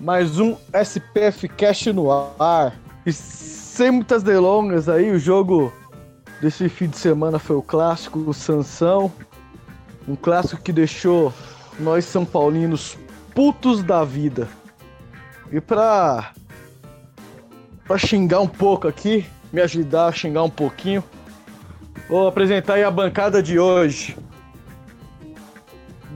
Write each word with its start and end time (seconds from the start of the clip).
Mais 0.00 0.40
um 0.40 0.56
SPF 0.72 1.48
Cast 1.48 1.92
no 1.92 2.10
ar. 2.10 2.76
E 3.06 3.12
sem 3.12 3.90
muitas 3.90 4.22
delongas 4.22 4.88
aí, 4.88 5.10
o 5.10 5.18
jogo 5.18 5.72
desse 6.40 6.68
fim 6.68 6.88
de 6.88 6.96
semana 6.96 7.38
foi 7.38 7.56
o 7.56 7.62
clássico, 7.62 8.18
o 8.18 8.34
Sansão. 8.34 9.12
Um 10.08 10.16
clássico 10.16 10.62
que 10.62 10.72
deixou 10.72 11.32
nós 11.78 12.04
São 12.04 12.24
Paulinos 12.24 12.98
putos 13.34 13.82
da 13.82 14.04
vida. 14.04 14.48
E 15.50 15.60
pra, 15.60 16.32
pra 17.86 17.96
xingar 17.96 18.40
um 18.40 18.48
pouco 18.48 18.88
aqui, 18.88 19.24
me 19.52 19.60
ajudar 19.60 20.06
a 20.06 20.12
xingar 20.12 20.42
um 20.42 20.50
pouquinho, 20.50 21.04
vou 22.08 22.26
apresentar 22.26 22.74
aí 22.74 22.84
a 22.84 22.90
bancada 22.90 23.42
de 23.42 23.58
hoje. 23.58 24.16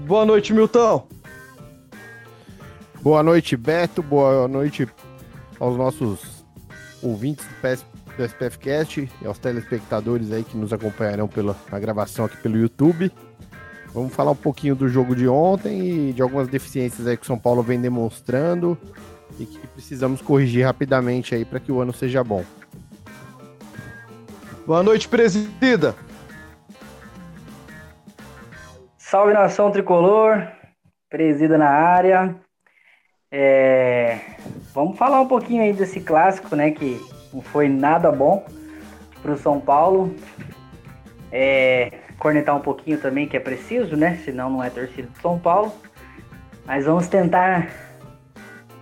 Boa 0.07 0.25
noite, 0.25 0.53
Milton. 0.53 1.07
Boa 3.01 3.23
noite, 3.23 3.57
Beto. 3.57 4.03
Boa 4.03 4.49
noite 4.49 4.89
aos 5.61 5.77
nossos 5.77 6.45
ouvintes 7.01 7.47
do, 7.47 7.55
PS, 7.55 7.87
do 8.17 8.25
SPFcast 8.25 9.09
e 9.23 9.27
aos 9.27 9.39
telespectadores 9.39 10.33
aí 10.33 10.43
que 10.43 10.57
nos 10.57 10.73
acompanharão 10.73 11.29
pela, 11.29 11.57
gravação 11.75 12.25
aqui 12.25 12.37
pelo 12.39 12.59
YouTube. 12.59 13.13
Vamos 13.95 14.13
falar 14.13 14.33
um 14.33 14.37
pouquinho 14.37 14.75
do 14.75 14.89
jogo 14.89 15.15
de 15.15 15.29
ontem 15.29 16.09
e 16.09 16.13
de 16.13 16.21
algumas 16.21 16.49
deficiências 16.49 17.07
aí 17.07 17.17
que 17.17 17.23
o 17.23 17.27
São 17.27 17.39
Paulo 17.39 17.63
vem 17.63 17.81
demonstrando 17.81 18.77
e 19.39 19.47
que 19.47 19.65
precisamos 19.69 20.21
corrigir 20.21 20.67
rapidamente 20.67 21.37
aí 21.37 21.45
para 21.45 21.61
que 21.61 21.71
o 21.71 21.81
ano 21.81 21.93
seja 21.93 22.25
bom. 22.25 22.45
Boa 24.67 24.83
noite, 24.83 25.09
presida. 25.09 25.95
Salve 28.99 29.33
nação 29.33 29.71
tricolor, 29.71 30.49
presida 31.09 31.57
na 31.57 31.71
área. 31.71 32.48
É, 33.31 34.21
vamos 34.73 34.97
falar 34.97 35.21
um 35.21 35.29
pouquinho 35.29 35.63
aí 35.63 35.73
desse 35.73 36.01
clássico, 36.01 36.57
né? 36.57 36.71
Que 36.71 37.01
não 37.33 37.43
foi 37.43 37.69
nada 37.69 38.11
bom 38.11 38.45
para 39.23 39.33
o 39.33 39.39
São 39.39 39.61
Paulo. 39.61 40.15
É, 41.31 41.93
cornetar 42.19 42.57
um 42.57 42.61
pouquinho 42.61 42.99
também, 42.99 43.29
que 43.29 43.37
é 43.37 43.41
preciso, 43.41 43.97
né? 43.97 44.19
Senão 44.25 44.49
não 44.51 44.65
é 44.65 44.71
torcida 44.71 45.09
do 45.09 45.21
São 45.21 45.39
Paulo. 45.39 45.73
Mas 46.65 46.87
vamos 46.87 47.07
tentar 47.09 47.69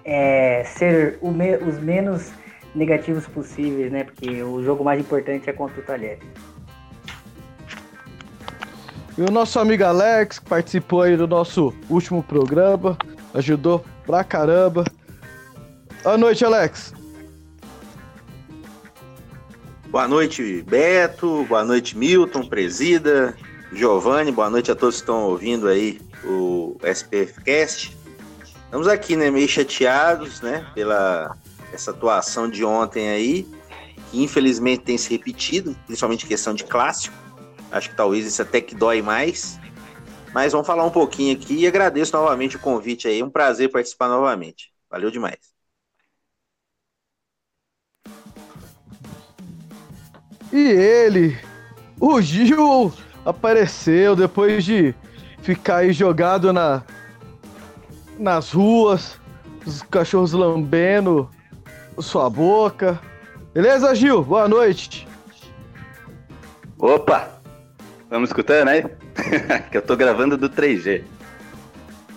é, 0.05 0.63
ser 0.65 1.19
me, 1.23 1.57
os 1.57 1.81
menos 1.81 2.33
negativos 2.73 3.27
possíveis, 3.27 3.91
né? 3.91 4.05
Porque 4.05 4.43
o 4.43 4.63
jogo 4.63 4.85
mais 4.85 5.01
importante 5.01 5.51
é 5.51 5.53
contra 5.53 5.81
o 5.81 5.83
Talheres. 5.83 6.23
E 9.19 9.23
o 9.23 9.31
nosso 9.31 9.59
amigo 9.59 9.83
Alex, 9.83 10.39
que 10.39 10.49
participou 10.49 11.03
aí 11.03 11.17
do 11.17 11.27
nosso 11.27 11.75
último 11.89 12.23
programa, 12.23 12.97
ajudou 13.35 13.83
pra 14.07 14.23
caramba. 14.23 14.85
Boa 16.03 16.17
noite, 16.17 16.45
Alex. 16.45 16.95
Boa 19.89 20.07
noite, 20.07 20.63
Beto. 20.63 21.45
Boa 21.49 21.65
noite, 21.65 21.99
Milton, 21.99 22.47
Presida, 22.47 23.37
Giovanni. 23.73 24.31
Boa 24.31 24.49
noite 24.49 24.71
a 24.71 24.77
todos 24.77 24.97
que 24.97 25.03
estão 25.03 25.25
ouvindo 25.25 25.67
aí 25.67 26.01
o 26.25 26.77
SPF 26.83 27.43
Cast. 27.43 27.97
Estamos 28.65 28.89
aqui, 28.89 29.17
né, 29.17 29.31
meio 29.31 29.49
chateados, 29.49 30.41
né, 30.41 30.67
pela 30.75 31.37
essa 31.73 31.91
atuação 31.91 32.49
de 32.49 32.65
ontem 32.65 33.09
aí, 33.09 33.47
que 34.11 34.23
infelizmente 34.23 34.85
tem 34.85 34.97
se 34.97 35.11
repetido, 35.11 35.77
principalmente 35.87 36.27
questão 36.27 36.55
de 36.55 36.65
clássico. 36.65 37.15
Acho 37.71 37.91
que 37.91 37.97
talvez 37.97 38.27
isso 38.27 38.41
até 38.41 38.61
que 38.61 38.75
dói 38.75 39.03
mais. 39.03 39.59
Mas 40.37 40.53
vamos 40.53 40.67
falar 40.67 40.85
um 40.85 40.91
pouquinho 40.91 41.35
aqui 41.35 41.61
e 41.61 41.67
agradeço 41.67 42.15
novamente 42.15 42.57
o 42.57 42.59
convite 42.59 43.09
aí. 43.09 43.23
Um 43.23 43.31
prazer 43.31 43.71
participar 43.71 44.07
novamente. 44.07 44.71
Valeu 44.91 45.11
demais. 45.11 45.39
E 50.53 50.59
ele, 50.59 51.39
o 51.99 52.21
Gil, 52.21 52.93
apareceu 53.25 54.15
depois 54.15 54.63
de 54.63 54.95
ficar 55.41 55.77
aí 55.77 55.95
jogado 55.95 56.53
na, 56.53 56.85
nas 58.19 58.53
ruas, 58.53 59.19
os 59.65 59.81
cachorros 59.81 60.35
lambendo 60.35 61.31
sua 61.99 62.29
boca. 62.29 63.01
Beleza, 63.55 63.95
Gil? 63.95 64.23
Boa 64.23 64.47
noite. 64.47 65.09
Opa! 66.79 67.41
Estamos 68.03 68.29
escutando 68.29 68.69
aí? 68.69 69.06
que 69.71 69.77
eu 69.77 69.83
tô 69.83 69.97
gravando 69.97 70.37
do 70.37 70.49
3G. 70.49 71.05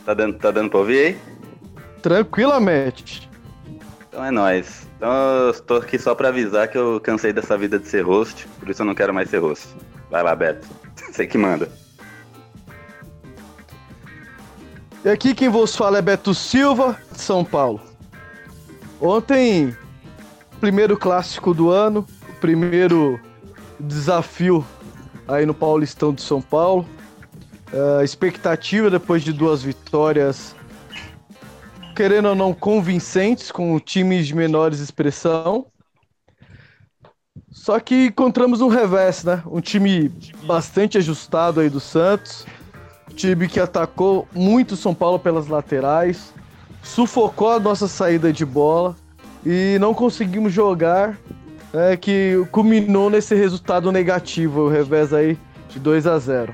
Tá 0.05 0.13
dando, 0.13 0.37
tá 0.37 0.51
dando 0.51 0.69
pra 0.69 0.79
ouvir 0.79 0.97
aí? 0.99 1.17
Tranquilamente. 2.01 3.29
Então 4.07 4.23
é 4.25 4.31
nóis. 4.31 4.87
Então 4.97 5.11
eu 5.11 5.53
tô 5.61 5.75
aqui 5.75 5.97
só 5.97 6.13
pra 6.13 6.29
avisar 6.29 6.67
que 6.67 6.77
eu 6.77 6.99
cansei 6.99 7.31
dessa 7.31 7.57
vida 7.57 7.79
de 7.79 7.87
ser 7.87 8.01
host, 8.01 8.47
por 8.59 8.69
isso 8.69 8.81
eu 8.81 8.85
não 8.85 8.95
quero 8.95 9.13
mais 9.13 9.29
ser 9.29 9.37
host. 9.37 9.67
Vai 10.09 10.23
lá, 10.23 10.35
Beto. 10.35 10.67
Sei 11.13 11.25
que 11.27 11.37
manda. 11.37 11.69
E 15.05 15.09
aqui 15.09 15.33
quem 15.33 15.47
vos 15.47 15.75
fala 15.75 15.99
é 15.99 16.01
Beto 16.01 16.33
Silva, 16.33 16.97
de 17.11 17.21
São 17.21 17.45
Paulo. 17.45 17.79
Ontem, 18.99 19.73
primeiro 20.59 20.97
clássico 20.97 21.53
do 21.53 21.69
ano, 21.69 22.05
primeiro 22.41 23.17
desafio 23.79 24.65
aí 25.29 25.45
no 25.45 25.53
Paulistão 25.53 26.13
de 26.13 26.21
São 26.21 26.41
Paulo. 26.41 26.85
Uh, 27.71 28.03
expectativa 28.03 28.89
depois 28.89 29.23
de 29.23 29.31
duas 29.31 29.61
vitórias, 29.61 30.55
querendo 31.95 32.29
ou 32.29 32.35
não, 32.35 32.51
convincentes 32.51 33.51
com 33.51 33.79
times 33.79 34.25
de 34.25 34.35
menores 34.35 34.79
expressão. 34.79 35.67
Só 37.51 37.79
que 37.79 38.05
encontramos 38.07 38.61
um 38.61 38.67
revés, 38.67 39.23
né? 39.23 39.43
Um 39.45 39.61
time 39.61 40.11
bastante 40.43 40.97
ajustado 40.97 41.59
aí 41.59 41.69
do 41.69 41.79
Santos. 41.79 42.45
Time 43.15 43.47
que 43.47 43.59
atacou 43.59 44.27
muito 44.33 44.75
São 44.75 44.95
Paulo 44.95 45.19
pelas 45.19 45.47
laterais, 45.47 46.33
sufocou 46.81 47.51
a 47.51 47.59
nossa 47.59 47.87
saída 47.87 48.31
de 48.31 48.45
bola 48.45 48.95
e 49.45 49.77
não 49.79 49.93
conseguimos 49.93 50.53
jogar, 50.53 51.17
é, 51.73 51.95
que 51.95 52.45
culminou 52.51 53.09
nesse 53.09 53.35
resultado 53.35 53.91
negativo, 53.91 54.61
o 54.61 54.69
revés 54.69 55.13
aí 55.13 55.37
de 55.69 55.79
2 55.79 56.07
a 56.07 56.17
0. 56.17 56.53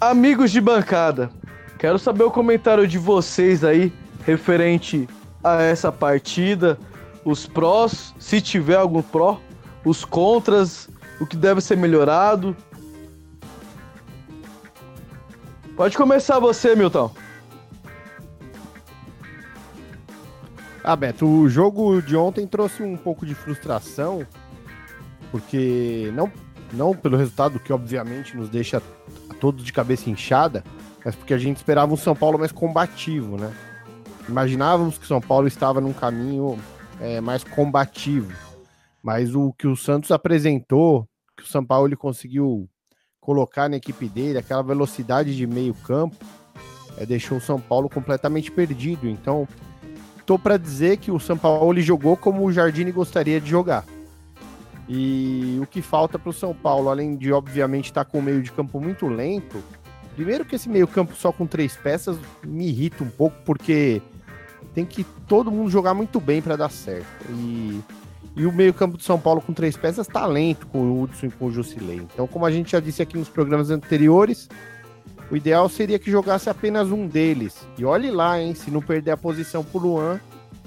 Amigos 0.00 0.50
de 0.50 0.60
bancada, 0.60 1.30
quero 1.78 1.98
saber 1.98 2.24
o 2.24 2.30
comentário 2.30 2.86
de 2.86 2.98
vocês 2.98 3.64
aí 3.64 3.92
referente 4.24 5.08
a 5.42 5.62
essa 5.62 5.90
partida, 5.90 6.78
os 7.24 7.46
prós, 7.46 8.14
se 8.18 8.40
tiver 8.40 8.76
algum 8.76 9.02
pró, 9.02 9.40
os 9.84 10.04
contras, 10.04 10.88
o 11.20 11.26
que 11.26 11.36
deve 11.36 11.60
ser 11.60 11.76
melhorado. 11.76 12.56
Pode 15.76 15.96
começar 15.96 16.38
você, 16.38 16.74
Milton. 16.74 17.10
Ah, 20.88 20.94
Beto, 20.94 21.26
o 21.26 21.48
jogo 21.48 22.00
de 22.00 22.16
ontem 22.16 22.46
trouxe 22.46 22.80
um 22.80 22.96
pouco 22.96 23.26
de 23.26 23.34
frustração, 23.34 24.24
porque 25.32 26.12
não, 26.14 26.30
não 26.72 26.94
pelo 26.94 27.16
resultado 27.16 27.58
que 27.58 27.72
obviamente 27.72 28.36
nos 28.36 28.48
deixa 28.48 28.80
todos 29.40 29.64
de 29.64 29.72
cabeça 29.72 30.08
inchada, 30.08 30.62
mas 31.04 31.16
porque 31.16 31.34
a 31.34 31.38
gente 31.38 31.56
esperava 31.56 31.92
um 31.92 31.96
São 31.96 32.14
Paulo 32.14 32.38
mais 32.38 32.52
combativo, 32.52 33.36
né? 33.36 33.52
Imaginávamos 34.28 34.96
que 34.96 35.02
o 35.02 35.08
São 35.08 35.20
Paulo 35.20 35.48
estava 35.48 35.80
num 35.80 35.92
caminho 35.92 36.56
é, 37.00 37.20
mais 37.20 37.42
combativo, 37.42 38.32
mas 39.02 39.34
o 39.34 39.52
que 39.54 39.66
o 39.66 39.74
Santos 39.74 40.12
apresentou, 40.12 41.04
que 41.36 41.42
o 41.42 41.48
São 41.48 41.64
Paulo 41.64 41.88
ele 41.88 41.96
conseguiu 41.96 42.70
colocar 43.20 43.68
na 43.68 43.76
equipe 43.76 44.08
dele, 44.08 44.38
aquela 44.38 44.62
velocidade 44.62 45.36
de 45.36 45.48
meio 45.48 45.74
campo, 45.74 46.24
é, 46.96 47.04
deixou 47.04 47.38
o 47.38 47.40
São 47.40 47.60
Paulo 47.60 47.88
completamente 47.88 48.52
perdido. 48.52 49.08
Então, 49.08 49.48
tô 50.26 50.38
para 50.38 50.56
dizer 50.56 50.96
que 50.96 51.10
o 51.10 51.20
São 51.20 51.38
Paulo 51.38 51.80
jogou 51.80 52.16
como 52.16 52.44
o 52.44 52.52
Jardine 52.52 52.90
gostaria 52.90 53.40
de 53.40 53.48
jogar. 53.48 53.84
E 54.88 55.58
o 55.62 55.66
que 55.66 55.80
falta 55.80 56.18
para 56.18 56.30
o 56.30 56.32
São 56.32 56.52
Paulo, 56.52 56.90
além 56.90 57.16
de 57.16 57.32
obviamente 57.32 57.86
estar 57.86 58.04
tá 58.04 58.10
com 58.10 58.18
o 58.18 58.22
meio 58.22 58.42
de 58.42 58.52
campo 58.52 58.80
muito 58.80 59.06
lento, 59.06 59.62
primeiro 60.14 60.44
que 60.44 60.56
esse 60.56 60.68
meio 60.68 60.86
campo 60.86 61.14
só 61.14 61.32
com 61.32 61.46
três 61.46 61.76
peças 61.76 62.18
me 62.44 62.68
irrita 62.68 63.02
um 63.02 63.08
pouco, 63.08 63.36
porque 63.44 64.02
tem 64.74 64.84
que 64.84 65.04
todo 65.26 65.50
mundo 65.50 65.70
jogar 65.70 65.94
muito 65.94 66.20
bem 66.20 66.42
para 66.42 66.56
dar 66.56 66.70
certo. 66.70 67.06
E, 67.30 67.80
e 68.36 68.46
o 68.46 68.52
meio-campo 68.52 68.98
de 68.98 69.04
São 69.04 69.18
Paulo 69.18 69.40
com 69.40 69.52
três 69.52 69.76
peças, 69.76 70.06
talento 70.06 70.66
com 70.66 70.78
o 70.78 71.02
Hudson 71.02 71.26
e 71.26 71.30
com 71.30 71.46
o 71.46 71.50
Jusilei. 71.50 71.96
Então, 72.12 72.26
como 72.26 72.44
a 72.44 72.50
gente 72.50 72.72
já 72.72 72.80
disse 72.80 73.00
aqui 73.00 73.16
nos 73.16 73.28
programas 73.28 73.70
anteriores, 73.70 74.48
o 75.30 75.36
ideal 75.36 75.68
seria 75.68 75.98
que 75.98 76.10
jogasse 76.10 76.48
apenas 76.48 76.90
um 76.90 77.06
deles. 77.06 77.66
E 77.76 77.84
olhe 77.84 78.10
lá, 78.10 78.40
hein, 78.40 78.54
se 78.54 78.70
não 78.70 78.80
perder 78.80 79.12
a 79.12 79.16
posição 79.16 79.64
pro 79.64 79.80
Luan 79.80 80.20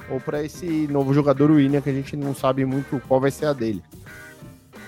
ou 0.09 0.19
para 0.19 0.43
esse 0.43 0.87
novo 0.87 1.13
jogador 1.13 1.51
William, 1.51 1.81
que 1.81 1.89
a 1.89 1.93
gente 1.93 2.15
não 2.17 2.33
sabe 2.35 2.65
muito 2.65 3.01
qual 3.07 3.19
vai 3.19 3.31
ser 3.31 3.45
a 3.45 3.53
dele. 3.53 3.83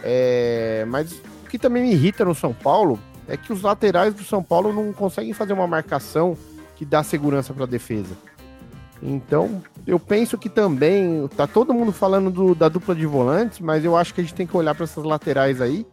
É, 0.04 0.84
mas 0.88 1.12
o 1.14 1.50
que 1.50 1.60
também 1.60 1.84
me 1.84 1.92
irrita 1.92 2.26
no 2.26 2.34
São 2.36 2.54
Paulo 2.54 3.00
é 3.28 3.38
que 3.38 3.54
os 3.54 3.62
laterais 3.62 4.14
do 4.14 4.24
São 4.24 4.44
Paulo 4.44 4.74
não 4.74 4.92
conseguem 4.92 5.34
fazer 5.34 5.54
uma 5.54 5.68
marcação 5.68 6.38
que 6.76 6.84
dá 6.84 7.04
segurança 7.04 7.54
para 7.54 7.64
a 7.64 7.68
defesa. 7.68 8.18
Então, 9.02 9.64
eu 9.88 10.00
penso 10.00 10.38
que 10.38 10.50
também 10.50 11.28
tá 11.36 11.48
todo 11.48 11.74
mundo 11.74 11.92
falando 11.92 12.30
do, 12.30 12.54
da 12.54 12.70
dupla 12.70 12.94
de 12.94 13.06
volantes, 13.06 13.60
mas 13.60 13.84
eu 13.84 13.96
acho 13.96 14.14
que 14.14 14.22
a 14.22 14.24
gente 14.24 14.36
tem 14.36 14.46
que 14.46 14.56
olhar 14.56 14.76
para 14.76 14.84
essas 14.84 15.04
laterais 15.04 15.62
aí, 15.62 15.86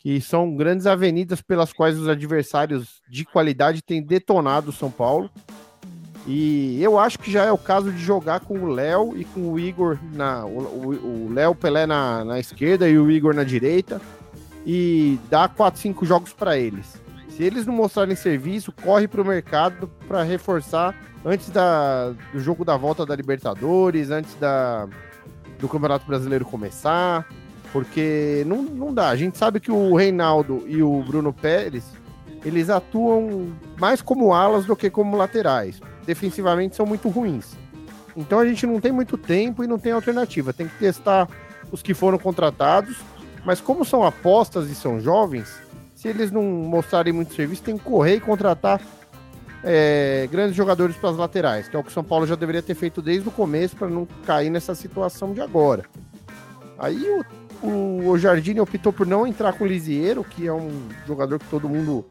que 0.00 0.18
são 0.18 0.56
grandes 0.56 0.86
avenidas 0.86 1.42
pelas 1.42 1.72
quais 1.72 1.98
os 1.98 2.08
adversários 2.08 3.02
de 3.08 3.24
qualidade 3.24 3.82
têm 3.82 4.02
detonado 4.02 4.70
o 4.70 4.72
São 4.72 4.90
Paulo. 4.90 5.30
E 6.26 6.82
eu 6.82 6.98
acho 6.98 7.18
que 7.18 7.30
já 7.30 7.44
é 7.44 7.52
o 7.52 7.58
caso 7.58 7.92
de 7.92 7.98
jogar 7.98 8.40
com 8.40 8.58
o 8.58 8.66
Léo 8.66 9.16
e 9.16 9.24
com 9.24 9.52
o 9.52 9.58
Igor 9.58 9.98
na 10.12 10.44
o 10.44 11.30
Léo 11.32 11.54
Pelé 11.54 11.86
na, 11.86 12.24
na 12.24 12.40
esquerda 12.40 12.88
e 12.88 12.98
o 12.98 13.10
Igor 13.10 13.34
na 13.34 13.44
direita 13.44 14.00
e 14.66 15.18
dar 15.30 15.48
4, 15.50 15.80
5 15.80 16.04
jogos 16.04 16.32
para 16.32 16.58
eles. 16.58 17.00
Se 17.28 17.42
eles 17.42 17.66
não 17.66 17.74
mostrarem 17.74 18.16
serviço, 18.16 18.72
corre 18.72 19.06
para 19.08 19.22
o 19.22 19.24
mercado 19.24 19.88
para 20.06 20.22
reforçar 20.22 20.94
antes 21.24 21.50
da, 21.50 22.10
do 22.32 22.40
jogo 22.40 22.64
da 22.64 22.76
volta 22.76 23.04
da 23.04 23.14
Libertadores, 23.14 24.10
antes 24.10 24.34
da, 24.34 24.86
do 25.58 25.68
Campeonato 25.68 26.06
Brasileiro 26.06 26.44
começar, 26.44 27.26
porque 27.72 28.44
não, 28.46 28.62
não 28.62 28.94
dá. 28.94 29.08
A 29.08 29.16
gente 29.16 29.38
sabe 29.38 29.60
que 29.60 29.70
o 29.70 29.94
Reinaldo 29.94 30.64
e 30.66 30.82
o 30.82 31.02
Bruno 31.02 31.32
Pérez 31.32 31.84
eles 32.44 32.70
atuam 32.70 33.52
mais 33.78 34.00
como 34.00 34.32
alas 34.32 34.64
do 34.64 34.74
que 34.74 34.90
como 34.90 35.16
laterais. 35.16 35.80
Defensivamente 36.06 36.76
são 36.76 36.86
muito 36.86 37.08
ruins. 37.08 37.56
Então 38.16 38.38
a 38.38 38.46
gente 38.46 38.66
não 38.66 38.80
tem 38.80 38.92
muito 38.92 39.16
tempo 39.16 39.62
e 39.62 39.66
não 39.66 39.78
tem 39.78 39.92
alternativa. 39.92 40.52
Tem 40.52 40.66
que 40.66 40.78
testar 40.78 41.28
os 41.70 41.82
que 41.82 41.94
foram 41.94 42.18
contratados, 42.18 42.98
mas 43.44 43.60
como 43.60 43.84
são 43.84 44.02
apostas 44.02 44.70
e 44.70 44.74
são 44.74 45.00
jovens, 45.00 45.54
se 45.94 46.08
eles 46.08 46.30
não 46.30 46.42
mostrarem 46.42 47.12
muito 47.12 47.34
serviço, 47.34 47.62
tem 47.62 47.76
que 47.76 47.84
correr 47.84 48.16
e 48.16 48.20
contratar 48.20 48.80
é, 49.62 50.26
grandes 50.30 50.56
jogadores 50.56 50.96
para 50.96 51.10
as 51.10 51.16
laterais, 51.16 51.68
que 51.68 51.76
é 51.76 51.78
o 51.78 51.82
que 51.82 51.90
o 51.90 51.92
São 51.92 52.02
Paulo 52.02 52.26
já 52.26 52.34
deveria 52.34 52.62
ter 52.62 52.74
feito 52.74 53.02
desde 53.02 53.28
o 53.28 53.32
começo 53.32 53.76
para 53.76 53.88
não 53.88 54.06
cair 54.24 54.50
nessa 54.50 54.74
situação 54.74 55.32
de 55.32 55.40
agora. 55.40 55.84
Aí 56.78 56.96
o, 56.96 57.24
o, 57.62 58.16
Jardine 58.18 58.60
optou 58.60 58.92
por 58.92 59.06
não 59.06 59.26
entrar 59.26 59.52
com 59.52 59.64
o 59.64 59.66
Lisieiro, 59.66 60.24
que 60.24 60.46
é 60.46 60.52
um 60.52 60.88
jogador 61.06 61.38
que 61.38 61.48
todo 61.48 61.68
mundo 61.68 62.04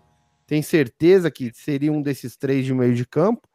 tem 0.45 0.61
certeza 0.61 1.29
que 1.29 1.51
seria 1.53 1.91
um 1.91 2.01
desses 2.01 2.35
três 2.35 2.65
de 2.65 2.73
meio 2.73 2.95
de 2.95 3.05
campo. 3.05 3.47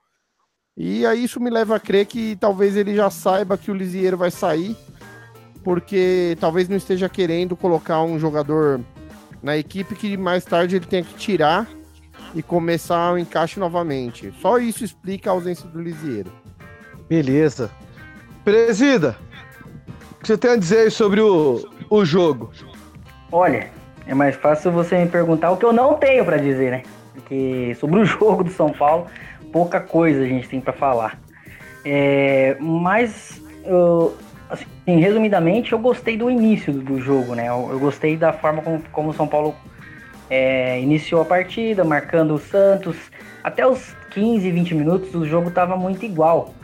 E 0.76 1.06
aí 1.06 1.24
isso 1.24 1.40
me 1.40 1.50
leva 1.50 1.76
a 1.76 1.80
crer 1.80 2.06
que 2.06 2.36
talvez 2.36 2.76
ele 2.76 2.94
já 2.94 3.10
saiba 3.10 3.58
que 3.58 3.70
o 3.70 3.74
Lisieiro 3.74 4.16
vai 4.16 4.30
sair, 4.30 4.76
porque 5.62 6.36
talvez 6.40 6.68
não 6.68 6.76
esteja 6.76 7.08
querendo 7.08 7.56
colocar 7.56 8.02
um 8.02 8.18
jogador 8.18 8.80
na 9.42 9.56
equipe 9.56 9.94
que 9.94 10.16
mais 10.16 10.44
tarde 10.44 10.76
ele 10.76 10.86
tenha 10.86 11.04
que 11.04 11.14
tirar 11.14 11.68
e 12.34 12.42
começar 12.42 13.12
o 13.12 13.18
encaixe 13.18 13.60
novamente. 13.60 14.32
Só 14.40 14.58
isso 14.58 14.84
explica 14.84 15.30
a 15.30 15.32
ausência 15.32 15.68
do 15.68 15.80
Lisieiro. 15.80 16.32
Beleza. 17.08 17.70
Presida, 18.44 19.16
o 20.12 20.14
que 20.20 20.26
você 20.26 20.36
tem 20.36 20.50
a 20.50 20.56
dizer 20.56 20.90
sobre 20.90 21.20
o, 21.20 21.64
o 21.88 22.04
jogo? 22.04 22.50
Olha, 23.30 23.70
é 24.06 24.14
mais 24.14 24.36
fácil 24.36 24.70
você 24.72 24.98
me 24.98 25.08
perguntar 25.08 25.50
o 25.50 25.56
que 25.56 25.64
eu 25.64 25.72
não 25.72 25.94
tenho 25.94 26.24
para 26.24 26.36
dizer, 26.36 26.70
né? 26.70 26.82
Porque 27.14 27.76
sobre 27.80 28.00
o 28.00 28.04
jogo 28.06 28.44
do 28.44 28.50
São 28.50 28.70
Paulo, 28.70 29.06
pouca 29.52 29.80
coisa 29.80 30.22
a 30.22 30.26
gente 30.26 30.48
tem 30.48 30.60
para 30.60 30.72
falar. 30.72 31.18
É, 31.84 32.56
mas 32.60 33.42
eu, 33.64 34.16
Assim, 34.48 35.00
resumidamente, 35.00 35.72
eu 35.72 35.78
gostei 35.78 36.16
do 36.16 36.30
início 36.30 36.72
do 36.72 37.00
jogo, 37.00 37.34
né? 37.34 37.48
Eu, 37.48 37.68
eu 37.72 37.78
gostei 37.78 38.16
da 38.16 38.32
forma 38.32 38.62
como, 38.62 38.82
como 38.92 39.10
o 39.10 39.14
São 39.14 39.26
Paulo 39.26 39.54
é, 40.28 40.80
iniciou 40.80 41.22
a 41.22 41.24
partida, 41.24 41.82
marcando 41.82 42.34
o 42.34 42.38
Santos. 42.38 42.96
Até 43.42 43.66
os 43.66 43.96
15, 44.10 44.50
20 44.50 44.74
minutos, 44.74 45.14
o 45.14 45.26
jogo 45.26 45.48
estava 45.48 45.76
muito 45.76 46.04
igual. 46.04 46.54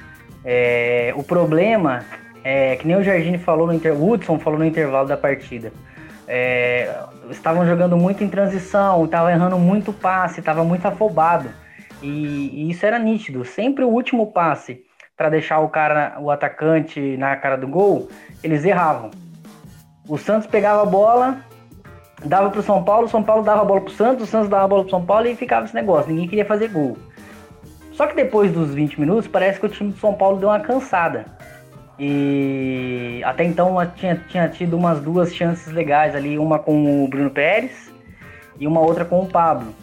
É, 0.45 1.13
o 1.17 1.23
problema 1.23 2.05
é 2.43 2.77
que 2.77 2.87
nem 2.87 2.97
o 2.97 3.03
Jardine 3.03 3.39
falou 3.39 3.67
no 3.67 3.73
inter... 3.75 3.93
Hudson 3.93 4.39
falou 4.39 4.59
no 4.59 4.65
intervalo 4.65 5.07
da 5.07 5.17
partida. 5.17 5.73
É, 6.27 6.95
estavam 7.31 7.67
jogando 7.67 7.97
muito 7.97 8.23
em 8.23 8.29
transição, 8.29 9.05
estavam 9.05 9.31
errando 9.31 9.59
muito 9.59 9.93
passe, 9.93 10.41
estava 10.41 10.65
muito 10.65 10.87
afobado. 10.87 11.51
E, 12.03 12.09
e, 12.09 12.71
isso 12.71 12.87
era 12.87 12.99
nítido. 12.99 13.45
Sempre 13.45 13.85
o 13.85 13.89
último 13.89 14.33
passe 14.33 14.83
para 15.17 15.29
deixar 15.29 15.61
o 15.61 15.69
cara, 15.69 16.17
o 16.21 16.31
atacante 16.31 17.17
na 17.17 17.37
cara 17.37 17.57
do 17.57 17.69
gol, 17.69 18.09
eles 18.43 18.65
erravam. 18.65 19.11
O 20.09 20.17
Santos 20.17 20.47
pegava 20.47 20.83
a 20.83 20.87
bola, 20.87 21.45
dava 22.25 22.49
para 22.49 22.61
o 22.61 22.63
São 22.63 22.83
Paulo, 22.83 23.07
o 23.07 23.09
São 23.09 23.23
Paulo 23.23 23.43
dava 23.43 23.63
a 23.63 23.65
bola 23.65 23.81
para 23.83 23.91
o 23.91 23.95
Santos, 23.95 24.25
o 24.25 24.27
Santos 24.27 24.49
dava 24.49 24.65
a 24.65 24.69
bola 24.69 24.83
para 24.83 24.89
o 24.89 24.91
São 24.91 25.05
Paulo 25.05 25.27
e 25.27 25.37
ficava 25.37 25.67
esse 25.67 25.75
negócio. 25.75 26.11
Ninguém 26.11 26.29
queria 26.29 26.45
fazer 26.45 26.69
gol. 26.69 26.97
Só 27.93 28.07
que 28.07 28.15
depois 28.17 28.51
dos 28.51 28.73
20 28.73 28.99
minutos, 28.99 29.29
parece 29.29 29.61
que 29.61 29.67
o 29.67 29.69
time 29.69 29.93
do 29.93 29.99
São 29.99 30.15
Paulo 30.15 30.39
deu 30.39 30.49
uma 30.49 30.61
cansada. 30.61 31.27
E 32.03 33.21
até 33.27 33.45
então 33.45 33.77
tinha, 33.95 34.17
tinha 34.27 34.49
tido 34.49 34.75
umas 34.75 35.01
duas 35.01 35.35
chances 35.35 35.71
legais 35.71 36.17
ali, 36.17 36.39
uma 36.39 36.59
com 36.59 37.05
o 37.05 37.07
Bruno 37.07 37.29
Pérez 37.29 37.93
e 38.59 38.67
uma 38.67 38.81
outra 38.81 39.05
com 39.05 39.21
o 39.21 39.27
Pablo. 39.27 39.75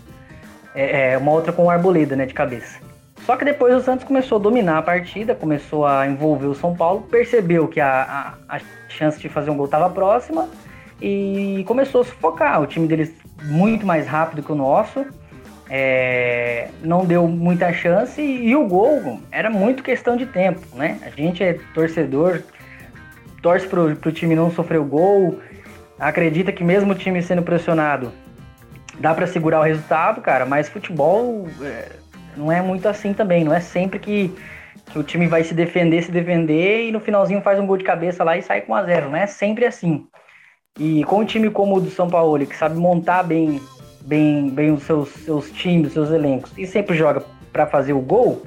É, 0.74 1.12
é 1.12 1.18
uma 1.20 1.32
outra 1.32 1.54
com 1.54 1.66
o 1.66 1.70
Arboleda, 1.70 2.16
né, 2.16 2.26
de 2.26 2.34
cabeça. 2.34 2.80
Só 3.24 3.36
que 3.36 3.46
depois 3.46 3.76
o 3.76 3.82
Santos 3.82 4.04
começou 4.04 4.40
a 4.40 4.42
dominar 4.42 4.80
a 4.80 4.82
partida, 4.82 5.36
começou 5.36 5.86
a 5.86 6.08
envolver 6.08 6.48
o 6.48 6.56
São 6.56 6.76
Paulo, 6.76 7.02
percebeu 7.04 7.68
que 7.68 7.80
a, 7.80 8.36
a, 8.50 8.56
a 8.56 8.60
chance 8.90 9.20
de 9.20 9.30
fazer 9.30 9.52
um 9.52 9.56
gol 9.58 9.66
estava 9.66 9.88
próxima 9.88 10.50
e 11.00 11.64
começou 11.68 12.02
a 12.02 12.04
sufocar. 12.04 12.62
O 12.62 12.66
time 12.66 12.88
deles 12.88 13.14
muito 13.44 13.86
mais 13.86 14.08
rápido 14.08 14.42
que 14.42 14.52
o 14.52 14.56
nosso, 14.56 15.06
é, 15.70 16.70
não 16.82 17.06
deu 17.06 17.28
muita 17.28 17.72
chance 17.74 18.22
e, 18.22 18.56
o 18.56 18.68
gol 18.68 19.20
era 19.32 19.50
muito 19.50 19.84
questão 19.84 20.16
de 20.16 20.26
tempo, 20.26 20.62
né? 20.76 21.00
A 21.04 21.10
gente 21.10 21.44
é 21.44 21.60
torcedor, 21.74 22.42
torce 23.42 23.68
pro, 23.68 23.96
pro 23.96 24.12
time 24.12 24.36
não 24.36 24.52
sofrer 24.52 24.80
o 24.80 24.86
gol, 24.86 25.40
acredita 26.00 26.52
que 26.52 26.64
mesmo 26.64 26.94
o 26.94 26.96
time 26.96 27.22
sendo 27.22 27.42
pressionado 27.42 28.12
dá 29.00 29.14
para 29.14 29.28
segurar 29.28 29.60
o 29.60 29.64
resultado, 29.64 30.22
cara, 30.22 30.46
mas 30.46 30.70
futebol 30.70 31.48
é, 31.62 31.90
não 32.38 32.52
é 32.52 32.62
muito 32.62 32.88
assim 32.88 33.14
também. 33.14 33.44
Não 33.44 33.54
é 33.54 33.60
sempre 33.60 34.00
que, 34.00 34.34
que 34.86 35.00
o 35.00 35.04
time 35.04 35.28
vai 35.28 35.44
se 35.44 35.54
defender, 35.54 36.04
se 36.04 36.12
defender 36.12 36.88
e 36.88 36.92
no 36.92 37.00
finalzinho 37.00 37.42
faz 37.42 37.60
um 37.60 37.66
gol 37.66 37.78
de 37.78 37.84
cabeça 37.84 38.24
lá 38.24 38.38
e 38.38 38.42
sai 38.42 38.62
com 38.62 38.74
a 38.74 38.84
zero. 38.84 39.10
Não 39.10 39.18
é 39.18 39.28
sempre 39.28 39.66
assim. 39.66 40.08
E 40.80 41.04
com 41.06 41.20
um 41.20 41.26
time 41.26 41.50
como 41.50 41.76
o 41.76 41.82
do 41.82 41.90
São 41.90 42.08
Paulo, 42.08 42.46
que 42.46 42.56
sabe 42.56 42.78
montar 42.78 43.24
bem, 43.24 43.60
bem, 44.08 44.50
bem 44.50 44.72
os 44.72 44.84
seus, 44.84 45.10
seus 45.10 45.52
times, 45.52 45.94
seus 45.94 46.10
elencos, 46.10 46.52
e 46.58 46.66
sempre 46.66 46.96
joga 46.96 47.22
para 47.52 47.68
fazer 47.68 47.94
o 47.94 48.00
gol, 48.00 48.44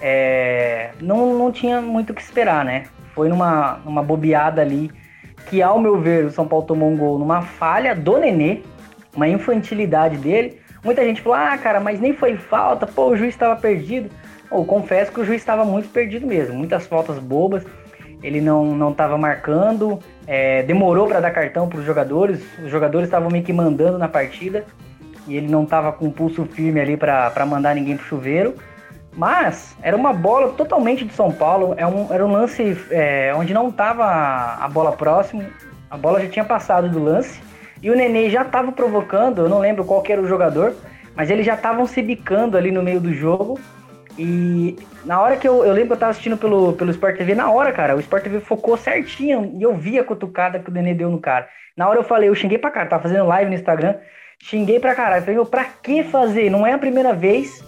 é, 0.00 0.90
não, 1.00 1.36
não 1.36 1.50
tinha 1.50 1.80
muito 1.80 2.10
o 2.10 2.14
que 2.14 2.22
esperar, 2.22 2.64
né? 2.64 2.84
Foi 3.14 3.28
numa, 3.28 3.80
numa 3.84 4.02
bobeada 4.02 4.60
ali 4.62 4.92
que, 5.48 5.62
ao 5.62 5.80
meu 5.80 5.98
ver, 5.98 6.26
o 6.26 6.30
São 6.30 6.46
Paulo 6.46 6.66
tomou 6.66 6.90
um 6.90 6.96
gol 6.96 7.18
numa 7.18 7.42
falha 7.42 7.94
do 7.94 8.18
Nenê, 8.18 8.60
uma 9.16 9.26
infantilidade 9.26 10.16
dele, 10.18 10.60
Muita 10.84 11.04
gente 11.04 11.20
falou, 11.20 11.38
ah, 11.38 11.58
cara, 11.58 11.80
mas 11.80 12.00
nem 12.00 12.12
foi 12.12 12.36
falta, 12.36 12.86
pô, 12.86 13.08
o 13.08 13.16
juiz 13.16 13.34
estava 13.34 13.56
perdido. 13.56 14.10
Eu 14.50 14.64
confesso 14.64 15.12
que 15.12 15.20
o 15.20 15.24
juiz 15.24 15.40
estava 15.40 15.64
muito 15.64 15.88
perdido 15.88 16.26
mesmo, 16.26 16.54
muitas 16.54 16.86
faltas 16.86 17.18
bobas, 17.18 17.64
ele 18.22 18.40
não 18.40 18.74
não 18.74 18.90
estava 18.90 19.18
marcando, 19.18 19.98
é, 20.26 20.62
demorou 20.62 21.06
para 21.06 21.20
dar 21.20 21.30
cartão 21.30 21.68
para 21.68 21.78
os 21.78 21.84
jogadores, 21.84 22.42
os 22.62 22.70
jogadores 22.70 23.08
estavam 23.08 23.28
meio 23.28 23.44
que 23.44 23.52
mandando 23.52 23.98
na 23.98 24.08
partida 24.08 24.64
e 25.28 25.36
ele 25.36 25.46
não 25.46 25.62
estava 25.62 25.92
com 25.92 26.06
o 26.06 26.12
pulso 26.12 26.44
firme 26.46 26.80
ali 26.80 26.96
para 26.96 27.46
mandar 27.46 27.74
ninguém 27.74 27.96
pro 27.96 28.06
chuveiro. 28.06 28.54
Mas 29.14 29.76
era 29.82 29.96
uma 29.96 30.12
bola 30.12 30.52
totalmente 30.52 31.04
de 31.04 31.12
São 31.12 31.30
Paulo, 31.30 31.74
é 31.76 31.86
um, 31.86 32.12
era 32.12 32.24
um 32.24 32.30
lance 32.30 32.76
é, 32.90 33.32
onde 33.36 33.52
não 33.52 33.68
estava 33.68 34.04
a 34.04 34.68
bola 34.68 34.92
próximo, 34.92 35.44
a 35.90 35.96
bola 35.96 36.20
já 36.20 36.28
tinha 36.28 36.44
passado 36.44 36.88
do 36.88 37.02
lance 37.02 37.40
e 37.82 37.90
o 37.90 37.96
Nenê 37.96 38.30
já 38.30 38.42
estava 38.42 38.70
provocando, 38.72 39.42
eu 39.42 39.48
não 39.48 39.58
lembro 39.58 39.84
qual 39.84 40.02
era 40.08 40.20
o 40.20 40.26
jogador, 40.26 40.74
mas 41.14 41.30
eles 41.30 41.44
já 41.44 41.54
estavam 41.54 41.86
se 41.86 42.00
bicando 42.02 42.56
ali 42.56 42.70
no 42.70 42.82
meio 42.82 43.00
do 43.00 43.12
jogo. 43.12 43.58
E 44.16 44.76
na 45.04 45.20
hora 45.20 45.36
que 45.36 45.48
eu, 45.48 45.64
eu 45.64 45.72
lembro 45.72 45.88
que 45.88 45.92
eu 45.94 45.98
tava 45.98 46.10
assistindo 46.10 46.36
pelo, 46.36 46.72
pelo 46.72 46.90
Sport 46.90 47.16
TV, 47.16 47.34
na 47.34 47.50
hora, 47.50 47.72
cara, 47.72 47.96
o 47.96 48.00
Sport 48.00 48.24
TV 48.24 48.40
focou 48.40 48.76
certinho 48.76 49.52
e 49.58 49.62
eu 49.62 49.76
vi 49.76 49.98
a 49.98 50.04
cutucada 50.04 50.58
que 50.58 50.70
o 50.70 50.72
Nenê 50.72 50.94
deu 50.94 51.08
no 51.08 51.20
cara. 51.20 51.48
Na 51.76 51.88
hora 51.88 52.00
eu 52.00 52.04
falei, 52.04 52.28
eu 52.28 52.34
xinguei 52.34 52.58
pra 52.58 52.70
cara, 52.70 52.88
tava 52.88 53.02
fazendo 53.02 53.26
live 53.26 53.50
no 53.50 53.56
Instagram, 53.56 53.94
xinguei 54.42 54.78
pra 54.80 54.94
caralho. 54.94 55.22
Falei, 55.22 55.36
meu, 55.36 55.46
pra 55.46 55.64
que 55.64 56.02
fazer? 56.04 56.50
Não 56.50 56.66
é 56.66 56.72
a 56.72 56.78
primeira 56.78 57.12
vez 57.12 57.64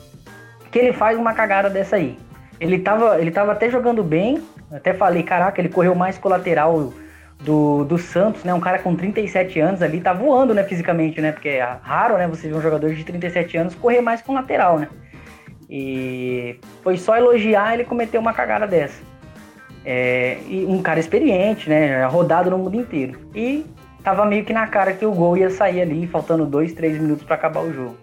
que 0.71 0.79
ele 0.79 0.93
faz 0.93 1.19
uma 1.19 1.33
cagada 1.33 1.69
dessa 1.69 1.97
aí. 1.97 2.19
ele 2.61 2.79
tava, 2.79 3.21
ele 3.21 3.31
tava 3.31 3.53
até 3.53 3.69
jogando 3.71 4.03
bem. 4.03 4.43
Até 4.71 4.95
falei, 4.95 5.23
caraca, 5.23 5.61
ele 5.61 5.69
correu 5.69 5.95
mais 5.95 6.17
com 6.17 6.29
o 6.29 6.31
lateral 6.31 6.93
do, 7.41 7.85
do 7.85 7.99
Santos, 7.99 8.45
né? 8.45 8.55
Um 8.55 8.61
cara 8.61 8.79
com 8.79 8.95
37 8.95 9.59
anos 9.59 9.83
ali, 9.83 10.01
tá 10.01 10.13
voando, 10.13 10.55
né, 10.55 10.63
fisicamente, 10.63 11.21
né? 11.21 11.33
Porque 11.33 11.49
é 11.49 11.77
raro, 11.83 12.17
né, 12.17 12.29
você 12.29 12.49
ver 12.49 12.55
um 12.55 12.61
jogador 12.61 12.95
de 12.95 13.03
37 13.03 13.57
anos 13.57 13.75
correr 13.75 14.01
mais 14.01 14.23
com 14.23 14.35
lateral, 14.35 14.79
né? 14.79 14.89
E 15.69 16.59
foi 16.83 16.97
só 16.97 17.17
elogiar 17.17 17.75
ele 17.75 17.85
cometeu 17.85 18.21
uma 18.21 18.33
cagada 18.33 18.67
dessa. 18.67 19.03
É, 19.85 20.39
e 20.47 20.65
um 20.67 20.83
cara 20.83 21.01
experiente, 21.01 21.69
né? 21.69 22.05
Rodado 22.07 22.51
no 22.51 22.59
mundo 22.59 22.77
inteiro. 22.77 23.19
E 23.35 23.65
tava 24.03 24.25
meio 24.25 24.45
que 24.45 24.53
na 24.53 24.67
cara 24.67 24.93
que 24.93 25.05
o 25.05 25.13
gol 25.13 25.37
ia 25.37 25.51
sair 25.51 25.81
ali, 25.81 26.07
faltando 26.07 26.47
dois, 26.47 26.73
três 26.73 26.99
minutos 26.99 27.25
para 27.25 27.37
acabar 27.37 27.61
o 27.61 27.73
jogo. 27.73 27.97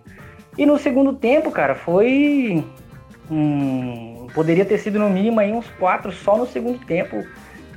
E 0.58 0.66
no 0.66 0.78
segundo 0.78 1.14
tempo, 1.14 1.52
cara, 1.52 1.76
foi. 1.76 2.64
Hum, 3.30 4.28
poderia 4.34 4.66
ter 4.66 4.78
sido 4.78 4.98
no 4.98 5.10
mínimo 5.10 5.40
aí 5.40 5.52
uns 5.52 5.70
quatro 5.80 6.12
só 6.12 6.38
no 6.38 6.48
segundo 6.48 6.80
tempo, 6.86 7.26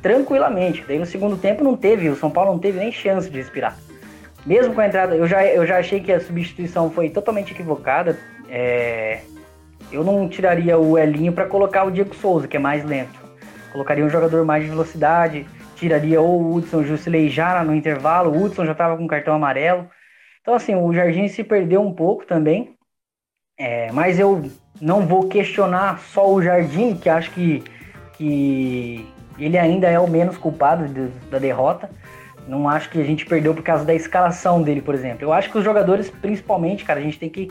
tranquilamente. 0.01 0.85
Daí 0.87 0.99
no 0.99 1.07
segundo 1.07 1.37
tempo 1.37 1.63
não 1.63 1.77
teve, 1.77 2.09
o 2.09 2.17
São 2.17 2.31
Paulo 2.31 2.53
não 2.53 2.59
teve 2.59 2.79
nem 2.79 2.91
chance 2.91 3.29
de 3.29 3.37
respirar. 3.37 3.77
Mesmo 4.47 4.75
com 4.75 4.81
a 4.81 4.87
entrada, 4.87 5.15
eu 5.15 5.27
já, 5.27 5.45
eu 5.45 5.67
já 5.67 5.79
achei 5.79 6.01
que 6.01 6.11
a 6.11 6.21
substituição 6.21 6.91
foi 6.91 7.11
totalmente 7.11 7.53
equivocada. 7.53 8.19
É, 8.49 9.21
eu 9.93 10.03
não 10.03 10.29
tiraria 10.29 10.79
o 10.79 10.97
Elinho 10.97 11.33
para 11.33 11.47
colocar 11.47 11.85
o 11.85 11.91
Diego 11.91 12.15
Souza, 12.15 12.49
que 12.49 12.57
é 12.57 12.61
mais 12.61 12.85
lento. 12.85 13.19
Colocaria 13.73 14.05
um 14.05 14.09
jogador 14.09 14.45
mais 14.45 14.65
de 14.65 14.71
velocidade, 14.71 15.47
tiraria 15.81 16.21
ou 16.21 16.43
o 16.43 16.55
Hudson 16.55 16.85
Jusilei 16.85 17.31
já 17.31 17.65
no 17.65 17.75
intervalo, 17.75 18.31
o 18.31 18.45
Hudson 18.45 18.67
já 18.67 18.73
estava 18.73 18.97
com 18.97 19.07
cartão 19.09 19.35
amarelo. 19.35 19.89
Então, 20.43 20.55
assim, 20.55 20.75
o 20.75 20.93
Jardim 20.93 21.27
se 21.27 21.43
perdeu 21.43 21.81
um 21.81 21.93
pouco 21.93 22.27
também. 22.27 22.77
É, 23.59 23.91
mas 23.93 24.19
eu 24.19 24.51
não 24.81 25.07
vou 25.07 25.29
questionar 25.29 25.99
só 25.99 26.31
o 26.31 26.43
Jardim, 26.43 26.97
que 26.97 27.09
acho 27.09 27.31
que, 27.33 27.63
que 28.15 29.07
ele 29.39 29.59
ainda 29.59 29.89
é 29.89 29.99
o 29.99 30.09
menos 30.09 30.37
culpado 30.37 30.87
de, 30.87 31.09
da 31.31 31.39
derrota. 31.39 31.91
Não 32.47 32.69
acho 32.69 32.91
que 32.91 33.01
a 33.01 33.05
gente 33.05 33.27
perdeu 33.27 33.55
por 33.55 33.63
causa 33.63 33.85
da 33.85 33.95
escalação 33.95 34.63
dele, 34.63 34.83
por 34.83 34.95
exemplo. 34.95 35.25
Eu 35.25 35.33
acho 35.33 35.51
que 35.51 35.59
os 35.59 35.65
jogadores, 35.65 36.11
principalmente, 36.11 36.85
cara, 36.85 37.01
a 37.01 37.03
gente 37.03 37.19
tem 37.19 37.29
que 37.29 37.51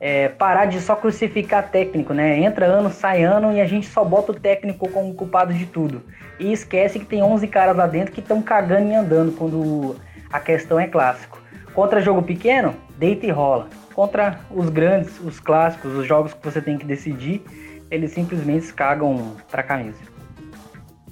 é, 0.00 0.28
parar 0.28 0.64
de 0.64 0.80
só 0.80 0.96
crucificar 0.96 1.70
técnico, 1.70 2.14
né? 2.14 2.38
Entra 2.38 2.64
ano, 2.64 2.90
sai 2.90 3.22
ano 3.22 3.52
e 3.52 3.60
a 3.60 3.66
gente 3.66 3.86
só 3.86 4.02
bota 4.02 4.32
o 4.32 4.34
técnico 4.34 4.88
como 4.88 5.12
culpado 5.14 5.52
de 5.52 5.66
tudo. 5.66 6.02
E 6.38 6.50
esquece 6.50 6.98
que 6.98 7.04
tem 7.04 7.22
11 7.22 7.46
caras 7.48 7.76
lá 7.76 7.86
dentro 7.86 8.12
que 8.12 8.20
estão 8.20 8.40
cagando 8.40 8.88
e 8.88 8.94
andando 8.94 9.32
quando 9.36 9.96
a 10.32 10.40
questão 10.40 10.80
é 10.80 10.86
clássico. 10.86 11.38
Contra 11.74 12.00
jogo 12.00 12.22
pequeno, 12.22 12.74
deita 12.96 13.26
e 13.26 13.30
rola. 13.30 13.68
Contra 13.94 14.40
os 14.50 14.70
grandes, 14.70 15.20
os 15.20 15.38
clássicos, 15.38 15.94
os 15.94 16.06
jogos 16.06 16.32
que 16.32 16.42
você 16.42 16.62
tem 16.62 16.78
que 16.78 16.86
decidir, 16.86 17.42
eles 17.90 18.12
simplesmente 18.12 18.72
cagam 18.72 19.36
pra 19.50 19.62
camisa. 19.62 19.98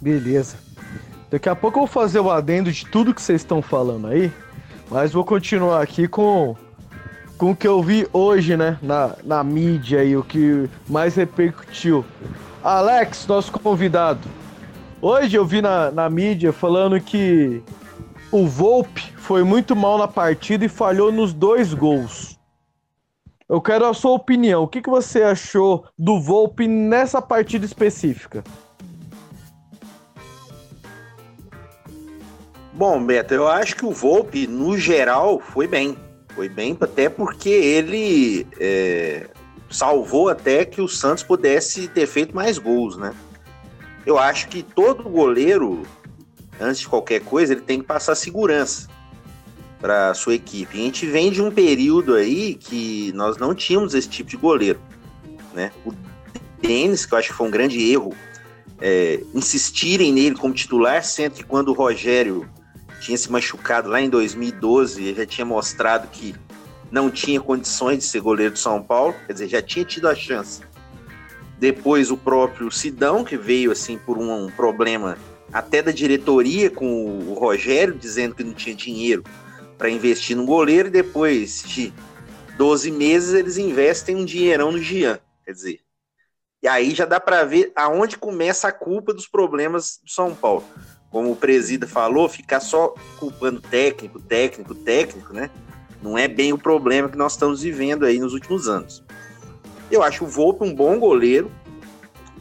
Beleza. 0.00 0.56
Daqui 1.30 1.48
a 1.50 1.54
pouco 1.54 1.78
eu 1.78 1.80
vou 1.82 1.86
fazer 1.86 2.20
o 2.20 2.30
adendo 2.30 2.72
de 2.72 2.86
tudo 2.86 3.12
que 3.12 3.20
vocês 3.20 3.42
estão 3.42 3.60
falando 3.60 4.06
aí, 4.06 4.32
mas 4.90 5.12
vou 5.12 5.24
continuar 5.24 5.82
aqui 5.82 6.08
com 6.08 6.56
com 7.38 7.52
o 7.52 7.56
que 7.56 7.68
eu 7.68 7.80
vi 7.80 8.06
hoje, 8.12 8.56
né, 8.56 8.76
na, 8.82 9.14
na 9.24 9.44
mídia 9.44 10.02
e 10.02 10.16
o 10.16 10.24
que 10.24 10.68
mais 10.88 11.14
repercutiu. 11.14 12.04
Alex, 12.62 13.26
nosso 13.28 13.52
convidado. 13.52 14.28
Hoje 15.00 15.36
eu 15.36 15.46
vi 15.46 15.62
na, 15.62 15.92
na 15.92 16.10
mídia 16.10 16.52
falando 16.52 17.00
que 17.00 17.62
o 18.32 18.46
Volpe 18.46 19.12
foi 19.16 19.44
muito 19.44 19.76
mal 19.76 19.96
na 19.96 20.08
partida 20.08 20.64
e 20.64 20.68
falhou 20.68 21.12
nos 21.12 21.32
dois 21.32 21.72
gols. 21.72 22.36
Eu 23.48 23.60
quero 23.60 23.86
a 23.86 23.94
sua 23.94 24.12
opinião. 24.12 24.64
O 24.64 24.68
que, 24.68 24.82
que 24.82 24.90
você 24.90 25.22
achou 25.22 25.86
do 25.96 26.20
Volpe 26.20 26.66
nessa 26.66 27.22
partida 27.22 27.64
específica? 27.64 28.42
Bom, 32.74 33.02
Beto, 33.02 33.32
eu 33.32 33.48
acho 33.48 33.76
que 33.76 33.86
o 33.86 33.92
Volpe, 33.92 34.46
no 34.46 34.76
geral, 34.76 35.40
foi 35.40 35.66
bem 35.66 35.96
foi 36.38 36.48
bem, 36.48 36.78
até 36.80 37.08
porque 37.08 37.48
ele 37.48 38.46
é, 38.60 39.28
salvou 39.68 40.28
até 40.28 40.64
que 40.64 40.80
o 40.80 40.86
Santos 40.86 41.24
pudesse 41.24 41.88
ter 41.88 42.06
feito 42.06 42.32
mais 42.32 42.58
gols, 42.58 42.96
né? 42.96 43.12
Eu 44.06 44.16
acho 44.16 44.46
que 44.46 44.62
todo 44.62 45.02
goleiro, 45.08 45.82
antes 46.60 46.82
de 46.82 46.86
qualquer 46.86 47.22
coisa, 47.22 47.54
ele 47.54 47.62
tem 47.62 47.80
que 47.80 47.86
passar 47.86 48.14
segurança 48.14 48.86
para 49.80 50.14
sua 50.14 50.36
equipe. 50.36 50.78
a 50.78 50.84
gente 50.84 51.06
vem 51.08 51.32
de 51.32 51.42
um 51.42 51.50
período 51.50 52.14
aí 52.14 52.54
que 52.54 53.10
nós 53.16 53.36
não 53.36 53.52
tínhamos 53.52 53.92
esse 53.92 54.08
tipo 54.08 54.30
de 54.30 54.36
goleiro, 54.36 54.80
né? 55.52 55.72
O 55.84 55.92
Denis, 56.62 57.04
que 57.04 57.14
eu 57.14 57.18
acho 57.18 57.30
que 57.30 57.34
foi 57.34 57.48
um 57.48 57.50
grande 57.50 57.82
erro, 57.90 58.14
é, 58.80 59.24
insistirem 59.34 60.12
nele 60.12 60.36
como 60.36 60.54
titular, 60.54 61.02
sendo 61.02 61.34
que 61.34 61.42
quando 61.42 61.70
o 61.70 61.74
Rogério 61.74 62.48
tinha 63.00 63.16
se 63.16 63.30
machucado 63.30 63.88
lá 63.88 64.00
em 64.00 64.08
2012, 64.08 65.02
ele 65.02 65.14
já 65.14 65.26
tinha 65.26 65.44
mostrado 65.44 66.08
que 66.08 66.34
não 66.90 67.10
tinha 67.10 67.40
condições 67.40 67.98
de 67.98 68.04
ser 68.04 68.20
goleiro 68.20 68.54
do 68.54 68.58
São 68.58 68.82
Paulo, 68.82 69.14
quer 69.26 69.32
dizer, 69.32 69.48
já 69.48 69.62
tinha 69.62 69.84
tido 69.84 70.08
a 70.08 70.14
chance. 70.14 70.62
Depois 71.58 72.10
o 72.10 72.16
próprio 72.16 72.70
Sidão, 72.70 73.24
que 73.24 73.36
veio 73.36 73.72
assim 73.72 73.98
por 73.98 74.16
um, 74.16 74.46
um 74.46 74.50
problema 74.50 75.18
até 75.52 75.82
da 75.82 75.90
diretoria 75.90 76.70
com 76.70 77.18
o 77.18 77.34
Rogério, 77.34 77.94
dizendo 77.94 78.34
que 78.34 78.44
não 78.44 78.54
tinha 78.54 78.74
dinheiro 78.74 79.24
para 79.76 79.90
investir 79.90 80.36
no 80.36 80.44
goleiro, 80.44 80.88
e 80.88 80.92
depois 80.92 81.62
de 81.62 81.92
12 82.56 82.90
meses 82.90 83.34
eles 83.34 83.58
investem 83.58 84.16
um 84.16 84.24
dinheirão 84.24 84.72
no 84.72 84.82
Gian, 84.82 85.18
quer 85.44 85.52
dizer. 85.52 85.80
E 86.62 86.66
aí 86.66 86.92
já 86.94 87.04
dá 87.04 87.20
para 87.20 87.44
ver 87.44 87.72
aonde 87.76 88.16
começa 88.16 88.68
a 88.68 88.72
culpa 88.72 89.14
dos 89.14 89.28
problemas 89.28 90.00
do 90.02 90.10
São 90.10 90.34
Paulo 90.34 90.64
como 91.10 91.32
o 91.32 91.36
presida 91.36 91.86
falou, 91.86 92.28
ficar 92.28 92.60
só 92.60 92.94
culpando 93.18 93.60
técnico, 93.60 94.20
técnico, 94.20 94.74
técnico, 94.74 95.32
né? 95.32 95.50
Não 96.02 96.16
é 96.16 96.28
bem 96.28 96.52
o 96.52 96.58
problema 96.58 97.08
que 97.08 97.16
nós 97.16 97.32
estamos 97.32 97.62
vivendo 97.62 98.04
aí 98.04 98.18
nos 98.18 98.34
últimos 98.34 98.68
anos. 98.68 99.02
Eu 99.90 100.02
acho 100.02 100.24
o 100.24 100.28
Volpe 100.28 100.64
um 100.64 100.74
bom 100.74 100.98
goleiro. 100.98 101.50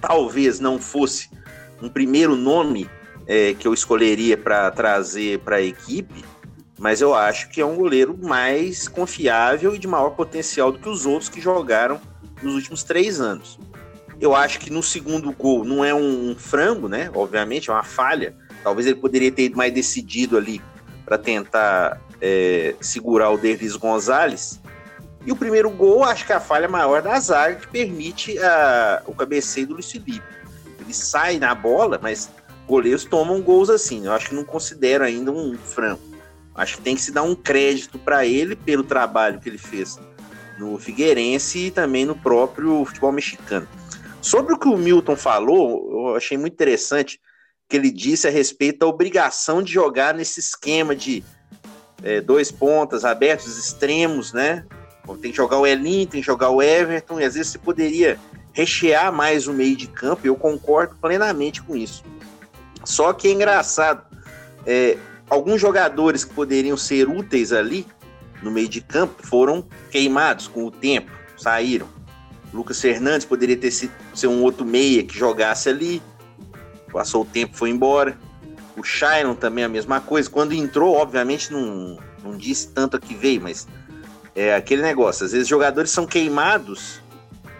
Talvez 0.02 0.60
não 0.60 0.80
fosse 0.80 1.30
um 1.82 1.90
primeiro 1.90 2.36
nome 2.36 2.90
é, 3.26 3.54
que 3.54 3.68
eu 3.68 3.74
escolheria 3.74 4.38
para 4.38 4.70
trazer 4.70 5.40
para 5.40 5.58
a 5.58 5.62
equipe, 5.62 6.24
mas 6.78 7.02
eu 7.02 7.16
acho 7.16 7.50
que 7.50 7.62
é 7.62 7.66
um 7.66 7.76
goleiro 7.76 8.18
mais 8.22 8.88
confiável 8.88 9.74
e 9.74 9.80
de 9.80 9.88
maior 9.88 10.12
potencial 10.12 10.72
do 10.72 10.78
que 10.78 10.90
os 10.90 11.06
outros 11.06 11.30
que 11.30 11.42
jogaram 11.42 12.00
nos 12.44 12.54
últimos 12.54 12.84
três 12.84 13.20
anos. 13.20 13.58
Eu 14.20 14.36
acho 14.36 14.60
que 14.60 14.70
no 14.72 14.84
segundo 14.84 15.32
gol 15.32 15.64
não 15.64 15.84
é 15.84 15.94
um, 15.94 16.32
um 16.32 16.36
frango, 16.36 16.88
né? 16.88 17.10
Obviamente, 17.14 17.70
é 17.70 17.74
uma 17.74 17.84
falha 17.84 18.36
Talvez 18.64 18.88
ele 18.88 18.98
poderia 18.98 19.32
ter 19.32 19.44
ido 19.44 19.58
mais 19.58 19.74
decidido 19.74 20.38
ali 20.38 20.62
para 21.06 21.18
tentar 21.18 22.02
é, 22.22 22.76
segurar 22.82 23.30
o 23.30 23.38
Davis 23.38 23.76
Gonzalez. 23.76 24.60
E 25.26 25.32
o 25.32 25.36
primeiro 25.36 25.70
gol, 25.70 26.04
acho 26.04 26.26
que 26.26 26.32
é 26.32 26.36
a 26.36 26.40
falha 26.40 26.68
maior 26.68 27.02
da 27.02 27.20
zaga 27.20 27.56
que 27.56 27.68
permite 27.68 28.38
a, 28.40 29.02
o 29.06 29.14
cabeceio 29.14 29.68
do 29.68 29.74
Luiz 29.74 29.92
Felipe. 29.92 30.24
Ele 30.80 30.94
sai 30.94 31.38
na 31.38 31.54
bola, 31.54 32.00
mas 32.02 32.30
goleiros 32.68 33.04
tomam 33.04 33.42
gols 33.42 33.70
assim. 33.70 34.06
Eu 34.06 34.14
acho 34.14 34.30
que 34.30 34.36
não 34.36 34.44
considero 34.44 35.04
ainda 35.04 35.32
um 35.32 35.58
franco. 35.58 36.02
Acho 36.56 36.78
que 36.78 36.82
tem 36.82 36.96
que 36.96 37.02
se 37.02 37.12
dar 37.12 37.24
um 37.24 37.36
crédito 37.36 38.00
para 38.00 38.26
ele 38.26 38.56
pelo 38.56 38.84
trabalho 38.84 39.40
que 39.40 39.48
ele 39.48 39.58
fez 39.58 40.00
no 40.58 40.78
Figueirense 40.78 41.68
e 41.68 41.72
também 41.72 42.06
no 42.06 42.16
próprio 42.16 42.84
futebol 42.84 43.12
mexicano. 43.12 43.68
Sobre 44.22 44.54
o 44.54 44.58
que 44.58 44.68
o 44.68 44.76
Milton 44.76 45.16
falou, 45.16 46.10
eu 46.10 46.16
achei 46.16 46.38
muito 46.38 46.54
interessante 46.54 47.20
que 47.68 47.76
ele 47.76 47.92
disse 47.92 48.28
a 48.28 48.32
respeito 48.32 48.80
da 48.80 48.88
obrigação 48.88 49.62
de 49.62 49.72
jogar 49.72 50.14
nesse 50.14 50.40
esquema 50.40 50.96
de 50.96 51.24
é, 52.04 52.22
dois 52.22 52.52
pontas 52.52 53.04
abertos, 53.04 53.58
extremos, 53.58 54.32
né? 54.32 54.66
Tem 55.22 55.32
que 55.32 55.38
jogar 55.38 55.58
o 55.58 55.66
Elin, 55.66 56.06
tem 56.06 56.22
que 56.22 56.26
jogar 56.26 56.50
o 56.50 56.62
Everton, 56.62 57.20
e 57.20 57.24
às 57.24 57.36
vezes 57.36 57.52
você 57.52 57.58
poderia 57.58 58.20
rechear 58.52 59.12
mais 59.12 59.48
o 59.48 59.54
meio 59.54 59.76
de 59.76 59.88
campo, 59.88 60.22
e 60.26 60.28
eu 60.28 60.36
concordo 60.36 60.96
plenamente 61.02 61.62
com 61.62 61.76
isso. 61.76 62.04
Só 62.84 63.14
que 63.14 63.28
é 63.28 63.32
engraçado, 63.32 64.04
é, 64.66 64.98
alguns 65.30 65.62
jogadores 65.62 66.26
que 66.26 66.34
poderiam 66.34 66.76
ser 66.76 67.08
úteis 67.08 67.54
ali 67.54 67.86
no 68.42 68.52
meio 68.52 68.68
de 68.68 68.82
campo 68.82 69.26
foram 69.26 69.66
queimados 69.90 70.48
com 70.48 70.66
o 70.66 70.72
tempo, 70.72 71.12
saíram. 71.38 71.88
Lucas 72.54 72.80
Fernandes 72.80 73.26
poderia 73.26 73.58
ter 73.58 73.72
sido 73.72 73.92
ser 74.14 74.28
um 74.28 74.42
outro 74.42 74.66
meia 74.66 75.04
que 75.04 75.18
jogasse 75.18 75.70
ali 75.70 76.02
passou 76.92 77.24
o 77.24 77.26
tempo, 77.26 77.56
foi 77.56 77.70
embora. 77.70 78.18
O 78.76 78.84
Shiron 78.84 79.36
também 79.36 79.64
a 79.64 79.70
mesma 79.70 80.00
coisa. 80.00 80.30
Quando 80.30 80.54
entrou, 80.54 80.96
obviamente 80.96 81.52
não, 81.52 81.98
não 82.24 82.38
disse 82.38 82.70
tanto 82.70 82.98
a 82.98 83.00
que 83.00 83.16
veio, 83.16 83.42
mas 83.42 83.68
é 84.36 84.56
aquele 84.56 84.82
negócio. 84.82 85.26
Às 85.26 85.32
vezes 85.32 85.48
jogadores 85.48 85.92
são 85.92 86.06
queimados 86.06 87.02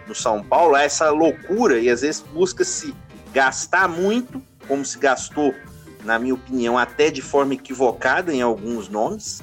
no 0.06 0.14
São 0.14 0.42
Paulo, 0.42 0.74
há 0.74 0.82
essa 0.82 1.10
loucura 1.10 1.78
e 1.78 1.90
às 1.90 2.00
vezes 2.00 2.24
busca-se 2.32 2.94
gastar 3.32 3.88
muito, 3.88 4.42
como 4.66 4.84
se 4.84 4.98
gastou, 4.98 5.54
na 6.04 6.18
minha 6.18 6.34
opinião, 6.34 6.78
até 6.78 7.10
de 7.10 7.20
forma 7.20 7.54
equivocada 7.54 8.32
em 8.32 8.40
alguns 8.40 8.88
nomes, 8.88 9.42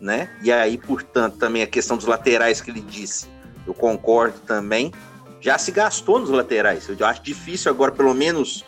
né? 0.00 0.30
E 0.42 0.50
aí, 0.50 0.78
portanto, 0.78 1.36
também 1.36 1.62
a 1.62 1.66
questão 1.66 1.96
dos 1.96 2.06
laterais 2.06 2.60
que 2.60 2.70
ele 2.70 2.80
disse, 2.80 3.26
eu 3.66 3.74
concordo 3.74 4.38
também 4.40 4.92
já 5.40 5.58
se 5.58 5.70
gastou 5.70 6.18
nos 6.18 6.30
laterais. 6.30 6.88
Eu 6.88 7.06
acho 7.06 7.22
difícil 7.22 7.70
agora, 7.70 7.92
pelo 7.92 8.14
menos 8.14 8.64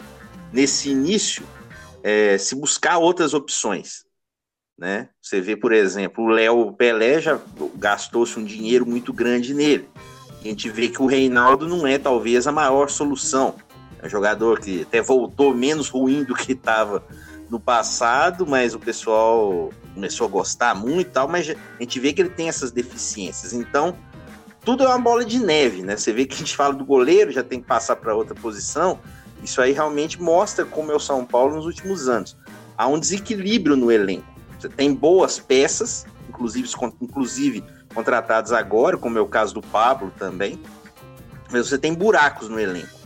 nesse 0.52 0.90
início, 0.90 1.44
é, 2.02 2.38
se 2.38 2.54
buscar 2.54 2.98
outras 2.98 3.34
opções. 3.34 4.04
Né? 4.78 5.08
Você 5.20 5.40
vê, 5.40 5.56
por 5.56 5.72
exemplo, 5.72 6.24
o 6.24 6.28
Léo 6.28 6.72
Pelé 6.72 7.20
já 7.20 7.40
gastou-se 7.74 8.38
um 8.38 8.44
dinheiro 8.44 8.86
muito 8.86 9.12
grande 9.12 9.52
nele. 9.52 9.88
A 10.40 10.46
gente 10.46 10.70
vê 10.70 10.88
que 10.88 11.02
o 11.02 11.06
Reinaldo 11.06 11.66
não 11.66 11.86
é 11.86 11.98
talvez 11.98 12.46
a 12.46 12.52
maior 12.52 12.88
solução. 12.88 13.56
É 14.00 14.06
um 14.06 14.08
jogador 14.08 14.60
que 14.60 14.82
até 14.82 15.02
voltou 15.02 15.52
menos 15.52 15.88
ruim 15.88 16.22
do 16.22 16.34
que 16.34 16.52
estava 16.52 17.04
no 17.50 17.58
passado, 17.58 18.46
mas 18.46 18.74
o 18.74 18.78
pessoal 18.78 19.72
começou 19.94 20.26
a 20.26 20.30
gostar 20.30 20.74
muito 20.76 21.08
e 21.08 21.12
tal, 21.12 21.26
mas 21.26 21.50
a 21.50 21.82
gente 21.82 21.98
vê 21.98 22.12
que 22.12 22.22
ele 22.22 22.30
tem 22.30 22.48
essas 22.48 22.70
deficiências. 22.70 23.52
Então, 23.52 23.96
tudo 24.64 24.84
é 24.84 24.86
uma 24.86 24.98
bola 24.98 25.24
de 25.24 25.40
neve, 25.40 25.82
né? 25.82 25.96
Você 25.96 26.12
vê 26.12 26.24
que 26.24 26.34
a 26.34 26.38
gente 26.38 26.54
fala 26.54 26.74
do 26.74 26.84
goleiro, 26.84 27.32
já 27.32 27.42
tem 27.42 27.60
que 27.60 27.66
passar 27.66 27.96
para 27.96 28.14
outra 28.14 28.34
posição. 28.34 29.00
Isso 29.42 29.60
aí 29.60 29.72
realmente 29.72 30.20
mostra 30.20 30.64
como 30.64 30.92
é 30.92 30.94
o 30.94 31.00
São 31.00 31.24
Paulo 31.24 31.56
nos 31.56 31.66
últimos 31.66 32.08
anos. 32.08 32.36
Há 32.76 32.86
um 32.86 32.98
desequilíbrio 32.98 33.76
no 33.76 33.90
elenco. 33.90 34.26
Você 34.58 34.68
tem 34.68 34.92
boas 34.92 35.38
peças, 35.38 36.06
inclusive, 36.28 36.68
inclusive 37.00 37.64
contratadas 37.94 38.52
agora, 38.52 38.96
como 38.96 39.18
é 39.18 39.20
o 39.20 39.26
caso 39.26 39.54
do 39.54 39.62
Pablo 39.62 40.12
também, 40.18 40.60
mas 41.50 41.68
você 41.68 41.78
tem 41.78 41.94
buracos 41.94 42.48
no 42.48 42.58
elenco. 42.58 42.98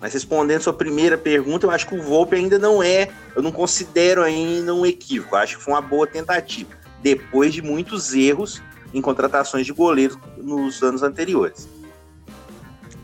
Mas 0.00 0.12
respondendo 0.12 0.62
sua 0.62 0.72
primeira 0.72 1.18
pergunta, 1.18 1.66
eu 1.66 1.70
acho 1.70 1.86
que 1.86 1.94
o 1.94 2.02
Volpe 2.02 2.36
ainda 2.36 2.58
não 2.58 2.82
é, 2.82 3.08
eu 3.34 3.42
não 3.42 3.50
considero 3.50 4.22
ainda 4.22 4.72
um 4.72 4.86
equívoco. 4.86 5.34
Eu 5.34 5.40
acho 5.40 5.58
que 5.58 5.62
foi 5.62 5.74
uma 5.74 5.80
boa 5.80 6.06
tentativa, 6.06 6.70
depois 7.02 7.52
de 7.52 7.62
muitos 7.62 8.14
erros 8.14 8.62
em 8.94 9.00
contratações 9.00 9.66
de 9.66 9.72
goleiros 9.72 10.16
nos 10.36 10.82
anos 10.82 11.02
anteriores. 11.02 11.68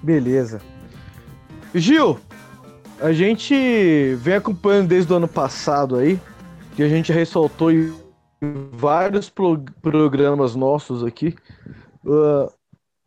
Beleza. 0.03 0.61
Gil, 1.75 2.21
a 3.01 3.13
gente 3.13 4.15
vem 4.17 4.35
acompanhando 4.35 4.89
desde 4.89 5.13
o 5.13 5.17
ano 5.17 5.29
passado 5.29 5.97
aí, 5.97 6.19
que 6.75 6.83
a 6.83 6.89
gente 6.89 7.13
ressaltou 7.13 7.71
em 7.71 7.93
vários 8.73 9.29
pro 9.31 9.63
programas 9.81 10.55
nossos 10.55 11.05
aqui, 11.05 11.35
uh, 12.05 12.51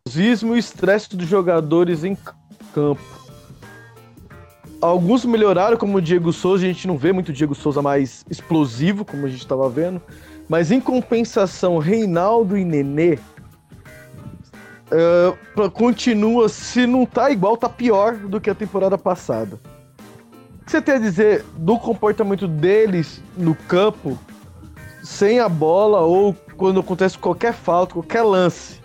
o 0.07 0.19
e 0.19 0.45
o 0.45 0.55
estresse 0.55 1.15
dos 1.15 1.27
jogadores 1.27 2.03
em 2.03 2.17
campo 2.73 3.17
Alguns 4.79 5.25
melhoraram, 5.25 5.75
como 5.75 5.97
o 5.97 6.01
Diego 6.01 6.31
Souza, 6.31 6.63
a 6.63 6.67
gente 6.67 6.87
não 6.87 6.97
vê 6.97 7.11
muito 7.11 7.29
o 7.29 7.33
Diego 7.33 7.55
Souza 7.55 7.81
mais 7.81 8.23
explosivo, 8.29 9.03
como 9.03 9.25
a 9.25 9.29
gente 9.29 9.39
estava 9.39 9.67
vendo. 9.67 9.99
Mas 10.47 10.71
em 10.71 10.79
compensação, 10.79 11.79
Reinaldo 11.79 12.55
e 12.55 12.63
Nenê 12.63 13.17
uh, 14.91 15.71
continua, 15.71 16.47
se 16.47 16.85
não 16.85 17.07
tá 17.07 17.31
igual, 17.31 17.57
tá 17.57 17.67
pior 17.67 18.15
do 18.15 18.39
que 18.39 18.51
a 18.51 18.55
temporada 18.55 18.97
passada. 18.97 19.59
Que 20.67 20.71
você 20.71 20.81
tem 20.81 20.95
a 20.95 20.99
dizer 20.99 21.45
do 21.55 21.79
comportamento 21.79 22.45
deles 22.45 23.23
no 23.37 23.55
campo, 23.55 24.19
sem 25.01 25.39
a 25.39 25.47
bola 25.47 26.01
ou 26.01 26.33
quando 26.57 26.81
acontece 26.81 27.17
qualquer 27.17 27.53
falta, 27.53 27.93
qualquer 27.93 28.21
lance? 28.21 28.81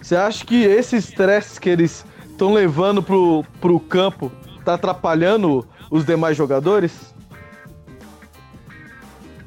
Você 0.00 0.14
acha 0.14 0.46
que 0.46 0.62
esse 0.62 0.94
estresse 0.94 1.60
que 1.60 1.68
eles 1.68 2.06
estão 2.24 2.54
levando 2.54 3.02
pro, 3.02 3.44
pro 3.60 3.80
campo 3.80 4.30
tá 4.64 4.74
atrapalhando 4.74 5.66
os 5.90 6.06
demais 6.06 6.36
jogadores? 6.36 7.12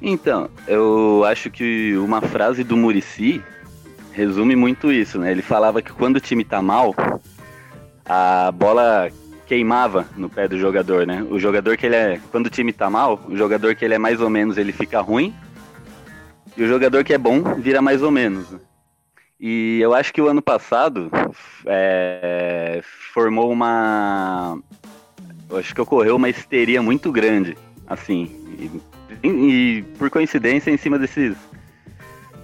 Então, 0.02 0.50
eu 0.68 1.24
acho 1.24 1.50
que 1.50 1.96
uma 1.96 2.22
frase 2.22 2.62
do 2.62 2.76
Murici 2.76 3.42
resume 4.12 4.54
muito 4.54 4.92
isso, 4.92 5.18
né? 5.18 5.32
Ele 5.32 5.42
falava 5.42 5.82
que 5.82 5.94
quando 5.94 6.18
o 6.18 6.20
time 6.20 6.44
tá 6.44 6.62
mal, 6.62 6.94
a 8.06 8.52
bola 8.52 9.10
queimava 9.48 10.06
no 10.18 10.30
pé 10.30 10.48
do 10.48 10.58
jogador, 10.58 11.08
né? 11.08 11.26
O 11.30 11.40
jogador 11.40 11.78
que 11.78 11.86
ele 11.86 11.96
é, 11.96 12.20
quando 12.32 12.48
o 12.48 12.50
time 12.50 12.74
tá 12.74 12.90
mal, 12.90 13.20
o 13.28 13.36
jogador 13.36 13.76
que 13.76 13.86
ele 13.86 13.94
é 13.94 13.98
mais 13.98 14.20
ou 14.20 14.30
menos, 14.30 14.58
ele 14.58 14.72
fica 14.72 15.00
ruim. 15.00 15.34
E 16.56 16.64
o 16.64 16.68
jogador 16.68 17.04
que 17.04 17.14
é 17.14 17.18
bom 17.18 17.42
vira 17.56 17.82
mais 17.82 18.02
ou 18.02 18.12
menos. 18.12 18.50
Né? 18.52 18.60
E 19.40 19.80
eu 19.80 19.94
acho 19.94 20.14
que 20.14 20.22
o 20.22 20.28
ano 20.28 20.42
passado 20.42 21.10
é, 21.66 22.82
formou 23.14 23.52
uma 23.52 24.58
acho 25.56 25.74
que 25.74 25.82
ocorreu 25.82 26.16
uma 26.16 26.30
histeria 26.30 26.82
muito 26.82 27.12
grande, 27.12 27.58
assim, 27.88 28.30
e, 29.24 29.28
e, 29.28 29.82
por 29.98 30.10
coincidência 30.10 30.72
em 30.72 30.78
cima 30.78 31.00
desses, 31.00 31.38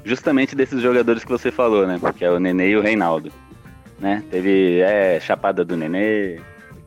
justamente 0.05 0.55
desses 0.55 0.81
jogadores 0.81 1.23
que 1.23 1.31
você 1.31 1.51
falou, 1.51 1.85
né, 1.85 1.99
que 2.15 2.23
é 2.23 2.31
o 2.31 2.39
Nenê 2.39 2.69
e 2.69 2.77
o 2.77 2.81
Reinaldo, 2.81 3.31
né, 3.99 4.23
teve, 4.31 4.79
é, 4.79 5.19
Chapada 5.19 5.65
do 5.65 5.75
Nenê, 5.75 6.39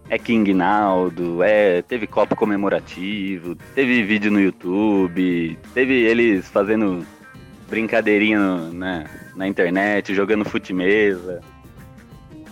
é 0.08 0.18
King 0.18 0.54
Naldo, 0.54 1.42
é, 1.42 1.82
teve 1.82 2.06
copo 2.06 2.36
comemorativo, 2.36 3.56
teve 3.74 4.02
vídeo 4.02 4.30
no 4.30 4.40
YouTube, 4.40 5.58
teve 5.74 5.94
eles 5.94 6.48
fazendo 6.48 7.04
brincadeirinha 7.68 8.38
no, 8.38 8.72
né, 8.72 9.04
na 9.34 9.48
internet, 9.48 10.14
jogando 10.14 10.44
fute 10.44 10.72
mesa. 10.72 11.40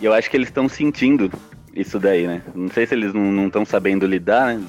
E 0.01 0.05
eu 0.05 0.13
acho 0.13 0.29
que 0.29 0.35
eles 0.35 0.49
estão 0.49 0.67
sentindo 0.67 1.31
isso 1.73 1.99
daí, 1.99 2.27
né? 2.27 2.41
Não 2.53 2.69
sei 2.69 2.85
se 2.85 2.93
eles 2.93 3.13
não 3.13 3.47
estão 3.47 3.65
sabendo 3.65 4.05
lidar, 4.05 4.55
né? 4.55 4.65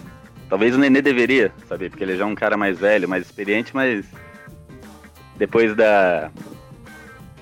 Talvez 0.48 0.74
o 0.74 0.78
Nenê 0.78 1.02
deveria 1.02 1.52
saber, 1.68 1.90
porque 1.90 2.04
ele 2.04 2.16
já 2.16 2.22
é 2.22 2.26
um 2.26 2.34
cara 2.34 2.56
mais 2.56 2.78
velho, 2.78 3.08
mais 3.08 3.24
experiente, 3.24 3.74
mas 3.74 4.06
depois 5.36 5.74
da 5.74 6.30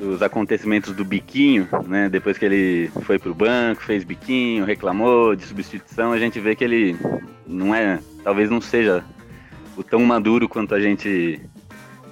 dos 0.04 0.22
acontecimentos 0.22 0.94
do 0.94 1.04
biquinho, 1.04 1.66
né? 1.86 2.08
Depois 2.08 2.36
que 2.36 2.44
ele 2.44 2.90
foi 3.02 3.18
pro 3.18 3.34
banco, 3.34 3.82
fez 3.82 4.04
biquinho, 4.04 4.64
reclamou 4.64 5.34
de 5.34 5.44
substituição, 5.44 6.12
a 6.12 6.18
gente 6.18 6.38
vê 6.38 6.54
que 6.54 6.62
ele 6.62 6.96
não 7.46 7.74
é, 7.74 7.98
talvez 8.22 8.50
não 8.50 8.60
seja 8.60 9.02
o 9.76 9.82
tão 9.82 10.00
maduro 10.00 10.48
quanto 10.48 10.74
a 10.74 10.80
gente 10.80 11.40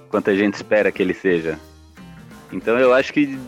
quanto 0.08 0.30
a 0.30 0.34
gente 0.34 0.54
espera 0.54 0.90
que 0.90 1.02
ele 1.02 1.14
seja. 1.14 1.58
Então 2.52 2.78
eu 2.78 2.92
acho 2.92 3.12
que 3.12 3.38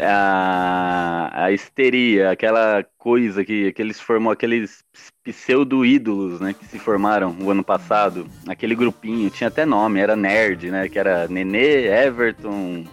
a, 0.00 1.30
a 1.44 1.52
histeria, 1.52 2.30
aquela 2.30 2.84
coisa 2.98 3.44
que, 3.44 3.72
que 3.72 3.80
eles 3.80 4.00
formou, 4.00 4.32
aqueles 4.32 4.84
pseudo-ídolos, 5.22 6.40
né, 6.40 6.52
que 6.52 6.64
se 6.66 6.78
formaram 6.78 7.36
o 7.40 7.50
ano 7.50 7.62
passado, 7.62 8.26
aquele 8.48 8.74
grupinho, 8.74 9.30
tinha 9.30 9.48
até 9.48 9.64
nome, 9.64 10.00
era 10.00 10.16
Nerd, 10.16 10.70
né, 10.70 10.88
que 10.88 10.98
era 10.98 11.28
Nenê, 11.28 11.86
Everton, 11.86 12.84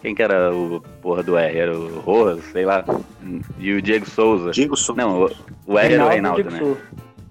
quem 0.00 0.14
que 0.14 0.22
era 0.22 0.54
o 0.54 0.80
porra 1.02 1.22
do 1.22 1.36
R? 1.36 1.58
Era 1.58 1.76
o 1.76 2.00
Rojas, 2.00 2.44
sei 2.52 2.64
lá, 2.64 2.84
e 3.58 3.72
o 3.72 3.82
Diego 3.82 4.08
Souza. 4.08 4.50
Diego 4.50 4.76
Souza. 4.76 5.00
Não, 5.00 5.24
o, 5.24 5.30
o 5.66 5.78
R 5.78 5.94
era 5.94 6.06
o 6.06 6.08
Reinaldo, 6.08 6.50
né? 6.50 6.58
Souza. 6.58 6.80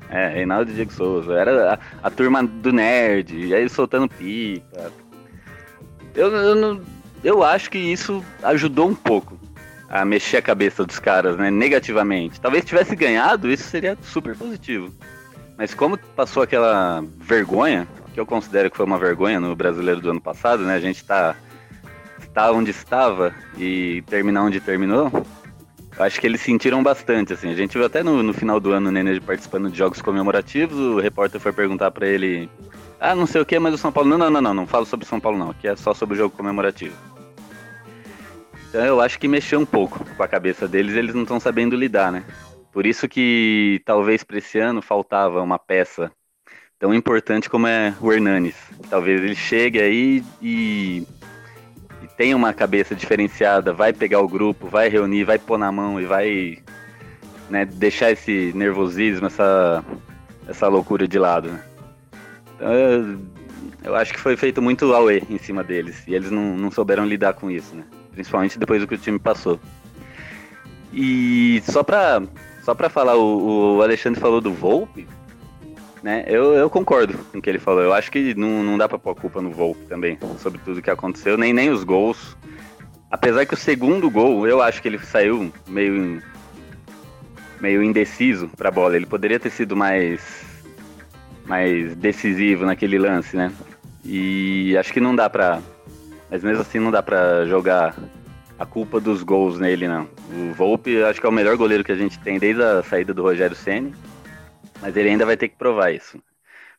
É, 0.10 0.28
Reinaldo 0.30 0.72
e 0.72 0.74
Diego 0.74 0.94
Souza. 0.94 1.34
Era 1.34 1.74
a, 1.74 2.08
a 2.08 2.10
turma 2.10 2.44
do 2.44 2.72
Nerd, 2.72 3.36
e 3.36 3.54
aí 3.54 3.68
soltando 3.70 4.08
pipa. 4.10 4.92
Eu, 6.16 6.32
eu 6.32 6.56
não 6.56 6.82
eu 7.24 7.44
acho 7.44 7.70
que 7.70 7.78
isso 7.78 8.24
ajudou 8.44 8.88
um 8.88 8.96
pouco 8.96 9.38
a 9.90 10.04
mexer 10.06 10.38
a 10.38 10.42
cabeça 10.42 10.86
dos 10.86 11.00
caras, 11.00 11.38
né, 11.38 11.50
negativamente. 11.50 12.40
Talvez 12.40 12.66
tivesse 12.66 12.96
ganhado, 12.96 13.50
isso 13.50 13.64
seria 13.64 13.98
super 14.02 14.36
positivo. 14.36 14.94
Mas 15.58 15.74
como 15.74 15.98
passou 15.98 16.44
aquela 16.44 17.04
vergonha, 17.18 17.88
que 18.14 18.20
eu 18.20 18.26
considero 18.26 18.70
que 18.70 18.78
foi 18.78 18.86
uma 18.86 19.00
vergonha 19.00 19.40
no 19.40 19.56
brasileiro 19.56 20.02
do 20.02 20.12
ano 20.12 20.22
passado, 20.22 20.64
né? 20.64 20.76
A 20.76 20.80
gente 20.80 21.04
tá, 21.04 21.36
tá 22.38 22.52
onde 22.52 22.70
estava 22.70 23.34
e 23.58 24.04
terminar 24.04 24.44
onde 24.44 24.60
terminou. 24.60 25.12
Acho 25.98 26.22
que 26.22 26.28
eles 26.28 26.40
sentiram 26.40 26.84
bastante, 26.84 27.34
assim. 27.34 27.50
A 27.50 27.56
gente 27.56 27.76
viu 27.76 27.84
até 27.84 28.04
no, 28.04 28.22
no 28.22 28.32
final 28.32 28.60
do 28.60 28.72
ano 28.72 28.90
o 28.90 28.92
Nenê 28.92 29.20
participando 29.20 29.72
de 29.72 29.78
jogos 29.80 30.04
comemorativos, 30.04 30.78
o 30.78 31.00
repórter 31.00 31.42
foi 31.42 31.52
perguntar 31.52 31.90
para 31.90 32.08
ele 32.08 32.48
ah, 33.00 33.16
não 33.16 33.26
sei 33.26 33.42
o 33.42 33.46
que, 33.46 33.58
mas 33.58 33.74
o 33.74 33.78
São 33.78 33.92
Paulo. 33.92 34.08
Não, 34.08 34.20
não, 34.20 34.30
não, 34.30 34.42
não, 34.42 34.54
não 34.54 34.68
falo 34.68 34.86
sobre 34.86 35.08
São 35.08 35.20
Paulo, 35.20 35.40
não. 35.40 35.50
Aqui 35.50 35.68
é 35.68 35.76
só 35.76 35.96
sobre 35.96 36.14
o 36.14 36.18
jogo 36.18 36.38
comemorativo. 36.38 36.96
Então 38.70 38.86
eu 38.86 39.02
acho 39.02 39.18
que 39.18 39.28
mexeu 39.28 39.60
um 39.60 39.66
pouco 39.66 40.06
com 40.06 40.22
a 40.22 40.28
cabeça 40.28 40.68
deles, 40.68 40.96
eles 40.96 41.16
não 41.16 41.24
estão 41.24 41.40
sabendo 41.40 41.76
lidar, 41.76 42.12
né? 42.12 42.24
Por 42.72 42.86
isso 42.86 43.10
que 43.10 43.82
talvez 43.84 44.24
para 44.24 44.38
esse 44.38 44.60
ano 44.60 44.80
faltava 44.80 45.42
uma 45.42 45.58
peça 45.58 46.12
tão 46.78 46.94
importante 46.94 47.50
como 47.50 47.66
é 47.66 47.96
o 48.00 48.14
Hernanes. 48.14 48.56
Talvez 48.92 49.24
ele 49.24 49.36
chegue 49.36 49.82
aí 49.82 50.24
e, 50.40 51.04
tenha 52.18 52.36
uma 52.36 52.52
cabeça 52.52 52.96
diferenciada, 52.96 53.72
vai 53.72 53.94
pegar 53.94 54.20
o 54.20 54.28
grupo, 54.28 54.68
vai 54.68 54.90
reunir, 54.90 55.24
vai 55.24 55.38
pôr 55.38 55.58
na 55.58 55.72
mão 55.72 56.02
e 56.02 56.06
vai 56.06 56.58
né, 57.50 57.64
deixar 57.64 58.12
esse 58.12 58.52
nervosismo, 58.56 59.28
essa, 59.28 59.86
essa 60.48 60.68
loucura 60.68 61.08
de 61.08 61.20
lado. 61.20 61.50
Né? 61.50 61.64
Então, 62.56 62.74
eu, 62.74 63.20
eu, 63.84 63.96
acho 63.96 64.12
que 64.12 64.20
foi 64.20 64.36
feito 64.36 64.62
muito 64.62 64.92
auê 64.94 65.22
em 65.30 65.38
cima 65.38 65.64
deles. 65.64 66.04
E 66.08 66.16
eles 66.16 66.32
não, 66.32 66.58
não 66.58 66.72
souberam 66.72 67.06
lidar 67.06 67.34
com 67.34 67.52
isso, 67.52 67.76
né? 67.76 67.84
Principalmente 68.12 68.58
depois 68.58 68.82
do 68.82 68.88
que 68.88 68.96
o 68.96 68.98
time 68.98 69.20
passou. 69.20 69.60
E 70.92 71.62
só 71.66 71.84
pra, 71.84 72.24
só 72.64 72.74
pra 72.74 72.90
falar, 72.90 73.16
o, 73.16 73.78
o 73.78 73.82
Alexandre 73.84 74.20
falou 74.20 74.42
do 74.42 74.52
Volpe, 74.52 75.08
né? 76.04 76.24
Eu, 76.28 76.54
eu 76.54 76.70
concordo 76.70 77.18
com 77.32 77.40
o 77.40 77.42
que 77.42 77.50
ele 77.50 77.60
falou. 77.60 77.82
Eu 77.82 77.94
acho 77.94 78.12
que 78.12 78.34
não, 78.36 78.64
não 78.64 78.78
dá 78.78 78.88
pra 78.88 79.00
pôr 79.00 79.12
a 79.12 79.16
culpa 79.16 79.42
no 79.42 79.52
Volpe 79.52 79.86
também, 79.86 80.18
sobre 80.40 80.60
tudo 80.60 80.82
que 80.82 80.90
aconteceu, 80.90 81.38
nem, 81.38 81.54
nem 81.54 81.70
os 81.70 81.84
gols. 81.84 82.38
apesar 83.12 83.46
que 83.46 83.54
o 83.54 83.58
segundo 83.58 84.10
gol, 84.10 84.48
eu 84.48 84.62
acho 84.62 84.82
que 84.82 84.88
ele 84.88 85.00
saiu 85.00 85.52
meio 85.68 86.22
meio 87.60 87.82
indeciso 87.82 88.50
para 88.56 88.70
a 88.70 88.72
bola. 88.72 88.96
Ele 88.96 89.06
poderia 89.06 89.40
ter 89.40 89.50
sido 89.50 89.76
mais 89.76 90.46
mais 91.46 91.96
decisivo 91.96 92.66
naquele 92.66 93.00
lance, 93.00 93.36
né? 93.36 93.52
E 94.04 94.78
acho 94.78 94.94
que 94.94 95.00
não 95.00 95.16
dá 95.16 95.30
para 95.30 95.60
mas 96.30 96.44
mesmo 96.44 96.62
assim 96.62 96.80
não 96.80 96.92
dá 96.92 97.02
para 97.02 97.46
jogar 97.46 97.96
a 98.60 98.66
culpa 98.66 99.00
dos 99.00 99.24
gols 99.24 99.60
nele 99.60 99.88
não. 99.88 100.08
O 100.32 100.54
Volpe 100.54 101.02
acho 101.04 101.20
que 101.20 101.26
é 101.26 101.30
o 101.30 101.34
melhor 101.34 101.56
goleiro 101.56 101.84
que 101.84 101.92
a 101.92 101.96
gente 101.96 102.20
tem 102.20 102.40
desde 102.40 102.62
a 102.62 102.84
saída 102.84 103.14
do 103.14 103.22
Rogério 103.22 103.56
Ceni, 103.56 103.94
mas 104.82 104.96
ele 104.96 105.10
ainda 105.10 105.26
vai 105.26 105.38
ter 105.38 105.50
que 105.50 105.58
provar 105.58 105.92
isso. 105.92 106.22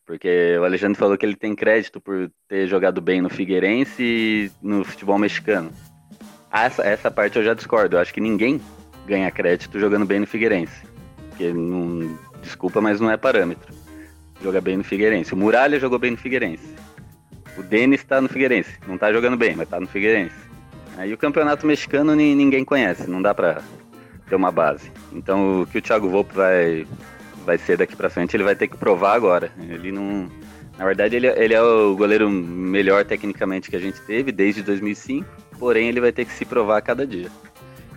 Porque 0.06 0.56
o 0.58 0.64
Alexandre 0.64 0.98
falou 0.98 1.18
que 1.18 1.26
ele 1.26 1.36
tem 1.36 1.54
crédito 1.54 2.00
por 2.00 2.30
ter 2.48 2.66
jogado 2.66 3.00
bem 3.00 3.20
no 3.20 3.28
Figueirense 3.28 4.02
e 4.02 4.50
no 4.62 4.82
futebol 4.84 5.18
mexicano. 5.18 5.70
Essa, 6.50 6.82
essa 6.82 7.10
parte 7.10 7.36
eu 7.36 7.44
já 7.44 7.52
discordo. 7.52 7.96
Eu 7.96 8.00
acho 8.00 8.14
que 8.14 8.20
ninguém 8.20 8.60
ganha 9.06 9.30
crédito 9.30 9.78
jogando 9.78 10.06
bem 10.06 10.20
no 10.20 10.26
Figueirense. 10.26 10.82
Porque, 11.28 11.52
não, 11.52 12.18
desculpa, 12.40 12.80
mas 12.80 13.00
não 13.00 13.10
é 13.10 13.18
parâmetro. 13.18 13.74
Joga 14.42 14.60
bem 14.60 14.78
no 14.78 14.84
Figueirense. 14.84 15.34
O 15.34 15.36
Muralha 15.36 15.78
jogou 15.78 15.98
bem 15.98 16.12
no 16.12 16.16
Figueirense. 16.16 16.74
O 17.58 17.62
Denis 17.62 18.02
tá 18.02 18.20
no 18.20 18.28
Figueirense. 18.28 18.78
Não 18.86 18.96
tá 18.96 19.12
jogando 19.12 19.36
bem, 19.36 19.56
mas 19.56 19.68
tá 19.68 19.78
no 19.78 19.86
Figueirense. 19.86 20.48
Aí 20.96 21.12
o 21.12 21.18
campeonato 21.18 21.64
mexicano 21.64 22.14
ninguém 22.14 22.64
conhece, 22.64 23.08
não 23.08 23.22
dá 23.22 23.32
pra 23.32 23.62
ter 24.28 24.34
uma 24.34 24.50
base. 24.50 24.90
Então 25.12 25.62
o 25.62 25.66
que 25.66 25.78
o 25.78 25.82
Thiago 25.82 26.08
Volpe 26.08 26.34
vai, 26.34 26.86
vai 27.48 27.56
ser 27.56 27.78
daqui 27.78 27.96
pra 27.96 28.10
frente, 28.10 28.36
ele 28.36 28.44
vai 28.44 28.54
ter 28.54 28.68
que 28.68 28.76
provar 28.76 29.14
agora. 29.14 29.50
Ele 29.58 29.90
não. 29.90 30.28
Na 30.76 30.84
verdade, 30.84 31.16
ele, 31.16 31.26
ele 31.26 31.54
é 31.54 31.62
o 31.62 31.96
goleiro 31.96 32.28
melhor 32.28 33.06
tecnicamente 33.06 33.70
que 33.70 33.76
a 33.76 33.80
gente 33.80 33.98
teve 34.02 34.30
desde 34.30 34.62
2005, 34.62 35.26
porém 35.58 35.88
ele 35.88 35.98
vai 35.98 36.12
ter 36.12 36.26
que 36.26 36.32
se 36.32 36.44
provar 36.44 36.76
a 36.76 36.82
cada 36.82 37.06
dia. 37.06 37.30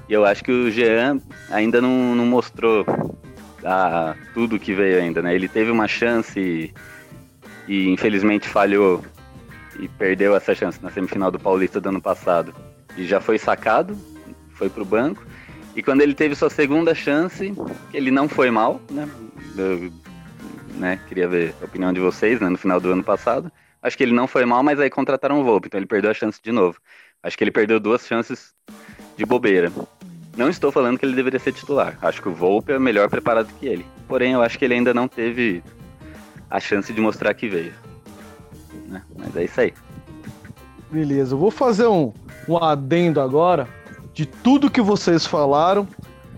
E 0.07 0.13
eu 0.13 0.25
acho 0.25 0.41
que 0.41 0.51
o 0.51 0.71
Jean 0.71 1.19
ainda 1.49 1.81
não, 1.81 2.15
não 2.15 2.25
mostrou 2.25 2.85
ah, 3.63 4.15
tudo 4.33 4.57
que 4.57 4.73
veio 4.73 4.99
ainda, 4.99 5.21
né? 5.21 5.35
Ele 5.35 5.49
teve 5.49 5.69
uma 5.69 5.87
chance 5.87 6.39
e, 6.39 6.73
e 7.67 7.89
infelizmente 7.89 8.47
falhou 8.47 9.03
e 9.77 9.89
perdeu 9.89 10.33
essa 10.33 10.55
chance 10.55 10.81
na 10.81 10.89
semifinal 10.89 11.29
do 11.29 11.39
Paulista 11.39 11.81
do 11.81 11.89
ano 11.89 12.01
passado. 12.01 12.53
E 12.95 13.05
já 13.05 13.19
foi 13.19 13.37
sacado, 13.37 13.97
foi 14.53 14.69
pro 14.69 14.85
banco. 14.85 15.21
E 15.75 15.81
quando 15.81 16.01
ele 16.01 16.13
teve 16.13 16.35
sua 16.35 16.49
segunda 16.49 16.93
chance, 16.93 17.53
ele 17.93 18.11
não 18.11 18.27
foi 18.27 18.51
mal, 18.51 18.81
né? 18.89 19.07
Eu, 19.57 19.91
né? 20.75 20.99
Queria 21.07 21.27
ver 21.27 21.55
a 21.61 21.65
opinião 21.65 21.93
de 21.93 21.99
vocês, 21.99 22.39
né? 22.41 22.49
No 22.49 22.57
final 22.57 22.79
do 22.79 22.91
ano 22.91 23.03
passado. 23.03 23.51
Acho 23.81 23.97
que 23.97 24.03
ele 24.03 24.13
não 24.13 24.27
foi 24.27 24.45
mal, 24.45 24.61
mas 24.61 24.79
aí 24.79 24.89
contrataram 24.89 25.39
o 25.39 25.43
Volpe, 25.43 25.67
então 25.67 25.79
ele 25.79 25.87
perdeu 25.87 26.11
a 26.11 26.13
chance 26.13 26.39
de 26.43 26.51
novo. 26.51 26.77
Acho 27.23 27.37
que 27.37 27.43
ele 27.43 27.51
perdeu 27.51 27.79
duas 27.79 28.05
chances 28.05 28.53
de 29.17 29.25
bobeira. 29.25 29.71
Não 30.37 30.49
estou 30.49 30.71
falando 30.71 30.99
que 30.99 31.05
ele 31.05 31.15
deveria 31.15 31.39
ser 31.39 31.53
titular. 31.53 31.97
Acho 32.01 32.21
que 32.21 32.29
o 32.29 32.33
Volpe 32.33 32.73
é 32.73 32.79
melhor 32.79 33.09
preparado 33.09 33.51
que 33.59 33.65
ele. 33.65 33.85
Porém, 34.07 34.33
eu 34.33 34.41
acho 34.41 34.59
que 34.59 34.65
ele 34.65 34.75
ainda 34.75 34.93
não 34.93 35.07
teve 35.07 35.63
a 36.49 36.59
chance 36.59 36.91
de 36.91 37.01
mostrar 37.01 37.33
que 37.33 37.47
veio. 37.47 37.73
Né? 38.87 39.01
Mas 39.17 39.35
é 39.35 39.43
isso 39.45 39.61
aí. 39.61 39.73
Beleza, 40.91 41.33
eu 41.33 41.39
vou 41.39 41.51
fazer 41.51 41.87
um, 41.87 42.13
um 42.47 42.57
adendo 42.57 43.21
agora 43.21 43.67
de 44.13 44.25
tudo 44.25 44.69
que 44.69 44.81
vocês 44.81 45.25
falaram 45.25 45.87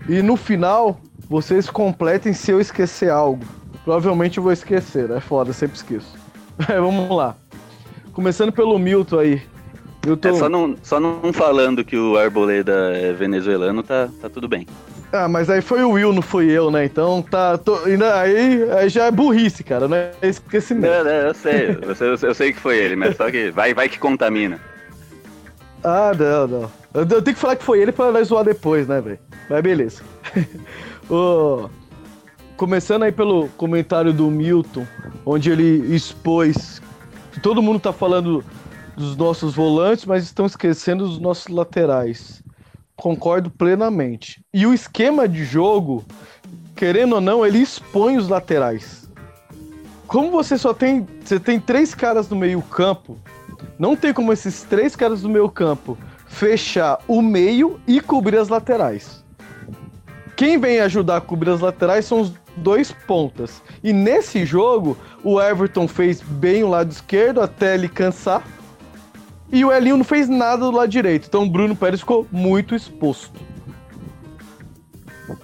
e 0.08 0.22
no 0.22 0.36
final 0.36 1.00
vocês 1.28 1.68
completem 1.68 2.32
se 2.32 2.50
eu 2.50 2.60
esquecer 2.60 3.10
algo. 3.10 3.44
Provavelmente 3.84 4.38
eu 4.38 4.42
vou 4.42 4.52
esquecer, 4.52 5.10
é 5.10 5.20
foda, 5.20 5.52
sempre 5.52 5.76
esqueço. 5.76 6.14
Vamos 6.68 7.14
lá. 7.14 7.36
Começando 8.12 8.52
pelo 8.52 8.78
Milton 8.78 9.18
aí. 9.18 9.42
Milton... 10.04 10.28
É, 10.28 10.34
só 10.34 10.48
não, 10.48 10.76
só 10.82 11.00
não 11.00 11.32
falando 11.32 11.84
que 11.84 11.96
o 11.96 12.16
Arboleda 12.16 12.92
é 12.94 13.12
venezuelano, 13.12 13.82
tá, 13.82 14.08
tá 14.20 14.28
tudo 14.28 14.48
bem. 14.48 14.66
Ah, 15.12 15.28
mas 15.28 15.48
aí 15.48 15.60
foi 15.60 15.82
o 15.84 15.90
Will, 15.90 16.12
não 16.12 16.22
fui 16.22 16.50
eu, 16.50 16.70
né? 16.70 16.84
Então 16.84 17.22
tá. 17.22 17.56
Tô, 17.56 17.78
aí, 17.84 18.70
aí 18.72 18.88
já 18.88 19.06
é 19.06 19.10
burrice, 19.10 19.62
cara, 19.62 19.86
não 19.86 19.96
é 19.96 20.10
esquecimento. 20.22 20.92
Não, 20.92 21.04
não, 21.04 21.10
eu 21.10 21.34
sei, 21.34 21.78
eu 21.80 21.94
sei, 21.94 22.28
eu 22.28 22.34
sei 22.34 22.52
que 22.52 22.58
foi 22.58 22.78
ele, 22.78 22.96
mas 22.96 23.16
só 23.16 23.30
que 23.30 23.50
vai, 23.50 23.72
vai 23.72 23.88
que 23.88 23.98
contamina. 23.98 24.60
Ah, 25.84 26.12
não, 26.18 26.46
não. 26.48 26.70
Eu, 26.94 27.06
tenho 27.06 27.34
que 27.34 27.34
falar 27.34 27.56
que 27.56 27.64
foi 27.64 27.80
ele 27.80 27.92
pra 27.92 28.10
nós 28.10 28.28
zoar 28.28 28.44
depois, 28.44 28.88
né, 28.88 29.00
velho? 29.00 29.18
Mas 29.50 29.62
beleza. 29.62 30.02
começando 32.56 33.02
aí 33.02 33.12
pelo 33.12 33.48
comentário 33.50 34.12
do 34.12 34.30
Milton, 34.30 34.86
onde 35.26 35.50
ele 35.50 35.94
expôs 35.94 36.80
que 37.32 37.40
todo 37.40 37.60
mundo 37.60 37.80
tá 37.80 37.92
falando 37.92 38.44
dos 38.96 39.16
nossos 39.16 39.54
volantes, 39.54 40.06
mas 40.06 40.24
estão 40.24 40.46
esquecendo 40.46 41.06
dos 41.06 41.18
nossos 41.18 41.48
laterais. 41.48 42.42
Concordo 42.96 43.50
plenamente. 43.50 44.42
E 44.54 44.64
o 44.66 44.72
esquema 44.72 45.28
de 45.28 45.44
jogo, 45.44 46.04
querendo 46.76 47.16
ou 47.16 47.20
não, 47.20 47.44
ele 47.44 47.58
expõe 47.58 48.16
os 48.16 48.28
laterais. 48.28 49.10
Como 50.06 50.30
você 50.30 50.56
só 50.56 50.72
tem, 50.72 51.06
você 51.24 51.40
tem 51.40 51.58
três 51.58 51.92
caras 51.92 52.28
no 52.28 52.36
meio 52.36 52.62
campo, 52.62 53.18
não 53.78 53.96
tem 53.96 54.12
como 54.12 54.32
esses 54.32 54.62
três 54.62 54.94
caras 54.94 55.22
do 55.22 55.28
meio 55.28 55.48
campo 55.48 55.96
fechar 56.26 56.98
o 57.06 57.22
meio 57.22 57.80
e 57.86 58.00
cobrir 58.00 58.38
as 58.38 58.48
laterais. 58.48 59.24
Quem 60.36 60.58
vem 60.58 60.80
ajudar 60.80 61.18
a 61.18 61.20
cobrir 61.20 61.50
as 61.50 61.60
laterais 61.60 62.04
são 62.06 62.20
os 62.20 62.32
dois 62.56 62.92
pontas. 63.06 63.62
E 63.82 63.92
nesse 63.92 64.44
jogo, 64.44 64.96
o 65.22 65.40
Everton 65.40 65.86
fez 65.86 66.20
bem 66.20 66.64
o 66.64 66.68
lado 66.68 66.90
esquerdo 66.90 67.40
até 67.40 67.74
ele 67.74 67.88
cansar. 67.88 68.42
E 69.52 69.64
o 69.64 69.72
Elinho 69.72 69.98
não 69.98 70.04
fez 70.04 70.28
nada 70.28 70.64
do 70.64 70.72
lado 70.72 70.88
direito. 70.88 71.28
Então 71.28 71.44
o 71.44 71.50
Bruno 71.50 71.76
Pérez 71.76 72.00
ficou 72.00 72.26
muito 72.32 72.74
exposto. 72.74 73.40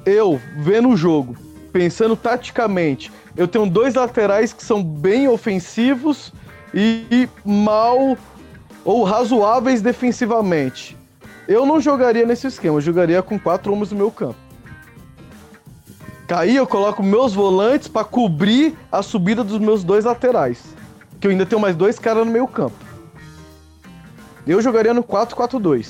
Eu, 0.04 0.40
vendo 0.56 0.88
o 0.88 0.96
jogo, 0.96 1.36
pensando 1.72 2.16
taticamente, 2.16 3.12
eu 3.36 3.46
tenho 3.46 3.70
dois 3.70 3.94
laterais 3.94 4.52
que 4.52 4.64
são 4.64 4.82
bem 4.82 5.28
ofensivos 5.28 6.32
e 6.74 7.28
mal 7.44 8.16
ou 8.84 9.04
razoáveis 9.04 9.82
defensivamente. 9.82 10.96
Eu 11.48 11.66
não 11.66 11.80
jogaria 11.80 12.24
nesse 12.24 12.46
esquema, 12.46 12.76
eu 12.76 12.80
jogaria 12.80 13.22
com 13.22 13.38
quatro 13.38 13.72
homens 13.72 13.90
no 13.90 13.98
meu 13.98 14.10
campo. 14.10 14.38
Aí 16.32 16.54
eu 16.54 16.66
coloco 16.66 17.02
meus 17.02 17.34
volantes 17.34 17.88
para 17.88 18.04
cobrir 18.04 18.78
a 18.90 19.02
subida 19.02 19.42
dos 19.42 19.58
meus 19.58 19.82
dois 19.82 20.04
laterais. 20.04 20.62
Que 21.20 21.26
eu 21.26 21.32
ainda 21.32 21.44
tenho 21.44 21.60
mais 21.60 21.74
dois 21.74 21.98
caras 21.98 22.24
no 22.24 22.32
meio 22.32 22.46
campo. 22.46 22.76
Eu 24.46 24.62
jogaria 24.62 24.94
no 24.94 25.02
4-4-2. 25.02 25.88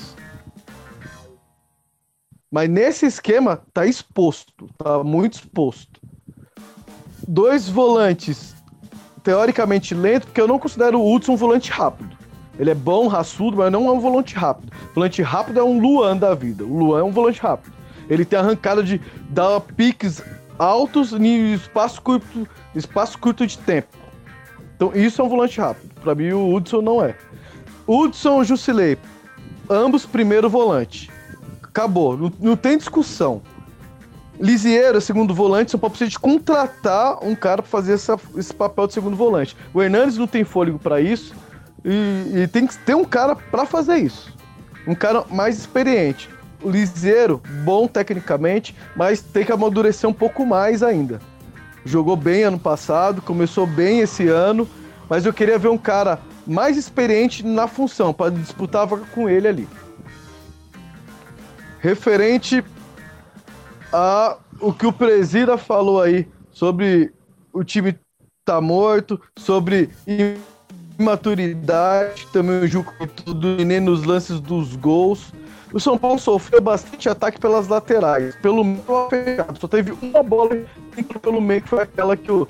Mas 2.50 2.68
nesse 2.68 3.06
esquema 3.06 3.62
tá 3.72 3.86
exposto, 3.86 4.68
tá 4.76 5.04
muito 5.04 5.34
exposto. 5.34 6.00
Dois 7.28 7.68
volantes 7.68 8.56
teoricamente 9.22 9.94
lento, 9.94 10.26
porque 10.26 10.40
eu 10.40 10.48
não 10.48 10.58
considero 10.58 11.00
o 11.00 11.14
Hudson 11.14 11.32
um 11.32 11.36
volante 11.36 11.70
rápido. 11.70 12.16
Ele 12.58 12.70
é 12.70 12.74
bom, 12.74 13.06
raçudo, 13.06 13.56
mas 13.56 13.72
não 13.72 13.86
é 13.88 13.92
um 13.92 14.00
volante 14.00 14.34
rápido. 14.34 14.72
Volante 14.94 15.22
rápido 15.22 15.60
é 15.60 15.64
um 15.64 15.80
Luan 15.80 16.16
da 16.16 16.34
vida. 16.34 16.64
O 16.64 16.76
Luan 16.76 17.00
é 17.00 17.02
um 17.02 17.10
volante 17.10 17.40
rápido. 17.40 17.72
Ele 18.08 18.24
tem 18.24 18.38
arrancada 18.38 18.82
de 18.82 19.00
dar 19.30 19.60
piques 19.60 20.22
altos 20.58 21.12
em 21.14 21.54
espaço 21.54 22.02
curto, 22.02 22.46
espaço 22.74 23.18
curto 23.18 23.46
de 23.46 23.56
tempo. 23.56 23.88
Então 24.76 24.92
isso 24.94 25.22
é 25.22 25.24
um 25.24 25.28
volante 25.28 25.58
rápido. 25.58 25.94
Para 26.02 26.14
mim 26.14 26.32
o 26.32 26.54
Hudson 26.54 26.82
não 26.82 27.02
é. 27.02 27.16
Hudson 27.86 28.42
e 28.42 28.44
Jusilei, 28.44 28.98
ambos 29.68 30.04
primeiro 30.04 30.50
volante. 30.50 31.10
Acabou, 31.62 32.16
não, 32.16 32.32
não 32.40 32.56
tem 32.56 32.76
discussão. 32.76 33.40
Lisieiro, 34.40 35.00
segundo 35.02 35.34
volante, 35.34 35.70
São 35.70 35.78
Paulo 35.78 35.90
precisa 35.90 36.10
de 36.10 36.18
contratar 36.18 37.22
um 37.22 37.34
cara 37.34 37.62
para 37.62 37.70
fazer 37.70 37.92
essa, 37.92 38.18
esse 38.34 38.54
papel 38.54 38.86
de 38.86 38.94
segundo 38.94 39.14
volante. 39.14 39.54
O 39.74 39.82
Hernandes 39.82 40.16
não 40.16 40.26
tem 40.26 40.44
fôlego 40.44 40.78
para 40.78 40.98
isso 40.98 41.34
e, 41.84 42.42
e, 42.42 42.48
tem 42.48 42.66
que 42.66 42.76
ter 42.78 42.94
um 42.94 43.04
cara 43.04 43.36
para 43.36 43.66
fazer 43.66 43.98
isso. 43.98 44.34
Um 44.86 44.94
cara 44.94 45.24
mais 45.30 45.58
experiente. 45.58 46.30
O 46.62 46.70
Lisieiro, 46.70 47.42
bom 47.64 47.86
tecnicamente, 47.86 48.74
mas 48.96 49.20
tem 49.20 49.44
que 49.44 49.52
amadurecer 49.52 50.08
um 50.08 50.12
pouco 50.12 50.46
mais 50.46 50.82
ainda. 50.82 51.20
Jogou 51.84 52.16
bem 52.16 52.42
ano 52.42 52.58
passado, 52.58 53.20
começou 53.20 53.66
bem 53.66 54.00
esse 54.00 54.26
ano, 54.28 54.66
mas 55.08 55.26
eu 55.26 55.34
queria 55.34 55.58
ver 55.58 55.68
um 55.68 55.78
cara 55.78 56.18
mais 56.46 56.78
experiente 56.78 57.44
na 57.44 57.66
função, 57.66 58.12
para 58.12 58.30
disputar 58.30 58.82
a 58.82 58.86
vaga 58.86 59.04
com 59.14 59.28
ele 59.28 59.48
ali. 59.48 59.68
Referente 61.78 62.64
a 63.92 64.36
o 64.60 64.72
que 64.72 64.86
o 64.86 64.92
Presida 64.92 65.56
falou 65.56 66.02
aí 66.02 66.28
sobre 66.50 67.12
o 67.52 67.64
time 67.64 67.98
tá 68.44 68.60
morto, 68.60 69.20
sobre 69.38 69.90
imaturidade, 70.98 72.26
também 72.32 72.60
o 72.60 72.66
Juco 72.66 72.92
tudo 73.08 73.64
nem 73.64 73.80
nos 73.80 74.04
lances 74.04 74.40
dos 74.40 74.76
gols. 74.76 75.32
O 75.72 75.78
São 75.78 75.96
Paulo 75.96 76.18
sofreu 76.18 76.60
bastante 76.60 77.08
ataque 77.08 77.38
pelas 77.38 77.68
laterais, 77.68 78.34
pelo 78.36 78.64
meio. 78.64 78.80
Só 79.58 79.68
teve 79.68 79.92
uma 80.02 80.22
bola 80.22 80.50
pelo 81.22 81.40
meio 81.40 81.62
que 81.62 81.68
foi 81.68 81.82
aquela 81.82 82.16
que 82.16 82.30
o, 82.30 82.46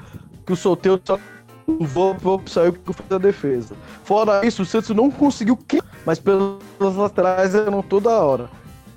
que 0.46 0.52
o 0.52 0.56
Solteiro 0.56 1.00
só 1.04 1.18
o 1.66 1.84
Volpe 1.84 2.50
saiu 2.50 2.72
que 2.72 2.92
fez 2.92 3.12
a 3.12 3.18
defesa. 3.18 3.76
Fora 4.02 4.44
isso, 4.44 4.62
o 4.62 4.66
Santos 4.66 4.90
não 4.90 5.10
conseguiu 5.10 5.58
mas 6.04 6.18
pelas 6.18 6.96
laterais 6.96 7.54
eram 7.54 7.82
toda 7.82 8.10
hora. 8.10 8.50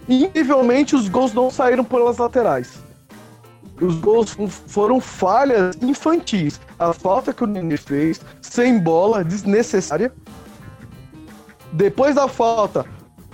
Incrivelmente, 0.07 0.95
os 0.95 1.07
gols 1.07 1.33
não 1.33 1.49
saíram 1.49 1.83
pelas 1.83 2.17
laterais. 2.17 2.83
Os 3.81 3.95
gols 3.95 4.35
foram 4.67 4.99
falhas 4.99 5.77
infantis. 5.81 6.59
A 6.77 6.93
falta 6.93 7.33
que 7.33 7.43
o 7.43 7.47
Nenê 7.47 7.77
fez, 7.77 8.21
sem 8.41 8.79
bola, 8.79 9.23
desnecessária. 9.23 10.11
Depois 11.71 12.15
da 12.15 12.27
falta, 12.27 12.85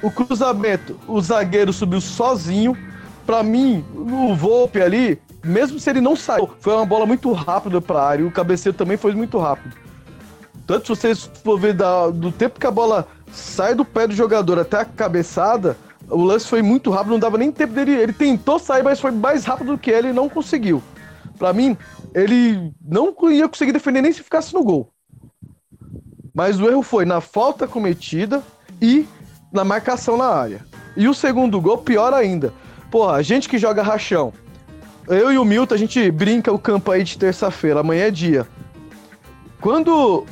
o 0.01 0.09
cruzamento, 0.09 0.97
o 1.07 1.19
zagueiro 1.21 1.73
subiu 1.73 1.99
sozinho. 1.99 2.77
Para 3.25 3.43
mim, 3.43 3.83
o 3.93 4.33
Volpe 4.33 4.81
ali, 4.81 5.21
mesmo 5.43 5.79
se 5.79 5.89
ele 5.89 6.01
não 6.01 6.15
saiu, 6.15 6.49
foi 6.59 6.73
uma 6.73 6.85
bola 6.85 7.05
muito 7.05 7.31
rápida 7.31 7.81
para 7.81 7.99
a 7.99 8.07
área. 8.07 8.25
O 8.25 8.31
cabeceio 8.31 8.73
também 8.73 8.97
foi 8.97 9.13
muito 9.13 9.37
rápido. 9.37 9.75
Tanto 10.65 10.95
se 10.95 11.01
vocês 11.01 11.29
for 11.43 11.59
ver 11.59 11.73
da, 11.73 12.09
do 12.09 12.31
tempo 12.31 12.59
que 12.59 12.65
a 12.65 12.71
bola 12.71 13.07
sai 13.31 13.75
do 13.75 13.83
pé 13.83 14.07
do 14.07 14.13
jogador 14.13 14.59
até 14.59 14.77
a 14.77 14.85
cabeçada, 14.85 15.75
o 16.09 16.23
lance 16.23 16.47
foi 16.47 16.61
muito 16.61 16.89
rápido, 16.89 17.11
não 17.11 17.19
dava 17.19 17.37
nem 17.37 17.51
tempo 17.51 17.73
dele. 17.73 17.91
Ele 17.91 18.13
tentou 18.13 18.59
sair, 18.59 18.83
mas 18.83 18.99
foi 18.99 19.11
mais 19.11 19.45
rápido 19.45 19.73
do 19.73 19.77
que 19.77 19.91
ele 19.91 20.09
e 20.09 20.13
não 20.13 20.27
conseguiu. 20.27 20.81
Para 21.37 21.53
mim, 21.53 21.77
ele 22.13 22.73
não 22.81 23.15
ia 23.31 23.47
conseguir 23.47 23.71
defender 23.71 24.01
nem 24.01 24.11
se 24.11 24.23
ficasse 24.23 24.53
no 24.53 24.63
gol. 24.63 24.91
Mas 26.33 26.59
o 26.59 26.67
erro 26.69 26.81
foi 26.81 27.05
na 27.05 27.21
falta 27.21 27.67
cometida 27.67 28.43
e 28.81 29.07
na 29.51 29.63
marcação 29.63 30.17
na 30.17 30.27
área. 30.27 30.65
E 30.95 31.07
o 31.07 31.13
segundo 31.13 31.61
gol, 31.61 31.77
pior 31.77 32.13
ainda. 32.13 32.53
Porra, 32.91 33.13
a 33.13 33.21
gente 33.21 33.47
que 33.47 33.57
joga 33.57 33.81
rachão. 33.81 34.33
Eu 35.07 35.31
e 35.31 35.37
o 35.37 35.45
Milton, 35.45 35.75
a 35.75 35.77
gente 35.77 36.11
brinca 36.11 36.51
o 36.51 36.59
campo 36.59 36.91
aí 36.91 37.03
de 37.03 37.17
terça-feira, 37.17 37.79
amanhã 37.79 38.05
é 38.05 38.11
dia. 38.11 38.47
Quando 39.59 40.25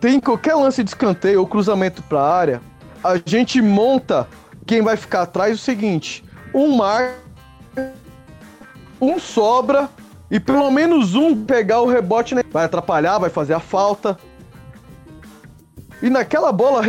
tem 0.00 0.20
qualquer 0.20 0.54
lance 0.54 0.82
de 0.82 0.90
escanteio 0.90 1.40
ou 1.40 1.46
cruzamento 1.46 2.02
pra 2.02 2.22
área, 2.22 2.62
a 3.02 3.20
gente 3.24 3.60
monta 3.60 4.26
quem 4.68 4.82
vai 4.82 4.96
ficar 4.98 5.22
atrás 5.22 5.52
é 5.52 5.54
o 5.54 5.58
seguinte: 5.58 6.22
um 6.54 6.76
mar, 6.76 7.14
um 9.00 9.18
sobra 9.18 9.88
e 10.30 10.38
pelo 10.38 10.70
menos 10.70 11.14
um 11.14 11.44
pegar 11.44 11.80
o 11.80 11.86
rebote, 11.86 12.34
né? 12.34 12.42
vai 12.52 12.66
atrapalhar, 12.66 13.18
vai 13.18 13.30
fazer 13.30 13.54
a 13.54 13.60
falta. 13.60 14.16
E 16.02 16.10
naquela 16.10 16.52
bola, 16.52 16.82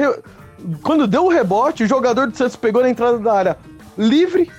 quando 0.83 1.07
deu 1.07 1.25
o 1.25 1.29
rebote, 1.29 1.83
o 1.83 1.87
jogador 1.87 2.27
do 2.27 2.37
Santos 2.37 2.57
pegou 2.57 2.83
na 2.83 2.89
entrada 2.89 3.17
da 3.17 3.33
área 3.33 3.57
livre, 3.97 4.51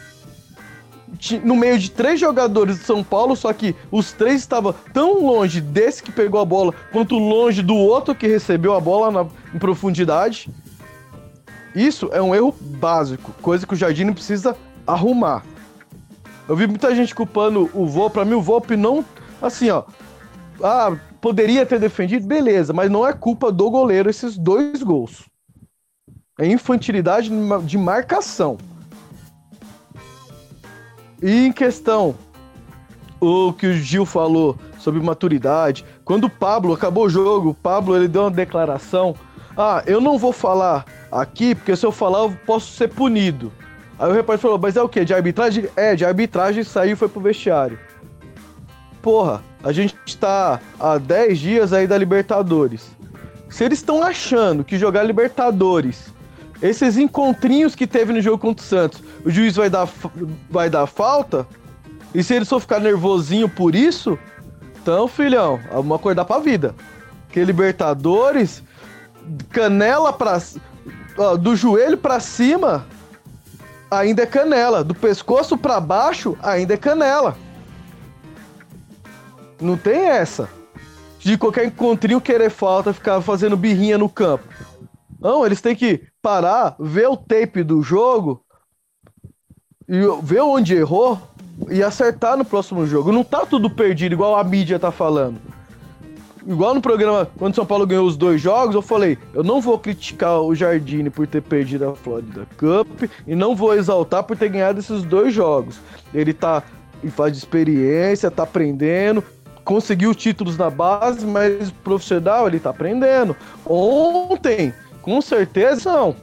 no 1.45 1.55
meio 1.55 1.79
de 1.79 1.91
três 1.91 2.19
jogadores 2.19 2.79
de 2.79 2.85
São 2.85 3.05
Paulo, 3.05 3.37
só 3.37 3.53
que 3.53 3.77
os 3.91 4.13
três 4.13 4.41
estavam 4.41 4.75
tão 4.95 5.27
longe 5.27 5.61
desse 5.61 6.03
que 6.03 6.11
pegou 6.11 6.41
a 6.41 6.45
bola, 6.45 6.75
quanto 6.91 7.19
longe 7.19 7.63
do 7.63 7.77
outro 7.77 8.15
que 8.15 8.27
recebeu 8.27 8.75
a 8.75 8.81
bola 8.81 9.11
na, 9.11 9.27
em 9.55 9.59
profundidade. 9.59 10.51
Isso 11.75 12.09
é 12.13 12.21
um 12.21 12.35
erro 12.35 12.55
básico, 12.61 13.33
coisa 13.41 13.67
que 13.67 13.75
o 13.75 13.77
Jardim 13.77 14.13
precisa 14.13 14.57
arrumar. 14.87 15.45
Eu 16.49 16.57
vi 16.57 16.67
muita 16.67 16.95
gente 16.95 17.15
culpando 17.15 17.71
o 17.73 17.87
Volpe, 17.87 18.15
pra 18.15 18.25
mim 18.25 18.35
o 18.35 18.43
Volpe 18.43 18.77
não, 18.77 19.05
assim, 19.41 19.71
ó, 19.71 19.85
ah, 20.63 20.97
poderia 21.21 21.65
ter 21.65 21.79
defendido, 21.79 22.27
beleza, 22.27 22.73
mas 22.73 22.91
não 22.91 23.07
é 23.07 23.13
culpa 23.13 23.53
do 23.53 23.71
goleiro 23.71 24.11
esses 24.11 24.37
dois 24.37 24.83
gols. 24.83 25.29
É 26.39 26.47
infantilidade 26.47 27.31
de 27.65 27.79
marcação. 27.79 28.59
E 31.23 31.47
em 31.47 31.53
questão, 31.53 32.17
o 33.21 33.53
que 33.53 33.67
o 33.67 33.75
Gil 33.75 34.07
falou 34.07 34.57
sobre 34.79 35.01
maturidade, 35.01 35.85
quando 36.05 36.25
o 36.25 36.31
Pablo 36.31 36.73
acabou 36.73 37.05
o 37.05 37.11
jogo, 37.11 37.51
o 37.51 37.55
Pablo 37.55 37.95
ele 37.95 38.09
deu 38.09 38.23
uma 38.23 38.31
declaração 38.31 39.15
ah, 39.57 39.83
eu 39.87 40.01
não 40.01 40.17
vou 40.17 40.33
falar 40.33 40.87
aqui, 41.11 41.55
porque 41.55 41.77
se 41.77 41.85
eu 41.85 41.93
falar 41.93 42.21
eu 42.21 42.37
posso 42.47 42.73
ser 42.73 42.89
punido. 42.89 43.53
Aí 43.99 44.11
o 44.11 44.15
repórter 44.15 44.41
falou, 44.41 44.59
mas 44.59 44.77
é 44.77 44.83
o 44.83 44.89
quê? 44.89 45.05
De 45.05 45.13
arbitragem? 45.13 45.69
É, 45.77 45.95
de 45.95 46.05
arbitragem 46.05 46.65
saiu 46.65 46.93
e 46.93 46.97
foi 46.97 47.09
pro 47.09 47.21
vestiário. 47.21 47.79
Porra, 49.03 49.43
a 49.63 49.73
gente 49.73 49.95
tá 50.19 50.61
há 50.79 50.99
10 50.99 51.39
dias 51.39 51.73
aí 51.73 51.87
da 51.87 51.97
Libertadores. 51.97 52.91
Se 53.49 53.65
eles 53.65 53.79
estão 53.79 54.03
achando 54.03 54.65
que 54.65 54.79
jogar 54.79 55.03
Libertadores, 55.03 56.13
esses 56.63 56.97
encontrinhos 56.97 57.75
que 57.75 57.87
teve 57.87 58.13
no 58.13 58.21
jogo 58.21 58.39
contra 58.39 58.63
o 58.63 58.67
Santos, 58.67 59.03
o 59.25 59.31
juiz 59.31 59.57
vai 59.57 59.69
dar, 59.69 59.89
vai 60.49 60.71
dar 60.71 60.87
falta, 60.87 61.47
e 62.15 62.23
se 62.23 62.35
eles 62.35 62.49
só 62.49 62.59
ficar 62.61 62.81
nervosinho 62.81 63.49
por 63.49 63.75
isso, 63.75 64.19
então, 64.83 65.07
filhão, 65.07 65.61
vamos 65.71 65.97
acordar 65.97 66.25
pra 66.25 66.39
vida. 66.39 66.75
Que 67.31 67.45
Libertadores 67.45 68.63
canela 69.51 70.13
pra. 70.13 70.41
Ó, 71.17 71.37
do 71.37 71.55
joelho 71.55 71.99
para 71.99 72.21
cima, 72.21 72.87
ainda 73.91 74.23
é 74.23 74.27
canela. 74.27 74.85
Do 74.85 74.95
pescoço 74.95 75.59
para 75.59 75.81
baixo, 75.81 76.37
ainda 76.43 76.75
é 76.75 76.77
canela. 76.77 77.37
Não 79.61 79.77
tem 79.77 80.09
essa. 80.09 80.49
De 81.19 81.37
qualquer 81.37 81.67
encontrinho 81.67 82.21
querer 82.21 82.51
falta, 82.51 82.95
ficar 82.95 83.21
fazendo 83.21 83.57
birrinha 83.57 83.99
no 83.99 84.09
campo. 84.09 84.45
Não, 85.21 85.45
eles 85.45 85.61
têm 85.61 85.77
que 85.77 86.07
parar, 86.23 86.75
ver 86.79 87.09
o 87.09 87.17
tape 87.17 87.63
do 87.63 87.83
jogo 87.83 88.43
e 89.87 90.01
ver 90.23 90.41
onde 90.41 90.75
errou 90.75 91.21
e 91.69 91.83
acertar 91.83 92.39
no 92.39 92.45
próximo 92.45 92.87
jogo. 92.87 93.13
Não 93.13 93.23
tá 93.23 93.45
tudo 93.45 93.69
perdido, 93.69 94.15
igual 94.15 94.37
a 94.37 94.45
mídia 94.45 94.79
tá 94.79 94.91
falando 94.91 95.39
igual 96.47 96.75
no 96.75 96.81
programa, 96.81 97.29
quando 97.39 97.55
São 97.55 97.67
Paulo 97.67 97.87
ganhou 97.87 98.07
os 98.07 98.17
dois 98.17 98.41
jogos, 98.41 98.75
eu 98.75 98.83
falei, 98.83 99.19
eu 99.35 99.43
não 99.43 99.61
vou 99.61 99.79
criticar 99.79 100.41
o 100.41 100.55
Jardine 100.55 101.11
por 101.11 101.27
ter 101.27 101.43
perdido 101.43 101.89
a 101.89 101.95
Florida 101.95 102.47
Cup 102.57 103.11
e 103.27 103.35
não 103.35 103.55
vou 103.55 103.75
exaltar 103.75 104.23
por 104.25 104.37
ter 104.37 104.49
ganhado 104.49 104.81
esses 104.81 105.03
dois 105.03 105.33
jogos. 105.33 105.81
Ele 106.13 106.33
tá 106.33 106.63
em 107.03 107.09
fase 107.09 107.33
de 107.33 107.39
experiência, 107.39 108.31
tá 108.31 108.43
aprendendo, 108.43 109.25
conseguiu 109.65 110.15
títulos 110.15 110.57
na 110.57 110.71
base, 110.71 111.27
mas 111.27 111.71
profissional 111.85 112.47
ele 112.47 112.61
tá 112.61 112.71
aprendendo. 112.71 113.37
Ontem, 113.65 114.75
com 115.03 115.21
certeza 115.21 115.93
não. 115.93 116.17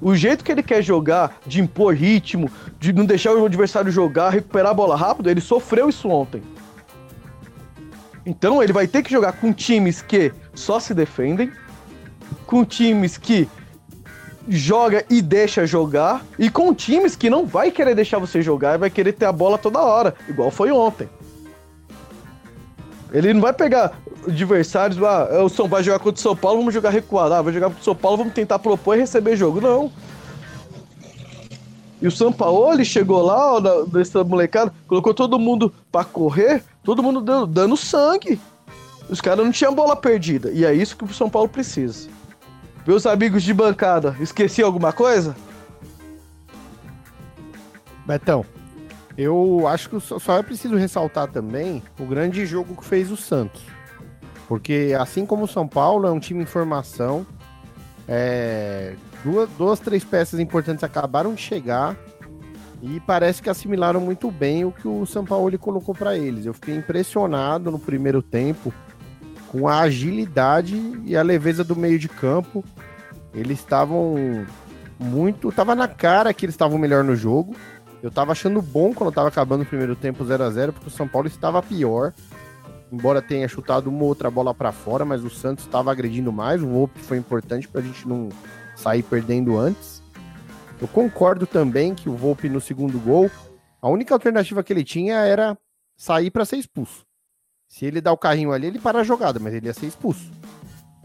O 0.00 0.16
jeito 0.16 0.42
que 0.42 0.50
ele 0.50 0.64
quer 0.64 0.82
jogar, 0.82 1.38
de 1.46 1.60
impor 1.60 1.94
ritmo, 1.94 2.50
de 2.80 2.92
não 2.92 3.04
deixar 3.04 3.32
o 3.34 3.46
adversário 3.46 3.92
jogar, 3.92 4.30
recuperar 4.30 4.72
a 4.72 4.74
bola 4.74 4.96
rápido, 4.96 5.30
ele 5.30 5.40
sofreu 5.40 5.88
isso 5.88 6.08
ontem. 6.08 6.42
Então 8.24 8.62
ele 8.62 8.72
vai 8.72 8.86
ter 8.86 9.02
que 9.02 9.10
jogar 9.10 9.32
com 9.32 9.52
times 9.52 10.00
que 10.00 10.32
só 10.54 10.78
se 10.78 10.94
defendem, 10.94 11.50
com 12.46 12.64
times 12.64 13.16
que 13.16 13.48
joga 14.48 15.04
e 15.08 15.22
deixa 15.22 15.66
jogar, 15.66 16.24
e 16.38 16.50
com 16.50 16.74
times 16.74 17.14
que 17.14 17.30
não 17.30 17.46
vai 17.46 17.70
querer 17.70 17.94
deixar 17.94 18.18
você 18.18 18.42
jogar 18.42 18.74
e 18.74 18.78
vai 18.78 18.90
querer 18.90 19.12
ter 19.12 19.26
a 19.26 19.32
bola 19.32 19.58
toda 19.58 19.80
hora, 19.80 20.14
igual 20.28 20.50
foi 20.50 20.70
ontem. 20.70 21.08
Ele 23.12 23.34
não 23.34 23.40
vai 23.40 23.52
pegar 23.52 23.92
adversários, 24.26 25.00
ah, 25.02 25.42
o 25.44 25.48
São 25.48 25.68
vai 25.68 25.82
jogar 25.82 25.98
contra 25.98 26.18
o 26.18 26.22
São 26.22 26.34
Paulo, 26.34 26.58
vamos 26.58 26.74
jogar 26.74 26.90
recuado, 26.90 27.34
ah, 27.34 27.42
vai 27.42 27.52
jogar 27.52 27.66
contra 27.66 27.80
o 27.80 27.84
São 27.84 27.94
Paulo, 27.94 28.16
vamos 28.16 28.32
tentar 28.32 28.58
propor 28.58 28.96
e 28.96 29.00
receber 29.00 29.36
jogo. 29.36 29.60
Não. 29.60 29.92
E 32.02 32.08
o 32.08 32.72
ele 32.72 32.84
chegou 32.84 33.22
lá, 33.22 33.54
ó, 33.54 33.60
dessa 33.84 34.24
molecada, 34.24 34.74
colocou 34.88 35.14
todo 35.14 35.38
mundo 35.38 35.72
para 35.90 36.04
correr, 36.04 36.64
todo 36.82 37.00
mundo 37.00 37.20
dando, 37.20 37.46
dando 37.46 37.76
sangue. 37.76 38.40
Os 39.08 39.20
caras 39.20 39.44
não 39.44 39.52
tinham 39.52 39.72
bola 39.72 39.94
perdida. 39.94 40.50
E 40.50 40.64
é 40.64 40.74
isso 40.74 40.96
que 40.96 41.04
o 41.04 41.14
São 41.14 41.30
Paulo 41.30 41.48
precisa. 41.48 42.10
Meus 42.84 43.06
amigos 43.06 43.44
de 43.44 43.54
bancada, 43.54 44.16
esqueci 44.18 44.60
alguma 44.60 44.92
coisa? 44.92 45.36
Betão, 48.04 48.44
eu 49.16 49.68
acho 49.68 49.88
que 49.88 50.00
só 50.00 50.38
é 50.38 50.42
preciso 50.42 50.74
ressaltar 50.74 51.28
também 51.28 51.84
o 52.00 52.04
grande 52.04 52.44
jogo 52.44 52.74
que 52.74 52.84
fez 52.84 53.12
o 53.12 53.16
Santos. 53.16 53.62
Porque 54.48 54.92
assim 54.98 55.24
como 55.24 55.44
o 55.44 55.48
São 55.48 55.68
Paulo 55.68 56.08
é 56.08 56.10
um 56.10 56.18
time 56.18 56.42
em 56.42 56.46
formação, 56.46 57.24
é, 58.08 58.96
duas, 59.24 59.48
duas, 59.50 59.80
três 59.80 60.04
peças 60.04 60.38
importantes 60.40 60.84
acabaram 60.84 61.34
de 61.34 61.40
chegar 61.40 61.96
e 62.82 62.98
parece 63.00 63.40
que 63.40 63.48
assimilaram 63.48 64.00
muito 64.00 64.30
bem 64.30 64.64
o 64.64 64.72
que 64.72 64.88
o 64.88 65.06
São 65.06 65.24
Paulo 65.24 65.56
colocou 65.58 65.94
para 65.94 66.16
eles. 66.16 66.44
Eu 66.44 66.52
fiquei 66.52 66.74
impressionado 66.74 67.70
no 67.70 67.78
primeiro 67.78 68.20
tempo 68.20 68.74
com 69.48 69.68
a 69.68 69.80
agilidade 69.80 70.76
e 71.04 71.16
a 71.16 71.22
leveza 71.22 71.62
do 71.62 71.76
meio 71.76 71.98
de 71.98 72.08
campo. 72.08 72.64
Eles 73.32 73.60
estavam 73.60 74.44
muito. 74.98 75.52
Tava 75.52 75.76
na 75.76 75.86
cara 75.86 76.34
que 76.34 76.44
eles 76.44 76.54
estavam 76.54 76.76
melhor 76.76 77.04
no 77.04 77.14
jogo. 77.14 77.54
Eu 78.02 78.10
tava 78.10 78.32
achando 78.32 78.60
bom 78.60 78.92
quando 78.92 79.14
tava 79.14 79.28
acabando 79.28 79.62
o 79.62 79.66
primeiro 79.66 79.94
tempo 79.94 80.24
0 80.24 80.42
a 80.42 80.50
0 80.50 80.72
porque 80.72 80.88
o 80.88 80.90
São 80.90 81.06
Paulo 81.06 81.28
estava 81.28 81.62
pior. 81.62 82.12
Embora 82.90 83.22
tenha 83.22 83.46
chutado 83.46 83.88
uma 83.88 84.04
outra 84.04 84.28
bola 84.28 84.52
para 84.52 84.72
fora, 84.72 85.04
mas 85.04 85.22
o 85.22 85.30
Santos 85.30 85.64
estava 85.64 85.92
agredindo 85.92 86.32
mais. 86.32 86.62
O 86.62 86.66
Volpe 86.66 86.98
foi 86.98 87.16
importante 87.16 87.68
para 87.68 87.80
a 87.80 87.84
gente 87.84 88.08
não 88.08 88.28
sair 88.74 89.02
perdendo 89.02 89.58
antes. 89.58 90.02
Eu 90.80 90.88
concordo 90.88 91.46
também 91.46 91.94
que 91.94 92.08
o 92.08 92.16
Volpe 92.16 92.48
no 92.48 92.60
segundo 92.60 92.98
gol, 92.98 93.30
a 93.80 93.88
única 93.88 94.14
alternativa 94.14 94.62
que 94.62 94.72
ele 94.72 94.84
tinha 94.84 95.16
era 95.16 95.56
sair 95.96 96.30
para 96.30 96.44
ser 96.44 96.56
expulso. 96.56 97.04
Se 97.68 97.86
ele 97.86 98.00
dá 98.00 98.12
o 98.12 98.18
carrinho 98.18 98.52
ali, 98.52 98.66
ele 98.66 98.78
para 98.78 99.00
a 99.00 99.04
jogada, 99.04 99.38
mas 99.38 99.54
ele 99.54 99.66
ia 99.66 99.72
ser 99.72 99.86
expulso. 99.86 100.30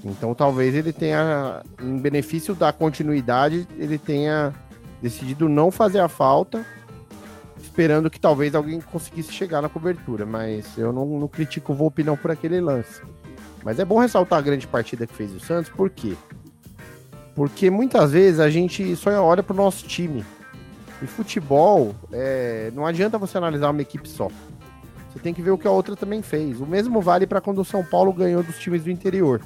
Então 0.04 0.34
talvez 0.34 0.76
ele 0.76 0.92
tenha, 0.92 1.64
em 1.82 1.98
benefício 1.98 2.54
da 2.54 2.72
continuidade, 2.74 3.68
ele 3.78 3.98
tenha 3.98 4.54
decidido 5.02 5.48
não 5.48 5.72
fazer 5.72 6.00
a 6.00 6.08
falta, 6.08 6.66
esperando 7.62 8.10
que 8.10 8.20
talvez 8.20 8.56
alguém 8.56 8.82
conseguisse 8.82 9.32
chegar 9.32 9.62
na 9.62 9.70
cobertura. 9.70 10.26
Mas 10.26 10.78
eu 10.78 10.92
não, 10.92 11.06
não 11.06 11.28
critico 11.28 11.74
o 11.74 11.76
Volpe 11.76 12.04
não 12.04 12.18
por 12.18 12.32
aquele 12.32 12.60
lance. 12.60 13.02
Mas 13.64 13.80
é 13.80 13.86
bom 13.86 14.00
ressaltar 14.00 14.40
a 14.40 14.42
grande 14.42 14.68
partida 14.68 15.06
que 15.06 15.14
fez 15.14 15.34
o 15.34 15.40
Santos, 15.40 15.72
por 15.72 15.90
quê? 15.90 16.16
Porque 16.30 16.37
muitas 17.72 18.12
vezes 18.12 18.40
a 18.40 18.50
gente 18.50 18.96
só 18.96 19.12
olha 19.24 19.44
para 19.44 19.54
o 19.54 19.58
nosso 19.58 19.86
time. 19.86 20.26
E 21.02 21.06
futebol, 21.06 21.94
é, 22.12 22.72
não 22.74 22.86
adianta 22.86 23.18
você 23.18 23.38
analisar 23.38 23.70
uma 23.70 23.82
equipe 23.82 24.10
só. 24.10 24.30
Você 25.12 25.20
tem 25.20 25.34
que 25.34 25.42
ver 25.42 25.52
o 25.52 25.58
que 25.58 25.68
a 25.68 25.72
outra 25.72 25.96
também 25.96 26.22
fez. 26.22 26.60
O 26.60 26.66
mesmo 26.66 27.00
vale 27.00 27.28
para 27.28 27.40
quando 27.40 27.60
o 27.60 27.66
São 27.66 27.84
Paulo 27.84 28.12
ganhou 28.12 28.42
dos 28.42 28.58
times 28.58 28.84
do 28.84 28.90
interior. 28.90 29.42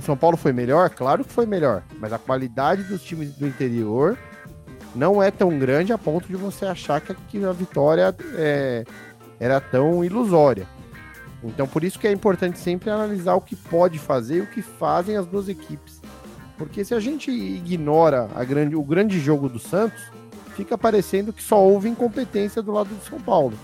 O 0.00 0.02
São 0.02 0.16
Paulo 0.16 0.36
foi 0.36 0.52
melhor? 0.52 0.88
Claro 0.90 1.24
que 1.24 1.32
foi 1.32 1.46
melhor. 1.46 1.82
Mas 1.98 2.12
a 2.12 2.18
qualidade 2.18 2.82
dos 2.84 3.02
times 3.02 3.34
do 3.36 3.46
interior 3.46 4.18
não 4.94 5.22
é 5.22 5.30
tão 5.30 5.58
grande 5.58 5.92
a 5.92 5.98
ponto 5.98 6.26
de 6.26 6.36
você 6.36 6.64
achar 6.64 7.00
que 7.00 7.44
a 7.44 7.52
vitória 7.52 8.14
é, 8.34 8.84
era 9.38 9.60
tão 9.60 10.02
ilusória. 10.02 10.66
Então, 11.44 11.66
por 11.66 11.84
isso 11.84 11.98
que 11.98 12.08
é 12.08 12.12
importante 12.12 12.58
sempre 12.58 12.90
analisar 12.90 13.34
o 13.34 13.40
que 13.40 13.54
pode 13.54 13.98
fazer 13.98 14.38
e 14.38 14.40
o 14.40 14.46
que 14.46 14.62
fazem 14.62 15.16
as 15.16 15.26
duas 15.26 15.48
equipes. 15.48 15.95
Porque 16.56 16.84
se 16.84 16.94
a 16.94 17.00
gente 17.00 17.30
ignora 17.30 18.28
grande, 18.44 18.74
o 18.74 18.82
grande 18.82 19.20
jogo 19.20 19.48
do 19.48 19.58
Santos, 19.58 20.02
fica 20.54 20.78
parecendo 20.78 21.32
que 21.32 21.42
só 21.42 21.62
houve 21.62 21.88
incompetência 21.88 22.62
do 22.62 22.72
lado 22.72 22.88
do 22.88 23.04
São 23.04 23.20
Paulo. 23.20 23.56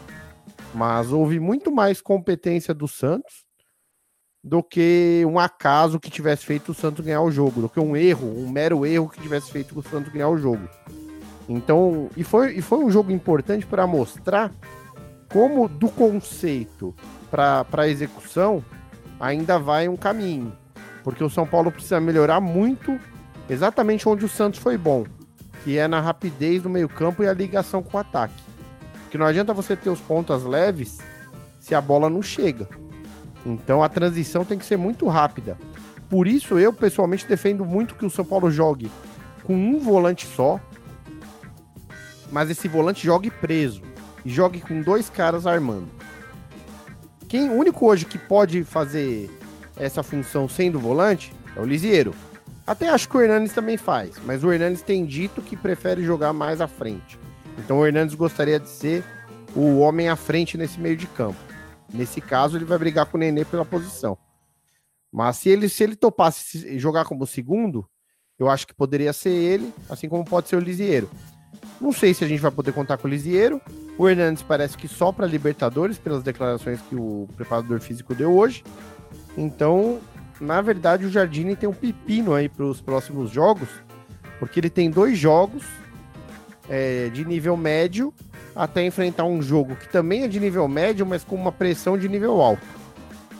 Mas 0.75 1.11
houve 1.11 1.41
muito 1.41 1.71
mais 1.73 2.01
competência 2.01 2.75
do 2.75 2.87
Santos 2.87 3.45
do 4.45 4.63
que 4.63 5.23
um 5.27 5.39
acaso 5.39 6.01
que 6.01 6.11
tivesse 6.11 6.45
feito 6.45 6.73
o 6.73 6.75
Santos 6.75 7.05
ganhar 7.05 7.23
o 7.23 7.31
jogo, 7.31 7.63
do 7.63 7.69
que 7.69 7.79
um 7.79 7.97
erro, 7.97 8.27
um 8.27 8.51
mero 8.51 8.85
erro 8.85 9.09
que 9.09 9.21
tivesse 9.21 9.51
feito 9.53 9.79
o 9.79 9.83
Santos 9.83 10.13
ganhar 10.13 10.29
o 10.29 10.39
jogo. 10.39 10.69
Então, 11.49 12.09
e 12.17 12.25
foi, 12.25 12.57
e 12.57 12.63
foi 12.63 12.79
um 12.79 12.91
jogo 12.91 13.13
importante 13.13 13.65
para 13.65 13.87
mostrar 13.87 14.53
como 15.33 15.69
do 15.69 15.89
conceito 15.89 16.95
para 17.31 17.65
a 17.73 17.89
execução 17.89 18.65
ainda 19.21 19.59
vai 19.59 19.89
um 19.89 19.97
caminho. 19.97 20.53
Porque 21.03 21.23
o 21.23 21.31
São 21.31 21.47
Paulo 21.47 21.73
precisa 21.73 22.01
melhorar 22.01 22.41
muito 22.41 22.99
exatamente 23.49 24.09
onde 24.09 24.25
o 24.25 24.29
Santos 24.29 24.61
foi 24.61 24.79
bom, 24.79 25.05
que 25.65 25.77
é 25.77 25.87
na 25.89 26.01
rapidez 26.01 26.63
do 26.63 26.71
meio-campo 26.71 27.23
e 27.23 27.29
a 27.29 27.33
ligação 27.33 27.83
com 27.83 27.97
o 27.97 28.01
ataque. 28.01 28.43
Porque 29.03 29.19
não 29.19 29.27
adianta 29.27 29.53
você 29.53 29.77
ter 29.77 29.91
os 29.91 30.01
pontas 30.01 30.45
leves 30.45 30.99
se 31.61 31.75
a 31.75 31.81
bola 31.81 32.09
não 32.09 32.23
chega. 32.23 32.69
Então 33.45 33.83
a 33.83 33.89
transição 33.89 34.45
tem 34.45 34.59
que 34.59 34.65
ser 34.65 34.77
muito 34.77 35.07
rápida. 35.09 35.59
Por 36.09 36.27
isso 36.27 36.59
eu 36.59 36.73
pessoalmente 36.73 37.27
defendo 37.27 37.65
muito 37.65 37.95
que 37.95 38.07
o 38.07 38.11
São 38.11 38.25
Paulo 38.25 38.51
jogue 38.51 38.91
com 39.45 39.55
um 39.55 39.79
volante 39.79 40.27
só, 40.27 40.61
mas 42.31 42.51
esse 42.51 42.69
volante 42.69 43.05
jogue 43.05 43.31
preso 43.31 43.83
e 44.25 44.31
jogue 44.31 44.61
com 44.61 44.81
dois 44.81 45.11
caras 45.11 45.47
armando. 45.47 45.89
Quem 47.29 47.51
o 47.51 47.55
único 47.55 47.87
hoje 47.87 48.05
que 48.05 48.19
pode 48.19 48.63
fazer 48.63 49.31
essa 49.77 50.03
função 50.03 50.49
sendo 50.49 50.79
volante 50.79 51.33
é 51.57 51.61
o 51.61 51.65
Lisieiro. 51.65 52.15
Até 52.67 52.89
acho 52.89 53.09
que 53.09 53.17
o 53.17 53.21
Hernandes 53.21 53.53
também 53.53 53.77
faz, 53.77 54.17
mas 54.25 54.45
o 54.45 54.53
Hernandes 54.53 54.83
tem 54.83 55.05
dito 55.05 55.43
que 55.43 55.57
prefere 55.57 56.05
jogar 56.05 56.33
mais 56.33 56.61
à 56.61 56.69
frente. 56.69 57.19
Então 57.59 57.79
o 57.79 57.87
Hernandes 57.87 58.15
gostaria 58.15 58.59
de 58.61 58.69
ser 58.69 59.05
o 59.55 59.79
homem 59.79 60.09
à 60.09 60.17
frente 60.17 60.57
nesse 60.57 60.81
meio 60.81 60.97
de 60.97 61.07
campo. 61.07 61.39
Nesse 61.93 62.21
caso, 62.21 62.57
ele 62.57 62.65
vai 62.65 62.79
brigar 62.79 63.07
com 63.07 63.17
o 63.17 63.21
Nenê 63.21 63.45
pela 63.45 63.65
posição. 63.65 64.17
Mas 65.13 65.37
se 65.37 65.51
ele, 65.51 65.69
se 65.69 65.83
ele 65.85 65.95
topasse 65.95 66.79
jogar 66.79 67.05
como 67.05 67.27
segundo, 67.27 67.87
eu 68.39 68.49
acho 68.49 68.67
que 68.67 68.75
poderia 68.75 69.13
ser 69.13 69.31
ele, 69.31 69.73
assim 69.91 70.09
como 70.09 70.25
pode 70.25 70.49
ser 70.49 70.57
o 70.57 70.61
Lisieiro. 70.61 71.11
Não 71.81 71.93
sei 71.93 72.15
se 72.15 72.25
a 72.25 72.29
gente 72.29 72.41
vai 72.41 72.51
poder 72.51 72.73
contar 72.73 72.97
com 72.97 73.07
o 73.07 73.11
Lisieiro. 73.11 73.61
O 73.99 74.09
Hernandes 74.09 74.43
parece 74.43 74.79
que 74.79 74.89
só 74.89 75.13
para 75.13 75.27
Libertadores, 75.27 75.99
pelas 75.99 76.23
declarações 76.23 76.81
que 76.81 76.95
o 76.95 77.29
preparador 77.37 77.81
físico 77.81 78.15
deu 78.15 78.33
hoje. 78.33 78.65
Então, 79.37 80.01
na 80.41 80.61
verdade, 80.61 81.07
o 81.07 81.11
Jardine 81.11 81.57
tem 81.57 81.69
um 81.69 81.75
pepino 81.75 82.35
aí 82.35 82.49
para 82.49 82.65
os 82.65 82.81
próximos 82.81 83.31
jogos, 83.31 83.69
porque 84.39 84.61
ele 84.61 84.71
tem 84.71 84.91
dois 84.91 85.17
jogos 85.17 85.65
é, 86.69 87.09
de 87.11 87.25
nível 87.25 87.57
médio 87.57 88.13
até 88.55 88.85
enfrentar 88.85 89.25
um 89.25 89.41
jogo 89.41 89.77
que 89.77 89.89
também 89.89 90.25
é 90.25 90.29
de 90.29 90.39
nível 90.39 90.69
médio, 90.69 91.07
mas 91.07 91.25
com 91.25 91.35
uma 91.35 91.53
pressão 91.53 91.97
de 91.97 92.09
nível 92.09 92.41
alto, 92.41 92.67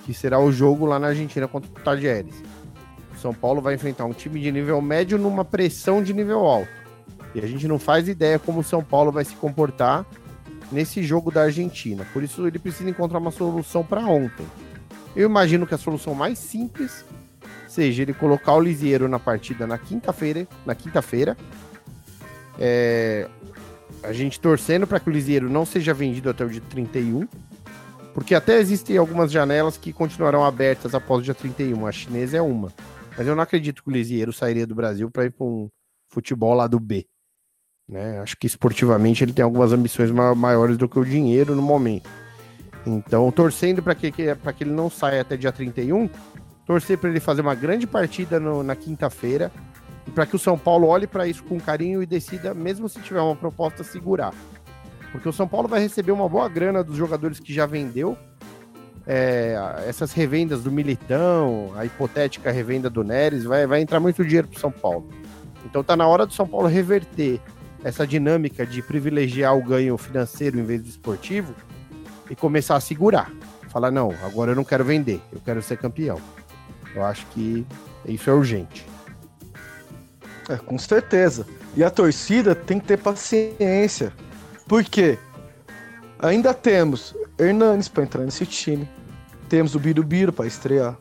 que 0.05 0.15
será 0.15 0.41
o 0.41 0.51
jogo 0.51 0.87
lá 0.87 0.99
na 0.99 1.09
Argentina 1.09 1.47
contra 1.47 1.71
o 1.71 1.85
Tajeres. 1.85 2.35
O 3.15 3.19
São 3.19 3.35
Paulo 3.35 3.61
vai 3.61 3.75
enfrentar 3.75 4.05
um 4.05 4.13
time 4.13 4.41
de 4.41 4.51
nível 4.51 4.81
médio 4.81 5.19
numa 5.19 5.45
pressão 5.45 6.03
de 6.03 6.15
nível 6.15 6.41
alto. 6.47 6.83
E 7.35 7.41
a 7.41 7.47
gente 7.47 7.67
não 7.69 7.79
faz 7.79 8.09
ideia 8.09 8.39
como 8.39 8.61
o 8.61 8.65
São 8.65 8.83
Paulo 8.83 9.13
vai 9.13 9.25
se 9.25 9.35
comportar 9.37 10.05
nesse 10.71 11.03
jogo 11.03 11.31
da 11.31 11.43
Argentina. 11.43 12.07
Por 12.13 12.23
isso 12.23 12.47
ele 12.47 12.59
precisa 12.59 12.89
encontrar 12.89 13.19
uma 13.19 13.31
solução 13.31 13.85
para 13.85 14.01
ontem. 14.01 14.47
Eu 15.15 15.29
imagino 15.29 15.67
que 15.67 15.75
a 15.75 15.79
solução 15.79 16.15
mais 16.15 16.39
simples 16.39 17.05
seja 17.69 18.03
ele 18.03 18.13
colocar 18.13 18.55
o 18.55 18.61
Lisieiro 18.61 19.09
na 19.09 19.19
partida 19.19 19.67
na 19.67 19.79
quinta-feira, 19.79 20.47
na 20.65 20.75
quinta-feira. 20.75 21.37
É, 22.59 23.29
a 24.03 24.13
gente 24.13 24.41
torcendo 24.41 24.87
para 24.87 25.01
que 25.01 25.09
o 25.09 25.13
Lisieiro 25.13 25.49
não 25.49 25.65
seja 25.65 25.95
vendido 25.95 26.29
até 26.29 26.45
o 26.45 26.49
dia 26.49 26.63
31, 26.69 27.27
porque 28.13 28.35
até 28.35 28.59
existem 28.59 28.97
algumas 28.97 29.31
janelas 29.31 29.77
que 29.77 29.93
continuarão 29.93 30.45
abertas 30.45 30.95
após 30.95 31.21
o 31.21 31.25
dia 31.25 31.35
31. 31.35 31.87
A 31.87 31.93
chinesa 31.93 32.37
é 32.37 32.43
uma. 32.43 32.73
Mas 33.17 33.27
eu 33.27 33.35
não 33.35 33.43
acredito 33.43 33.83
que 33.83 33.89
o 33.89 33.93
Lisieiro 33.93 34.33
sairia 34.33 34.67
do 34.67 34.75
Brasil 34.75 35.11
para 35.11 35.25
ir 35.25 35.31
para 35.31 35.47
um 35.47 35.69
futebol 36.11 36.55
lá 36.55 36.67
do 36.67 36.81
B. 36.81 37.07
Né? 37.89 38.21
Acho 38.21 38.37
que 38.37 38.47
esportivamente 38.47 39.25
ele 39.25 39.33
tem 39.33 39.43
algumas 39.43 39.73
ambições 39.73 40.11
maiores 40.11 40.77
do 40.77 40.89
que 40.89 40.99
o 40.99 41.05
dinheiro 41.05 41.55
no 41.55 41.63
momento. 41.63 42.09
Então, 42.87 43.31
torcendo 43.31 43.83
para 43.83 43.95
que, 43.95 44.11
que, 44.11 44.35
que 44.35 44.65
ele 44.65 44.73
não 44.73 44.91
saia 44.91 45.21
até 45.21 45.37
dia 45.37 45.53
31, 45.53 46.09
torcer 46.67 46.99
para 46.99 47.11
ele 47.11 47.21
fazer 47.21 47.41
uma 47.41 47.55
grande 47.55 47.87
partida 47.87 48.41
no, 48.41 48.63
na 48.63 48.75
quinta-feira 48.75 49.53
e 50.07 50.11
para 50.11 50.27
que 50.27 50.35
o 50.35 50.39
São 50.39 50.59
Paulo 50.59 50.89
olhe 50.89 51.07
para 51.07 51.27
isso 51.27 51.45
com 51.45 51.61
carinho 51.61 52.03
e 52.03 52.07
decida, 52.07 52.53
mesmo 52.55 52.89
se 52.89 53.01
tiver 53.01 53.21
uma 53.21 53.37
proposta, 53.37 53.85
segurar. 53.85 54.35
Porque 55.13 55.29
o 55.29 55.33
São 55.33 55.47
Paulo 55.47 55.69
vai 55.69 55.81
receber 55.81 56.11
uma 56.11 56.29
boa 56.29 56.49
grana 56.49 56.83
dos 56.83 56.97
jogadores 56.97 57.39
que 57.39 57.53
já 57.53 57.67
vendeu. 57.67 58.17
É, 59.07 59.57
essas 59.87 60.13
revendas 60.13 60.63
do 60.63 60.73
Militão, 60.73 61.73
a 61.77 61.85
hipotética 61.85 62.51
revenda 62.51 62.89
do 62.89 63.05
Neres, 63.05 63.45
vai, 63.45 63.67
vai 63.67 63.81
entrar 63.81 64.01
muito 64.01 64.25
dinheiro 64.25 64.49
para 64.49 64.57
o 64.57 64.61
São 64.61 64.73
Paulo. 64.73 65.09
Então 65.65 65.85
tá 65.85 65.97
na 65.97 66.07
hora 66.07 66.25
do 66.25 66.33
São 66.33 66.47
Paulo 66.47 66.67
reverter 66.67 67.41
essa 67.85 68.07
dinâmica 68.07 68.65
de 68.65 68.81
privilegiar 68.81 69.57
o 69.57 69.63
ganho 69.63 69.97
financeiro 69.99 70.59
em 70.59 70.65
vez 70.65 70.83
do 70.83 70.89
esportivo 70.89 71.55
e 72.33 72.35
começar 72.35 72.77
a 72.77 72.81
segurar. 72.81 73.31
Falar, 73.69 73.91
não, 73.91 74.11
agora 74.25 74.53
eu 74.53 74.57
não 74.57 74.65
quero 74.65 74.83
vender, 74.83 75.21
eu 75.31 75.41
quero 75.45 75.61
ser 75.61 75.77
campeão. 75.77 76.19
Eu 76.95 77.05
acho 77.05 77.27
que 77.27 77.67
isso 78.07 78.31
é 78.31 78.33
urgente. 78.33 78.87
É, 80.49 80.57
com 80.57 80.79
certeza. 80.79 81.47
E 81.77 81.85
a 81.85 81.91
torcida 81.91 82.55
tem 82.55 82.81
que 82.81 82.87
ter 82.87 82.99
paciência. 82.99 84.15
Por 84.67 84.83
quê? 84.83 85.19
Ainda 86.19 86.55
temos 86.55 87.15
Hernanes 87.39 87.89
para 87.89 88.05
entrar 88.05 88.25
nesse 88.25 88.47
time. 88.47 88.89
Temos 89.49 89.75
o 89.75 89.79
Birubiru 89.79 90.33
para 90.33 90.47
estrear. 90.47 90.97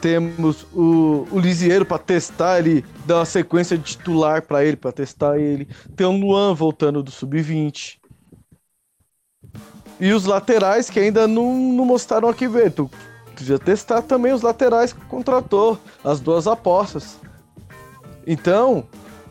Temos 0.00 0.66
o, 0.72 1.26
o 1.30 1.38
Lisieiro 1.38 1.84
para 1.84 1.98
testar 1.98 2.60
ele, 2.60 2.82
dar 3.04 3.18
uma 3.18 3.24
sequência 3.26 3.76
de 3.76 3.84
titular 3.84 4.40
para 4.40 4.64
ele, 4.64 4.76
para 4.76 4.92
testar 4.92 5.38
ele. 5.38 5.68
Tem 5.94 6.06
o 6.06 6.12
Luan 6.12 6.54
voltando 6.54 7.02
do 7.02 7.10
sub-20. 7.10 7.99
E 10.00 10.12
os 10.12 10.24
laterais 10.24 10.88
que 10.88 10.98
ainda 10.98 11.28
não, 11.28 11.54
não 11.54 11.84
mostraram 11.84 12.28
aqui 12.28 12.48
ver. 12.48 12.72
Tu 12.72 12.90
podia 13.36 13.58
testar 13.58 14.02
também 14.02 14.32
os 14.32 14.42
laterais 14.42 14.92
que 14.92 15.04
contratou, 15.04 15.78
as 16.02 16.20
duas 16.20 16.46
apostas. 16.46 17.18
Então, 18.26 18.84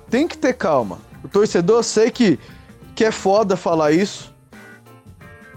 tem 0.09 0.27
que 0.27 0.37
ter 0.37 0.53
calma. 0.53 0.99
O 1.23 1.27
torcedor, 1.27 1.83
sei 1.83 2.11
que, 2.11 2.39
que 2.95 3.03
é 3.03 3.11
foda 3.11 3.57
falar 3.57 3.91
isso. 3.91 4.33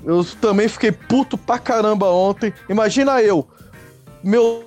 Eu 0.05 0.25
também 0.41 0.69
fiquei 0.69 0.91
puto 0.91 1.37
pra 1.39 1.59
caramba 1.59 2.11
ontem. 2.11 2.53
Imagina 2.69 3.23
eu, 3.23 3.47
meu 4.23 4.65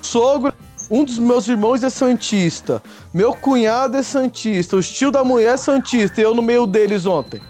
sogro, 0.00 0.54
um 0.90 1.04
dos 1.04 1.18
meus 1.18 1.48
irmãos 1.48 1.82
é 1.82 1.90
santista, 1.90 2.82
meu 3.12 3.34
cunhado 3.34 3.96
é 3.96 4.02
santista, 4.02 4.76
o 4.76 4.82
tio 4.82 5.10
da 5.10 5.24
mulher 5.24 5.54
é 5.54 5.56
santista 5.56 6.20
e 6.20 6.24
eu 6.24 6.34
no 6.34 6.42
meio 6.42 6.66
deles 6.66 7.04
ontem. 7.06 7.40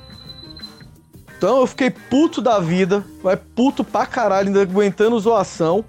Então 1.37 1.61
eu 1.61 1.67
fiquei 1.67 1.91
puto 1.91 2.41
da 2.41 2.59
vida, 2.59 3.05
vai 3.23 3.37
puto 3.37 3.85
pra 3.85 4.07
caralho, 4.07 4.49
ainda 4.49 4.63
aguentando 4.63 5.19
zoação. 5.21 5.85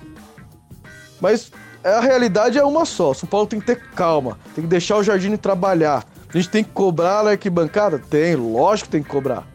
Mas 1.22 1.52
a 1.84 2.00
realidade 2.00 2.58
é 2.58 2.64
uma 2.64 2.86
só. 2.86 3.14
São 3.14 3.28
Paulo 3.28 3.48
tem 3.48 3.60
que 3.60 3.66
ter 3.66 3.82
calma, 3.96 4.38
tem 4.54 4.64
que 4.64 4.70
deixar 4.70 4.98
o 4.98 5.04
Jardim 5.04 5.36
trabalhar. 5.38 6.06
A 6.28 6.38
gente 6.38 6.50
tem 6.50 6.64
que 6.64 6.72
cobrar 6.72 7.24
na 7.24 7.32
arquibancada? 7.32 7.98
Tem, 7.98 8.36
lógico 8.36 8.88
que 8.88 8.92
tem 8.92 9.04
que 9.04 9.10
cobrar. 9.10 9.48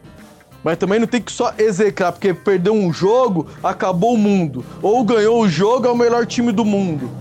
Mas 0.63 0.77
também 0.77 0.99
não 0.99 1.07
tem 1.07 1.21
que 1.21 1.31
só 1.31 1.53
execrar, 1.57 2.13
porque 2.13 2.33
perdeu 2.33 2.73
um 2.73 2.91
jogo, 2.91 3.47
acabou 3.61 4.13
o 4.13 4.17
mundo. 4.17 4.65
Ou 4.81 5.03
ganhou 5.03 5.41
o 5.41 5.49
jogo, 5.49 5.85
é 5.85 5.91
o 5.91 5.95
melhor 5.95 6.25
time 6.25 6.51
do 6.51 6.63
mundo. 6.65 7.11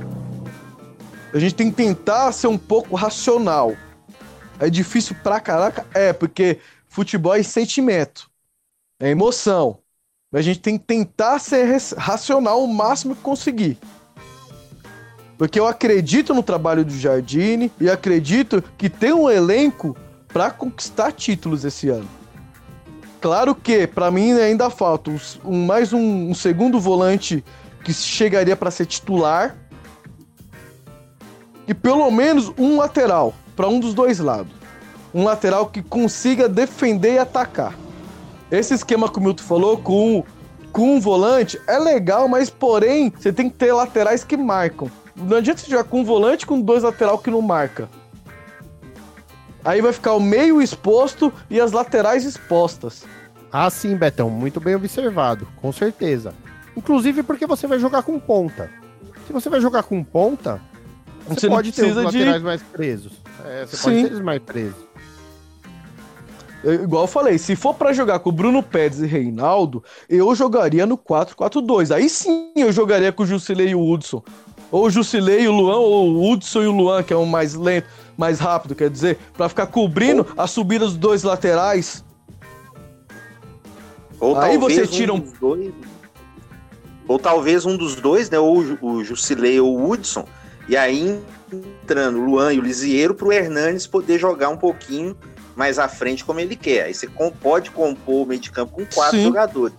A 1.34 1.38
gente 1.38 1.54
tem 1.54 1.70
que 1.70 1.76
tentar 1.76 2.30
ser 2.32 2.46
um 2.46 2.58
pouco 2.58 2.94
racional. 2.94 3.74
É 4.60 4.70
difícil 4.70 5.16
pra 5.22 5.40
caraca? 5.40 5.84
É, 5.92 6.12
porque 6.12 6.58
futebol 6.88 7.34
é 7.34 7.42
sentimento, 7.42 8.30
é 9.02 9.10
emoção. 9.10 9.78
A 10.32 10.40
gente 10.40 10.60
tem 10.60 10.78
que 10.78 10.84
tentar 10.84 11.40
ser 11.40 11.76
racional 11.98 12.62
o 12.62 12.72
máximo 12.72 13.16
que 13.16 13.20
conseguir. 13.20 13.76
Porque 15.36 15.58
eu 15.58 15.66
acredito 15.66 16.32
no 16.32 16.42
trabalho 16.42 16.84
do 16.84 16.96
Jardine 16.96 17.70
e 17.80 17.90
acredito 17.90 18.62
que 18.78 18.88
tem 18.88 19.12
um 19.12 19.28
elenco 19.28 19.96
para 20.28 20.52
conquistar 20.52 21.10
títulos 21.10 21.64
esse 21.64 21.88
ano. 21.88 22.08
Claro 23.20 23.56
que, 23.56 23.88
para 23.88 24.10
mim, 24.10 24.32
ainda 24.32 24.70
falta 24.70 25.10
um, 25.44 25.66
mais 25.66 25.92
um, 25.92 26.30
um 26.30 26.34
segundo 26.34 26.78
volante 26.78 27.44
que 27.84 27.92
chegaria 27.92 28.56
para 28.56 28.70
ser 28.70 28.86
titular 28.86 29.56
e 31.66 31.74
pelo 31.74 32.08
menos 32.10 32.52
um 32.56 32.78
lateral 32.78 33.34
para 33.56 33.68
um 33.68 33.80
dos 33.80 33.94
dois 33.94 34.20
lados. 34.20 34.52
Um 35.12 35.24
lateral 35.24 35.66
que 35.66 35.82
consiga 35.82 36.48
defender 36.48 37.14
e 37.14 37.18
atacar. 37.18 37.81
Esse 38.52 38.74
esquema 38.74 39.10
que 39.10 39.18
o 39.18 39.22
Milton 39.22 39.42
falou 39.42 39.78
com, 39.78 40.22
com 40.70 40.96
um 40.96 41.00
volante 41.00 41.58
é 41.66 41.78
legal, 41.78 42.28
mas 42.28 42.50
porém 42.50 43.10
você 43.10 43.32
tem 43.32 43.48
que 43.48 43.56
ter 43.56 43.72
laterais 43.72 44.22
que 44.22 44.36
marcam. 44.36 44.90
Não 45.16 45.38
adianta 45.38 45.62
você 45.62 45.70
jogar 45.70 45.84
com 45.84 46.00
um 46.00 46.04
volante 46.04 46.46
com 46.46 46.60
dois 46.60 46.82
lateral 46.82 47.18
que 47.18 47.30
não 47.30 47.40
marca. 47.40 47.88
Aí 49.64 49.80
vai 49.80 49.92
ficar 49.92 50.12
o 50.12 50.20
meio 50.20 50.60
exposto 50.60 51.32
e 51.48 51.58
as 51.58 51.72
laterais 51.72 52.26
expostas. 52.26 53.04
Ah, 53.50 53.70
sim, 53.70 53.96
Betão, 53.96 54.28
muito 54.28 54.60
bem 54.60 54.74
observado, 54.74 55.48
com 55.56 55.72
certeza. 55.72 56.34
Inclusive 56.76 57.22
porque 57.22 57.46
você 57.46 57.66
vai 57.66 57.78
jogar 57.78 58.02
com 58.02 58.20
ponta. 58.20 58.70
Se 59.26 59.32
você 59.32 59.48
vai 59.48 59.62
jogar 59.62 59.82
com 59.84 60.04
ponta, 60.04 60.60
você, 61.26 61.40
você 61.40 61.48
pode 61.48 61.72
ter 61.72 61.86
os 61.86 61.96
laterais 61.96 62.38
de... 62.38 62.44
mais 62.44 62.62
presos. 62.62 63.12
É, 63.46 63.64
você 63.64 63.76
sim. 63.76 63.82
pode 63.82 63.96
ter 63.96 64.06
eles 64.08 64.20
mais 64.20 64.42
presos. 64.42 64.91
Eu, 66.62 66.84
igual 66.84 67.04
eu 67.04 67.08
falei, 67.08 67.38
se 67.38 67.56
for 67.56 67.74
para 67.74 67.92
jogar 67.92 68.20
com 68.20 68.30
Bruno 68.30 68.62
Pérez 68.62 69.00
e 69.00 69.06
Reinaldo, 69.06 69.82
eu 70.08 70.34
jogaria 70.34 70.86
no 70.86 70.96
4-4-2. 70.96 71.94
Aí 71.94 72.08
sim 72.08 72.52
eu 72.56 72.72
jogaria 72.72 73.12
com 73.12 73.22
o 73.22 73.26
Jusilei 73.26 73.68
e 73.68 73.74
o 73.74 73.84
Hudson. 73.84 74.22
Ou 74.70 74.86
o 74.86 74.90
Jusilei 74.90 75.42
e 75.42 75.48
o 75.48 75.52
Luan, 75.52 75.78
ou 75.78 76.08
o 76.08 76.30
Hudson 76.30 76.62
e 76.62 76.66
o 76.66 76.72
Luan, 76.72 77.02
que 77.02 77.12
é 77.12 77.16
um 77.16 77.26
mais 77.26 77.54
lento 77.54 77.88
mais 78.16 78.38
rápido, 78.38 78.74
quer 78.74 78.90
dizer, 78.90 79.18
para 79.36 79.48
ficar 79.48 79.66
cobrindo 79.66 80.26
ou... 80.36 80.42
a 80.42 80.46
subida 80.46 80.84
dos 80.84 80.96
dois 80.96 81.22
laterais. 81.22 82.04
Ou 84.20 84.38
Aí 84.38 84.56
você 84.56 84.86
tira 84.86 85.12
um. 85.12 85.16
um 85.16 85.32
dois, 85.40 85.72
ou 87.08 87.18
talvez 87.18 87.66
um 87.66 87.76
dos 87.76 87.96
dois, 87.96 88.30
né? 88.30 88.38
Ou 88.38 88.58
o 88.80 89.02
Jusilei 89.02 89.58
ou 89.60 89.76
o 89.76 89.90
Hudson. 89.90 90.24
E 90.68 90.76
aí 90.76 91.20
entrando 91.52 92.18
o 92.18 92.24
Luan 92.24 92.52
e 92.52 92.58
o 92.58 92.62
Lisieiro 92.62 93.14
para 93.14 93.26
o 93.26 93.32
Hernanes 93.32 93.86
poder 93.86 94.18
jogar 94.18 94.48
um 94.48 94.56
pouquinho 94.56 95.16
mais 95.56 95.78
à 95.78 95.88
frente 95.88 96.24
como 96.24 96.40
ele 96.40 96.56
quer. 96.56 96.84
Aí 96.84 96.94
você 96.94 97.08
pode 97.40 97.70
compor 97.70 98.24
o 98.24 98.26
meio 98.26 98.40
de 98.40 98.50
campo 98.50 98.72
com 98.72 98.86
quatro 98.86 99.16
Sim. 99.16 99.24
jogadores. 99.24 99.74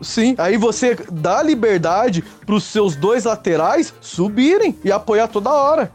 Sim, 0.00 0.36
aí 0.38 0.56
você 0.56 0.96
dá 1.10 1.42
liberdade 1.42 2.22
para 2.46 2.54
os 2.54 2.64
seus 2.64 2.94
dois 2.94 3.24
laterais 3.24 3.92
subirem 4.00 4.78
e 4.84 4.92
apoiar 4.92 5.26
toda 5.26 5.50
hora. 5.50 5.90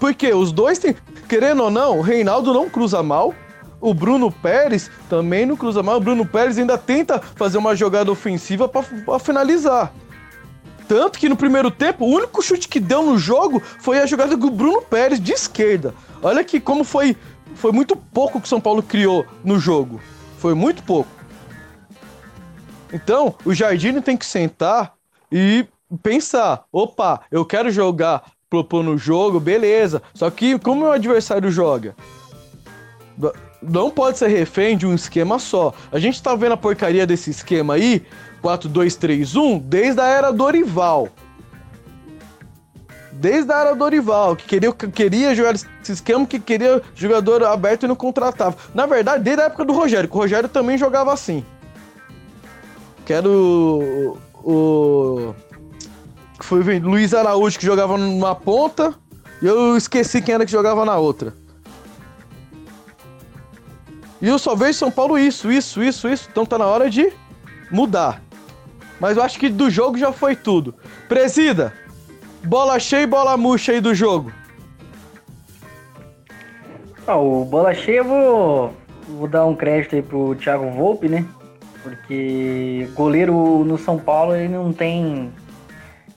Porque 0.00 0.32
os 0.32 0.52
dois 0.52 0.78
têm. 0.78 0.96
Querendo 1.28 1.62
ou 1.62 1.70
não, 1.70 1.98
o 1.98 2.02
Reinaldo 2.02 2.52
não 2.52 2.68
cruza 2.68 3.02
mal. 3.02 3.34
O 3.80 3.94
Bruno 3.94 4.30
Pérez 4.30 4.90
também 5.08 5.46
não 5.46 5.56
cruza 5.56 5.82
mal. 5.82 5.96
O 5.96 6.00
Bruno 6.00 6.26
Pérez 6.26 6.58
ainda 6.58 6.76
tenta 6.76 7.20
fazer 7.20 7.58
uma 7.58 7.76
jogada 7.76 8.10
ofensiva 8.10 8.68
para 8.68 9.18
finalizar. 9.18 9.92
Tanto 10.88 11.18
que 11.18 11.28
no 11.28 11.36
primeiro 11.36 11.70
tempo, 11.70 12.04
o 12.04 12.08
único 12.08 12.42
chute 12.42 12.68
que 12.68 12.80
deu 12.80 13.02
no 13.02 13.16
jogo 13.16 13.62
foi 13.78 13.98
a 13.98 14.06
jogada 14.06 14.36
do 14.36 14.50
Bruno 14.50 14.82
Pérez 14.82 15.20
de 15.20 15.32
esquerda. 15.32 15.94
Olha 16.22 16.44
que 16.44 16.60
como 16.60 16.84
foi, 16.84 17.16
foi 17.54 17.72
muito 17.72 17.96
pouco 17.96 18.40
que 18.40 18.46
o 18.46 18.48
São 18.48 18.60
Paulo 18.60 18.82
criou 18.82 19.26
no 19.44 19.58
jogo. 19.58 20.00
Foi 20.38 20.54
muito 20.54 20.82
pouco. 20.82 21.08
Então, 22.92 23.34
o 23.44 23.52
Jardim 23.52 24.00
tem 24.00 24.16
que 24.16 24.26
sentar 24.26 24.94
e 25.30 25.66
pensar: 26.02 26.64
opa, 26.72 27.22
eu 27.30 27.44
quero 27.44 27.70
jogar 27.70 28.22
propor 28.48 28.84
no 28.84 28.96
jogo, 28.96 29.40
beleza. 29.40 30.00
Só 30.14 30.30
que 30.30 30.58
como 30.58 30.84
o 30.84 30.92
adversário 30.92 31.50
joga? 31.50 31.96
Não 33.60 33.90
pode 33.90 34.18
ser 34.18 34.28
refém 34.28 34.76
de 34.76 34.86
um 34.86 34.94
esquema 34.94 35.38
só. 35.38 35.72
A 35.90 35.98
gente 35.98 36.22
tá 36.22 36.34
vendo 36.36 36.52
a 36.52 36.56
porcaria 36.56 37.06
desse 37.06 37.30
esquema 37.30 37.74
aí, 37.74 38.04
4-2-3-1, 38.42 39.60
desde 39.60 40.00
a 40.00 40.06
era 40.06 40.30
Dorival. 40.30 41.08
Desde 43.14 43.52
a 43.52 43.60
era 43.60 43.74
Dorival, 43.74 44.34
que 44.36 44.44
queria, 44.44 44.72
queria 44.72 45.34
jogar 45.34 45.54
esse 45.54 45.66
esquema, 45.86 46.26
que 46.26 46.38
queria 46.38 46.82
jogador 46.94 47.44
aberto 47.44 47.84
e 47.84 47.88
não 47.88 47.94
contratava. 47.94 48.56
Na 48.74 48.86
verdade, 48.86 49.22
desde 49.22 49.42
a 49.42 49.46
época 49.46 49.64
do 49.64 49.72
Rogério, 49.72 50.08
que 50.08 50.16
o 50.16 50.18
Rogério 50.20 50.48
também 50.48 50.76
jogava 50.76 51.12
assim. 51.12 51.44
Que 53.06 53.12
era 53.12 53.28
o, 53.28 54.18
o 54.42 55.34
foi 56.40 56.78
Luiz 56.78 57.14
Araújo 57.14 57.58
que 57.58 57.64
jogava 57.64 57.96
numa 57.96 58.34
ponta 58.34 58.94
e 59.40 59.46
eu 59.46 59.76
esqueci 59.76 60.20
quem 60.20 60.34
era 60.34 60.44
que 60.44 60.52
jogava 60.52 60.84
na 60.84 60.96
outra. 60.96 61.34
E 64.20 64.28
eu 64.28 64.38
só 64.38 64.54
vejo 64.54 64.78
São 64.78 64.90
Paulo 64.90 65.18
isso, 65.18 65.50
isso, 65.50 65.82
isso, 65.82 66.08
isso. 66.08 66.28
Então 66.30 66.46
tá 66.46 66.58
na 66.58 66.66
hora 66.66 66.90
de 66.90 67.12
mudar. 67.70 68.22
Mas 68.98 69.16
eu 69.16 69.22
acho 69.22 69.38
que 69.38 69.48
do 69.48 69.70
jogo 69.70 69.98
já 69.98 70.12
foi 70.12 70.36
tudo. 70.36 70.74
Presida, 71.08 71.72
bola 72.44 72.78
cheia 72.78 73.02
e 73.02 73.06
bola 73.06 73.36
murcha 73.36 73.72
aí 73.72 73.80
do 73.80 73.94
jogo. 73.94 74.32
Ah, 77.06 77.16
o 77.16 77.44
bola 77.44 77.74
cheia 77.74 77.98
eu 77.98 78.04
vou, 78.04 78.74
vou 79.08 79.28
dar 79.28 79.44
um 79.44 79.54
crédito 79.54 79.94
aí 79.94 80.02
pro 80.02 80.34
Thiago 80.34 80.70
Volpe, 80.70 81.08
né? 81.08 81.26
Porque 81.82 82.88
goleiro 82.94 83.64
no 83.64 83.76
São 83.76 83.98
Paulo 83.98 84.34
ele 84.34 84.48
não 84.48 84.72
tem 84.72 85.32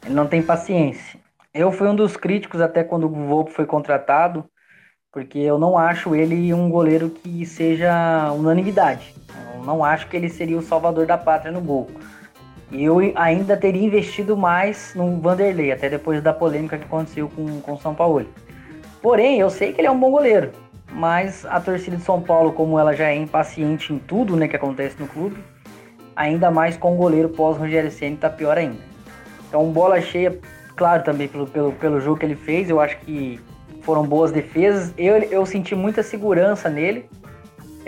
ele 0.06 0.14
não 0.14 0.28
tem 0.28 0.42
paciência. 0.42 1.20
Eu 1.54 1.72
fui 1.72 1.88
um 1.88 1.96
dos 1.96 2.16
críticos 2.16 2.62
até 2.62 2.84
quando 2.84 3.06
o 3.06 3.28
Volpe 3.28 3.52
foi 3.52 3.66
contratado, 3.66 4.46
porque 5.12 5.40
eu 5.40 5.58
não 5.58 5.78
acho 5.78 6.16
ele 6.16 6.54
um 6.54 6.70
goleiro 6.70 7.10
que 7.10 7.46
seja 7.46 8.32
unanimidade. 8.32 9.14
Eu 9.56 9.64
não 9.64 9.84
acho 9.84 10.08
que 10.08 10.16
ele 10.16 10.30
seria 10.30 10.58
o 10.58 10.62
salvador 10.62 11.06
da 11.06 11.18
pátria 11.18 11.52
no 11.52 11.60
gol. 11.60 11.90
E 12.72 12.84
eu 12.84 12.98
ainda 13.16 13.56
teria 13.56 13.86
investido 13.86 14.36
mais 14.36 14.94
no 14.94 15.20
Vanderlei, 15.22 15.72
até 15.72 15.90
depois 15.90 16.22
da 16.22 16.34
polêmica 16.34 16.78
que 16.78 16.84
aconteceu 16.84 17.30
com 17.30 17.74
o 17.74 17.80
São 17.80 17.96
Paulo. 17.96 18.26
Porém, 19.02 19.40
eu 19.40 19.50
sei 19.50 19.72
que 19.72 19.80
ele 19.80 19.88
é 19.88 19.92
um 19.92 20.00
bom 20.00 20.12
goleiro, 20.12 20.52
mas 20.92 21.46
a 21.46 21.62
torcida 21.62 21.96
de 21.96 22.04
São 22.04 22.22
Paulo, 22.22 22.52
como 22.52 22.78
ela 22.78 22.94
já 22.94 23.10
é 23.10 23.16
impaciente 23.16 23.94
em 23.94 24.00
tudo 24.00 24.36
né, 24.36 24.48
que 24.48 24.56
acontece 24.56 25.00
no 25.00 25.08
clube, 25.08 25.38
ainda 26.16 26.52
mais 26.52 26.76
com 26.76 26.94
o 26.94 26.98
goleiro 26.98 27.30
pós-Rogério 27.30 27.92
Senna, 27.92 28.18
tá 28.18 28.30
pior 28.30 28.58
ainda. 28.58 28.80
Então, 29.48 29.72
bola 29.72 30.02
cheia, 30.02 30.38
claro, 30.76 31.04
também 31.04 31.28
pelo, 31.28 31.48
pelo, 31.48 31.72
pelo 31.74 32.02
jogo 32.02 32.20
que 32.20 32.26
ele 32.26 32.36
fez, 32.36 32.70
eu 32.70 32.82
acho 32.82 32.98
que 33.00 33.40
foram 33.88 34.06
boas 34.06 34.32
defesas. 34.34 34.94
Eu, 34.98 35.16
eu 35.16 35.46
senti 35.46 35.74
muita 35.74 36.04
segurança 36.04 36.70
nele. 36.70 37.10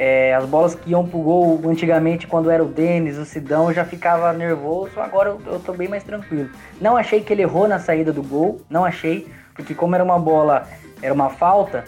É, 0.01 0.33
as 0.33 0.45
bolas 0.45 0.75
que 0.75 0.91
iam 0.91 1.05
pro 1.05 1.19
gol 1.19 1.59
antigamente, 1.65 2.25
quando 2.25 2.49
era 2.49 2.63
o 2.63 2.67
Denis, 2.67 3.17
o 3.17 3.25
Sidão, 3.25 3.67
eu 3.67 3.73
já 3.73 3.83
ficava 3.83 4.31
nervoso. 4.31 4.97
Agora 4.97 5.31
eu, 5.31 5.41
eu 5.45 5.59
tô 5.59 5.73
bem 5.73 5.89
mais 5.89 6.05
tranquilo. 6.05 6.49
Não 6.79 6.95
achei 6.95 7.19
que 7.19 7.33
ele 7.33 7.41
errou 7.41 7.67
na 7.67 7.79
saída 7.79 8.13
do 8.13 8.23
gol, 8.23 8.61
não 8.69 8.85
achei, 8.85 9.27
porque 9.53 9.75
como 9.75 9.95
era 9.95 10.03
uma 10.03 10.17
bola, 10.17 10.65
era 11.01 11.13
uma 11.13 11.29
falta, 11.29 11.83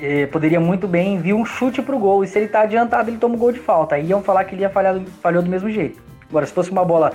é, 0.00 0.24
poderia 0.24 0.58
muito 0.58 0.88
bem 0.88 1.18
vir 1.20 1.34
um 1.34 1.44
chute 1.44 1.82
pro 1.82 1.98
gol. 1.98 2.24
E 2.24 2.26
se 2.26 2.38
ele 2.38 2.48
tá 2.48 2.62
adiantado, 2.62 3.10
ele 3.10 3.18
toma 3.18 3.34
o 3.34 3.38
gol 3.38 3.52
de 3.52 3.60
falta. 3.60 3.96
Aí 3.96 4.06
iam 4.06 4.22
falar 4.22 4.44
que 4.44 4.54
ele 4.54 4.62
ia 4.62 4.70
falhar, 4.70 4.98
falhou 5.20 5.42
do 5.42 5.50
mesmo 5.50 5.68
jeito. 5.68 6.02
Agora, 6.30 6.46
se 6.46 6.52
fosse 6.54 6.70
uma 6.70 6.82
bola 6.82 7.12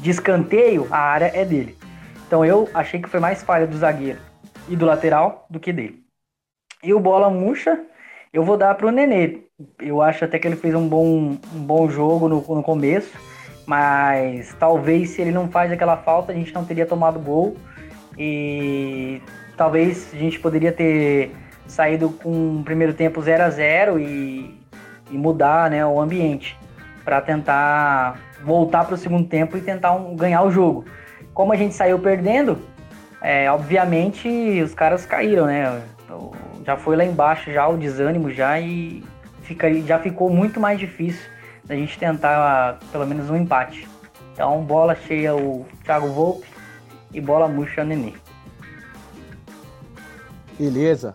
de 0.00 0.08
escanteio, 0.08 0.88
a 0.90 0.98
área 0.98 1.30
é 1.34 1.44
dele. 1.44 1.76
Então 2.26 2.46
eu 2.46 2.66
achei 2.72 2.98
que 2.98 3.10
foi 3.10 3.20
mais 3.20 3.42
falha 3.42 3.66
do 3.66 3.76
zagueiro 3.76 4.20
e 4.70 4.74
do 4.74 4.86
lateral 4.86 5.44
do 5.50 5.60
que 5.60 5.70
dele. 5.70 6.02
E 6.82 6.94
o 6.94 6.98
bola 6.98 7.28
murcha, 7.28 7.78
eu 8.32 8.44
vou 8.44 8.56
dar 8.56 8.74
pro 8.74 8.90
Nenê. 8.90 9.40
Eu 9.78 10.00
acho 10.00 10.24
até 10.24 10.38
que 10.38 10.46
ele 10.46 10.56
fez 10.56 10.74
um 10.74 10.88
bom, 10.88 11.36
um 11.54 11.64
bom 11.64 11.88
jogo 11.90 12.28
no, 12.28 12.36
no 12.36 12.62
começo, 12.62 13.12
mas 13.66 14.54
talvez 14.58 15.10
se 15.10 15.20
ele 15.20 15.32
não 15.32 15.48
faz 15.48 15.72
aquela 15.72 15.96
falta, 15.96 16.32
a 16.32 16.34
gente 16.34 16.54
não 16.54 16.64
teria 16.64 16.86
tomado 16.86 17.18
gol. 17.18 17.56
E 18.16 19.20
talvez 19.56 20.10
a 20.12 20.16
gente 20.16 20.38
poderia 20.38 20.72
ter 20.72 21.34
saído 21.66 22.10
com 22.10 22.60
o 22.60 22.64
primeiro 22.64 22.94
tempo 22.94 23.20
0 23.22 23.44
a 23.44 23.50
0 23.50 23.98
e, 23.98 24.58
e 25.10 25.16
mudar 25.16 25.70
né, 25.70 25.84
o 25.86 26.00
ambiente 26.00 26.58
para 27.04 27.20
tentar 27.20 28.18
voltar 28.44 28.84
para 28.84 28.94
o 28.94 28.98
segundo 28.98 29.26
tempo 29.28 29.56
e 29.56 29.60
tentar 29.60 29.92
um, 29.92 30.16
ganhar 30.16 30.42
o 30.42 30.50
jogo. 30.50 30.84
Como 31.32 31.52
a 31.52 31.56
gente 31.56 31.74
saiu 31.74 31.98
perdendo, 31.98 32.58
é, 33.22 33.50
obviamente 33.50 34.28
os 34.62 34.74
caras 34.74 35.06
caíram, 35.06 35.46
né? 35.46 35.80
Já 36.64 36.76
foi 36.76 36.96
lá 36.96 37.04
embaixo 37.04 37.52
já 37.52 37.66
o 37.66 37.76
desânimo 37.76 38.30
já 38.30 38.60
e 38.60 39.02
fica, 39.42 39.72
já 39.82 39.98
ficou 39.98 40.30
muito 40.30 40.60
mais 40.60 40.78
difícil 40.78 41.28
da 41.64 41.74
gente 41.74 41.98
tentar 41.98 42.78
pelo 42.92 43.06
menos 43.06 43.30
um 43.30 43.36
empate. 43.36 43.88
Então, 44.32 44.62
bola 44.62 44.94
cheia 44.94 45.34
o 45.34 45.66
Thiago 45.84 46.08
Volpe 46.08 46.46
e 47.12 47.20
bola 47.20 47.48
murcha 47.48 47.82
o 47.82 47.84
Nenê. 47.84 48.14
Beleza. 50.58 51.14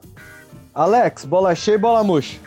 Alex, 0.73 1.25
bola 1.25 1.55
cheia 1.55 1.75
e 1.75 1.79
bola 1.79 2.03
murcha. 2.03 2.39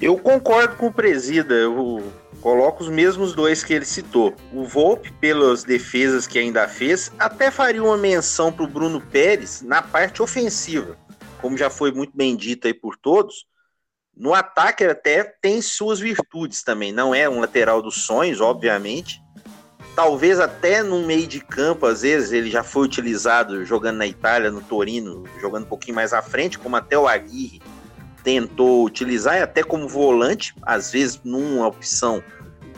Eu 0.00 0.16
concordo 0.16 0.76
com 0.76 0.86
o 0.86 0.92
Presida. 0.92 1.54
Eu 1.54 2.12
coloco 2.46 2.84
os 2.84 2.88
mesmos 2.88 3.34
dois 3.34 3.64
que 3.64 3.74
ele 3.74 3.84
citou. 3.84 4.32
O 4.52 4.64
Volpe, 4.64 5.10
pelas 5.14 5.64
defesas 5.64 6.28
que 6.28 6.38
ainda 6.38 6.68
fez, 6.68 7.10
até 7.18 7.50
faria 7.50 7.82
uma 7.82 7.96
menção 7.96 8.52
para 8.52 8.62
o 8.62 8.68
Bruno 8.68 9.00
Pérez 9.00 9.62
na 9.62 9.82
parte 9.82 10.22
ofensiva. 10.22 10.96
Como 11.40 11.58
já 11.58 11.68
foi 11.68 11.90
muito 11.90 12.16
bem 12.16 12.36
dito 12.36 12.68
aí 12.68 12.72
por 12.72 12.96
todos, 12.96 13.46
no 14.16 14.32
ataque 14.32 14.84
até 14.84 15.24
tem 15.24 15.60
suas 15.60 15.98
virtudes 15.98 16.62
também. 16.62 16.92
Não 16.92 17.12
é 17.12 17.28
um 17.28 17.40
lateral 17.40 17.82
dos 17.82 18.02
sonhos, 18.02 18.40
obviamente. 18.40 19.20
Talvez 19.96 20.38
até 20.38 20.84
no 20.84 21.04
meio 21.04 21.26
de 21.26 21.40
campo, 21.40 21.84
às 21.84 22.02
vezes, 22.02 22.30
ele 22.30 22.48
já 22.48 22.62
foi 22.62 22.84
utilizado 22.84 23.64
jogando 23.64 23.96
na 23.96 24.06
Itália, 24.06 24.52
no 24.52 24.60
Torino, 24.60 25.24
jogando 25.40 25.64
um 25.64 25.68
pouquinho 25.68 25.96
mais 25.96 26.12
à 26.12 26.22
frente, 26.22 26.60
como 26.60 26.76
até 26.76 26.96
o 26.96 27.08
Aguirre 27.08 27.60
tentou 28.22 28.84
utilizar, 28.84 29.36
e 29.36 29.42
até 29.42 29.64
como 29.64 29.88
volante, 29.88 30.54
às 30.62 30.92
vezes 30.92 31.20
numa 31.24 31.66
opção 31.66 32.22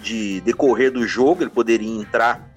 de 0.03 0.41
decorrer 0.43 0.91
do 0.91 1.07
jogo, 1.07 1.43
ele 1.43 1.51
poderia 1.51 1.91
entrar 1.91 2.53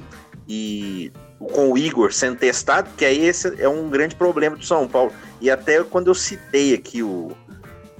e 0.47 1.11
com 1.39 1.71
o 1.71 1.77
Igor 1.77 2.13
sendo 2.13 2.37
testado, 2.37 2.89
que 2.95 3.03
aí 3.03 3.25
esse 3.25 3.61
é 3.61 3.67
um 3.67 3.89
grande 3.89 4.15
problema 4.15 4.55
do 4.55 4.65
São 4.65 4.87
Paulo. 4.87 5.11
E 5.39 5.49
até 5.49 5.83
quando 5.83 6.07
eu 6.07 6.13
citei 6.13 6.73
aqui 6.73 7.01
o, 7.01 7.31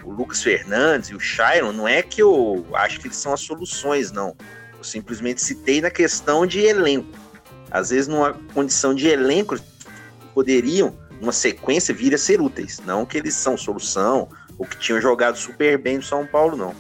o 0.03 0.11
Lucas 0.11 0.43
Fernandes 0.43 1.09
e 1.09 1.15
o 1.15 1.19
Shailon, 1.19 1.71
não 1.71 1.87
é 1.87 2.01
que 2.01 2.21
eu 2.21 2.65
acho 2.73 2.99
que 2.99 3.07
eles 3.07 3.17
são 3.17 3.33
as 3.33 3.41
soluções, 3.41 4.11
não. 4.11 4.35
Eu 4.77 4.83
simplesmente 4.83 5.41
citei 5.41 5.81
na 5.81 5.89
questão 5.89 6.45
de 6.45 6.59
elenco. 6.59 7.17
Às 7.69 7.89
vezes, 7.89 8.07
numa 8.07 8.33
condição 8.53 8.93
de 8.93 9.07
elenco, 9.07 9.57
poderiam, 10.33 10.95
numa 11.19 11.31
sequência, 11.31 11.95
vir 11.95 12.13
a 12.13 12.17
ser 12.17 12.41
úteis. 12.41 12.79
Não 12.85 13.05
que 13.05 13.17
eles 13.17 13.33
são 13.33 13.57
solução, 13.57 14.29
ou 14.57 14.65
que 14.65 14.77
tinham 14.77 15.01
jogado 15.01 15.37
super 15.37 15.77
bem 15.77 15.97
no 15.97 16.03
São 16.03 16.27
Paulo, 16.27 16.55
não. 16.55 16.75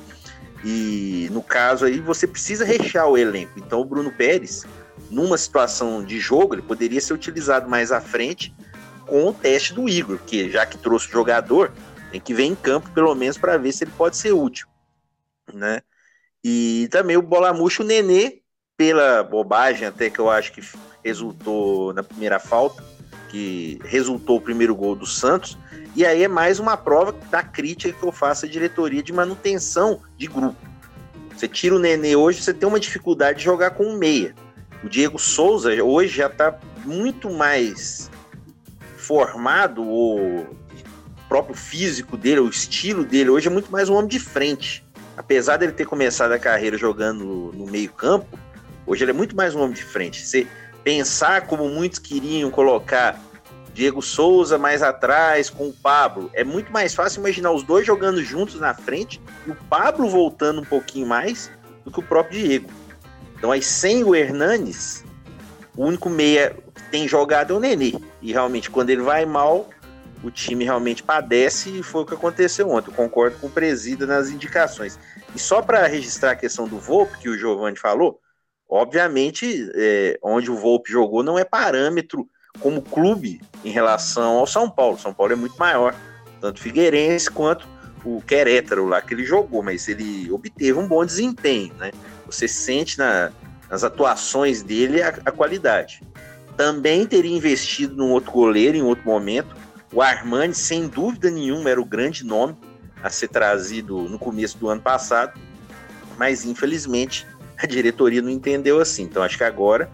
E 0.63 1.27
no 1.31 1.41
caso 1.41 1.85
aí, 1.85 1.99
você 1.99 2.27
precisa 2.27 2.63
rechear 2.63 3.07
o 3.07 3.17
elenco. 3.17 3.53
Então, 3.57 3.81
o 3.81 3.85
Bruno 3.85 4.11
Pérez, 4.11 4.65
numa 5.09 5.37
situação 5.37 6.03
de 6.03 6.19
jogo, 6.19 6.53
ele 6.53 6.61
poderia 6.61 7.01
ser 7.01 7.13
utilizado 7.13 7.69
mais 7.69 7.91
à 7.91 7.99
frente 7.99 8.53
com 9.07 9.27
o 9.27 9.33
teste 9.33 9.73
do 9.73 9.89
Igor, 9.89 10.19
que 10.19 10.49
já 10.49 10.65
que 10.65 10.77
trouxe 10.77 11.07
o 11.07 11.11
jogador, 11.11 11.71
tem 12.11 12.21
que 12.21 12.33
ver 12.33 12.43
em 12.43 12.55
campo, 12.55 12.89
pelo 12.91 13.13
menos, 13.15 13.37
para 13.37 13.57
ver 13.57 13.71
se 13.71 13.83
ele 13.83 13.91
pode 13.97 14.17
ser 14.17 14.31
útil. 14.31 14.67
Né? 15.53 15.81
E 16.43 16.87
também 16.91 17.17
o 17.17 17.21
Bola 17.21 17.53
Murcha, 17.53 17.83
o 17.83 17.85
Nenê, 17.85 18.41
pela 18.77 19.23
bobagem 19.23 19.87
até 19.87 20.09
que 20.09 20.19
eu 20.19 20.29
acho 20.29 20.53
que 20.53 20.61
resultou 21.03 21.93
na 21.93 22.03
primeira 22.03 22.39
falta, 22.39 22.83
que 23.29 23.79
resultou 23.83 24.37
o 24.37 24.41
primeiro 24.41 24.75
gol 24.75 24.95
do 24.95 25.05
Santos. 25.05 25.57
E 25.95 26.05
aí 26.05 26.23
é 26.23 26.27
mais 26.27 26.59
uma 26.59 26.77
prova 26.77 27.13
da 27.29 27.43
crítica 27.43 27.97
que 27.97 28.05
eu 28.05 28.11
faço 28.11 28.45
à 28.45 28.49
diretoria 28.49 29.03
de 29.03 29.11
manutenção 29.11 30.01
de 30.17 30.27
grupo. 30.27 30.55
Você 31.35 31.47
tira 31.47 31.75
o 31.75 31.79
Nenê 31.79 32.15
hoje, 32.15 32.41
você 32.41 32.53
tem 32.53 32.67
uma 32.67 32.79
dificuldade 32.79 33.39
de 33.39 33.45
jogar 33.45 33.71
com 33.71 33.83
um 33.83 33.97
meia. 33.97 34.33
O 34.83 34.89
Diego 34.89 35.19
Souza 35.19 35.71
hoje 35.83 36.15
já 36.15 36.27
está 36.27 36.57
muito 36.85 37.29
mais 37.29 38.09
formado 38.95 39.83
ou 39.83 40.47
próprio 41.27 41.55
físico 41.55 42.17
dele, 42.17 42.41
o 42.41 42.49
estilo 42.49 43.05
dele, 43.05 43.29
hoje 43.29 43.47
é 43.47 43.49
muito 43.49 43.71
mais 43.71 43.89
um 43.89 43.95
homem 43.95 44.07
de 44.07 44.19
frente. 44.19 44.85
Apesar 45.15 45.57
dele 45.57 45.71
ter 45.71 45.85
começado 45.85 46.31
a 46.31 46.39
carreira 46.39 46.77
jogando 46.77 47.51
no 47.53 47.65
meio-campo, 47.67 48.37
hoje 48.85 49.03
ele 49.03 49.11
é 49.11 49.13
muito 49.13 49.35
mais 49.35 49.55
um 49.55 49.61
homem 49.61 49.73
de 49.73 49.83
frente. 49.83 50.25
Você 50.25 50.47
pensar 50.83 51.47
como 51.47 51.69
muitos 51.69 51.99
queriam 51.99 52.49
colocar 52.49 53.19
Diego 53.81 53.99
Souza 53.99 54.59
mais 54.59 54.83
atrás 54.83 55.49
com 55.49 55.67
o 55.67 55.73
Pablo, 55.73 56.29
é 56.33 56.43
muito 56.43 56.71
mais 56.71 56.93
fácil 56.93 57.19
imaginar 57.19 57.51
os 57.51 57.63
dois 57.63 57.83
jogando 57.83 58.23
juntos 58.23 58.59
na 58.59 58.75
frente 58.75 59.19
e 59.47 59.49
o 59.49 59.55
Pablo 59.55 60.07
voltando 60.07 60.61
um 60.61 60.63
pouquinho 60.63 61.07
mais 61.07 61.49
do 61.83 61.89
que 61.89 61.99
o 61.99 62.03
próprio 62.03 62.39
Diego. 62.39 62.69
Então 63.35 63.51
aí 63.51 63.59
sem 63.59 64.03
o 64.03 64.13
Hernanes, 64.13 65.03
o 65.75 65.83
único 65.83 66.11
meia 66.11 66.55
que 66.75 66.83
tem 66.91 67.07
jogado 67.07 67.53
é 67.53 67.57
o 67.57 67.59
Nenê. 67.59 67.95
E 68.21 68.31
realmente 68.31 68.69
quando 68.69 68.91
ele 68.91 69.01
vai 69.01 69.25
mal, 69.25 69.67
o 70.23 70.29
time 70.29 70.63
realmente 70.63 71.01
padece 71.01 71.79
e 71.79 71.81
foi 71.81 72.03
o 72.03 72.05
que 72.05 72.13
aconteceu 72.13 72.69
ontem. 72.69 72.91
Eu 72.91 72.95
concordo 72.95 73.39
com 73.39 73.47
o 73.47 73.51
Presida 73.51 74.05
nas 74.05 74.29
indicações. 74.29 74.99
E 75.35 75.39
só 75.39 75.59
para 75.59 75.87
registrar 75.87 76.31
a 76.33 76.35
questão 76.35 76.67
do 76.67 76.77
Volpe, 76.77 77.17
que 77.17 77.29
o 77.29 77.35
Giovanni 77.35 77.79
falou, 77.79 78.19
obviamente, 78.69 79.71
é, 79.73 80.19
onde 80.21 80.51
o 80.51 80.55
Volpe 80.55 80.91
jogou 80.91 81.23
não 81.23 81.39
é 81.39 81.43
parâmetro 81.43 82.29
como 82.59 82.81
clube 82.81 83.41
em 83.63 83.69
relação 83.69 84.37
ao 84.37 84.47
São 84.47 84.69
Paulo. 84.69 84.97
São 84.97 85.13
Paulo 85.13 85.33
é 85.33 85.35
muito 85.35 85.57
maior, 85.57 85.95
tanto 86.39 86.59
Figueirense 86.59 87.29
quanto 87.29 87.67
o 88.03 88.21
Querétaro 88.21 88.87
lá 88.87 89.01
que 89.01 89.13
ele 89.13 89.25
jogou, 89.25 89.61
mas 89.61 89.87
ele 89.87 90.31
obteve 90.31 90.73
um 90.73 90.87
bom 90.87 91.05
desempenho, 91.05 91.73
né? 91.75 91.91
Você 92.25 92.47
sente 92.47 92.97
na, 92.97 93.31
nas 93.69 93.83
atuações 93.83 94.63
dele 94.63 95.01
a, 95.01 95.09
a 95.25 95.31
qualidade. 95.31 96.01
Também 96.57 97.05
teria 97.05 97.35
investido 97.35 97.95
num 97.95 98.11
outro 98.11 98.31
goleiro 98.31 98.77
em 98.77 98.81
outro 98.81 99.05
momento, 99.05 99.55
o 99.93 100.01
Armani, 100.01 100.53
sem 100.53 100.87
dúvida 100.87 101.29
nenhuma, 101.29 101.69
era 101.69 101.81
o 101.81 101.85
grande 101.85 102.25
nome 102.25 102.55
a 103.03 103.09
ser 103.09 103.27
trazido 103.27 104.03
no 104.03 104.17
começo 104.17 104.57
do 104.57 104.69
ano 104.69 104.81
passado, 104.81 105.39
mas 106.17 106.45
infelizmente 106.45 107.27
a 107.57 107.65
diretoria 107.65 108.21
não 108.21 108.29
entendeu 108.29 108.79
assim. 108.79 109.03
Então 109.03 109.21
acho 109.21 109.37
que 109.37 109.43
agora 109.43 109.89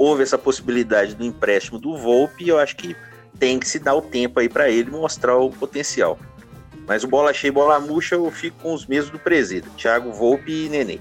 houve 0.00 0.22
essa 0.22 0.38
possibilidade 0.38 1.14
do 1.14 1.22
empréstimo 1.22 1.78
do 1.78 1.94
Volpe 1.94 2.48
eu 2.48 2.58
acho 2.58 2.74
que 2.74 2.96
tem 3.38 3.58
que 3.58 3.68
se 3.68 3.78
dar 3.78 3.94
o 3.94 4.00
tempo 4.00 4.40
aí 4.40 4.48
para 4.48 4.70
ele 4.70 4.90
mostrar 4.90 5.36
o 5.36 5.50
potencial. 5.50 6.18
Mas 6.86 7.04
o 7.04 7.06
bola 7.06 7.34
cheia 7.34 7.50
e 7.50 7.52
bola 7.52 7.78
murcha 7.78 8.14
eu 8.14 8.30
fico 8.30 8.56
com 8.62 8.72
os 8.72 8.86
mesmos 8.86 9.10
do 9.10 9.18
presídio, 9.18 9.70
Thiago 9.76 10.10
Volpe 10.10 10.50
e 10.50 10.68
Nenê. 10.70 10.98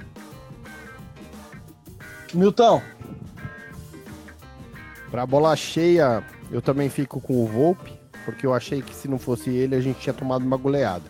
Milton. 2.33 2.81
Para 5.09 5.25
bola 5.25 5.55
cheia, 5.55 6.21
eu 6.51 6.61
também 6.61 6.89
fico 6.89 7.21
com 7.21 7.41
o 7.41 7.47
Volpe 7.47 7.97
porque 8.25 8.45
eu 8.45 8.53
achei 8.53 8.81
que 8.81 8.93
se 8.93 9.07
não 9.07 9.17
fosse 9.17 9.49
ele, 9.49 9.75
a 9.75 9.81
gente 9.81 9.99
tinha 10.01 10.13
tomado 10.13 10.43
uma 10.43 10.57
goleada. 10.57 11.09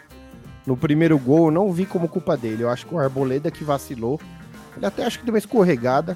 No 0.66 0.78
primeiro 0.78 1.18
gol, 1.18 1.48
eu 1.48 1.52
não 1.52 1.74
vi 1.74 1.88
como 1.88 2.08
culpa 2.08 2.38
dele. 2.38 2.64
Eu 2.64 2.70
acho 2.70 2.86
que 2.86 2.94
o 2.94 3.00
Arboleda 3.00 3.50
que 3.50 3.64
vacilou. 3.64 4.22
Ele 4.78 4.86
até 4.86 5.04
acho 5.04 5.18
que 5.20 5.26
deu 5.26 5.34
uma 5.34 5.40
escorregada 5.40 6.16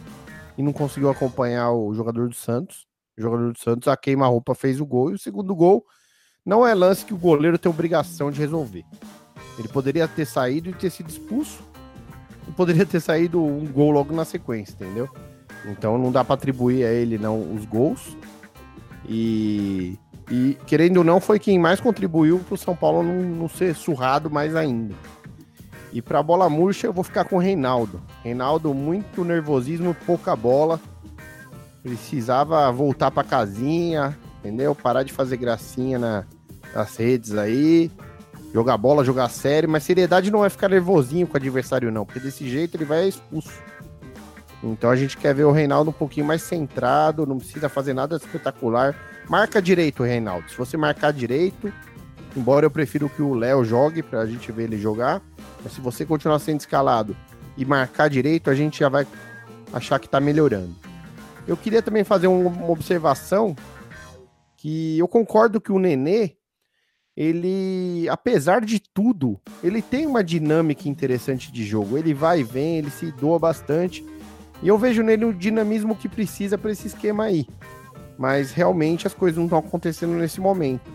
e 0.57 0.63
não 0.63 0.73
conseguiu 0.73 1.09
acompanhar 1.09 1.71
o 1.71 1.93
jogador 1.93 2.29
do 2.29 2.35
Santos. 2.35 2.85
O 3.17 3.21
jogador 3.21 3.51
do 3.51 3.59
Santos, 3.59 3.87
a 3.87 3.97
queima-roupa, 3.97 4.55
fez 4.55 4.79
o 4.79 4.85
gol. 4.85 5.11
E 5.11 5.13
o 5.15 5.19
segundo 5.19 5.55
gol 5.55 5.85
não 6.45 6.65
é 6.65 6.73
lance 6.73 7.05
que 7.05 7.13
o 7.13 7.17
goleiro 7.17 7.57
tem 7.57 7.69
obrigação 7.69 8.31
de 8.31 8.39
resolver. 8.39 8.83
Ele 9.57 9.67
poderia 9.67 10.07
ter 10.07 10.25
saído 10.25 10.69
e 10.69 10.73
ter 10.73 10.89
sido 10.89 11.09
expulso. 11.09 11.61
E 12.47 12.51
poderia 12.51 12.85
ter 12.85 12.99
saído 12.99 13.43
um 13.43 13.65
gol 13.65 13.91
logo 13.91 14.13
na 14.13 14.25
sequência, 14.25 14.73
entendeu? 14.73 15.09
Então 15.65 15.97
não 15.97 16.11
dá 16.11 16.23
para 16.23 16.35
atribuir 16.35 16.85
a 16.85 16.91
ele 16.91 17.17
não 17.17 17.53
os 17.53 17.65
gols. 17.65 18.17
E 19.07 19.97
e, 20.31 20.57
querendo 20.65 20.97
ou 20.97 21.03
não, 21.03 21.19
foi 21.19 21.37
quem 21.37 21.59
mais 21.59 21.79
contribuiu 21.81 22.39
para 22.39 22.55
o 22.55 22.57
São 22.57 22.75
Paulo 22.75 23.03
não, 23.03 23.21
não, 23.21 23.49
ser 23.49 23.75
surrado 23.75 24.29
mais 24.29 24.55
ainda. 24.55 24.95
E 25.93 26.01
para 26.01 26.21
bola 26.21 26.49
murcha, 26.49 26.87
eu 26.87 26.93
vou 26.93 27.03
ficar 27.03 27.23
com 27.23 27.35
o 27.35 27.39
Reinaldo. 27.39 28.01
Reinaldo, 28.23 28.73
muito 28.73 29.23
nervosismo, 29.23 29.95
pouca 30.05 30.35
bola. 30.35 30.79
Precisava 31.81 32.69
voltar 32.71 33.11
para 33.11 33.23
casinha, 33.23 34.17
entendeu? 34.39 34.73
Parar 34.73 35.03
de 35.03 35.13
fazer 35.13 35.37
gracinha 35.37 35.99
na, 35.99 36.25
nas 36.73 36.97
redes 36.97 37.37
aí. 37.37 37.91
Jogar 38.51 38.77
bola, 38.77 39.05
jogar 39.05 39.29
sério. 39.29 39.69
Mas 39.69 39.83
seriedade 39.83 40.31
não 40.31 40.43
é 40.43 40.49
ficar 40.49 40.67
nervosinho 40.67 41.27
com 41.27 41.35
o 41.35 41.37
adversário, 41.37 41.91
não. 41.91 42.05
Porque 42.05 42.19
desse 42.19 42.49
jeito 42.49 42.75
ele 42.75 42.85
vai 42.85 43.07
expulso. 43.07 43.53
Então 44.63 44.89
a 44.89 44.95
gente 44.95 45.15
quer 45.15 45.35
ver 45.35 45.43
o 45.43 45.51
Reinaldo 45.51 45.91
um 45.91 45.93
pouquinho 45.93 46.25
mais 46.25 46.41
centrado, 46.41 47.25
não 47.25 47.37
precisa 47.37 47.69
fazer 47.69 47.93
nada 47.93 48.15
espetacular 48.15 48.95
Marca 49.29 49.61
direito, 49.61 50.03
Reinaldo. 50.03 50.49
Se 50.49 50.57
você 50.57 50.75
marcar 50.75 51.13
direito, 51.13 51.71
embora 52.35 52.65
eu 52.65 52.71
prefiro 52.71 53.09
que 53.09 53.21
o 53.21 53.33
Léo 53.33 53.63
jogue 53.63 54.03
para 54.03 54.21
a 54.21 54.25
gente 54.25 54.51
ver 54.51 54.63
ele 54.63 54.77
jogar, 54.77 55.21
mas 55.63 55.73
se 55.73 55.81
você 55.81 56.05
continuar 56.05 56.39
sendo 56.39 56.59
escalado 56.59 57.15
e 57.57 57.65
marcar 57.65 58.09
direito, 58.09 58.49
a 58.49 58.55
gente 58.55 58.79
já 58.79 58.89
vai 58.89 59.07
achar 59.71 59.99
que 59.99 60.05
está 60.05 60.19
melhorando. 60.19 60.75
Eu 61.47 61.57
queria 61.57 61.81
também 61.81 62.03
fazer 62.03 62.27
uma 62.27 62.69
observação 62.69 63.55
que 64.57 64.97
eu 64.97 65.07
concordo 65.07 65.59
que 65.59 65.71
o 65.71 65.79
Nenê, 65.79 66.35
ele, 67.15 68.07
apesar 68.09 68.61
de 68.61 68.79
tudo, 68.79 69.39
ele 69.63 69.81
tem 69.81 70.05
uma 70.05 70.23
dinâmica 70.23 70.87
interessante 70.87 71.51
de 71.51 71.65
jogo. 71.65 71.97
Ele 71.97 72.13
vai 72.13 72.39
e 72.39 72.43
vem, 72.43 72.77
ele 72.77 72.89
se 72.89 73.11
doa 73.11 73.37
bastante. 73.37 74.05
E 74.61 74.67
eu 74.67 74.77
vejo 74.77 75.03
nele 75.03 75.25
o 75.25 75.33
dinamismo 75.33 75.95
que 75.95 76.07
precisa 76.07 76.57
para 76.57 76.71
esse 76.71 76.87
esquema 76.87 77.25
aí 77.25 77.45
mas 78.17 78.51
realmente 78.51 79.07
as 79.07 79.13
coisas 79.13 79.37
não 79.37 79.45
estão 79.45 79.59
acontecendo 79.59 80.13
nesse 80.13 80.39
momento. 80.39 80.91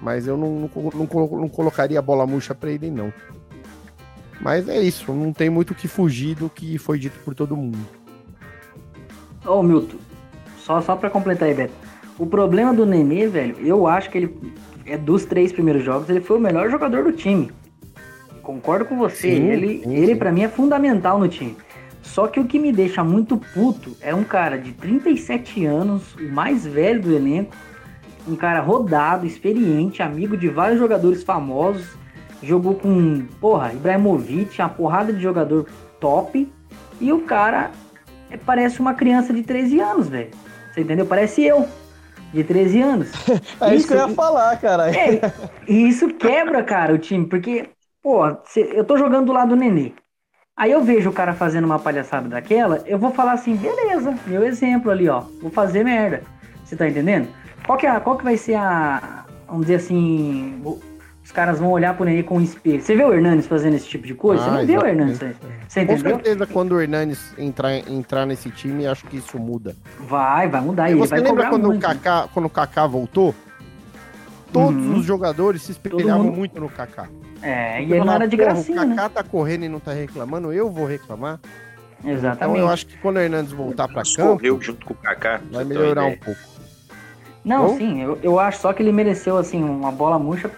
Mas 0.00 0.26
eu 0.26 0.36
não, 0.36 0.60
não, 0.60 0.70
não, 0.74 1.40
não 1.40 1.48
colocaria 1.48 1.98
a 1.98 2.02
bola 2.02 2.26
murcha 2.26 2.54
para 2.54 2.70
ele, 2.70 2.90
não. 2.90 3.12
Mas 4.40 4.68
é 4.68 4.80
isso, 4.80 5.12
não 5.12 5.32
tem 5.32 5.48
muito 5.48 5.70
o 5.70 5.74
que 5.74 5.88
fugir 5.88 6.34
do 6.34 6.48
que 6.48 6.78
foi 6.78 6.98
dito 6.98 7.18
por 7.24 7.34
todo 7.34 7.56
mundo. 7.56 7.78
Ô, 9.44 9.62
Milton, 9.62 9.96
só, 10.58 10.80
só 10.80 10.96
pra 10.96 11.08
completar 11.08 11.48
aí, 11.48 11.54
Beto. 11.54 11.72
O 12.18 12.26
problema 12.26 12.72
do 12.72 12.86
Nenê, 12.86 13.28
velho, 13.28 13.56
eu 13.60 13.86
acho 13.86 14.10
que 14.10 14.18
ele 14.18 14.36
é 14.86 14.96
dos 14.96 15.24
três 15.24 15.52
primeiros 15.52 15.84
jogos, 15.84 16.08
ele 16.08 16.20
foi 16.20 16.36
o 16.38 16.40
melhor 16.40 16.70
jogador 16.70 17.04
do 17.04 17.12
time. 17.12 17.50
Concordo 18.42 18.84
com 18.84 18.96
você, 18.96 19.34
sim, 19.34 19.48
ele, 19.48 19.82
sim, 19.82 19.94
ele 19.94 20.14
para 20.14 20.32
mim 20.32 20.42
é 20.42 20.48
fundamental 20.48 21.18
no 21.18 21.28
time. 21.28 21.56
Só 22.02 22.28
que 22.28 22.38
o 22.38 22.46
que 22.46 22.58
me 22.58 22.72
deixa 22.72 23.02
muito 23.02 23.36
puto 23.36 23.96
é 24.00 24.14
um 24.14 24.22
cara 24.22 24.56
de 24.56 24.72
37 24.72 25.66
anos, 25.66 26.14
o 26.14 26.28
mais 26.32 26.64
velho 26.64 27.02
do 27.02 27.12
elenco, 27.12 27.52
um 28.26 28.36
cara 28.36 28.60
rodado, 28.60 29.26
experiente, 29.26 30.02
amigo 30.02 30.36
de 30.36 30.48
vários 30.48 30.78
jogadores 30.78 31.22
famosos, 31.22 31.86
jogou 32.42 32.74
com, 32.74 33.26
porra, 33.40 33.72
Ibrahimovic, 33.72 34.60
uma 34.60 34.68
porrada 34.68 35.12
de 35.12 35.20
jogador 35.20 35.66
top, 36.00 36.50
e 37.00 37.12
o 37.12 37.22
cara 37.22 37.70
é, 38.30 38.36
parece 38.36 38.80
uma 38.80 38.94
criança 38.94 39.32
de 39.32 39.42
13 39.42 39.80
anos, 39.80 40.08
velho. 40.08 40.30
Você 40.72 40.80
entendeu? 40.80 41.06
Parece 41.06 41.44
eu, 41.44 41.66
de 42.32 42.44
13 42.44 42.82
anos. 42.82 43.12
é 43.60 43.66
isso, 43.66 43.74
isso 43.74 43.88
que 43.88 43.94
eu 43.94 44.08
ia 44.08 44.14
falar, 44.14 44.56
cara. 44.58 44.90
É, 44.94 45.20
e 45.66 45.88
isso 45.88 46.08
quebra, 46.08 46.62
cara, 46.62 46.94
o 46.94 46.98
time, 46.98 47.26
porque, 47.26 47.68
pô, 48.02 48.26
eu 48.56 48.84
tô 48.84 48.96
jogando 48.96 49.26
do 49.26 49.32
lado 49.32 49.50
do 49.50 49.56
Nenê. 49.56 49.92
Aí 50.56 50.72
eu 50.72 50.82
vejo 50.82 51.10
o 51.10 51.12
cara 51.12 51.34
fazendo 51.34 51.66
uma 51.66 51.78
palhaçada 51.78 52.28
daquela, 52.28 52.82
eu 52.86 52.98
vou 52.98 53.10
falar 53.10 53.32
assim, 53.32 53.54
beleza, 53.56 54.14
meu 54.26 54.42
exemplo 54.42 54.90
ali, 54.90 55.06
ó, 55.06 55.20
vou 55.40 55.50
fazer 55.50 55.84
merda. 55.84 56.22
Você 56.64 56.74
tá 56.74 56.88
entendendo? 56.88 57.28
Qual 57.66 57.76
que, 57.76 57.86
é, 57.86 58.00
qual 58.00 58.16
que 58.16 58.24
vai 58.24 58.38
ser 58.38 58.54
a, 58.54 59.26
vamos 59.46 59.66
dizer 59.66 59.76
assim, 59.76 60.58
os 61.26 61.32
caras 61.32 61.58
vão 61.58 61.72
olhar 61.72 61.92
pro 61.96 62.04
Nenê 62.04 62.22
com 62.22 62.36
um 62.36 62.40
espelho. 62.40 62.80
Você 62.80 62.94
vê 62.94 63.04
o 63.04 63.12
Hernandes 63.12 63.48
fazendo 63.48 63.74
esse 63.74 63.88
tipo 63.88 64.06
de 64.06 64.14
coisa? 64.14 64.44
Ah, 64.44 64.44
você 64.44 64.50
não 64.58 64.66
vê 64.66 64.78
o 64.78 64.86
Hernandes 64.86 65.18
Você 65.18 65.80
entendeu? 65.80 66.04
Com 66.04 66.08
certeza, 66.08 66.46
quando 66.46 66.72
o 66.72 66.80
Hernandes 66.80 67.34
entrar, 67.36 67.74
entrar 67.90 68.24
nesse 68.24 68.48
time, 68.48 68.86
acho 68.86 69.04
que 69.06 69.16
isso 69.16 69.36
muda. 69.36 69.74
Vai, 69.98 70.48
vai 70.48 70.60
mudar. 70.60 70.88
E 70.88 70.92
ele 70.92 71.00
você 71.00 71.16
vai 71.16 71.20
lembra 71.22 71.48
quando 71.48 71.66
muito. 71.66 71.78
o, 71.78 71.88
Kaká, 71.88 72.28
quando 72.32 72.46
o 72.46 72.48
Kaká 72.48 72.86
voltou? 72.86 73.34
Todos 74.52 74.86
uhum. 74.86 74.98
os 74.98 75.04
jogadores 75.04 75.62
se 75.62 75.72
espelhavam 75.72 76.30
muito 76.30 76.60
no 76.60 76.68
Kaká. 76.68 77.08
É, 77.42 77.82
e 77.82 77.92
ele 77.92 78.04
não 78.04 78.12
era 78.12 78.28
de 78.28 78.36
gracinha, 78.36 78.82
O 78.82 78.88
Kaká 78.90 79.02
né? 79.02 79.08
tá 79.08 79.24
correndo 79.24 79.64
e 79.64 79.68
não 79.68 79.80
tá 79.80 79.92
reclamando, 79.92 80.52
eu 80.52 80.70
vou 80.70 80.86
reclamar. 80.86 81.40
Exatamente. 82.04 82.36
Então 82.36 82.56
eu 82.56 82.68
acho 82.68 82.86
que 82.86 82.96
quando 82.98 83.16
o 83.16 83.20
Hernandes 83.20 83.50
voltar 83.50 83.88
pra 83.88 84.04
campo... 84.04 84.36
Correu 84.36 84.60
junto 84.62 84.86
com 84.86 84.94
o 84.94 84.96
Kaká. 84.96 85.40
Vai 85.50 85.64
melhorar 85.64 86.04
um 86.04 86.16
pouco. 86.16 86.40
Não, 87.44 87.66
Bom? 87.66 87.76
sim, 87.76 88.00
eu, 88.00 88.16
eu 88.22 88.38
acho 88.38 88.60
só 88.60 88.72
que 88.72 88.80
ele 88.80 88.92
mereceu, 88.92 89.36
assim, 89.36 89.62
uma 89.64 89.90
bola 89.90 90.20
murcha 90.20 90.48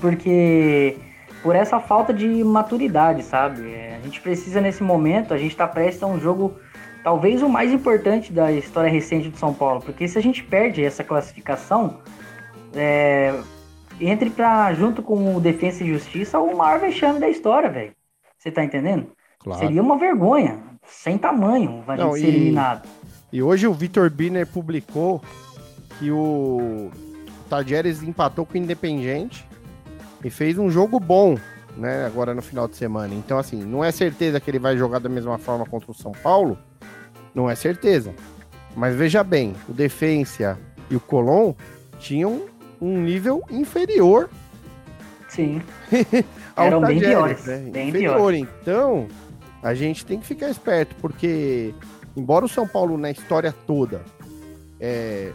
porque 0.00 0.96
por 1.42 1.56
essa 1.56 1.80
falta 1.80 2.12
de 2.12 2.44
maturidade, 2.44 3.22
sabe? 3.22 3.72
É, 3.72 3.96
a 3.96 4.04
gente 4.04 4.20
precisa 4.20 4.60
nesse 4.60 4.82
momento, 4.82 5.32
a 5.32 5.38
gente 5.38 5.52
está 5.52 5.66
prestes 5.66 6.02
a 6.02 6.06
um 6.06 6.20
jogo 6.20 6.54
talvez 7.02 7.42
o 7.42 7.48
mais 7.48 7.72
importante 7.72 8.32
da 8.32 8.52
história 8.52 8.90
recente 8.90 9.30
de 9.30 9.38
São 9.38 9.54
Paulo, 9.54 9.80
porque 9.80 10.06
se 10.06 10.18
a 10.18 10.22
gente 10.22 10.42
perde 10.44 10.84
essa 10.84 11.02
classificação, 11.02 11.98
é, 12.74 13.34
entre 14.00 14.30
para 14.30 14.72
junto 14.74 15.02
com 15.02 15.36
o 15.36 15.40
Defesa 15.40 15.82
e 15.82 15.88
Justiça 15.88 16.38
o 16.38 16.56
maior 16.56 16.78
vexame 16.78 17.18
da 17.18 17.28
história, 17.28 17.70
velho. 17.70 17.92
Você 18.38 18.50
tá 18.50 18.64
entendendo? 18.64 19.08
Claro. 19.38 19.60
Seria 19.60 19.82
uma 19.82 19.98
vergonha, 19.98 20.58
sem 20.82 21.16
tamanho, 21.16 21.82
a 21.86 21.96
gente 21.96 22.20
ser 22.20 22.28
eliminado. 22.28 22.88
E 23.32 23.42
hoje 23.42 23.66
o 23.66 23.72
Vitor 23.72 24.10
Biner 24.10 24.46
publicou 24.46 25.22
que 25.98 26.10
o 26.10 26.90
Tadieres 27.48 28.02
empatou 28.02 28.44
com 28.44 28.54
o 28.54 28.56
Independente 28.56 29.46
e 30.24 30.30
fez 30.30 30.58
um 30.58 30.70
jogo 30.70 30.98
bom, 31.00 31.36
né, 31.76 32.04
agora 32.06 32.34
no 32.34 32.42
final 32.42 32.68
de 32.68 32.76
semana. 32.76 33.14
Então, 33.14 33.38
assim, 33.38 33.62
não 33.62 33.84
é 33.84 33.90
certeza 33.90 34.40
que 34.40 34.50
ele 34.50 34.58
vai 34.58 34.76
jogar 34.76 34.98
da 34.98 35.08
mesma 35.08 35.38
forma 35.38 35.64
contra 35.64 35.90
o 35.90 35.94
São 35.94 36.12
Paulo, 36.12 36.58
não 37.34 37.48
é 37.48 37.54
certeza. 37.54 38.14
Mas 38.76 38.94
veja 38.94 39.24
bem, 39.24 39.54
o 39.68 39.72
Defensa 39.72 40.58
e 40.90 40.96
o 40.96 41.00
Colom 41.00 41.54
tinham 41.98 42.46
um 42.80 43.00
nível 43.00 43.42
inferior. 43.50 44.30
Sim. 45.28 45.62
Eram 46.56 46.80
bem 46.80 46.98
piores. 46.98 47.44
Né? 47.46 47.58
Bem 47.70 47.88
inferior. 47.88 48.16
Piores. 48.16 48.48
Então, 48.62 49.08
a 49.62 49.74
gente 49.74 50.04
tem 50.04 50.18
que 50.18 50.26
ficar 50.26 50.50
esperto, 50.50 50.94
porque 50.96 51.74
embora 52.16 52.44
o 52.44 52.48
São 52.48 52.66
Paulo 52.66 52.96
na 52.96 53.10
história 53.10 53.54
toda 53.66 54.02
é, 54.80 55.32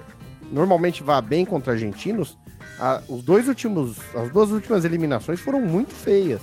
normalmente 0.52 1.04
vá 1.04 1.22
bem 1.22 1.46
contra 1.46 1.74
argentinos, 1.74 2.38
a, 2.80 3.02
os 3.08 3.24
dois 3.24 3.48
últimos, 3.48 3.98
as 4.16 4.32
duas 4.32 4.52
últimas 4.52 4.86
eliminações 4.86 5.40
foram 5.40 5.62
muito 5.62 5.94
feias. 5.94 6.42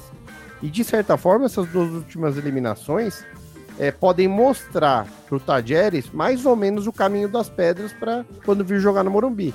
E 0.62 0.68
de 0.68 0.85
certa 0.85 1.16
forma, 1.16 1.47
essas 1.47 1.66
duas 1.68 1.91
últimas 1.91 2.37
eliminações 2.37 3.25
é, 3.79 3.91
podem 3.91 4.29
mostrar 4.29 5.07
para 5.27 5.37
o 5.37 5.41
Tajeres 5.41 6.11
mais 6.11 6.47
ou 6.47 6.55
menos 6.55 6.87
o 6.87 6.93
caminho 6.93 7.29
das 7.29 7.49
pedras 7.49 7.93
para 7.93 8.25
quando 8.45 8.64
vir 8.64 8.79
jogar 8.79 9.03
no 9.03 9.11
Morumbi. 9.11 9.53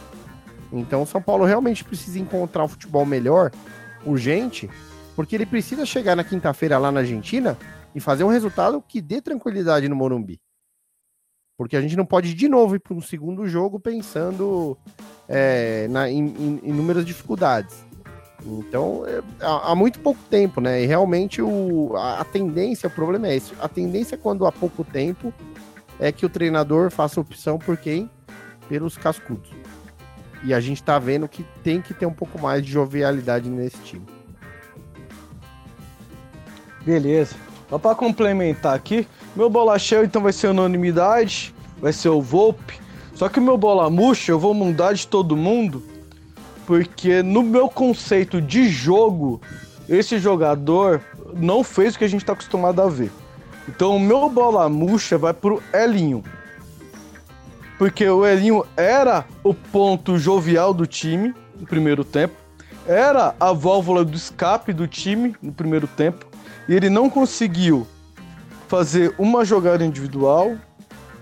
Então, 0.71 1.03
o 1.03 1.07
São 1.07 1.21
Paulo 1.21 1.45
realmente 1.45 1.83
precisa 1.83 2.19
encontrar 2.19 2.65
um 2.65 2.67
futebol 2.67 3.05
melhor, 3.05 3.51
urgente, 4.05 4.69
porque 5.15 5.35
ele 5.35 5.45
precisa 5.45 5.85
chegar 5.85 6.15
na 6.15 6.23
quinta-feira 6.23 6.77
lá 6.77 6.91
na 6.91 6.99
Argentina 6.99 7.57
e 7.95 7.99
fazer 7.99 8.23
um 8.23 8.29
resultado 8.29 8.83
que 8.85 9.01
dê 9.01 9.21
tranquilidade 9.21 9.87
no 9.87 9.95
Morumbi. 9.95 10.39
Porque 11.57 11.75
a 11.75 11.81
gente 11.81 11.95
não 11.95 12.05
pode 12.05 12.33
de 12.35 12.47
novo 12.47 12.75
ir 12.75 12.79
para 12.79 12.93
um 12.93 13.01
segundo 13.01 13.47
jogo 13.47 13.79
pensando 13.79 14.77
é, 15.27 15.87
na, 15.89 16.09
em, 16.09 16.27
em, 16.27 16.61
inúmeras 16.63 17.03
dificuldades. 17.03 17.75
Então, 18.45 19.03
é, 19.07 19.21
há, 19.43 19.71
há, 19.71 19.75
muito 19.75 19.99
pouco 19.99 20.21
tempo, 20.29 20.61
né? 20.61 20.83
E 20.83 20.85
realmente 20.85 21.41
o, 21.41 21.95
a, 21.95 22.21
a, 22.21 22.23
tendência, 22.23 22.87
o 22.87 22.91
problema 22.91 23.27
é 23.27 23.35
esse. 23.35 23.53
A 23.59 23.67
tendência 23.67 24.15
quando 24.17 24.45
há 24.45 24.51
pouco 24.51 24.83
tempo 24.83 25.33
é 25.99 26.11
que 26.11 26.25
o 26.25 26.29
treinador 26.29 26.91
faça 26.91 27.19
opção 27.19 27.57
por 27.57 27.75
quem? 27.75 28.09
Pelos 28.69 28.95
cascudos. 28.95 29.49
E 30.43 30.53
a 30.53 30.59
gente 30.59 30.83
tá 30.83 30.99
vendo 30.99 31.27
que 31.27 31.43
tem 31.63 31.81
que 31.81 31.93
ter 31.93 32.05
um 32.05 32.13
pouco 32.13 32.39
mais 32.39 32.63
de 32.63 32.71
jovialidade 32.71 33.49
nesse 33.49 33.77
time. 33.79 34.05
Beleza. 36.85 37.35
Só 37.69 37.77
para 37.77 37.95
complementar 37.95 38.75
aqui, 38.75 39.07
meu 39.37 39.51
bola 39.51 39.77
cheio 39.77 40.03
então 40.03 40.23
vai 40.23 40.33
ser 40.33 40.47
unanimidade, 40.47 41.53
vai 41.79 41.93
ser 41.93 42.09
o 42.09 42.19
Volpe. 42.19 42.79
Só 43.13 43.29
que 43.29 43.39
meu 43.39 43.55
bola 43.55 43.87
murcha 43.87 44.31
eu 44.31 44.39
vou 44.39 44.51
mudar 44.51 44.93
de 44.93 45.05
todo 45.05 45.37
mundo, 45.37 45.83
porque 46.65 47.21
no 47.21 47.43
meu 47.43 47.69
conceito 47.69 48.41
de 48.41 48.67
jogo, 48.67 49.39
esse 49.87 50.17
jogador 50.17 51.01
não 51.35 51.63
fez 51.63 51.93
o 51.93 51.99
que 51.99 52.05
a 52.05 52.07
gente 52.07 52.21
está 52.21 52.33
acostumado 52.33 52.81
a 52.81 52.89
ver. 52.89 53.11
Então 53.69 53.95
o 53.95 53.99
meu 53.99 54.27
bola 54.27 54.67
murcha 54.67 55.19
vai 55.19 55.33
pro 55.33 55.61
Elinho. 55.71 56.23
Porque 57.77 58.09
o 58.09 58.25
Elinho 58.25 58.65
era 58.75 59.23
o 59.43 59.53
ponto 59.53 60.17
jovial 60.17 60.73
do 60.73 60.87
time 60.87 61.31
no 61.59 61.67
primeiro 61.67 62.03
tempo, 62.03 62.33
era 62.87 63.35
a 63.39 63.53
válvula 63.53 64.03
do 64.03 64.17
escape 64.17 64.73
do 64.73 64.87
time 64.87 65.35
no 65.39 65.51
primeiro 65.51 65.85
tempo, 65.85 66.25
e 66.67 66.73
ele 66.73 66.89
não 66.89 67.07
conseguiu 67.07 67.85
fazer 68.67 69.13
uma 69.17 69.45
jogada 69.45 69.85
individual, 69.85 70.55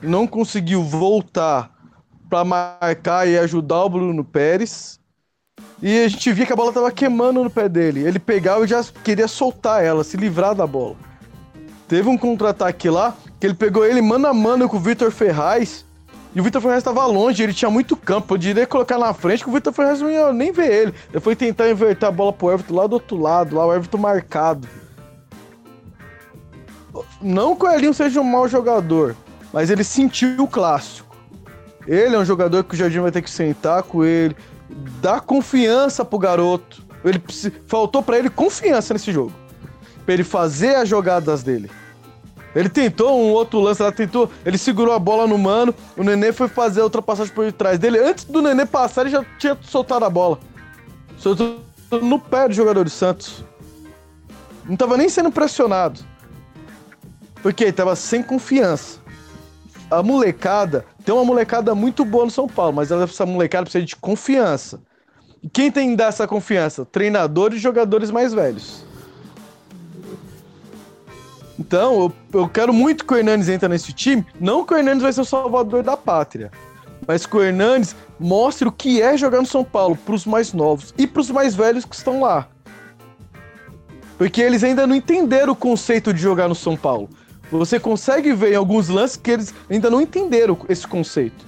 não 0.02 0.28
conseguiu 0.28 0.84
voltar 0.84 1.72
para 2.30 2.44
marcar 2.44 3.28
e 3.28 3.38
ajudar 3.38 3.84
o 3.84 3.90
Bruno 3.90 4.24
Pérez. 4.24 5.00
E 5.82 6.04
a 6.04 6.08
gente 6.08 6.32
via 6.32 6.46
que 6.46 6.54
a 6.54 6.56
bola 6.56 6.74
tava 6.74 6.92
queimando 6.92 7.44
no 7.44 7.50
pé 7.50 7.70
dele. 7.70 8.02
Ele 8.02 8.18
pegava 8.18 8.66
e 8.66 8.68
já 8.68 8.84
queria 9.04 9.28
soltar 9.28 9.84
ela, 9.84 10.04
se 10.04 10.18
livrar 10.18 10.56
da 10.56 10.66
bola. 10.66 10.96
Teve 11.88 12.10
um 12.10 12.18
contra-ataque 12.18 12.90
lá, 12.90 13.16
que 13.40 13.46
ele 13.46 13.54
pegou 13.54 13.86
ele 13.86 14.02
mano 14.02 14.28
a 14.28 14.34
mano 14.34 14.68
com 14.68 14.78
o 14.78 14.80
Vitor 14.80 15.12
Ferraz. 15.12 15.86
E 16.34 16.42
o 16.42 16.44
Vitor 16.44 16.62
Ferraz 16.62 16.80
estava 16.80 17.06
longe, 17.06 17.44
ele 17.44 17.54
tinha 17.54 17.70
muito 17.70 17.96
campo. 17.96 18.34
Eu 18.34 18.38
diria 18.38 18.66
colocar 18.66 18.98
na 18.98 19.14
frente 19.14 19.44
que 19.44 19.50
o 19.50 19.54
Vitor 19.54 19.72
Ferraz 19.72 20.02
não 20.02 20.10
ia 20.10 20.34
nem 20.34 20.52
ver 20.52 20.72
ele. 20.72 20.94
Ele 21.12 21.20
foi 21.20 21.36
tentar 21.36 21.70
inverter 21.70 22.10
a 22.10 22.12
bola 22.12 22.34
pro 22.34 22.52
Everton 22.52 22.74
lá 22.74 22.88
do 22.88 22.94
outro 22.94 23.18
lado, 23.18 23.56
lá 23.56 23.66
o 23.66 23.74
Everton 23.74 23.98
marcado. 23.98 24.68
Não 27.22 27.56
que 27.56 27.66
o 27.66 27.70
Elinho 27.70 27.94
seja 27.94 28.22
um 28.22 28.24
mau 28.24 28.48
jogador, 28.48 29.16
mas 29.52 29.70
ele 29.70 29.84
sentiu 29.84 30.44
o 30.44 30.48
clássico. 30.48 31.16
Ele 31.88 32.16
é 32.16 32.20
um 32.20 32.26
jogador 32.26 32.64
que 32.64 32.74
o 32.74 32.78
Jardim 32.78 33.00
vai 33.00 33.12
ter 33.12 33.22
que 33.22 33.30
sentar 33.30 33.84
com 33.84 34.04
ele, 34.04 34.36
dar 35.02 35.22
confiança 35.22 36.04
pro 36.04 36.18
garoto. 36.18 36.84
Ele 37.04 37.22
faltou 37.68 38.02
para 38.02 38.18
ele 38.18 38.30
confiança 38.30 38.94
nesse 38.94 39.12
jogo, 39.12 39.34
para 40.04 40.14
ele 40.14 40.24
fazer 40.24 40.76
as 40.76 40.90
jogadas 40.90 41.44
dele. 41.44 41.70
Ele 42.56 42.70
tentou 42.70 43.20
um 43.20 43.32
outro 43.32 43.60
lance 43.60 43.84
lá, 43.84 43.92
tentou, 43.92 44.32
ele 44.46 44.58
segurou 44.58 44.94
a 44.94 45.00
bola 45.00 45.28
no 45.28 45.38
mano, 45.38 45.76
o 45.98 46.04
Nenê 46.04 46.32
foi 46.32 46.48
fazer 46.48 46.80
a 46.80 46.86
ultrapassagem 46.86 47.34
por 47.34 47.46
detrás 47.46 47.78
dele. 47.78 48.00
Antes 48.00 48.24
do 48.24 48.42
Nenê 48.42 48.66
passar, 48.66 49.02
ele 49.02 49.10
já 49.10 49.26
tinha 49.38 49.58
soltado 49.62 50.06
a 50.06 50.10
bola. 50.10 50.40
Soltou 51.18 51.60
no 51.92 52.18
pé 52.18 52.48
do 52.48 52.54
jogador 52.54 52.86
do 52.86 52.90
Santos. 52.90 53.44
Não 54.64 54.78
tava 54.78 54.96
nem 54.98 55.10
sendo 55.10 55.32
pressionado. 55.32 56.00
Porque 57.46 57.66
ele 57.66 57.74
tava 57.74 57.96
sem 57.96 58.24
confiança. 58.24 58.98
A 59.92 60.02
molecada, 60.02 60.84
tem 61.06 61.14
uma 61.14 61.24
molecada 61.24 61.76
muito 61.76 62.04
boa 62.04 62.26
no 62.26 62.32
São 62.32 62.48
Paulo, 62.48 62.74
mas 62.74 62.90
essa 62.90 63.24
molecada 63.24 63.66
precisa 63.66 63.86
de 63.86 63.96
confiança. 63.96 64.82
E 65.44 65.48
quem 65.48 65.70
tem 65.70 65.92
que 65.92 65.96
dar 65.96 66.08
essa 66.08 66.28
confiança? 66.28 66.84
Treinadores 66.86 67.60
e 67.60 67.62
jogadores 67.62 68.10
mais 68.10 68.34
velhos. 68.34 68.84
Então, 71.60 72.12
eu, 72.34 72.42
eu 72.42 72.50
quero 72.50 72.74
muito 72.74 73.06
que 73.06 73.14
o 73.14 73.18
Hernandes 73.18 73.48
entre 73.48 73.70
nesse 73.70 73.94
time. 73.94 74.26
Não 74.40 74.66
que 74.66 74.74
o 74.74 74.78
Hernandes 74.78 75.04
vai 75.04 75.14
ser 75.14 75.22
o 75.22 75.26
salvador 75.26 75.84
da 75.84 75.96
pátria. 75.96 76.50
Mas 77.08 77.28
que 77.28 77.38
o 77.38 77.44
Hernandes 77.44 77.96
mostre 78.20 78.68
o 78.68 78.72
que 78.72 79.04
é 79.04 79.16
jogar 79.16 79.40
no 79.40 79.46
São 79.46 79.64
Paulo 79.64 79.96
para 79.96 80.16
os 80.16 80.26
mais 80.26 80.52
novos 80.52 80.96
e 80.98 81.06
para 81.06 81.22
os 81.22 81.30
mais 81.30 81.54
velhos 81.54 81.86
que 81.86 81.96
estão 81.96 82.22
lá. 82.22 82.48
Porque 84.18 84.42
eles 84.42 84.64
ainda 84.64 84.88
não 84.88 84.96
entenderam 84.96 85.54
o 85.54 85.56
conceito 85.56 86.12
de 86.12 86.20
jogar 86.20 86.48
no 86.48 86.56
São 86.56 86.76
Paulo. 86.76 87.08
Você 87.52 87.80
consegue 87.80 88.34
ver 88.34 88.54
em 88.54 88.56
alguns 88.56 88.90
lances 88.90 89.18
que 89.18 89.32
eles 89.32 89.54
ainda 89.70 89.90
não 89.90 90.02
entenderam 90.02 90.58
esse 90.68 90.88
conceito. 90.88 91.46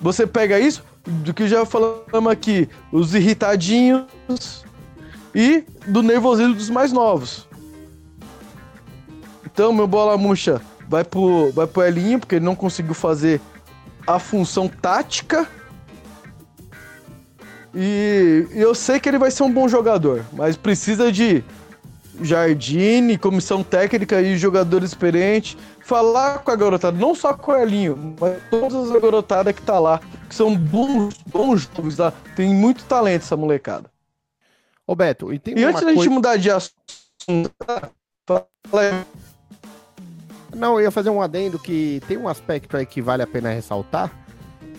Você 0.00 0.26
pega 0.26 0.58
isso, 0.58 0.84
do 1.06 1.32
que 1.32 1.48
já 1.48 1.64
falamos 1.64 2.30
aqui, 2.30 2.68
os 2.90 3.14
irritadinhos 3.14 4.04
e 5.34 5.64
do 5.86 6.02
nervosismo 6.02 6.54
dos 6.54 6.70
mais 6.70 6.92
novos. 6.92 7.48
Então, 9.44 9.72
meu 9.72 9.86
bola 9.86 10.16
murcha 10.16 10.60
vai 10.88 11.04
pro, 11.04 11.50
vai 11.52 11.66
pro 11.66 11.82
Elinho, 11.82 12.18
porque 12.18 12.36
ele 12.36 12.44
não 12.44 12.54
conseguiu 12.54 12.94
fazer 12.94 13.40
a 14.06 14.18
função 14.18 14.68
tática. 14.68 15.48
E 17.74 18.46
eu 18.50 18.74
sei 18.74 19.00
que 19.00 19.08
ele 19.08 19.18
vai 19.18 19.30
ser 19.30 19.42
um 19.42 19.52
bom 19.52 19.66
jogador, 19.66 20.24
mas 20.32 20.56
precisa 20.56 21.10
de 21.10 21.42
Jardine, 22.20 23.16
comissão 23.16 23.62
técnica 23.62 24.20
e 24.20 24.36
jogador 24.36 24.82
experiente, 24.82 25.56
falar 25.80 26.40
com 26.40 26.50
a 26.50 26.56
garotada, 26.56 26.96
não 26.96 27.14
só 27.14 27.32
com 27.32 27.52
o 27.52 27.56
Elinho, 27.56 28.16
mas 28.20 28.36
todas 28.50 28.90
as 28.90 29.00
garotadas 29.00 29.54
que 29.54 29.62
tá 29.62 29.78
lá, 29.78 30.00
que 30.28 30.34
são 30.34 30.54
bons, 30.54 31.14
bons 31.26 31.62
jovens 31.62 31.98
lá, 31.98 32.12
tem 32.36 32.54
muito 32.54 32.84
talento 32.84 33.22
essa 33.22 33.36
molecada. 33.36 33.90
Ô 34.86 34.94
Beto, 34.94 35.32
e 35.32 35.38
tem 35.38 35.58
E 35.58 35.64
antes 35.64 35.82
da 35.82 35.94
gente 35.94 36.08
mudar 36.08 36.36
de 36.36 36.50
assunto, 36.50 37.50
fala. 38.26 38.46
Não, 40.54 40.74
eu 40.74 40.82
ia 40.82 40.90
fazer 40.90 41.08
um 41.08 41.22
adendo 41.22 41.58
que 41.58 42.02
tem 42.06 42.18
um 42.18 42.28
aspecto 42.28 42.76
aí 42.76 42.84
que 42.84 43.00
vale 43.00 43.22
a 43.22 43.26
pena 43.26 43.50
ressaltar, 43.50 44.12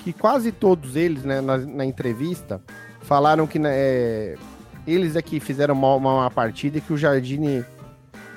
que 0.03 0.13
quase 0.13 0.51
todos 0.51 0.95
eles, 0.95 1.23
né, 1.23 1.41
na, 1.41 1.57
na 1.57 1.85
entrevista, 1.85 2.61
falaram 3.01 3.47
que 3.47 3.57
né, 3.57 4.35
é, 4.85 4.91
eles 4.91 5.15
aqui 5.15 5.39
fizeram 5.39 5.75
uma, 5.75 5.95
uma 5.95 6.31
partida 6.31 6.77
e 6.77 6.81
que 6.81 6.93
o 6.93 6.97
Jardine 6.97 7.65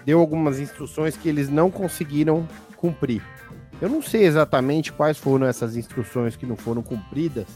deu 0.05 0.20
algumas 0.20 0.61
instruções 0.61 1.16
que 1.16 1.28
eles 1.28 1.49
não 1.49 1.70
conseguiram 1.70 2.47
cumprir. 2.76 3.22
Eu 3.80 3.88
não 3.88 4.01
sei 4.01 4.24
exatamente 4.24 4.92
quais 4.92 5.18
foram 5.18 5.47
essas 5.47 5.76
instruções 5.76 6.36
que 6.36 6.47
não 6.47 6.57
foram 6.57 6.82
cumpridas, 6.82 7.47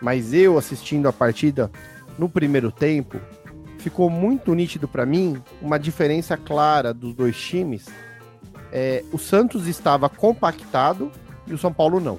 mas 0.00 0.32
eu 0.32 0.56
assistindo 0.56 1.08
a 1.08 1.12
partida 1.12 1.70
no 2.18 2.28
primeiro 2.28 2.70
tempo, 2.70 3.18
ficou 3.78 4.10
muito 4.10 4.54
nítido 4.54 4.86
para 4.86 5.06
mim 5.06 5.42
uma 5.60 5.78
diferença 5.78 6.36
clara 6.36 6.92
dos 6.92 7.14
dois 7.14 7.36
times. 7.36 7.86
É, 8.70 9.02
o 9.10 9.18
Santos 9.18 9.66
estava 9.66 10.08
compactado 10.08 11.10
e 11.46 11.54
o 11.54 11.58
São 11.58 11.72
Paulo 11.72 11.98
não. 11.98 12.18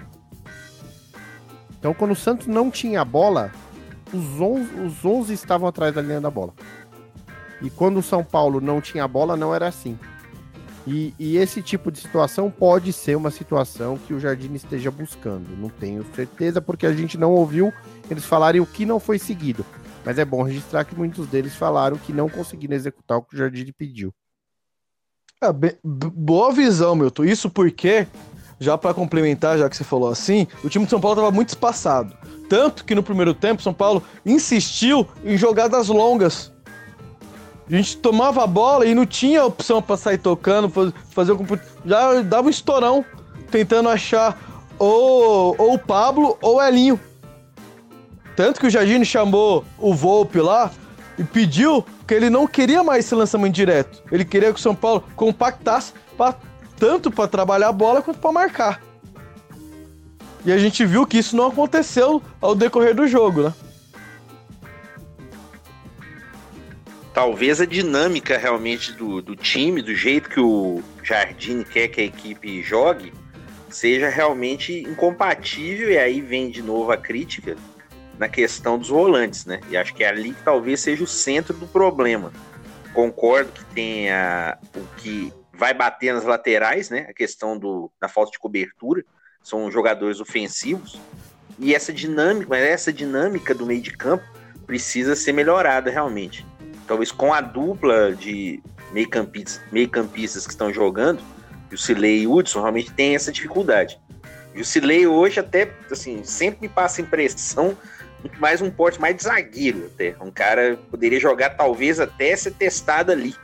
Então, 1.79 1.93
quando 1.93 2.11
o 2.11 2.15
Santos 2.15 2.47
não 2.47 2.69
tinha 2.69 3.01
a 3.01 3.05
bola, 3.05 3.51
os 4.13 4.39
11, 4.39 4.75
os 4.81 5.05
11 5.05 5.33
estavam 5.33 5.67
atrás 5.67 5.93
da 5.93 6.01
linha 6.01 6.21
da 6.21 6.29
bola. 6.29 6.53
E 7.61 7.69
quando 7.69 7.97
o 7.97 8.03
São 8.03 8.23
Paulo 8.23 8.59
não 8.59 8.81
tinha 8.81 9.07
bola, 9.07 9.37
não 9.37 9.53
era 9.53 9.67
assim. 9.67 9.97
E, 10.85 11.13
e, 11.19 11.37
esse 11.37 11.61
tipo 11.61 11.91
de 11.91 11.99
situação 11.99 12.49
pode 12.49 12.91
ser 12.91 13.15
uma 13.15 13.29
situação 13.29 13.99
que 13.99 14.15
o 14.15 14.19
Jardim 14.19 14.53
esteja 14.53 14.89
buscando. 14.89 15.55
Não 15.55 15.69
tenho 15.69 16.03
certeza, 16.15 16.59
porque 16.59 16.87
a 16.87 16.93
gente 16.93 17.19
não 17.19 17.31
ouviu 17.33 17.71
eles 18.09 18.25
falarem 18.25 18.59
o 18.59 18.65
que 18.65 18.85
não 18.85 18.99
foi 18.99 19.19
seguido. 19.19 19.63
Mas 20.03 20.17
é 20.17 20.25
bom 20.25 20.41
registrar 20.41 20.83
que 20.83 20.95
muitos 20.95 21.27
deles 21.27 21.55
falaram 21.55 21.97
que 21.97 22.11
não 22.11 22.27
conseguiram 22.27 22.75
executar 22.75 23.19
o 23.19 23.21
que 23.21 23.35
o 23.35 23.37
Jardim 23.37 23.71
pediu. 23.77 24.11
É, 25.43 25.51
boa 25.83 26.51
visão, 26.51 26.95
Milton. 26.95 27.25
Isso 27.25 27.49
porque, 27.49 28.07
já 28.59 28.75
para 28.75 28.93
complementar, 28.93 29.59
já 29.59 29.69
que 29.69 29.77
você 29.77 29.83
falou 29.83 30.09
assim, 30.09 30.47
o 30.63 30.69
time 30.69 30.85
de 30.85 30.89
São 30.89 30.99
Paulo 30.99 31.19
estava 31.19 31.31
muito 31.31 31.49
espaçado. 31.49 32.15
Tanto 32.51 32.83
que 32.83 32.93
no 32.93 33.01
primeiro 33.01 33.33
tempo, 33.33 33.61
São 33.61 33.73
Paulo 33.73 34.03
insistiu 34.25 35.07
em 35.23 35.37
jogadas 35.37 35.87
longas. 35.87 36.51
A 37.65 37.73
gente 37.73 37.95
tomava 37.95 38.43
a 38.43 38.47
bola 38.47 38.85
e 38.85 38.93
não 38.93 39.05
tinha 39.05 39.45
opção 39.45 39.81
para 39.81 39.95
sair 39.95 40.17
tocando, 40.17 40.69
fazer 41.11 41.33
Já 41.85 42.21
dava 42.21 42.47
um 42.47 42.49
estourão 42.49 43.05
tentando 43.49 43.87
achar 43.87 44.37
ou, 44.77 45.55
ou 45.57 45.75
o 45.75 45.79
Pablo 45.79 46.37
ou 46.41 46.57
o 46.57 46.61
Elinho. 46.61 46.99
Tanto 48.35 48.59
que 48.59 48.67
o 48.67 48.69
Jardine 48.69 49.05
chamou 49.05 49.63
o 49.77 49.93
Volpe 49.93 50.41
lá 50.41 50.71
e 51.17 51.23
pediu 51.23 51.85
que 52.05 52.13
ele 52.13 52.29
não 52.29 52.45
queria 52.45 52.83
mais 52.83 53.05
esse 53.05 53.15
lançamento 53.15 53.53
direto. 53.53 54.03
Ele 54.11 54.25
queria 54.25 54.51
que 54.51 54.59
o 54.59 54.61
São 54.61 54.75
Paulo 54.75 55.05
compactasse 55.15 55.93
pra, 56.17 56.35
tanto 56.77 57.09
para 57.09 57.29
trabalhar 57.29 57.69
a 57.69 57.71
bola 57.71 58.01
quanto 58.01 58.19
para 58.19 58.33
marcar. 58.33 58.90
E 60.43 60.51
a 60.51 60.57
gente 60.57 60.83
viu 60.85 61.05
que 61.05 61.19
isso 61.19 61.35
não 61.35 61.47
aconteceu 61.47 62.21
ao 62.39 62.55
decorrer 62.55 62.95
do 62.95 63.07
jogo, 63.07 63.43
né? 63.43 63.53
Talvez 67.13 67.61
a 67.61 67.65
dinâmica 67.65 68.37
realmente 68.37 68.93
do, 68.93 69.21
do 69.21 69.35
time, 69.35 69.81
do 69.81 69.93
jeito 69.93 70.29
que 70.29 70.39
o 70.39 70.81
Jardim 71.03 71.61
quer 71.61 71.89
que 71.89 72.01
a 72.01 72.05
equipe 72.05 72.63
jogue, 72.63 73.13
seja 73.69 74.09
realmente 74.09 74.81
incompatível, 74.81 75.91
e 75.91 75.97
aí 75.97 76.21
vem 76.21 76.49
de 76.49 76.61
novo 76.63 76.91
a 76.91 76.97
crítica 76.97 77.55
na 78.17 78.27
questão 78.27 78.79
dos 78.79 78.89
volantes, 78.89 79.45
né? 79.45 79.59
E 79.69 79.77
acho 79.77 79.93
que 79.93 80.03
é 80.03 80.07
ali 80.07 80.33
que 80.33 80.43
talvez 80.43 80.79
seja 80.79 81.03
o 81.03 81.07
centro 81.07 81.53
do 81.55 81.67
problema. 81.67 82.31
Concordo 82.93 83.51
que 83.51 83.65
tenha 83.65 84.57
o 84.75 84.85
que 84.97 85.33
vai 85.53 85.73
bater 85.73 86.13
nas 86.13 86.23
laterais, 86.23 86.89
né? 86.89 87.05
A 87.09 87.13
questão 87.13 87.57
do, 87.57 87.91
da 87.99 88.07
falta 88.07 88.31
de 88.31 88.39
cobertura 88.39 89.03
são 89.43 89.71
jogadores 89.71 90.19
ofensivos. 90.19 90.99
E 91.59 91.75
essa 91.75 91.93
dinâmica, 91.93 92.57
essa 92.57 92.91
dinâmica 92.91 93.53
do 93.53 93.65
meio 93.65 93.81
de 93.81 93.91
campo 93.91 94.23
precisa 94.65 95.15
ser 95.15 95.33
melhorada 95.33 95.91
realmente. 95.91 96.45
Talvez 96.87 97.11
com 97.11 97.33
a 97.33 97.41
dupla 97.41 98.13
de 98.13 98.61
meio-campistas 98.91 99.61
meio 99.71 99.87
-campistas 99.87 100.45
que 100.45 100.51
estão 100.51 100.73
jogando, 100.73 101.21
o 101.71 101.77
Silei 101.77 102.23
e 102.23 102.27
Hudson 102.27 102.61
realmente 102.61 102.91
tem 102.91 103.15
essa 103.15 103.31
dificuldade. 103.31 103.99
E 104.53 104.61
o 104.61 104.65
Silei 104.65 105.07
hoje 105.07 105.39
até, 105.39 105.71
assim, 105.89 106.23
sempre 106.23 106.61
me 106.61 106.69
passa 106.69 107.01
a 107.01 107.03
impressão 107.03 107.77
muito 108.21 108.39
mais 108.39 108.61
um 108.61 108.69
porte 108.69 108.99
mais 108.99 109.15
de 109.15 109.23
zagueiro 109.23 109.89
até. 109.93 110.15
Um 110.21 110.29
cara 110.29 110.77
poderia 110.89 111.19
jogar 111.19 111.51
talvez 111.51 111.99
até 111.99 112.35
ser 112.35 112.51
testado 112.51 113.11
ali. 113.11 113.35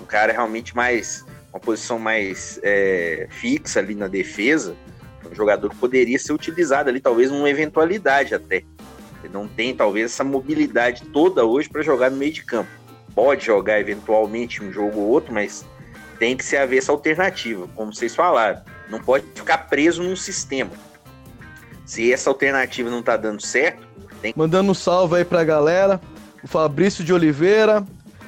Um 0.00 0.06
cara 0.06 0.32
realmente 0.32 0.74
mais, 0.74 1.24
uma 1.52 1.60
posição 1.60 1.98
mais 1.98 2.60
é, 2.62 3.26
fixa 3.30 3.80
ali 3.80 3.94
na 3.94 4.08
defesa 4.08 4.76
um 5.30 5.34
jogador 5.34 5.70
que 5.70 5.76
poderia 5.76 6.18
ser 6.18 6.32
utilizado 6.32 6.88
ali, 6.88 7.00
talvez 7.00 7.30
numa 7.30 7.48
eventualidade 7.48 8.34
até. 8.34 8.64
Ele 9.22 9.32
não 9.32 9.46
tem, 9.46 9.74
talvez, 9.74 10.12
essa 10.12 10.24
mobilidade 10.24 11.04
toda 11.06 11.44
hoje 11.44 11.68
para 11.68 11.82
jogar 11.82 12.10
no 12.10 12.16
meio 12.16 12.32
de 12.32 12.42
campo. 12.42 12.70
Pode 13.14 13.44
jogar 13.44 13.80
eventualmente 13.80 14.62
um 14.62 14.72
jogo 14.72 14.98
ou 14.98 15.08
outro, 15.08 15.32
mas 15.32 15.64
tem 16.18 16.36
que 16.36 16.44
ser 16.44 16.58
haver 16.58 16.78
essa 16.78 16.92
alternativa, 16.92 17.68
como 17.74 17.92
vocês 17.94 18.14
falaram. 18.14 18.62
Não 18.88 19.00
pode 19.00 19.26
ficar 19.34 19.58
preso 19.58 20.02
num 20.02 20.16
sistema. 20.16 20.70
Se 21.84 22.12
essa 22.12 22.30
alternativa 22.30 22.88
não 22.88 23.02
tá 23.02 23.16
dando 23.16 23.42
certo, 23.42 23.86
tem 24.20 24.32
Mandando 24.36 24.70
um 24.70 24.74
salve 24.74 25.16
aí 25.16 25.24
pra 25.24 25.44
galera. 25.44 26.00
O 26.42 26.48
Fabrício 26.48 27.04
de 27.04 27.12
Oliveira, 27.12 27.84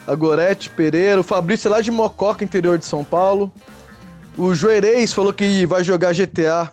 a 0.06 0.14
Gorete 0.14 0.68
Pereira, 0.70 1.20
o 1.20 1.24
Fabrício 1.24 1.70
lá 1.70 1.80
de 1.80 1.90
Mococa, 1.90 2.44
interior 2.44 2.78
de 2.78 2.84
São 2.84 3.04
Paulo. 3.04 3.52
O 4.36 4.54
Joerês 4.54 5.12
falou 5.12 5.32
que 5.32 5.66
vai 5.66 5.84
jogar 5.84 6.14
GTA 6.14 6.72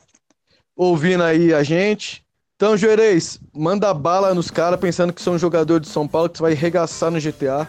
ouvindo 0.79 1.23
aí 1.23 1.53
a 1.53 1.61
gente. 1.61 2.23
Então, 2.55 2.77
Juarez, 2.77 3.37
manda 3.53 3.93
bala 3.93 4.33
nos 4.33 4.49
caras 4.49 4.79
pensando 4.79 5.11
que 5.11 5.21
são 5.21 5.33
um 5.33 5.37
jogador 5.37 5.79
de 5.79 5.89
São 5.89 6.07
Paulo 6.07 6.29
que 6.29 6.37
você 6.37 6.41
vai 6.41 6.53
regaçar 6.53 7.11
no 7.11 7.19
GTA. 7.19 7.67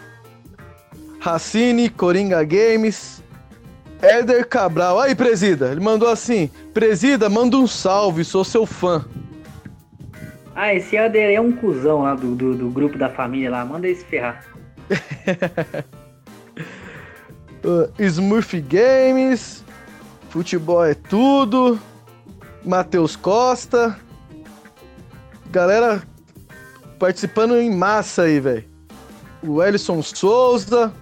Racine, 1.19 1.89
Coringa 1.89 2.41
Games, 2.45 3.21
Éder 4.01 4.47
Cabral. 4.47 4.97
Aí, 4.99 5.13
presida, 5.13 5.71
ele 5.71 5.81
mandou 5.81 6.07
assim: 6.07 6.49
Presida, 6.73 7.29
manda 7.29 7.57
um 7.57 7.67
salve, 7.67 8.23
sou 8.23 8.45
seu 8.45 8.65
fã. 8.65 9.05
Ah, 10.55 10.73
esse 10.73 10.95
Éder 10.95 11.31
é 11.31 11.41
um 11.41 11.51
cuzão 11.51 12.03
lá 12.03 12.15
do, 12.15 12.33
do, 12.33 12.55
do 12.55 12.69
grupo 12.69 12.97
da 12.97 13.09
família 13.09 13.51
lá, 13.51 13.65
manda 13.65 13.89
esse 13.89 14.05
ferrar. 14.05 14.45
uh, 17.63 17.91
Smurf 17.99 18.59
Games, 18.61 19.65
futebol 20.29 20.85
é 20.85 20.93
tudo. 20.93 21.77
Matheus 22.63 23.15
Costa. 23.15 23.97
Galera 25.49 26.01
participando 26.99 27.57
em 27.57 27.75
massa 27.75 28.23
aí, 28.23 28.39
velho. 28.39 28.65
O 29.43 29.61
Ellison 29.63 30.01
Souza. 30.01 30.93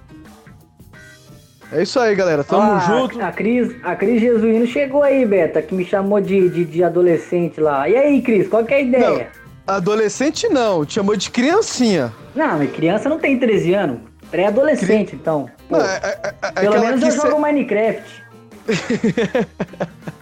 É 1.71 1.83
isso 1.83 1.99
aí, 1.99 2.15
galera. 2.15 2.43
Tamo 2.43 2.71
ah, 2.71 2.79
junto. 2.79 3.21
A 3.21 3.31
Cris, 3.31 3.75
a 3.83 3.95
Cris 3.95 4.21
Jesuíno 4.21 4.65
chegou 4.65 5.03
aí, 5.03 5.25
Beta, 5.25 5.61
que 5.61 5.75
me 5.75 5.85
chamou 5.85 6.19
de, 6.19 6.49
de, 6.49 6.65
de, 6.65 6.83
adolescente 6.83 7.61
lá. 7.61 7.87
E 7.87 7.95
aí, 7.95 8.21
Cris, 8.21 8.47
qual 8.47 8.65
que 8.65 8.73
é 8.73 8.77
a 8.77 8.81
ideia? 8.81 9.27
Adolescente 9.67 10.47
não, 10.49 10.83
te 10.83 10.95
chamou 10.95 11.15
de 11.15 11.29
criancinha. 11.29 12.11
Não, 12.33 12.57
mas 12.57 12.71
criança 12.71 13.07
não 13.07 13.19
tem 13.19 13.37
13 13.37 13.73
anos. 13.75 13.99
Pré-adolescente, 14.31 15.09
Cri... 15.09 15.17
então. 15.21 15.47
Pô, 15.67 15.77
não, 15.77 15.85
é, 15.85 15.97
é, 15.97 16.33
é, 16.41 16.51
pelo 16.61 16.79
menos 16.79 17.03
eu 17.03 17.11
jogo 17.11 17.39
Minecraft. 17.39 18.23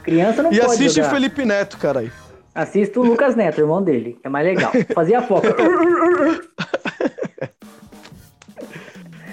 criança 0.00 0.42
não 0.42 0.52
e 0.52 0.58
pode 0.58 0.72
assiste 0.72 0.96
jogar. 0.96 1.10
Felipe 1.10 1.44
Neto, 1.44 1.78
caralho. 1.78 2.12
Assisto 2.54 3.00
o 3.00 3.04
Lucas 3.04 3.36
Neto, 3.36 3.60
irmão 3.60 3.82
dele, 3.82 4.18
é 4.24 4.28
mais 4.28 4.44
legal. 4.44 4.72
Fazia 4.94 5.22
foca. 5.22 5.54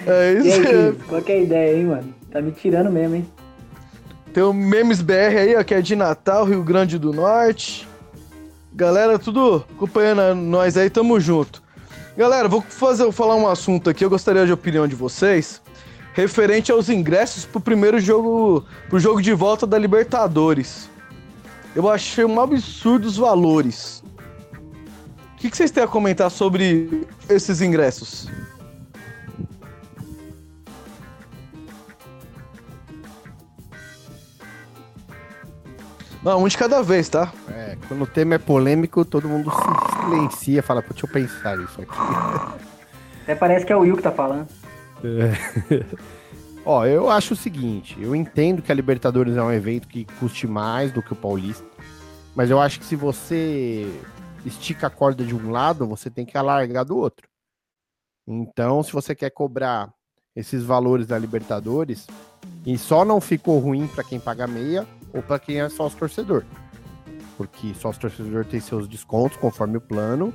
é 0.06 0.32
isso. 0.34 0.46
E 0.46 0.52
aí, 0.52 0.92
qual 1.08 1.20
que 1.20 1.32
é 1.32 1.34
a 1.34 1.40
ideia 1.40 1.76
aí, 1.76 1.84
mano? 1.84 2.14
Tá 2.30 2.40
me 2.40 2.52
tirando 2.52 2.90
mesmo, 2.90 3.16
hein? 3.16 3.26
Tem 4.32 4.42
o 4.42 4.52
Memes 4.52 5.00
BR 5.00 5.36
aí, 5.40 5.56
ó, 5.56 5.64
que 5.64 5.74
é 5.74 5.80
de 5.80 5.96
Natal, 5.96 6.44
Rio 6.44 6.62
Grande 6.62 6.98
do 6.98 7.12
Norte. 7.12 7.88
Galera, 8.72 9.18
tudo 9.18 9.64
acompanhando 9.74 10.36
nós 10.36 10.76
aí, 10.76 10.88
tamo 10.88 11.18
junto. 11.18 11.62
Galera, 12.16 12.48
vou 12.48 12.60
fazer, 12.60 13.02
vou 13.04 13.12
falar 13.12 13.34
um 13.36 13.48
assunto 13.48 13.90
aqui, 13.90 14.04
eu 14.04 14.10
gostaria 14.10 14.44
de 14.44 14.52
opinião 14.52 14.86
de 14.86 14.94
vocês, 14.94 15.60
referente 16.12 16.72
aos 16.72 16.88
ingressos 16.88 17.44
pro 17.44 17.60
primeiro 17.60 18.00
jogo, 18.00 18.64
pro 18.88 18.98
jogo 18.98 19.22
de 19.22 19.32
volta 19.32 19.66
da 19.66 19.78
Libertadores. 19.78 20.90
Eu 21.74 21.88
achei 21.88 22.24
um 22.24 22.40
absurdo 22.40 23.06
os 23.06 23.16
valores. 23.16 24.02
O 25.34 25.36
que, 25.36 25.50
que 25.50 25.56
vocês 25.56 25.70
têm 25.70 25.84
a 25.84 25.88
comentar 25.88 26.30
sobre 26.30 27.06
esses 27.28 27.60
ingressos? 27.60 28.28
Não, 36.22 36.42
um 36.42 36.48
de 36.48 36.58
cada 36.58 36.82
vez, 36.82 37.08
tá? 37.08 37.32
É, 37.48 37.76
quando 37.86 38.02
o 38.02 38.06
tema 38.06 38.34
é 38.34 38.38
polêmico, 38.38 39.04
todo 39.04 39.28
mundo 39.28 39.50
se 39.50 40.02
silencia, 40.02 40.62
fala, 40.62 40.82
deixa 40.82 41.06
eu 41.06 41.10
pensar 41.10 41.58
isso 41.58 41.80
aqui. 41.80 41.96
Até 43.22 43.34
parece 43.34 43.64
que 43.64 43.72
é 43.72 43.76
o 43.76 43.80
Will 43.80 43.96
que 43.96 44.02
tá 44.02 44.10
falando. 44.10 44.48
Ó, 46.64 46.84
eu 46.84 47.10
acho 47.10 47.34
o 47.34 47.36
seguinte, 47.36 47.96
eu 48.00 48.14
entendo 48.14 48.60
que 48.60 48.70
a 48.70 48.74
Libertadores 48.74 49.36
é 49.36 49.42
um 49.42 49.52
evento 49.52 49.88
que 49.88 50.04
custe 50.18 50.46
mais 50.46 50.92
do 50.92 51.02
que 51.02 51.12
o 51.12 51.16
Paulista, 51.16 51.64
mas 52.34 52.50
eu 52.50 52.60
acho 52.60 52.78
que 52.78 52.84
se 52.84 52.94
você 52.94 53.86
estica 54.44 54.88
a 54.88 54.90
corda 54.90 55.24
de 55.24 55.34
um 55.34 55.50
lado, 55.50 55.86
você 55.86 56.10
tem 56.10 56.26
que 56.26 56.36
alargar 56.36 56.84
do 56.84 56.96
outro. 56.96 57.26
Então, 58.26 58.82
se 58.82 58.92
você 58.92 59.14
quer 59.14 59.30
cobrar 59.30 59.90
esses 60.36 60.62
valores 60.62 61.06
da 61.06 61.18
Libertadores, 61.18 62.06
e 62.66 62.76
só 62.76 63.04
não 63.04 63.20
ficou 63.20 63.58
ruim 63.58 63.86
para 63.88 64.04
quem 64.04 64.20
paga 64.20 64.46
meia, 64.46 64.86
ou 65.12 65.22
para 65.22 65.38
quem 65.38 65.60
é 65.60 65.68
sócio 65.68 65.98
torcedor. 65.98 66.44
Porque 67.36 67.72
sócio 67.74 68.02
torcedor 68.02 68.44
tem 68.44 68.60
seus 68.60 68.86
descontos 68.86 69.38
conforme 69.38 69.78
o 69.78 69.80
plano. 69.80 70.34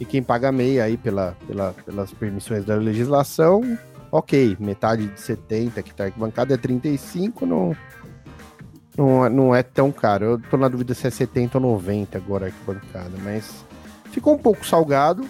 E 0.00 0.04
quem 0.06 0.22
paga 0.22 0.50
meia 0.50 0.84
aí 0.84 0.96
pela, 0.96 1.36
pela, 1.46 1.74
pelas 1.84 2.10
permissões 2.10 2.64
da 2.64 2.74
legislação, 2.76 3.78
ok, 4.10 4.56
metade 4.58 5.06
de 5.06 5.20
70 5.20 5.82
que 5.82 5.94
tá 5.94 6.04
arquibancada 6.04 6.54
é 6.54 6.56
35, 6.56 7.44
não, 7.44 7.76
não, 8.96 9.28
não 9.28 9.54
é 9.54 9.62
tão 9.62 9.92
caro. 9.92 10.24
Eu 10.24 10.38
tô 10.38 10.56
na 10.56 10.68
dúvida 10.68 10.94
se 10.94 11.06
é 11.06 11.10
70 11.10 11.58
ou 11.58 11.62
90 11.62 12.16
agora 12.16 12.46
arquibancada, 12.46 13.12
mas 13.22 13.64
ficou 14.10 14.34
um 14.34 14.38
pouco 14.38 14.66
salgado. 14.66 15.22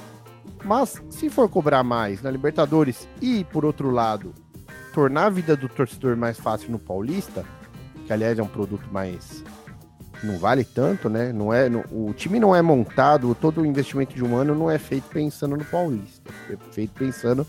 Mas 0.65 1.03
se 1.11 1.29
for 1.29 1.49
cobrar 1.49 1.83
mais 1.83 2.23
na 2.23 2.31
Libertadores 2.31 3.09
e, 3.21 3.45
por 3.45 3.65
outro 3.65 3.91
lado, 3.91 4.33
tornar 4.93 5.27
a 5.27 5.31
vida 5.31 5.57
do 5.57 5.69
torcedor 5.69 6.17
mais 6.17 6.39
fácil 6.39 6.71
no 6.71 6.79
Paulista, 6.79 7.45
que 8.07 8.13
aliás 8.13 8.39
é 8.39 8.43
um 8.43 8.49
produto 8.49 8.87
mais 8.93 9.43
não 10.23 10.39
vale 10.39 10.65
tanto, 10.65 11.09
né? 11.09 11.33
Não 11.33 11.53
é, 11.53 11.69
no, 11.69 11.85
o 11.91 12.13
time 12.15 12.39
não 12.39 12.55
é 12.55 12.63
montado, 12.63 13.35
todo 13.35 13.61
o 13.61 13.67
investimento 13.67 14.15
de 14.15 14.25
um 14.25 14.37
ano 14.37 14.55
não 14.55 14.71
é 14.71 14.79
feito 14.79 15.09
pensando 15.09 15.57
no 15.57 15.65
Paulista, 15.65 16.31
é 16.51 16.57
feito 16.73 16.93
pensando 16.95 17.47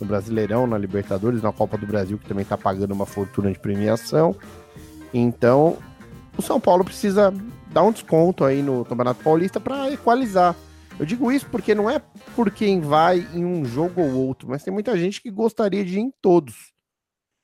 no 0.00 0.06
Brasileirão, 0.06 0.66
na 0.66 0.78
Libertadores, 0.78 1.42
na 1.42 1.52
Copa 1.52 1.76
do 1.76 1.86
Brasil, 1.86 2.18
que 2.18 2.26
também 2.26 2.42
está 2.42 2.58
pagando 2.58 2.92
uma 2.92 3.06
fortuna 3.06 3.52
de 3.52 3.58
premiação. 3.58 4.34
Então, 5.12 5.78
o 6.36 6.42
São 6.42 6.60
Paulo 6.60 6.84
precisa 6.84 7.32
dar 7.72 7.82
um 7.82 7.92
desconto 7.92 8.44
aí 8.44 8.62
no 8.62 8.84
Campeonato 8.84 9.22
Paulista 9.22 9.60
para 9.60 9.90
equalizar. 9.90 10.56
Eu 10.98 11.06
digo 11.06 11.32
isso 11.32 11.46
porque 11.50 11.74
não 11.74 11.88
é 11.88 12.00
por 12.36 12.50
quem 12.50 12.80
vai 12.80 13.26
em 13.32 13.44
um 13.44 13.64
jogo 13.64 14.00
ou 14.00 14.26
outro, 14.26 14.48
mas 14.48 14.62
tem 14.62 14.72
muita 14.72 14.96
gente 14.96 15.22
que 15.22 15.30
gostaria 15.30 15.84
de 15.84 15.98
ir 15.98 16.02
em 16.02 16.12
todos. 16.20 16.71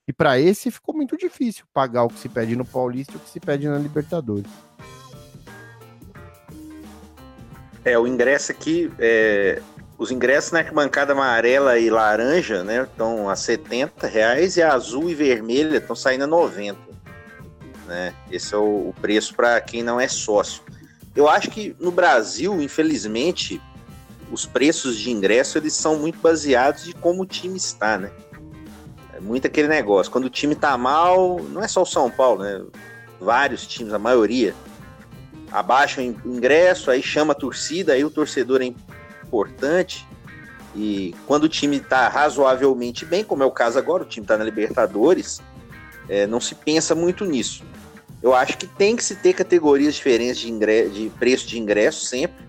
E 0.08 0.12
para 0.12 0.40
esse 0.40 0.70
ficou 0.70 0.94
muito 0.94 1.18
difícil 1.18 1.66
pagar 1.72 2.04
o 2.04 2.08
que 2.08 2.18
se 2.18 2.30
pede 2.30 2.56
no 2.56 2.64
Paulista 2.64 3.12
e 3.12 3.16
o 3.16 3.20
que 3.20 3.28
se 3.28 3.38
pede 3.38 3.68
na 3.68 3.76
Libertadores. 3.76 4.50
É, 7.84 7.98
o 7.98 8.06
ingresso 8.06 8.50
aqui, 8.50 8.90
é, 8.98 9.60
os 9.98 10.10
ingressos 10.10 10.52
na 10.52 10.60
arquibancada 10.60 11.12
amarela 11.12 11.78
e 11.78 11.90
laranja, 11.90 12.64
né, 12.64 12.84
estão 12.84 13.28
a 13.28 13.36
70 13.36 14.06
reais 14.06 14.56
e 14.56 14.62
a 14.62 14.72
azul 14.72 15.10
e 15.10 15.14
vermelha 15.14 15.76
estão 15.76 15.94
saindo 15.94 16.24
a 16.24 16.26
90. 16.26 16.78
Né? 17.86 18.14
Esse 18.30 18.54
é 18.54 18.56
o, 18.56 18.88
o 18.88 18.94
preço 19.02 19.34
para 19.34 19.60
quem 19.60 19.82
não 19.82 20.00
é 20.00 20.08
sócio. 20.08 20.62
Eu 21.14 21.28
acho 21.28 21.50
que 21.50 21.76
no 21.78 21.90
Brasil, 21.90 22.62
infelizmente, 22.62 23.60
os 24.32 24.46
preços 24.46 24.96
de 24.96 25.10
ingresso 25.10 25.58
eles 25.58 25.74
são 25.74 25.98
muito 25.98 26.18
baseados 26.18 26.84
de 26.84 26.94
como 26.94 27.22
o 27.22 27.26
time 27.26 27.58
está, 27.58 27.98
né? 27.98 28.10
É 29.18 29.20
muito 29.20 29.48
aquele 29.48 29.66
negócio. 29.66 30.12
Quando 30.12 30.26
o 30.26 30.30
time 30.30 30.54
tá 30.54 30.78
mal, 30.78 31.40
não 31.50 31.60
é 31.60 31.66
só 31.66 31.82
o 31.82 31.86
São 31.86 32.08
Paulo, 32.08 32.44
né? 32.44 32.64
Vários 33.20 33.66
times, 33.66 33.92
a 33.92 33.98
maioria, 33.98 34.54
abaixam 35.50 36.04
o 36.24 36.36
ingresso, 36.36 36.88
aí 36.88 37.02
chama 37.02 37.32
a 37.32 37.36
torcida, 37.36 37.94
aí 37.94 38.04
o 38.04 38.10
torcedor 38.10 38.62
é 38.62 38.72
importante. 39.26 40.06
E 40.76 41.16
quando 41.26 41.44
o 41.44 41.48
time 41.48 41.80
tá 41.80 42.06
razoavelmente 42.06 43.04
bem, 43.04 43.24
como 43.24 43.42
é 43.42 43.46
o 43.46 43.50
caso 43.50 43.76
agora, 43.76 44.04
o 44.04 44.06
time 44.06 44.24
tá 44.24 44.38
na 44.38 44.44
Libertadores, 44.44 45.40
é, 46.08 46.24
não 46.24 46.40
se 46.40 46.54
pensa 46.54 46.94
muito 46.94 47.24
nisso. 47.24 47.64
Eu 48.22 48.36
acho 48.36 48.56
que 48.56 48.68
tem 48.68 48.94
que 48.94 49.02
se 49.02 49.16
ter 49.16 49.32
categorias 49.32 49.96
diferentes 49.96 50.38
de, 50.38 50.48
ingresso, 50.48 50.90
de 50.90 51.10
preço 51.18 51.48
de 51.48 51.58
ingresso 51.58 52.04
sempre. 52.04 52.46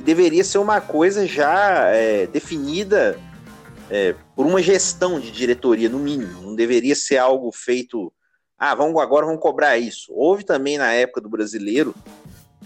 Deveria 0.00 0.44
ser 0.44 0.58
uma 0.58 0.82
coisa 0.82 1.26
já 1.26 1.86
é, 1.88 2.26
definida 2.26 3.18
é, 3.90 4.14
por 4.34 4.46
uma 4.46 4.62
gestão 4.62 5.20
de 5.20 5.30
diretoria, 5.30 5.88
no 5.88 5.98
mínimo. 5.98 6.42
Não 6.42 6.54
deveria 6.54 6.94
ser 6.94 7.18
algo 7.18 7.50
feito. 7.52 8.12
Ah, 8.58 8.74
vamos 8.74 9.00
agora 9.00 9.26
vamos 9.26 9.40
cobrar 9.40 9.78
isso. 9.78 10.12
Houve 10.12 10.44
também 10.44 10.78
na 10.78 10.92
época 10.92 11.20
do 11.20 11.28
brasileiro 11.28 11.94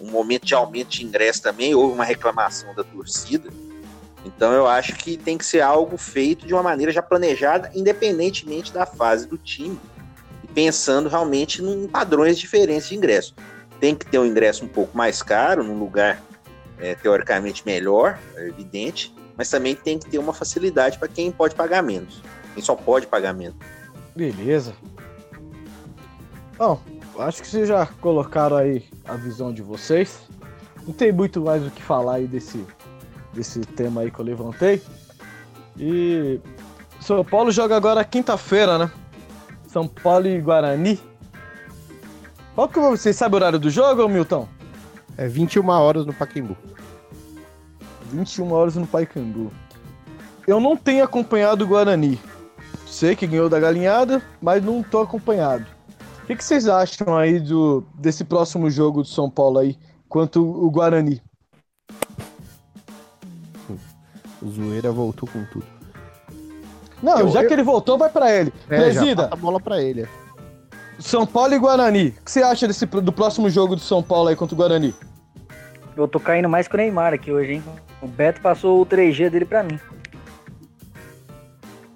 um 0.01 0.11
momento 0.11 0.47
de 0.47 0.55
aumento 0.55 0.91
de 0.91 1.05
ingresso 1.05 1.43
também, 1.43 1.75
houve 1.75 1.95
uma 1.95 2.05
reclamação 2.05 2.75
da 2.75 2.85
torcida. 2.85 3.51
Então 4.25 4.53
eu 4.53 4.67
acho 4.67 4.95
que 4.97 5.17
tem 5.17 5.39
que 5.39 5.45
ser 5.45 5.61
algo 5.61 5.97
feito 5.97 6.47
de 6.47 6.55
uma 6.55 6.63
maneira 6.63 6.93
já 6.93 7.03
planejada, 7.03 7.71
independentemente 7.75 8.73
da 8.73 8.87
fase 8.87 9.27
do 9.27 9.39
time, 9.39 9.79
e 10.45 10.47
pensando 10.49 11.09
realmente 11.09 11.63
em 11.63 11.89
padrões 11.89 12.39
diferentes 12.39 12.89
de 12.89 12.97
ingresso. 12.97 13.35
Tem 13.81 13.95
que 13.95 14.07
ter 14.07 14.19
um 14.19 14.27
ingresso 14.27 14.65
um 14.65 14.69
pouco 14.69 14.97
mais 14.97 15.23
caro, 15.23 15.63
num 15.63 15.79
lugar 15.79 16.23
é, 16.79 16.95
teoricamente 16.95 17.63
melhor, 17.65 18.19
é 18.37 18.49
evidente, 18.49 19.15
mas 19.39 19.49
também 19.49 19.77
tem 19.77 20.01
que 20.01 20.11
ter 20.11 20.19
uma 20.19 20.35
facilidade 20.35 20.99
para 20.99 21.07
quem 21.07 21.31
pode 21.31 21.55
pagar 21.55 21.81
menos. 21.81 22.21
Quem 22.53 22.63
só 22.63 22.75
pode 22.75 23.07
pagar 23.07 23.33
menos. 23.33 23.57
Beleza. 24.17 24.75
Bom, 26.59 26.81
acho 27.21 27.41
que 27.41 27.47
vocês 27.47 27.69
já 27.69 27.87
colocaram 27.87 28.57
aí 28.57 28.85
a 29.05 29.15
visão 29.15 29.53
de 29.53 29.63
vocês. 29.63 30.19
Não 30.85 30.93
tem 30.93 31.13
muito 31.13 31.41
mais 31.41 31.65
o 31.65 31.71
que 31.71 31.81
falar 31.81 32.17
aí 32.17 32.27
desse, 32.27 32.67
desse 33.33 33.61
tema 33.61 34.01
aí 34.01 34.11
que 34.11 34.19
eu 34.19 34.25
levantei. 34.25 34.83
E 35.79 36.41
São 37.01 37.25
Paulo 37.25 37.53
joga 37.53 37.77
agora 37.77 38.05
quinta-feira, 38.05 38.77
né? 38.77 38.91
São 39.69 39.87
Paulo 39.87 40.27
e 40.27 40.41
Guarani. 40.41 41.01
Qual 42.57 42.69
que 42.69 42.81
você 42.81 43.13
sabe 43.13 43.35
o 43.35 43.37
horário 43.37 43.59
do 43.61 43.71
jogo, 43.71 44.09
Milton? 44.09 44.49
É 45.17 45.29
21 45.29 45.69
horas 45.69 46.05
no 46.05 46.13
Pacaembu. 46.13 46.57
21 48.09 48.53
horas 48.53 48.77
no 48.77 48.87
Paysandu. 48.87 49.51
Eu 50.47 50.61
não 50.61 50.77
tenho 50.77 51.05
acompanhado 51.05 51.65
o 51.65 51.69
Guarani. 51.69 52.19
Sei 52.87 53.15
que 53.15 53.27
ganhou 53.27 53.49
da 53.49 53.61
galinhada, 53.61 54.23
mas 54.41 54.65
não 54.65 54.83
tô 54.83 55.01
acompanhado. 55.01 55.67
O 56.23 56.27
que, 56.27 56.37
que 56.37 56.45
vocês 56.45 56.69
acham 56.69 57.17
aí 57.17 57.39
do, 57.39 57.85
desse 57.95 58.25
próximo 58.25 58.71
jogo 58.71 59.03
do 59.03 59.09
São 59.09 59.31
Paulo 59.31 59.59
aí, 59.59 59.77
quanto 60.09 60.43
o 60.43 60.71
Guarani? 60.71 61.23
O 64.41 64.49
Zoeira 64.51 64.91
voltou 64.91 65.29
com 65.29 65.45
tudo. 65.47 65.67
Não, 67.03 67.19
eu, 67.19 67.29
já 67.29 67.43
eu... 67.43 67.49
que 67.49 67.53
ele 67.53 67.63
voltou, 67.63 67.99
vai 67.99 68.09
para 68.09 68.35
ele. 68.35 68.53
É, 68.69 68.77
Presida. 68.77 69.29
a 69.31 69.37
bola 69.37 69.61
para 69.61 69.83
ele. 69.83 70.09
São 70.99 71.27
Paulo 71.27 71.55
e 71.55 71.59
Guarani. 71.59 72.09
O 72.09 72.25
que 72.25 72.31
você 72.31 72.43
acha 72.43 72.67
desse, 72.67 72.85
do 72.87 73.13
próximo 73.13 73.49
jogo 73.49 73.77
do 73.77 73.81
São 73.81 74.03
Paulo 74.03 74.29
aí 74.29 74.37
contra 74.37 74.55
o 74.55 74.59
Guarani? 74.59 74.95
Eu 75.99 76.07
tô 76.07 76.21
caindo 76.21 76.49
mais 76.49 76.69
que 76.69 76.75
o 76.75 76.77
Neymar 76.77 77.13
aqui 77.13 77.33
hoje, 77.33 77.55
hein? 77.55 77.65
O 78.01 78.07
Beto 78.07 78.41
passou 78.41 78.81
o 78.81 78.87
3G 78.87 79.29
dele 79.31 79.45
pra 79.45 79.65
mim. 79.65 79.81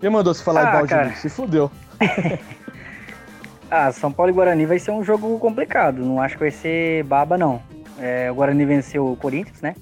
Quem 0.00 0.10
mandou 0.10 0.34
você 0.34 0.42
falar 0.42 0.66
ah, 0.66 0.68
igual 0.70 0.86
cara. 0.88 1.04
de 1.04 1.10
mim? 1.10 1.16
Se 1.16 1.28
fudeu. 1.28 1.70
ah, 3.70 3.92
São 3.92 4.10
Paulo 4.10 4.32
e 4.32 4.34
Guarani 4.34 4.66
vai 4.66 4.80
ser 4.80 4.90
um 4.90 5.04
jogo 5.04 5.38
complicado. 5.38 6.04
Não 6.04 6.20
acho 6.20 6.34
que 6.34 6.40
vai 6.40 6.50
ser 6.50 7.04
baba, 7.04 7.38
não. 7.38 7.62
É, 8.00 8.28
o 8.28 8.34
Guarani 8.34 8.64
venceu 8.64 9.06
o 9.06 9.16
Corinthians, 9.16 9.60
né? 9.60 9.76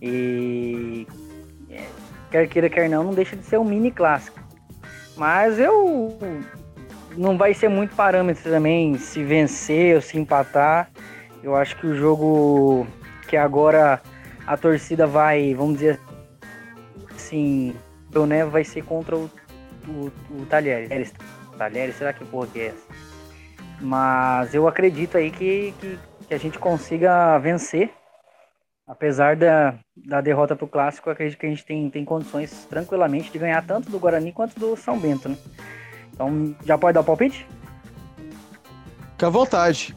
E 0.00 1.08
é, 1.68 1.82
quer 2.30 2.46
queira, 2.46 2.70
quer 2.70 2.88
não, 2.88 3.02
não 3.02 3.12
deixa 3.12 3.34
de 3.34 3.42
ser 3.42 3.58
um 3.58 3.64
mini 3.64 3.90
clássico. 3.90 4.38
Mas 5.16 5.58
eu 5.58 6.16
não 7.16 7.36
vai 7.36 7.52
ser 7.52 7.68
muito 7.68 7.96
parâmetro 7.96 8.48
também 8.48 8.96
se 8.96 9.24
vencer 9.24 9.96
ou 9.96 10.00
se 10.00 10.16
empatar. 10.16 10.88
Eu 11.42 11.56
acho 11.56 11.76
que 11.78 11.88
o 11.88 11.96
jogo 11.96 12.86
que 13.30 13.36
agora 13.36 14.02
a 14.44 14.56
torcida 14.56 15.06
vai, 15.06 15.54
vamos 15.54 15.74
dizer 15.74 16.00
assim, 17.14 17.76
o 18.12 18.26
né, 18.26 18.44
vai 18.44 18.64
ser 18.64 18.82
contra 18.82 19.16
o, 19.16 19.30
o, 19.86 20.10
o 20.32 20.46
Talheres. 20.46 21.14
Talheres, 21.56 21.94
será 21.94 22.12
que 22.12 22.24
porra 22.24 22.48
que 22.48 22.60
é 22.60 22.66
essa? 22.66 22.86
Mas 23.80 24.52
eu 24.52 24.66
acredito 24.66 25.16
aí 25.16 25.30
que, 25.30 25.72
que, 25.80 25.98
que 26.26 26.34
a 26.34 26.38
gente 26.38 26.58
consiga 26.58 27.38
vencer. 27.38 27.92
Apesar 28.84 29.36
da, 29.36 29.78
da 29.94 30.20
derrota 30.20 30.56
pro 30.56 30.66
clássico, 30.66 31.08
acredito 31.08 31.38
que 31.38 31.46
a 31.46 31.50
gente 31.50 31.64
tem, 31.64 31.88
tem 31.88 32.04
condições 32.04 32.66
tranquilamente 32.68 33.30
de 33.30 33.38
ganhar 33.38 33.64
tanto 33.64 33.88
do 33.88 34.00
Guarani 34.00 34.32
quanto 34.32 34.58
do 34.58 34.76
São 34.76 34.98
Bento, 34.98 35.28
né? 35.28 35.36
Então, 36.12 36.56
já 36.64 36.76
pode 36.76 36.94
dar 36.94 37.02
o 37.02 37.04
palpite? 37.04 37.46
Fica 39.12 39.28
à 39.28 39.30
vontade. 39.30 39.94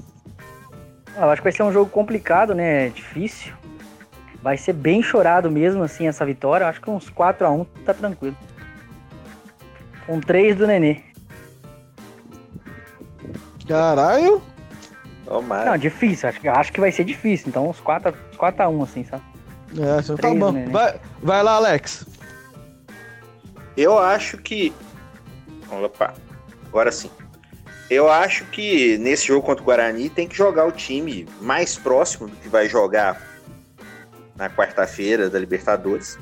Eu 1.15 1.29
acho 1.29 1.41
que 1.41 1.43
vai 1.43 1.51
ser 1.51 1.63
um 1.63 1.71
jogo 1.71 1.89
complicado, 1.89 2.55
né? 2.55 2.89
Difícil. 2.89 3.53
Vai 4.41 4.57
ser 4.57 4.73
bem 4.73 5.01
chorado 5.01 5.49
mesmo, 5.49 5.83
assim, 5.83 6.07
essa 6.07 6.25
vitória. 6.25 6.65
Eu 6.65 6.69
acho 6.69 6.81
que 6.81 6.89
uns 6.89 7.09
4 7.09 7.45
a 7.45 7.51
1 7.51 7.63
tá 7.85 7.93
tranquilo. 7.93 8.35
Com 10.05 10.19
3 10.19 10.55
do 10.55 10.67
Nenê. 10.67 11.01
Caralho. 13.67 14.41
Tomara. 15.25 15.71
Não, 15.71 15.77
difícil. 15.77 16.27
Acho, 16.27 16.49
acho 16.49 16.73
que 16.73 16.79
vai 16.79 16.91
ser 16.91 17.05
difícil. 17.05 17.47
Então, 17.47 17.69
uns 17.69 17.79
4, 17.79 18.13
4 18.37 18.63
a 18.63 18.67
1 18.67 18.83
assim, 18.83 19.03
sabe? 19.05 19.23
É, 19.77 19.99
então 19.99 20.17
tá 20.17 20.33
bom. 20.33 20.69
Vai, 20.69 20.99
vai 21.21 21.41
lá, 21.41 21.53
Alex. 21.53 22.05
Eu 23.75 23.97
acho 23.97 24.37
que. 24.37 24.73
Opa, 25.71 26.13
agora 26.67 26.91
sim. 26.91 27.09
Eu 27.93 28.09
acho 28.09 28.45
que 28.45 28.97
nesse 28.97 29.27
jogo 29.27 29.45
contra 29.45 29.61
o 29.61 29.65
Guarani 29.65 30.09
tem 30.09 30.27
que 30.27 30.35
jogar 30.35 30.65
o 30.65 30.71
time 30.71 31.27
mais 31.39 31.77
próximo 31.77 32.27
do 32.27 32.35
que 32.37 32.49
vai 32.49 32.67
jogar 32.67 33.21
na 34.35 34.49
quarta-feira 34.49 35.29
da 35.29 35.37
Libertadores. 35.37 36.17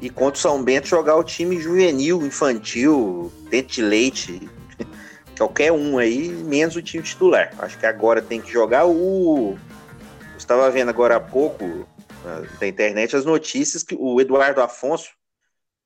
E 0.00 0.08
contra 0.08 0.38
o 0.38 0.40
São 0.40 0.64
Bento 0.64 0.88
jogar 0.88 1.16
o 1.16 1.22
time 1.22 1.60
juvenil, 1.60 2.26
infantil, 2.26 3.30
dente 3.50 3.74
de 3.74 3.82
leite, 3.82 4.48
qualquer 5.36 5.72
um 5.72 5.98
aí, 5.98 6.30
menos 6.30 6.74
o 6.74 6.80
time 6.80 7.02
titular. 7.02 7.52
Acho 7.58 7.78
que 7.78 7.84
agora 7.84 8.22
tem 8.22 8.40
que 8.40 8.50
jogar 8.50 8.86
o. 8.86 9.58
Eu 10.32 10.38
estava 10.38 10.70
vendo 10.70 10.88
agora 10.88 11.16
há 11.16 11.20
pouco 11.20 11.86
na 12.58 12.66
internet 12.66 13.14
as 13.14 13.26
notícias 13.26 13.82
que 13.82 13.94
o 13.94 14.18
Eduardo 14.22 14.62
Afonso 14.62 15.10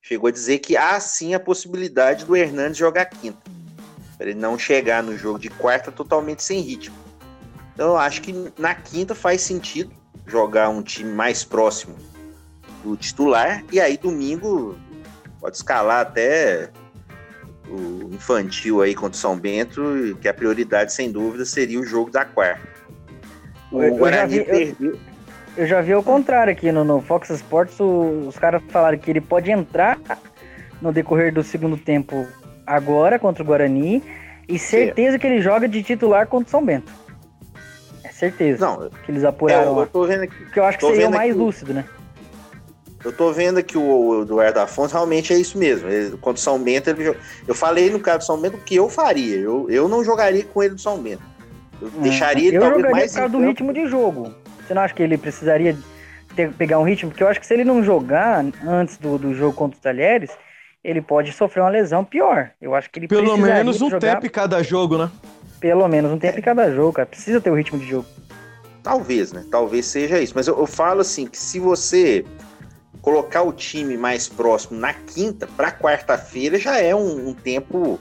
chegou 0.01 0.29
a 0.29 0.33
dizer 0.33 0.61
que 0.61 0.77
há 0.77 1.01
sim 1.01 1.35
a 1.35 1.41
possibilidade 1.41 2.25
do 2.25 2.37
Hernandes 2.37 2.77
jogar 2.77 3.07
quinta. 3.07 3.62
Para 4.23 4.31
ele 4.31 4.39
não 4.39 4.57
chegar 4.57 5.03
no 5.03 5.19
jogo 5.19 5.37
de 5.37 5.51
quarta 5.51 5.91
totalmente 5.91 6.45
sem 6.45 6.61
ritmo. 6.61 6.95
Então 7.75 7.89
eu 7.89 7.97
acho 7.97 8.23
que 8.23 8.53
na 8.57 8.73
quinta 8.73 9.17
faz 9.17 9.41
sentido 9.41 9.91
jogar 10.25 10.69
um 10.69 10.81
time 10.81 11.11
mais 11.11 11.43
próximo 11.43 11.97
do 12.85 12.97
titular 12.97 13.65
e 13.73 13.81
aí 13.81 13.97
domingo 13.97 14.79
pode 15.41 15.57
escalar 15.57 16.03
até 16.03 16.71
o 17.69 18.15
infantil 18.15 18.81
aí 18.81 18.95
contra 18.95 19.17
o 19.17 19.21
São 19.21 19.37
Bento, 19.37 20.17
que 20.21 20.29
a 20.29 20.35
prioridade 20.35 20.93
sem 20.93 21.11
dúvida 21.11 21.45
seria 21.45 21.81
o 21.81 21.85
jogo 21.85 22.09
da 22.09 22.25
quarta. 22.25 22.63
O 23.73 23.83
eu, 23.83 23.97
Guarani 23.97 24.37
eu 24.37 24.45
perdeu. 24.45 24.93
Eu, 24.93 24.99
eu, 25.57 25.67
já 25.67 25.81
vi 25.81 25.97
o 25.97 26.03
contrário 26.03 26.53
aqui 26.53 26.71
no, 26.71 26.85
no 26.85 27.03
Fox 27.03 27.29
Sports, 27.29 27.81
o, 27.81 28.29
os 28.29 28.39
caras 28.39 28.63
falaram 28.69 28.99
que 28.99 29.11
ele 29.11 29.21
pode 29.21 29.51
entrar 29.51 29.99
no 30.81 30.93
decorrer 30.93 31.35
do 31.35 31.43
segundo 31.43 31.77
tempo 31.77 32.25
agora 32.75 33.19
contra 33.19 33.43
o 33.43 33.47
Guarani 33.47 34.03
e 34.49 34.59
certeza 34.59 35.19
que 35.19 35.27
ele 35.27 35.41
joga 35.41 35.69
de 35.69 35.83
titular 35.83 36.27
contra 36.27 36.49
o 36.49 36.51
São 36.51 36.65
Bento. 36.65 36.93
É 38.05 38.09
certeza. 38.09 38.67
Não, 38.67 38.91
que 38.91 39.11
eles 39.11 39.25
apuraram. 39.25 39.79
É, 39.79 39.83
eu 39.83 39.87
tô 39.87 40.05
vendo 40.05 40.23
aqui. 40.23 40.51
Que 40.51 40.59
eu 40.59 40.65
acho 40.65 40.79
que 40.79 40.87
seria 40.87 41.09
o 41.09 41.13
mais 41.13 41.35
lúcido, 41.35 41.73
né? 41.73 41.85
Eu 43.05 43.13
tô 43.13 43.33
vendo 43.33 43.63
que 43.65 43.77
o 43.77 44.23
Eduardo 44.23 44.61
Afonso 44.61 44.95
realmente 44.95 45.33
é 45.33 45.37
isso 45.37 45.59
mesmo. 45.59 45.89
Ele, 45.89 46.11
contra 46.19 46.35
o 46.35 46.39
São 46.39 46.59
Bento, 46.59 46.89
ele, 46.89 47.17
eu 47.49 47.55
falei 47.55 47.91
no 47.91 47.99
caso 47.99 48.19
do 48.19 48.25
São 48.25 48.41
Bento 48.41 48.57
o 48.57 48.61
que 48.61 48.77
eu 48.77 48.89
faria. 48.89 49.37
Eu, 49.37 49.69
eu 49.69 49.89
não 49.89 50.05
jogaria 50.05 50.45
com 50.45 50.63
ele 50.63 50.75
do 50.75 50.81
São 50.81 50.99
Bento. 50.99 51.23
Eu 51.81 51.89
é, 51.89 52.03
deixaria 52.03 52.49
ele 52.49 52.59
eu 52.59 52.61
talvez 52.61 52.91
mais. 52.91 53.13
por 53.13 53.19
causa 53.19 53.33
do 53.33 53.45
ritmo 53.45 53.73
de 53.73 53.87
jogo. 53.87 54.33
Você 54.65 54.75
não 54.75 54.83
acha 54.83 54.95
que 54.95 55.03
ele 55.03 55.19
precisaria 55.19 55.77
ter, 56.37 56.53
pegar 56.53 56.79
um 56.79 56.85
ritmo? 56.85 57.11
Porque 57.11 57.25
eu 57.25 57.29
acho 57.29 57.41
que 57.41 57.47
se 57.47 57.55
ele 57.55 57.65
não 57.65 57.83
jogar 57.83 58.45
antes 58.65 58.99
do, 58.99 59.19
do 59.19 59.35
jogo 59.35 59.53
contra 59.53 59.77
os 59.77 59.83
Talheres, 59.83 60.31
ele 60.85 61.01
pode 61.01 61.33
sofrer 61.33 61.61
uma 61.61 61.71
lesão 61.71 62.05
pior. 62.05 62.51
Eu 62.61 62.75
acho 62.75 62.91
que 62.91 62.99
ele 62.99 63.09
Pelo 63.09 63.37
menos 63.37 63.81
um 63.81 63.91
jogar... 63.91 64.15
tempo 64.15 64.27
em 64.27 64.31
cada 64.31 64.63
jogo, 64.63 64.99
né? 64.99 65.11
Pelo 65.61 65.87
menos 65.87 66.11
um 66.11 66.19
tempo 66.19 66.39
em 66.39 66.43
cada 66.43 66.71
jogo, 66.75 66.93
cara. 66.93 67.07
Precisa 67.07 67.41
ter 67.41 67.51
o 67.51 67.55
ritmo 67.55 67.79
de 67.79 67.87
jogo. 67.87 68.07
Talvez, 68.83 69.33
né? 69.33 69.45
Talvez 69.49 69.87
seja 69.87 70.21
isso. 70.21 70.33
Mas 70.35 70.49
eu, 70.49 70.59
eu 70.59 70.67
falo 70.67 71.01
assim 71.01 71.27
que 71.27 71.39
se 71.39 71.61
você 71.61 72.25
colocar 73.01 73.43
o 73.43 73.53
time 73.53 73.97
mais 73.97 74.29
próximo 74.29 74.79
na 74.79 74.93
quinta 74.93 75.47
para 75.47 75.71
quarta-feira 75.71 76.59
já 76.59 76.79
é 76.79 76.95
um, 76.95 77.29
um, 77.29 77.35
tempo 77.35 78.01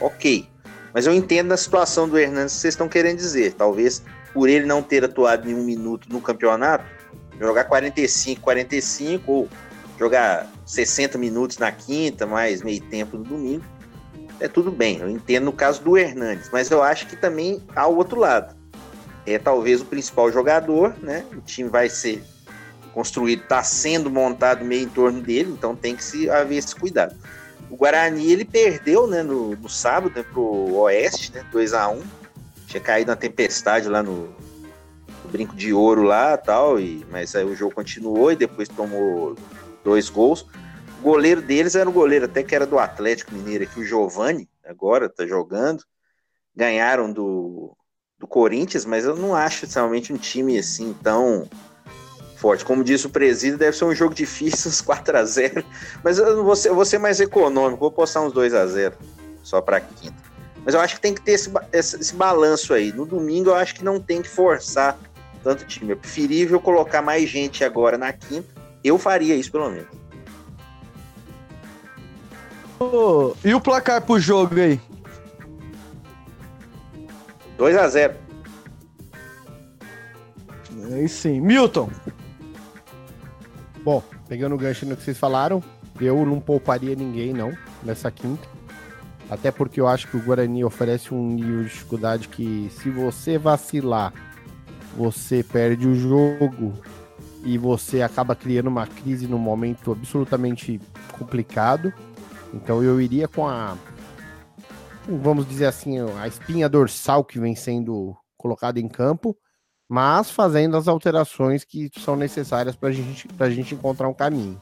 ok. 0.00 0.48
Mas 0.92 1.06
eu 1.06 1.14
entendo 1.14 1.52
a 1.52 1.56
situação 1.56 2.08
do 2.08 2.18
Hernandes 2.18 2.54
que 2.54 2.60
vocês 2.60 2.74
estão 2.74 2.88
querendo 2.88 3.18
dizer. 3.18 3.52
Talvez 3.54 4.02
por 4.34 4.48
ele 4.48 4.66
não 4.66 4.82
ter 4.82 5.04
atuado 5.04 5.46
nenhum 5.46 5.64
minuto 5.64 6.08
no 6.10 6.20
campeonato, 6.20 6.84
jogar 7.38 7.64
45, 7.64 8.40
45 8.40 9.32
ou 9.32 9.48
jogar 9.98 10.50
60 10.64 11.18
minutos 11.18 11.58
na 11.58 11.72
quinta, 11.72 12.26
mais 12.26 12.62
meio 12.62 12.80
tempo 12.82 13.16
no 13.16 13.24
domingo, 13.24 13.64
é 14.40 14.48
tudo 14.48 14.70
bem. 14.70 14.98
Eu 14.98 15.08
entendo 15.08 15.44
no 15.44 15.52
caso 15.52 15.82
do 15.82 15.96
Hernandes, 15.96 16.50
mas 16.52 16.70
eu 16.70 16.82
acho 16.82 17.06
que 17.06 17.16
também 17.16 17.62
há 17.74 17.86
o 17.86 17.96
outro 17.96 18.20
lado. 18.20 18.54
É 19.24 19.38
talvez 19.38 19.80
o 19.80 19.84
principal 19.84 20.30
jogador, 20.30 20.94
né? 21.02 21.24
O 21.32 21.40
time 21.40 21.68
vai 21.68 21.88
ser 21.88 22.22
construído, 22.96 23.42
está 23.42 23.62
sendo 23.62 24.10
montado 24.10 24.64
meio 24.64 24.84
em 24.84 24.88
torno 24.88 25.20
dele, 25.20 25.50
então 25.52 25.76
tem 25.76 25.94
que 25.94 26.02
se 26.02 26.30
haver 26.30 26.56
esse 26.56 26.74
cuidado. 26.74 27.14
O 27.68 27.76
Guarani 27.76 28.32
ele 28.32 28.44
perdeu 28.44 29.06
né, 29.06 29.22
no, 29.22 29.56
no 29.56 29.68
sábado 29.68 30.14
né, 30.16 30.22
para 30.22 30.40
o 30.40 30.76
Oeste, 30.78 31.32
né, 31.34 31.44
2 31.52 31.74
a 31.74 31.88
1 31.88 32.02
Tinha 32.66 32.80
caído 32.80 33.10
na 33.10 33.16
tempestade 33.16 33.88
lá 33.88 34.02
no, 34.02 34.28
no, 35.24 35.30
Brinco 35.30 35.54
de 35.56 35.74
Ouro 35.74 36.04
lá 36.04 36.36
tal, 36.36 36.78
e, 36.80 37.04
mas 37.10 37.34
aí 37.34 37.44
o 37.44 37.54
jogo 37.54 37.74
continuou 37.74 38.32
e 38.32 38.36
depois 38.36 38.68
tomou 38.68 39.36
dois 39.86 40.10
gols. 40.10 40.44
O 40.98 41.02
goleiro 41.02 41.40
deles 41.40 41.76
era 41.76 41.88
o 41.88 41.92
goleiro 41.92 42.24
até 42.24 42.42
que 42.42 42.54
era 42.54 42.66
do 42.66 42.78
Atlético 42.78 43.32
Mineiro 43.32 43.62
aqui, 43.62 43.78
o 43.78 43.84
Giovani, 43.84 44.48
agora 44.64 45.08
tá 45.08 45.24
jogando. 45.24 45.84
Ganharam 46.54 47.12
do, 47.12 47.76
do 48.18 48.26
Corinthians, 48.26 48.84
mas 48.84 49.04
eu 49.04 49.14
não 49.14 49.34
acho 49.34 49.66
realmente 49.72 50.12
um 50.12 50.16
time 50.16 50.58
assim 50.58 50.92
tão 51.02 51.48
forte. 52.36 52.64
Como 52.64 52.82
disse 52.82 53.06
o 53.06 53.10
presídio, 53.10 53.58
deve 53.58 53.76
ser 53.76 53.84
um 53.84 53.94
jogo 53.94 54.14
difícil, 54.14 54.68
uns 54.70 54.80
4 54.80 55.18
a 55.18 55.24
0 55.24 55.64
Mas 56.02 56.18
eu 56.18 56.42
vou 56.42 56.56
ser, 56.56 56.70
eu 56.70 56.74
vou 56.74 56.84
ser 56.84 56.98
mais 56.98 57.20
econômico, 57.20 57.80
vou 57.80 57.92
postar 57.92 58.22
uns 58.22 58.32
2 58.32 58.54
a 58.54 58.66
0 58.66 58.96
só 59.42 59.60
para 59.60 59.80
quinta. 59.80 60.16
Mas 60.64 60.74
eu 60.74 60.80
acho 60.80 60.96
que 60.96 61.00
tem 61.00 61.14
que 61.14 61.20
ter 61.20 61.32
esse, 61.32 61.48
esse, 61.72 61.96
esse, 62.00 62.14
balanço 62.14 62.74
aí. 62.74 62.92
No 62.92 63.06
domingo, 63.06 63.50
eu 63.50 63.54
acho 63.54 63.76
que 63.76 63.84
não 63.84 64.00
tem 64.00 64.20
que 64.20 64.28
forçar 64.28 64.98
tanto 65.44 65.64
time. 65.64 65.92
É 65.92 65.94
preferível 65.94 66.58
colocar 66.58 67.00
mais 67.00 67.30
gente 67.30 67.62
agora 67.62 67.96
na 67.96 68.12
quinta. 68.12 68.55
Eu 68.86 68.98
faria 68.98 69.34
isso, 69.34 69.50
pelo 69.50 69.68
menos. 69.68 69.88
Oh, 72.78 73.34
e 73.44 73.52
o 73.52 73.60
placar 73.60 74.00
pro 74.00 74.20
jogo 74.20 74.54
aí? 74.60 74.80
2 77.58 77.76
a 77.76 77.88
0 77.88 78.14
Aí 80.92 81.08
sim. 81.08 81.40
Milton. 81.40 81.90
Bom, 83.82 84.00
pegando 84.28 84.54
o 84.54 84.58
gancho 84.58 84.86
no 84.86 84.96
que 84.96 85.02
vocês 85.02 85.18
falaram, 85.18 85.60
eu 86.00 86.24
não 86.24 86.38
pouparia 86.38 86.94
ninguém, 86.94 87.32
não, 87.32 87.52
nessa 87.82 88.08
quinta. 88.08 88.46
Até 89.28 89.50
porque 89.50 89.80
eu 89.80 89.88
acho 89.88 90.06
que 90.06 90.16
o 90.16 90.22
Guarani 90.22 90.64
oferece 90.64 91.12
um 91.12 91.34
nível 91.34 91.64
de 91.64 91.70
dificuldade 91.70 92.28
que, 92.28 92.70
se 92.70 92.88
você 92.88 93.36
vacilar, 93.36 94.12
você 94.96 95.42
perde 95.42 95.88
o 95.88 95.94
jogo 95.96 96.72
e 97.46 97.56
você 97.56 98.02
acaba 98.02 98.36
criando 98.36 98.66
uma 98.66 98.86
crise 98.86 99.26
num 99.26 99.38
momento 99.38 99.92
absolutamente 99.92 100.78
complicado. 101.18 101.92
Então 102.52 102.82
eu 102.82 103.00
iria 103.00 103.26
com 103.26 103.48
a, 103.48 103.76
vamos 105.08 105.48
dizer 105.48 105.66
assim, 105.66 105.98
a 106.20 106.28
espinha 106.28 106.68
dorsal 106.68 107.24
que 107.24 107.40
vem 107.40 107.54
sendo 107.54 108.14
colocada 108.36 108.78
em 108.78 108.88
campo 108.88 109.34
mas 109.88 110.30
fazendo 110.30 110.76
as 110.76 110.88
alterações 110.88 111.64
que 111.64 111.90
são 111.98 112.16
necessárias 112.16 112.74
para 112.74 112.90
gente, 112.90 113.28
a 113.38 113.48
gente 113.48 113.74
encontrar 113.74 114.08
um 114.08 114.14
caminho. 114.14 114.60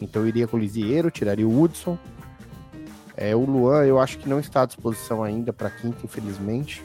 Então 0.00 0.22
eu 0.22 0.28
iria 0.28 0.46
com 0.46 0.56
o 0.56 0.60
Lisieiro, 0.60 1.10
tiraria 1.10 1.46
o 1.46 1.62
Hudson. 1.62 1.96
É, 3.16 3.34
o 3.34 3.44
Luan 3.44 3.84
eu 3.84 3.98
acho 3.98 4.18
que 4.18 4.28
não 4.28 4.40
está 4.40 4.62
à 4.62 4.66
disposição 4.66 5.22
ainda 5.22 5.52
para 5.52 5.70
quinta, 5.70 6.04
infelizmente. 6.04 6.84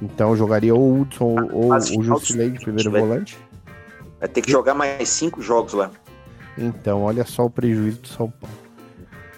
Então 0.00 0.36
jogaria 0.36 0.74
ou 0.74 0.80
o 0.80 1.00
Hudson 1.00 1.36
ou 1.50 1.72
o 1.72 2.02
Jusilei 2.02 2.50
de 2.50 2.60
primeiro 2.60 2.90
volante. 2.90 3.38
Vai 4.20 4.28
ter 4.28 4.42
que 4.42 4.52
jogar 4.52 4.74
mais 4.74 5.08
cinco 5.08 5.42
jogos 5.42 5.72
lá. 5.72 5.90
Então, 6.56 7.02
olha 7.02 7.24
só 7.24 7.46
o 7.46 7.50
prejuízo 7.50 8.02
do 8.02 8.08
São 8.08 8.30
Paulo. 8.30 8.60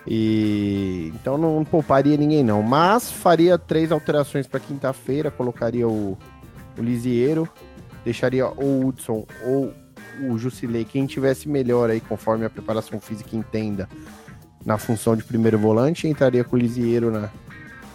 E 0.06 1.12
então 1.14 1.38
não 1.38 1.64
pouparia 1.64 2.16
ninguém 2.16 2.42
não, 2.42 2.60
mas 2.62 3.10
faria 3.10 3.56
três 3.56 3.92
alterações 3.92 4.48
para 4.48 4.58
quinta-feira, 4.58 5.30
colocaria 5.30 5.86
o, 5.86 6.18
o 6.76 6.82
Lisieiro, 6.82 7.48
deixaria 8.04 8.48
o 8.48 8.86
Hudson 8.86 9.24
ou 9.44 9.72
o 10.28 10.36
Jusilei, 10.36 10.84
quem 10.84 11.06
tivesse 11.06 11.48
melhor 11.48 11.88
aí 11.88 12.00
conforme 12.00 12.44
a 12.44 12.50
preparação 12.50 13.00
física 13.00 13.36
entenda 13.36 13.88
na 14.64 14.76
função 14.76 15.16
de 15.16 15.22
primeiro 15.22 15.58
volante, 15.58 16.08
entraria 16.08 16.42
com 16.42 16.56
o 16.56 16.58
Lisieiro 16.58 17.10
na, 17.10 17.30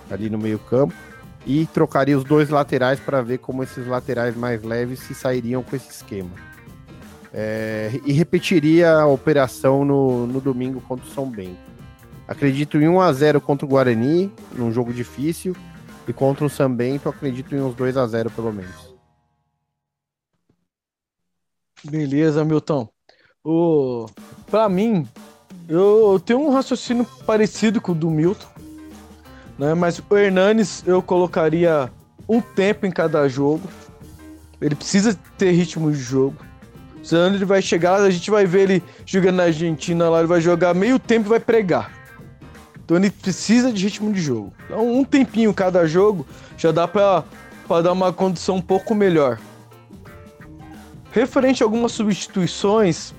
ali 0.09 0.29
no 0.29 0.38
meio-campo 0.38 0.93
e 1.45 1.65
trocaria 1.67 2.17
os 2.17 2.23
dois 2.23 2.49
laterais 2.49 2.99
para 2.99 3.21
ver 3.21 3.39
como 3.39 3.63
esses 3.63 3.85
laterais 3.85 4.35
mais 4.35 4.63
leves 4.63 4.99
se 4.99 5.13
sairiam 5.13 5.61
com 5.61 5.75
esse 5.75 5.89
esquema. 5.89 6.29
É, 7.39 7.91
e 8.03 8.13
repetiria 8.13 8.93
a 8.93 9.05
operação 9.05 9.85
no, 9.85 10.25
no 10.25 10.41
domingo 10.41 10.81
contra 10.81 11.05
o 11.05 11.09
São 11.11 11.29
Bento. 11.29 11.59
Acredito 12.27 12.77
em 12.77 12.88
1 12.88 12.99
a 12.99 13.13
0 13.13 13.39
contra 13.39 13.63
o 13.63 13.69
Guarani, 13.69 14.33
num 14.53 14.71
jogo 14.71 14.91
difícil, 14.91 15.55
e 16.07 16.11
contra 16.11 16.43
o 16.43 16.49
São 16.49 16.73
Bento 16.73 17.07
acredito 17.07 17.53
em 17.53 17.61
uns 17.61 17.75
2 17.75 17.95
a 17.95 18.07
0 18.07 18.31
pelo 18.31 18.51
menos. 18.51 18.91
Beleza, 21.83 22.43
Milton. 22.43 22.89
O 23.43 24.07
para 24.49 24.67
mim, 24.67 25.07
eu 25.69 26.19
tenho 26.25 26.39
um 26.39 26.49
raciocínio 26.49 27.05
parecido 27.23 27.79
com 27.79 27.91
o 27.91 27.95
do 27.95 28.09
Milton, 28.09 28.47
né? 29.59 29.75
Mas 29.75 29.99
o 29.99 30.17
Hernanes 30.17 30.83
eu 30.88 31.03
colocaria 31.03 31.91
um 32.27 32.41
tempo 32.41 32.88
em 32.88 32.91
cada 32.91 33.27
jogo. 33.29 33.69
Ele 34.59 34.73
precisa 34.73 35.13
ter 35.38 35.51
ritmo 35.51 35.91
de 35.91 35.99
jogo. 35.99 36.46
Senão 37.07 37.33
ele 37.33 37.45
vai 37.45 37.61
chegar, 37.61 38.01
a 38.01 38.09
gente 38.09 38.29
vai 38.29 38.45
ver 38.45 38.63
ele 38.63 38.83
jogando 39.05 39.37
na 39.37 39.43
Argentina 39.43 40.09
lá, 40.09 40.19
ele 40.19 40.27
vai 40.27 40.41
jogar 40.41 40.73
meio 40.73 40.99
tempo 40.99 41.27
e 41.27 41.29
vai 41.29 41.39
pregar. 41.39 41.89
Então 42.83 42.97
ele 42.97 43.09
precisa 43.09 43.71
de 43.71 43.81
ritmo 43.81 44.11
de 44.11 44.19
jogo. 44.19 44.51
Então 44.65 44.99
um 44.99 45.05
tempinho 45.05 45.53
cada 45.53 45.87
jogo 45.87 46.27
já 46.57 46.69
dá 46.69 46.85
para 46.85 47.23
dar 47.81 47.93
uma 47.93 48.11
condição 48.11 48.57
um 48.57 48.61
pouco 48.61 48.93
melhor. 48.93 49.39
Referente 51.09 51.63
a 51.63 51.65
algumas 51.65 51.93
substituições, 51.93 53.13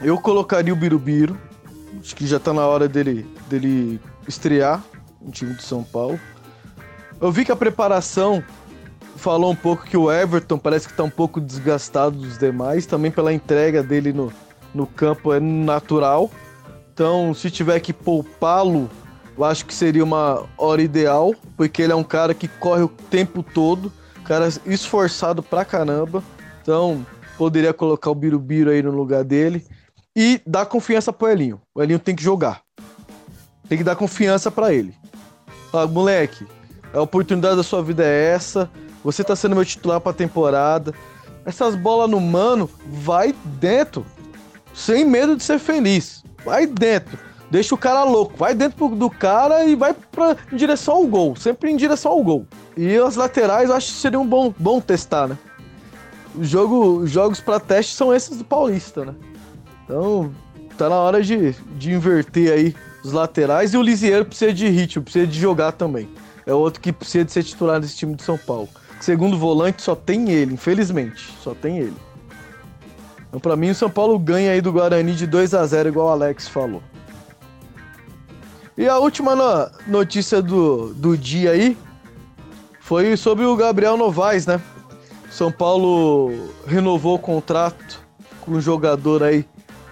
eu 0.00 0.16
colocaria 0.16 0.72
o 0.72 0.76
Birubiru. 0.76 1.38
Acho 2.00 2.16
que 2.16 2.26
já 2.26 2.40
tá 2.40 2.54
na 2.54 2.66
hora 2.66 2.88
dele, 2.88 3.26
dele 3.50 4.00
estrear 4.26 4.82
no 5.20 5.30
time 5.30 5.52
de 5.52 5.62
São 5.62 5.84
Paulo. 5.84 6.18
Eu 7.20 7.30
vi 7.30 7.44
que 7.44 7.52
a 7.52 7.56
preparação 7.56 8.42
falou 9.18 9.50
um 9.50 9.56
pouco 9.56 9.84
que 9.84 9.96
o 9.96 10.10
Everton 10.10 10.58
parece 10.58 10.88
que 10.88 10.94
tá 10.94 11.02
um 11.02 11.10
pouco 11.10 11.40
desgastado 11.40 12.16
dos 12.16 12.38
demais, 12.38 12.86
também 12.86 13.10
pela 13.10 13.32
entrega 13.32 13.82
dele 13.82 14.12
no, 14.12 14.32
no 14.74 14.86
campo 14.86 15.32
é 15.32 15.40
natural. 15.40 16.30
Então, 16.92 17.34
se 17.34 17.50
tiver 17.50 17.78
que 17.80 17.92
poupá-lo, 17.92 18.90
eu 19.36 19.44
acho 19.44 19.66
que 19.66 19.74
seria 19.74 20.02
uma 20.02 20.46
hora 20.56 20.82
ideal, 20.82 21.34
porque 21.56 21.82
ele 21.82 21.92
é 21.92 21.96
um 21.96 22.02
cara 22.02 22.34
que 22.34 22.48
corre 22.48 22.82
o 22.82 22.88
tempo 22.88 23.42
todo, 23.42 23.92
cara 24.24 24.48
esforçado 24.66 25.42
pra 25.42 25.64
caramba. 25.64 26.22
Então, 26.62 27.06
poderia 27.36 27.72
colocar 27.72 28.10
o 28.10 28.14
Birubiru 28.14 28.70
aí 28.70 28.82
no 28.82 28.90
lugar 28.90 29.22
dele 29.22 29.64
e 30.14 30.40
dar 30.46 30.66
confiança 30.66 31.12
pro 31.12 31.28
Elinho. 31.28 31.60
O 31.74 31.82
Elinho 31.82 31.98
tem 31.98 32.16
que 32.16 32.22
jogar. 32.22 32.62
Tem 33.68 33.78
que 33.78 33.84
dar 33.84 33.94
confiança 33.94 34.50
para 34.50 34.72
ele. 34.72 34.94
Fala, 35.70 35.86
moleque, 35.86 36.46
a 36.92 37.00
oportunidade 37.00 37.56
da 37.56 37.62
sua 37.62 37.82
vida 37.82 38.04
é 38.04 38.32
essa. 38.32 38.68
Você 39.04 39.22
tá 39.22 39.36
sendo 39.36 39.54
meu 39.54 39.64
titular 39.64 40.00
pra 40.00 40.12
temporada. 40.12 40.92
Essas 41.44 41.74
bolas 41.74 42.10
no 42.10 42.20
mano, 42.20 42.68
vai 42.86 43.34
dentro. 43.44 44.04
Sem 44.74 45.04
medo 45.04 45.36
de 45.36 45.42
ser 45.42 45.58
feliz. 45.58 46.22
Vai 46.44 46.66
dentro. 46.66 47.18
Deixa 47.50 47.74
o 47.74 47.78
cara 47.78 48.04
louco. 48.04 48.36
Vai 48.36 48.54
dentro 48.54 48.88
do 48.88 49.08
cara 49.08 49.64
e 49.64 49.74
vai 49.74 49.94
pra, 49.94 50.36
em 50.52 50.56
direção 50.56 50.96
ao 50.96 51.06
gol. 51.06 51.36
Sempre 51.36 51.70
em 51.70 51.76
direção 51.76 52.12
ao 52.12 52.22
gol. 52.22 52.46
E 52.76 52.96
as 52.96 53.16
laterais 53.16 53.70
eu 53.70 53.76
acho 53.76 53.92
que 53.92 54.00
seria 54.00 54.20
um 54.20 54.26
bom, 54.26 54.52
bom 54.58 54.80
testar, 54.80 55.28
né? 55.28 55.38
O 56.34 56.44
jogo, 56.44 56.98
os 56.98 57.10
jogos 57.10 57.40
para 57.40 57.58
teste 57.58 57.94
são 57.94 58.14
esses 58.14 58.36
do 58.36 58.44
Paulista, 58.44 59.04
né? 59.04 59.14
Então, 59.84 60.30
tá 60.76 60.88
na 60.88 60.96
hora 60.96 61.22
de, 61.22 61.52
de 61.76 61.92
inverter 61.92 62.52
aí 62.52 62.74
os 63.02 63.12
laterais. 63.12 63.72
E 63.72 63.76
o 63.76 63.82
Lisieiro 63.82 64.26
precisa 64.26 64.52
de 64.52 64.68
ritmo, 64.68 65.02
precisa 65.02 65.26
de 65.26 65.38
jogar 65.38 65.72
também. 65.72 66.08
É 66.46 66.52
outro 66.52 66.80
que 66.80 66.92
precisa 66.92 67.24
de 67.24 67.32
ser 67.32 67.42
titular 67.42 67.80
nesse 67.80 67.96
time 67.96 68.14
de 68.14 68.22
São 68.22 68.38
Paulo. 68.38 68.68
Segundo 69.00 69.38
volante, 69.38 69.82
só 69.82 69.94
tem 69.94 70.30
ele, 70.30 70.54
infelizmente. 70.54 71.34
Só 71.42 71.54
tem 71.54 71.78
ele. 71.78 71.96
Então, 73.28 73.38
pra 73.38 73.56
mim, 73.56 73.70
o 73.70 73.74
São 73.74 73.90
Paulo 73.90 74.18
ganha 74.18 74.52
aí 74.52 74.60
do 74.60 74.72
Guarani 74.72 75.14
de 75.14 75.26
2 75.26 75.54
a 75.54 75.64
0 75.66 75.90
igual 75.90 76.08
o 76.08 76.10
Alex 76.10 76.48
falou. 76.48 76.82
E 78.76 78.88
a 78.88 78.98
última 78.98 79.34
no 79.34 79.70
notícia 79.86 80.40
do, 80.40 80.94
do 80.94 81.16
dia 81.16 81.50
aí 81.50 81.76
foi 82.80 83.16
sobre 83.16 83.44
o 83.44 83.56
Gabriel 83.56 83.96
Novaes, 83.96 84.46
né? 84.46 84.60
São 85.30 85.52
Paulo 85.52 86.54
renovou 86.66 87.16
o 87.16 87.18
contrato 87.18 88.00
com 88.40 88.52
o 88.52 88.60
jogador 88.60 89.22
aí 89.22 89.44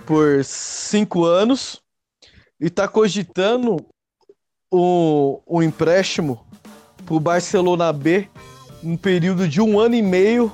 por 0.07 0.43
cinco 0.45 1.25
anos 1.25 1.83
e 2.61 2.71
tá 2.71 2.89
cogitando 2.89 3.77
o, 4.73 5.43
o 5.45 5.63
empréstimo 5.63 6.47
pro 7.05 7.21
Barcelona 7.21 7.93
B 7.93 8.31
um 8.87 8.97
período 8.97 9.49
de 9.49 9.61
um 9.61 9.81
ano 9.81 9.97
e 9.97 10.03
meio 10.03 10.53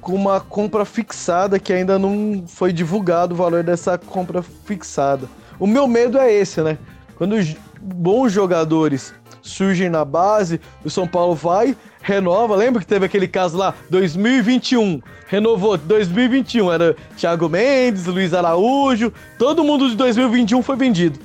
com 0.00 0.14
uma 0.14 0.40
compra 0.40 0.84
fixada 0.86 1.58
que 1.58 1.72
ainda 1.72 1.98
não 1.98 2.44
foi 2.46 2.72
divulgado 2.72 3.34
o 3.34 3.36
valor 3.36 3.62
dessa 3.62 3.98
compra 3.98 4.42
fixada. 4.42 5.28
O 5.58 5.66
meu 5.66 5.86
medo 5.86 6.18
é 6.18 6.32
esse, 6.32 6.62
né? 6.62 6.78
Quando 7.16 7.36
bons 7.80 8.32
jogadores 8.32 9.14
surgem 9.42 9.90
na 9.90 10.04
base, 10.04 10.60
o 10.82 10.88
São 10.88 11.06
Paulo 11.06 11.34
vai, 11.34 11.76
renova. 12.00 12.56
Lembra 12.56 12.80
que 12.80 12.86
teve 12.86 13.04
aquele 13.04 13.28
caso 13.28 13.58
lá, 13.58 13.74
2021, 13.90 15.02
renovou 15.26 15.76
2021, 15.76 16.72
era 16.72 16.96
Thiago 17.16 17.48
Mendes, 17.50 18.06
Luiz 18.06 18.32
Araújo, 18.32 19.12
todo 19.38 19.62
mundo 19.62 19.90
de 19.90 19.96
2021 19.96 20.62
foi 20.62 20.76
vendido. 20.76 21.18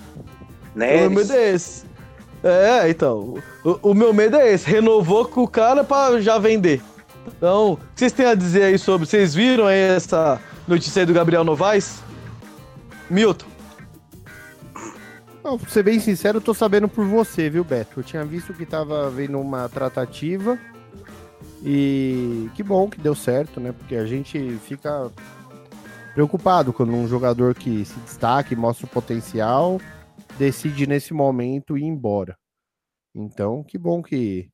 Neres. 0.75 1.07
O 1.07 1.09
medo 1.09 1.33
é 1.33 1.53
esse. 1.53 1.88
É, 2.43 2.89
então, 2.89 3.35
o, 3.63 3.91
o 3.91 3.93
meu 3.93 4.13
medo 4.13 4.37
é 4.37 4.53
esse, 4.53 4.69
renovou 4.69 5.25
com 5.25 5.43
o 5.43 5.47
cara 5.47 5.83
para 5.83 6.21
já 6.21 6.37
vender. 6.37 6.81
Então, 7.27 7.73
o 7.73 7.77
que 7.77 7.83
vocês 7.95 8.13
têm 8.13 8.25
a 8.25 8.35
dizer 8.35 8.63
aí 8.63 8.77
sobre, 8.77 9.07
vocês 9.07 9.35
viram 9.35 9.67
aí 9.67 9.77
essa 9.77 10.39
notícia 10.67 11.01
aí 11.01 11.05
do 11.05 11.13
Gabriel 11.13 11.43
Novaes? 11.43 12.01
Milton. 13.09 13.45
Não, 15.43 15.57
pra 15.57 15.69
ser 15.69 15.83
bem 15.83 15.99
sincero, 15.99 16.37
eu 16.37 16.41
tô 16.41 16.53
sabendo 16.53 16.87
por 16.87 17.05
você, 17.05 17.49
viu, 17.49 17.63
Beto? 17.63 17.99
Eu 17.99 18.03
tinha 18.03 18.23
visto 18.23 18.53
que 18.53 18.65
tava 18.65 19.09
vendo 19.09 19.39
uma 19.39 19.67
tratativa 19.67 20.57
e 21.63 22.49
que 22.55 22.63
bom 22.63 22.89
que 22.89 22.99
deu 22.99 23.15
certo, 23.15 23.59
né? 23.59 23.71
Porque 23.71 23.95
a 23.95 24.05
gente 24.05 24.59
fica 24.65 25.09
preocupado 26.13 26.71
quando 26.71 26.93
um 26.93 27.07
jogador 27.07 27.55
que 27.55 27.85
se 27.85 27.97
destaca 27.99 28.53
e 28.53 28.57
mostra 28.57 28.85
o 28.85 28.89
potencial 28.89 29.79
decide 30.39 30.87
nesse 30.87 31.13
momento 31.13 31.77
ir 31.77 31.83
embora. 31.83 32.37
Então, 33.13 33.61
que 33.61 33.77
bom 33.77 34.01
que, 34.01 34.49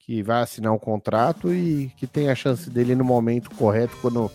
que 0.00 0.22
vai 0.22 0.40
assinar 0.42 0.72
um 0.72 0.78
contrato 0.78 1.52
e 1.52 1.92
que 1.98 2.06
tem 2.06 2.30
a 2.30 2.34
chance 2.34 2.70
dele 2.70 2.94
no 2.94 3.04
momento 3.04 3.50
correto 3.50 3.94
quando 4.00 4.30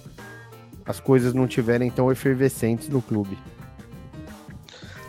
as 0.86 1.00
coisas 1.00 1.34
não 1.34 1.46
estiverem 1.46 1.90
tão 1.90 2.12
efervescentes 2.12 2.88
no 2.88 3.02
clube. 3.02 3.36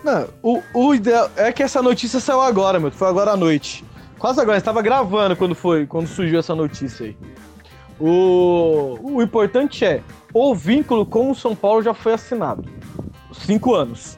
Não, 0.02 0.28
o, 0.42 0.62
o 0.72 0.94
ideal 0.94 1.30
é 1.36 1.52
que 1.52 1.62
essa 1.62 1.82
notícia 1.82 2.18
saiu 2.18 2.40
agora, 2.40 2.80
meu. 2.80 2.90
Foi 2.90 3.08
agora 3.08 3.32
à 3.32 3.36
noite. 3.36 3.84
Quase 4.18 4.40
agora, 4.40 4.56
estava 4.56 4.80
gravando 4.80 5.36
quando 5.36 5.54
foi, 5.54 5.86
quando 5.86 6.06
surgiu 6.06 6.38
essa 6.38 6.54
notícia 6.54 7.06
aí. 7.06 7.16
O, 8.00 8.98
o 9.02 9.22
importante 9.22 9.84
é, 9.84 10.02
o 10.32 10.54
vínculo 10.54 11.04
com 11.04 11.30
o 11.30 11.34
São 11.34 11.54
Paulo 11.54 11.82
já 11.82 11.92
foi 11.92 12.14
assinado. 12.14 12.64
Cinco 13.32 13.74
anos. 13.74 14.16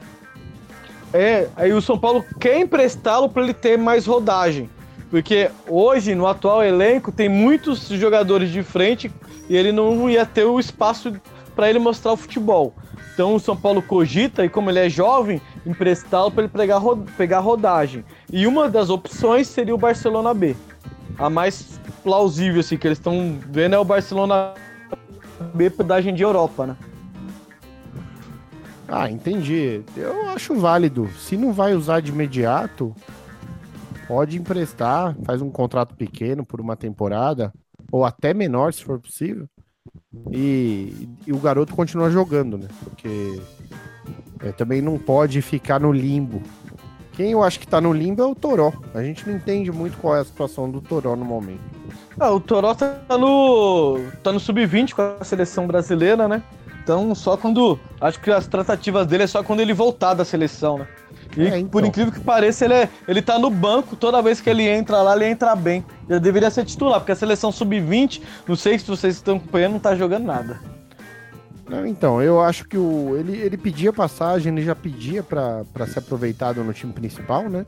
É, 1.15 1.47
aí 1.55 1.71
o 1.71 1.81
São 1.81 1.97
Paulo 1.97 2.25
quer 2.37 2.59
emprestá-lo 2.59 3.29
para 3.29 3.41
ele 3.41 3.53
ter 3.53 3.77
mais 3.77 4.05
rodagem. 4.05 4.69
Porque 5.09 5.49
hoje, 5.65 6.13
no 6.13 6.27
atual 6.27 6.61
elenco, 6.61 7.09
tem 7.09 7.29
muitos 7.29 7.87
jogadores 7.87 8.51
de 8.51 8.61
frente 8.61 9.09
e 9.47 9.55
ele 9.55 9.71
não 9.71 10.09
ia 10.09 10.25
ter 10.25 10.43
o 10.43 10.59
espaço 10.59 11.13
para 11.55 11.69
ele 11.69 11.79
mostrar 11.79 12.11
o 12.11 12.17
futebol. 12.17 12.75
Então 13.13 13.33
o 13.33 13.39
São 13.39 13.55
Paulo 13.55 13.81
cogita, 13.81 14.43
e 14.43 14.49
como 14.49 14.69
ele 14.69 14.79
é 14.79 14.89
jovem, 14.89 15.41
emprestá-lo 15.65 16.29
para 16.31 16.43
ele 16.43 16.51
pegar, 16.51 16.81
pegar 17.15 17.39
rodagem. 17.39 18.03
E 18.29 18.45
uma 18.45 18.67
das 18.67 18.89
opções 18.89 19.47
seria 19.47 19.73
o 19.73 19.77
Barcelona 19.77 20.33
B. 20.33 20.53
A 21.17 21.29
mais 21.29 21.79
plausível, 22.03 22.59
assim, 22.59 22.75
que 22.75 22.85
eles 22.85 22.97
estão 22.97 23.39
vendo 23.49 23.73
é 23.73 23.79
o 23.79 23.85
Barcelona 23.85 24.53
B 25.53 25.71
rodagem 25.77 26.13
de 26.13 26.23
Europa, 26.23 26.67
né? 26.67 26.75
Ah, 28.87 29.09
entendi. 29.09 29.83
Eu 29.95 30.29
acho 30.29 30.55
válido. 30.55 31.09
Se 31.17 31.35
não 31.35 31.51
vai 31.51 31.73
usar 31.73 32.01
de 32.01 32.11
imediato, 32.11 32.95
pode 34.07 34.37
emprestar, 34.37 35.15
faz 35.23 35.41
um 35.41 35.49
contrato 35.49 35.95
pequeno 35.95 36.45
por 36.45 36.61
uma 36.61 36.75
temporada, 36.75 37.51
ou 37.91 38.05
até 38.05 38.33
menor, 38.33 38.73
se 38.73 38.83
for 38.83 38.99
possível, 38.99 39.47
e, 40.31 41.09
e 41.25 41.33
o 41.33 41.39
garoto 41.39 41.75
continua 41.75 42.09
jogando, 42.09 42.57
né? 42.57 42.67
Porque 42.83 43.41
é, 44.41 44.51
também 44.51 44.81
não 44.81 44.97
pode 44.97 45.41
ficar 45.41 45.79
no 45.79 45.91
limbo. 45.91 46.41
Quem 47.13 47.31
eu 47.31 47.43
acho 47.43 47.59
que 47.59 47.67
tá 47.67 47.79
no 47.79 47.93
limbo 47.93 48.21
é 48.21 48.25
o 48.25 48.35
Toró. 48.35 48.73
A 48.93 49.01
gente 49.01 49.27
não 49.27 49.35
entende 49.37 49.71
muito 49.71 49.97
qual 49.97 50.17
é 50.17 50.19
a 50.19 50.25
situação 50.25 50.69
do 50.69 50.81
Toró 50.81 51.15
no 51.15 51.23
momento. 51.23 51.61
Ah, 52.19 52.31
o 52.31 52.39
Toró 52.39 52.73
tá 52.75 52.99
no, 53.17 53.99
tá 54.21 54.33
no 54.33 54.39
sub-20 54.39 54.93
com 54.93 55.01
a 55.19 55.23
seleção 55.23 55.65
brasileira, 55.65 56.27
né? 56.27 56.43
Então, 56.85 57.15
só 57.15 57.35
quando. 57.35 57.79
Acho 57.99 58.19
que 58.19 58.29
as 58.29 58.45
tratativas 58.45 59.07
dele 59.07 59.23
é 59.23 59.27
só 59.27 59.41
quando 59.41 59.59
ele 59.59 59.73
voltar 59.73 60.13
da 60.13 60.23
seleção, 60.23 60.77
né? 60.77 60.87
E 61.35 61.41
é, 61.41 61.57
então. 61.57 61.67
por 61.67 61.83
incrível 61.83 62.13
que 62.13 62.19
pareça, 62.19 62.63
ele, 62.63 62.75
é, 62.75 62.89
ele 63.07 63.23
tá 63.23 63.39
no 63.39 63.49
banco, 63.49 63.95
toda 63.95 64.21
vez 64.21 64.39
que 64.39 64.47
ele 64.47 64.69
entra 64.69 65.01
lá, 65.01 65.15
ele 65.15 65.25
entra 65.25 65.55
bem. 65.55 65.83
Ele 66.07 66.19
deveria 66.19 66.51
ser 66.51 66.63
titular, 66.63 66.99
porque 66.99 67.11
a 67.11 67.15
seleção 67.15 67.51
sub-20, 67.51 68.21
não 68.47 68.55
sei 68.55 68.77
se 68.77 68.85
vocês 68.85 69.15
estão 69.15 69.37
acompanhando, 69.37 69.73
não 69.73 69.79
tá 69.79 69.95
jogando 69.95 70.25
nada. 70.25 70.61
Não, 71.67 71.87
então, 71.87 72.21
eu 72.21 72.39
acho 72.39 72.65
que 72.65 72.77
o, 72.77 73.17
ele, 73.17 73.35
ele 73.35 73.57
pedia 73.57 73.91
passagem, 73.91 74.53
ele 74.53 74.63
já 74.63 74.75
pedia 74.75 75.23
para 75.23 75.87
ser 75.87 75.99
aproveitado 75.99 76.63
no 76.63 76.71
time 76.71 76.93
principal, 76.93 77.49
né? 77.49 77.65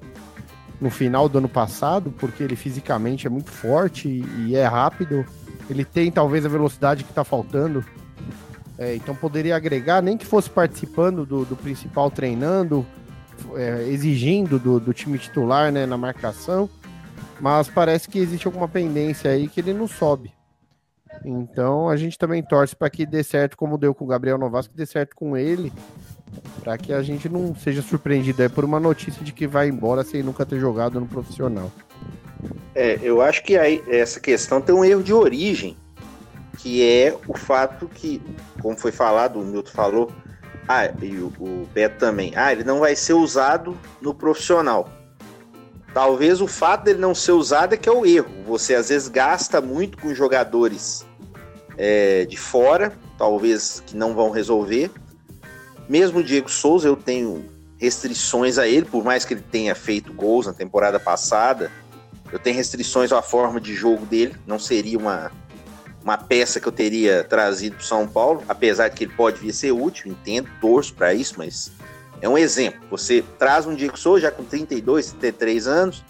No 0.80 0.92
final 0.92 1.28
do 1.28 1.40
ano 1.40 1.50
passado, 1.50 2.14
porque 2.20 2.44
ele 2.44 2.56
fisicamente 2.56 3.26
é 3.26 3.32
muito 3.32 3.50
forte 3.50 4.08
e, 4.08 4.50
e 4.50 4.56
é 4.56 4.68
rápido. 4.68 5.26
Ele 5.68 5.84
tem 5.84 6.12
talvez 6.12 6.46
a 6.46 6.50
velocidade 6.50 7.04
que 7.04 7.12
tá 7.12 7.24
faltando 7.24 7.84
é, 8.78 8.96
então 8.96 9.16
poderia 9.16 9.56
agregar, 9.56 10.02
nem 10.02 10.18
que 10.18 10.26
fosse 10.26 10.50
participando 10.50 11.26
do, 11.26 11.44
do 11.46 11.56
principal 11.56 12.12
treinando, 12.12 12.86
é, 13.56 13.88
exigindo 13.90 14.60
do, 14.60 14.80
do, 14.80 14.94
time 14.94 15.18
titular 15.18 15.72
né, 15.72 15.86
na 15.86 15.98
marcação, 15.98 16.70
mas 17.40 17.68
parece 17.68 18.08
que 18.08 18.20
existe 18.20 18.46
alguma 18.46 18.68
pendência 18.68 19.32
aí 19.32 19.48
que 19.48 19.60
ele 19.60 19.74
não 19.74 19.88
sobe. 19.88 20.32
Então 21.26 21.90
a 21.90 21.98
gente 21.98 22.18
também 22.18 22.44
torce 22.44 22.76
para 22.76 22.90
que 22.90 23.06
dê 23.06 23.24
certo, 23.24 23.58
como 23.58 23.78
deu 23.78 23.96
com 23.96 24.06
o 24.06 24.08
Gabriel 24.08 24.38
Novas, 24.38 24.68
que 24.68 24.76
dê 24.76 24.86
certo 24.86 25.16
com 25.16 25.36
ele, 25.36 25.74
para 26.60 26.78
que 26.78 26.94
a 26.94 27.02
gente 27.02 27.28
não 27.28 27.56
seja 27.56 27.82
surpreendido 27.82 28.48
por 28.52 28.64
uma 28.64 28.80
notícia 28.80 29.24
de 29.24 29.32
que 29.32 29.48
vai 29.48 29.70
embora 29.70 30.04
sem 30.04 30.22
nunca 30.22 30.46
ter 30.46 30.60
jogado 30.60 31.00
no 31.00 31.08
profissional. 31.08 31.72
É, 32.76 33.00
eu 33.02 33.24
acho 33.24 33.44
que 33.44 33.58
aí 33.58 33.84
essa 33.88 34.20
questão 34.20 34.62
tem 34.62 34.76
um 34.76 34.86
erro 34.86 35.02
de 35.02 35.14
origem 35.14 35.76
que 36.58 36.84
é 36.84 37.16
o 37.28 37.38
fato 37.38 37.88
que, 37.88 38.22
como 38.62 38.78
foi 38.78 38.92
falado, 38.92 39.40
o 39.40 39.46
Milton 39.46 39.72
falou, 39.72 40.12
ah, 40.68 40.86
e 41.02 41.16
o, 41.18 41.28
o 41.40 41.68
Beto 41.74 41.98
também, 42.00 42.34
ah, 42.36 42.52
ele 42.52 42.64
não 42.64 42.80
vai 42.80 42.96
ser 42.96 43.14
usado 43.14 43.78
no 44.02 44.14
profissional. 44.14 44.90
Talvez 45.94 46.42
o 46.42 46.48
fato 46.48 46.84
dele 46.84 47.00
não 47.00 47.16
ser 47.16 47.32
usado 47.32 47.74
é 47.74 47.78
que 47.78 47.88
é 47.88 47.92
o 47.92 48.06
erro. 48.06 48.30
Você 48.46 48.76
às 48.76 48.90
vezes 48.90 49.08
gasta 49.08 49.62
muito 49.62 49.98
com 49.98 50.14
jogadores 50.14 51.06
é, 51.78 52.26
de 52.26 52.38
fora, 52.38 52.94
talvez 53.18 53.82
que 53.86 53.96
não 53.96 54.14
vão 54.14 54.30
resolver. 54.30 54.92
Mesmo 55.88 56.20
o 56.20 56.24
Diego 56.24 56.50
Souza, 56.50 56.88
eu 56.88 56.96
tenho 56.96 57.46
restrições 57.80 58.58
a 58.58 58.68
ele, 58.68 58.86
por 58.86 59.04
mais 59.04 59.24
que 59.24 59.34
ele 59.34 59.44
tenha 59.50 59.74
feito 59.74 60.12
gols 60.12 60.48
na 60.48 60.54
temporada 60.54 61.00
passada, 61.00 61.72
eu 62.32 62.40
tenho 62.40 62.58
restrições 62.58 63.12
à 63.12 63.22
forma 63.22 63.62
de 63.62 63.74
jogo 63.74 64.06
dele. 64.06 64.36
Não 64.46 64.60
seria 64.60 64.98
uma, 64.98 65.32
uma 66.08 66.18
peça 66.18 66.58
que 66.58 66.66
eu 66.66 66.72
teria 66.72 67.26
trazido 67.26 67.76
para 67.76 67.86
São 67.86 68.08
Paulo, 68.08 68.42
apesar 68.48 68.88
de 68.88 68.96
que 68.96 69.04
ele 69.04 69.14
pode 69.14 69.40
vir 69.40 69.50
a 69.50 69.54
ser 69.54 69.74
útil, 69.74 70.10
entendo, 70.10 70.50
torço 70.62 70.94
para 70.94 71.14
isso, 71.14 71.34
mas 71.38 71.70
é 72.22 72.30
um 72.30 72.38
exemplo. 72.38 72.80
Você 72.90 73.22
traz 73.38 73.66
um 73.66 73.76
Souza 73.94 74.22
já 74.22 74.32
com 74.32 74.42
32, 74.42 75.12
33 75.12 75.68
anos, 75.68 76.06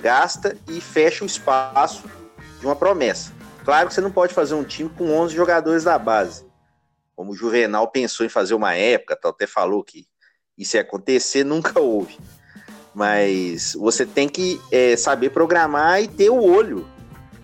gasta 0.00 0.56
e 0.68 0.80
fecha 0.80 1.24
o 1.24 1.26
espaço 1.26 2.04
de 2.60 2.66
uma 2.66 2.76
promessa. 2.76 3.32
Claro 3.64 3.88
que 3.88 3.94
você 3.94 4.00
não 4.00 4.12
pode 4.12 4.32
fazer 4.32 4.54
um 4.54 4.62
time 4.62 4.88
com 4.88 5.10
11 5.10 5.34
jogadores 5.34 5.82
da 5.82 5.98
base. 5.98 6.46
Como 7.16 7.32
o 7.32 7.34
Juvenal 7.34 7.88
pensou 7.88 8.24
em 8.24 8.28
fazer 8.28 8.54
uma 8.54 8.74
época, 8.74 9.18
até 9.20 9.48
falou 9.48 9.82
que 9.82 10.06
isso 10.56 10.76
ia 10.76 10.82
acontecer, 10.82 11.42
nunca 11.42 11.80
houve. 11.80 12.16
Mas 12.94 13.74
você 13.74 14.06
tem 14.06 14.28
que 14.28 14.60
é, 14.70 14.96
saber 14.96 15.30
programar 15.30 16.00
e 16.00 16.06
ter 16.06 16.30
o 16.30 16.40
olho, 16.40 16.88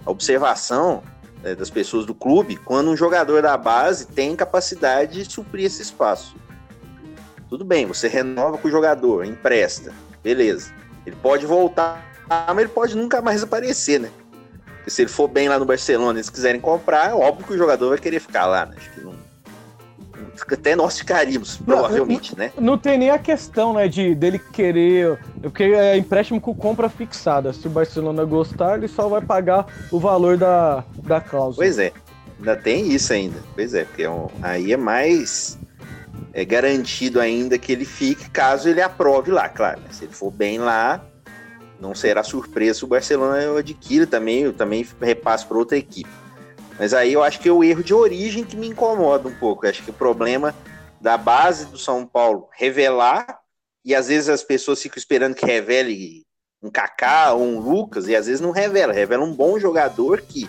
a 0.04 0.10
observação 0.12 1.02
é, 1.47 1.55
das 1.55 1.70
pessoas 1.70 2.05
do 2.05 2.12
clube 2.12 2.56
quando 2.56 2.90
um 2.90 2.97
jogador 2.97 3.40
da 3.40 3.56
base 3.56 4.09
tem 4.09 4.35
capacidade 4.35 5.23
de 5.23 5.32
suprir 5.32 5.66
esse 5.66 5.81
espaço. 5.81 6.35
Tudo 7.48 7.64
bem, 7.64 7.86
você 7.86 8.09
renova 8.09 8.59
com 8.59 8.66
o 8.66 8.70
jogador, 8.70 9.24
empresta, 9.24 9.93
beleza. 10.24 10.73
Ele 11.06 11.14
pode 11.23 11.47
voltar, 11.47 12.05
mas 12.28 12.59
ele 12.59 12.68
pode 12.68 12.97
nunca 12.97 13.23
mais 13.23 13.44
aparecer, 13.44 14.01
né? 14.01 14.10
Porque 14.78 14.90
se 14.90 15.02
ele 15.02 15.09
for 15.09 15.28
bem 15.28 15.48
lá 15.48 15.56
no 15.56 15.64
Barcelona 15.64 16.14
e 16.14 16.20
eles 16.20 16.31
quiserem 16.31 16.60
comprar, 16.60 17.10
é 17.10 17.14
óbvio 17.14 17.47
que 17.47 17.55
o 17.55 17.59
jogador 17.59 17.90
vai 17.90 17.98
querer 17.98 18.18
ficar 18.18 18.47
lá, 18.47 18.66
né? 18.66 18.74
Acho 18.77 18.90
que 18.90 19.01
não, 19.01 19.14
até 20.54 20.76
nós 20.76 20.98
ficaríamos, 20.98 21.56
provavelmente, 21.56 22.36
não, 22.36 22.44
né? 22.44 22.52
Não 22.58 22.78
tem 22.78 22.98
nem 22.98 23.10
a 23.10 23.18
questão, 23.18 23.74
né, 23.74 23.88
de 23.88 24.14
dele 24.14 24.38
querer. 24.38 25.18
Porque 25.40 25.64
é 25.64 25.96
empréstimo 25.96 26.40
com 26.40 26.54
compra 26.54 26.88
fixada. 26.88 27.52
Se 27.52 27.66
o 27.66 27.70
Barcelona 27.70 28.24
gostar, 28.24 28.78
ele 28.78 28.88
só 28.88 29.08
vai 29.08 29.20
pagar 29.20 29.66
o 29.90 29.98
valor 29.98 30.36
da, 30.36 30.84
da 31.04 31.20
cláusula. 31.20 31.64
Pois 31.64 31.78
é, 31.78 31.92
ainda 32.38 32.56
tem 32.56 32.88
isso 32.92 33.12
ainda. 33.12 33.38
Pois 33.54 33.74
é, 33.74 33.84
porque 33.84 34.02
é 34.02 34.10
um, 34.10 34.28
aí 34.42 34.72
é 34.72 34.76
mais 34.76 35.58
é 36.32 36.44
garantido 36.44 37.18
ainda 37.18 37.58
que 37.58 37.72
ele 37.72 37.86
fique 37.86 38.28
caso 38.28 38.68
ele 38.68 38.82
aprove 38.82 39.30
lá, 39.30 39.48
claro. 39.48 39.80
Né? 39.80 39.86
Se 39.90 40.04
ele 40.04 40.12
for 40.12 40.30
bem 40.30 40.58
lá, 40.58 41.02
não 41.80 41.94
será 41.94 42.22
surpresa 42.22 42.80
se 42.80 42.84
o 42.84 42.88
Barcelona 42.88 43.58
adquira 43.58 44.06
também, 44.06 44.42
eu 44.42 44.52
também 44.52 44.86
repasse 45.00 45.46
para 45.46 45.56
outra 45.56 45.78
equipe. 45.78 46.10
Mas 46.78 46.93
aí 46.93 47.12
eu 47.12 47.23
acho 47.23 47.40
que 47.40 47.48
é 47.48 47.53
o 47.53 47.65
erro 47.65 47.82
de 47.82 47.94
origem 47.94 48.44
que 48.44 48.57
me 48.57 48.69
incomoda 48.69 49.28
um 49.28 49.35
pouco. 49.35 49.65
Eu 49.65 49.70
acho 49.70 49.82
que 49.82 49.90
o 49.90 49.94
problema 49.94 50.55
da 51.01 51.16
base 51.16 51.66
do 51.66 51.78
São 51.78 52.07
Paulo 52.07 52.48
revelar, 52.53 53.39
e 53.85 53.94
às 53.94 54.09
vezes 54.09 54.28
as 54.28 54.43
pessoas 54.43 54.82
ficam 54.82 54.98
esperando 54.98 55.35
que 55.35 55.47
revele 55.47 56.24
um 56.62 56.70
Kaká 56.70 57.32
ou 57.32 57.43
um 57.43 57.61
Lucas, 57.61 58.09
e 58.09 58.16
às 58.16 58.27
vezes 58.27 58.40
não 58.40 58.51
revela. 58.51 58.93
Revela 58.93 59.24
um 59.24 59.32
bom 59.32 59.59
jogador 59.59 60.20
que, 60.23 60.48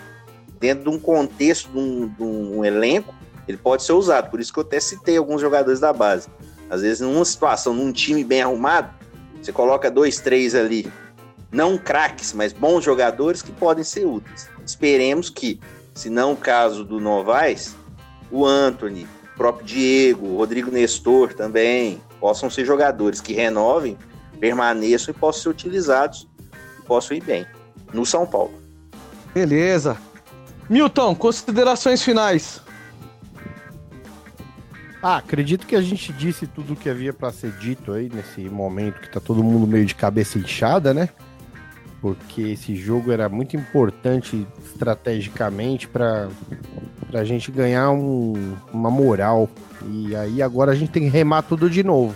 dentro 0.60 0.86
de 0.86 0.90
um 0.90 1.00
contexto, 1.00 1.70
de 1.70 1.78
um, 1.78 2.08
de 2.08 2.24
um 2.24 2.66
elenco, 2.66 3.14
ele 3.48 3.58
pode 3.58 3.84
ser 3.84 3.94
usado. 3.94 4.30
Por 4.30 4.40
isso 4.40 4.52
que 4.52 4.60
eu 4.60 4.64
até 4.64 4.80
citei 4.80 5.18
alguns 5.18 5.40
jogadores 5.40 5.80
da 5.80 5.94
base. 5.94 6.28
Às 6.70 6.82
vezes, 6.82 7.00
numa 7.00 7.24
situação, 7.24 7.74
num 7.74 7.94
time 7.94 8.24
bem 8.24 8.42
arrumado, 8.42 8.94
você 9.42 9.54
coloca 9.54 9.90
dois, 9.90 10.20
três 10.20 10.56
ali, 10.56 10.92
não 11.52 11.78
craques, 11.78 12.34
mas 12.34 12.52
bons 12.52 12.84
jogadores 12.84 13.42
que 13.42 13.52
podem 13.52 13.84
ser 13.84 14.06
úteis. 14.06 14.50
Esperemos 14.66 15.30
que 15.30 15.62
se 15.98 16.12
não 16.12 16.34
o 16.34 16.38
caso 16.38 16.86
do 16.86 17.00
Novaes, 17.00 17.76
o 18.32 18.46
Anthony, 18.46 19.08
o 19.34 19.38
próprio 19.38 19.66
Diego, 19.66 20.28
o 20.28 20.38
Rodrigo 20.38 20.70
Nestor 20.70 21.34
também, 21.34 22.00
possam 22.20 22.52
ser 22.52 22.66
jogadores 22.66 23.20
que 23.20 23.34
renovem, 23.34 23.98
permaneçam 24.40 25.12
e 25.12 25.18
possam 25.18 25.42
ser 25.42 25.50
utilizados 25.50 26.28
e 26.80 26.84
possam 26.84 27.18
ir 27.18 27.24
bem 27.24 27.48
no 27.92 28.06
São 28.06 28.28
Paulo. 28.28 28.54
Beleza. 29.34 29.98
Milton, 30.70 31.16
considerações 31.16 32.04
finais. 32.04 32.62
Ah, 35.02 35.18
acredito 35.18 35.66
que 35.66 35.76
a 35.76 35.82
gente 35.82 36.14
disse 36.14 36.46
tudo 36.46 36.74
o 36.74 36.76
que 36.76 36.90
havia 36.90 37.12
para 37.12 37.32
ser 37.32 37.52
dito 37.54 37.92
aí 37.92 38.08
nesse 38.14 38.42
momento 38.42 39.00
que 39.00 39.10
tá 39.10 39.20
todo 39.20 39.44
mundo 39.44 39.66
meio 39.66 39.86
de 39.86 39.96
cabeça 39.96 40.38
inchada, 40.38 40.94
né? 40.94 41.10
Porque 42.02 42.42
esse 42.42 42.76
jogo 42.76 43.12
era 43.12 43.28
muito 43.28 43.56
importante 43.56 44.46
estrategicamente 44.64 45.88
para 45.88 46.30
a 47.14 47.24
gente 47.24 47.52
ganhar 47.52 47.92
um, 47.92 48.56
uma 48.72 48.92
moral. 48.92 49.50
E 49.90 50.16
aí 50.16 50.42
agora 50.42 50.72
a 50.72 50.76
gente 50.76 50.92
tem 50.92 51.04
que 51.04 51.10
remar 51.10 51.42
tudo 51.44 51.70
de 51.70 51.84
novo. 51.84 52.16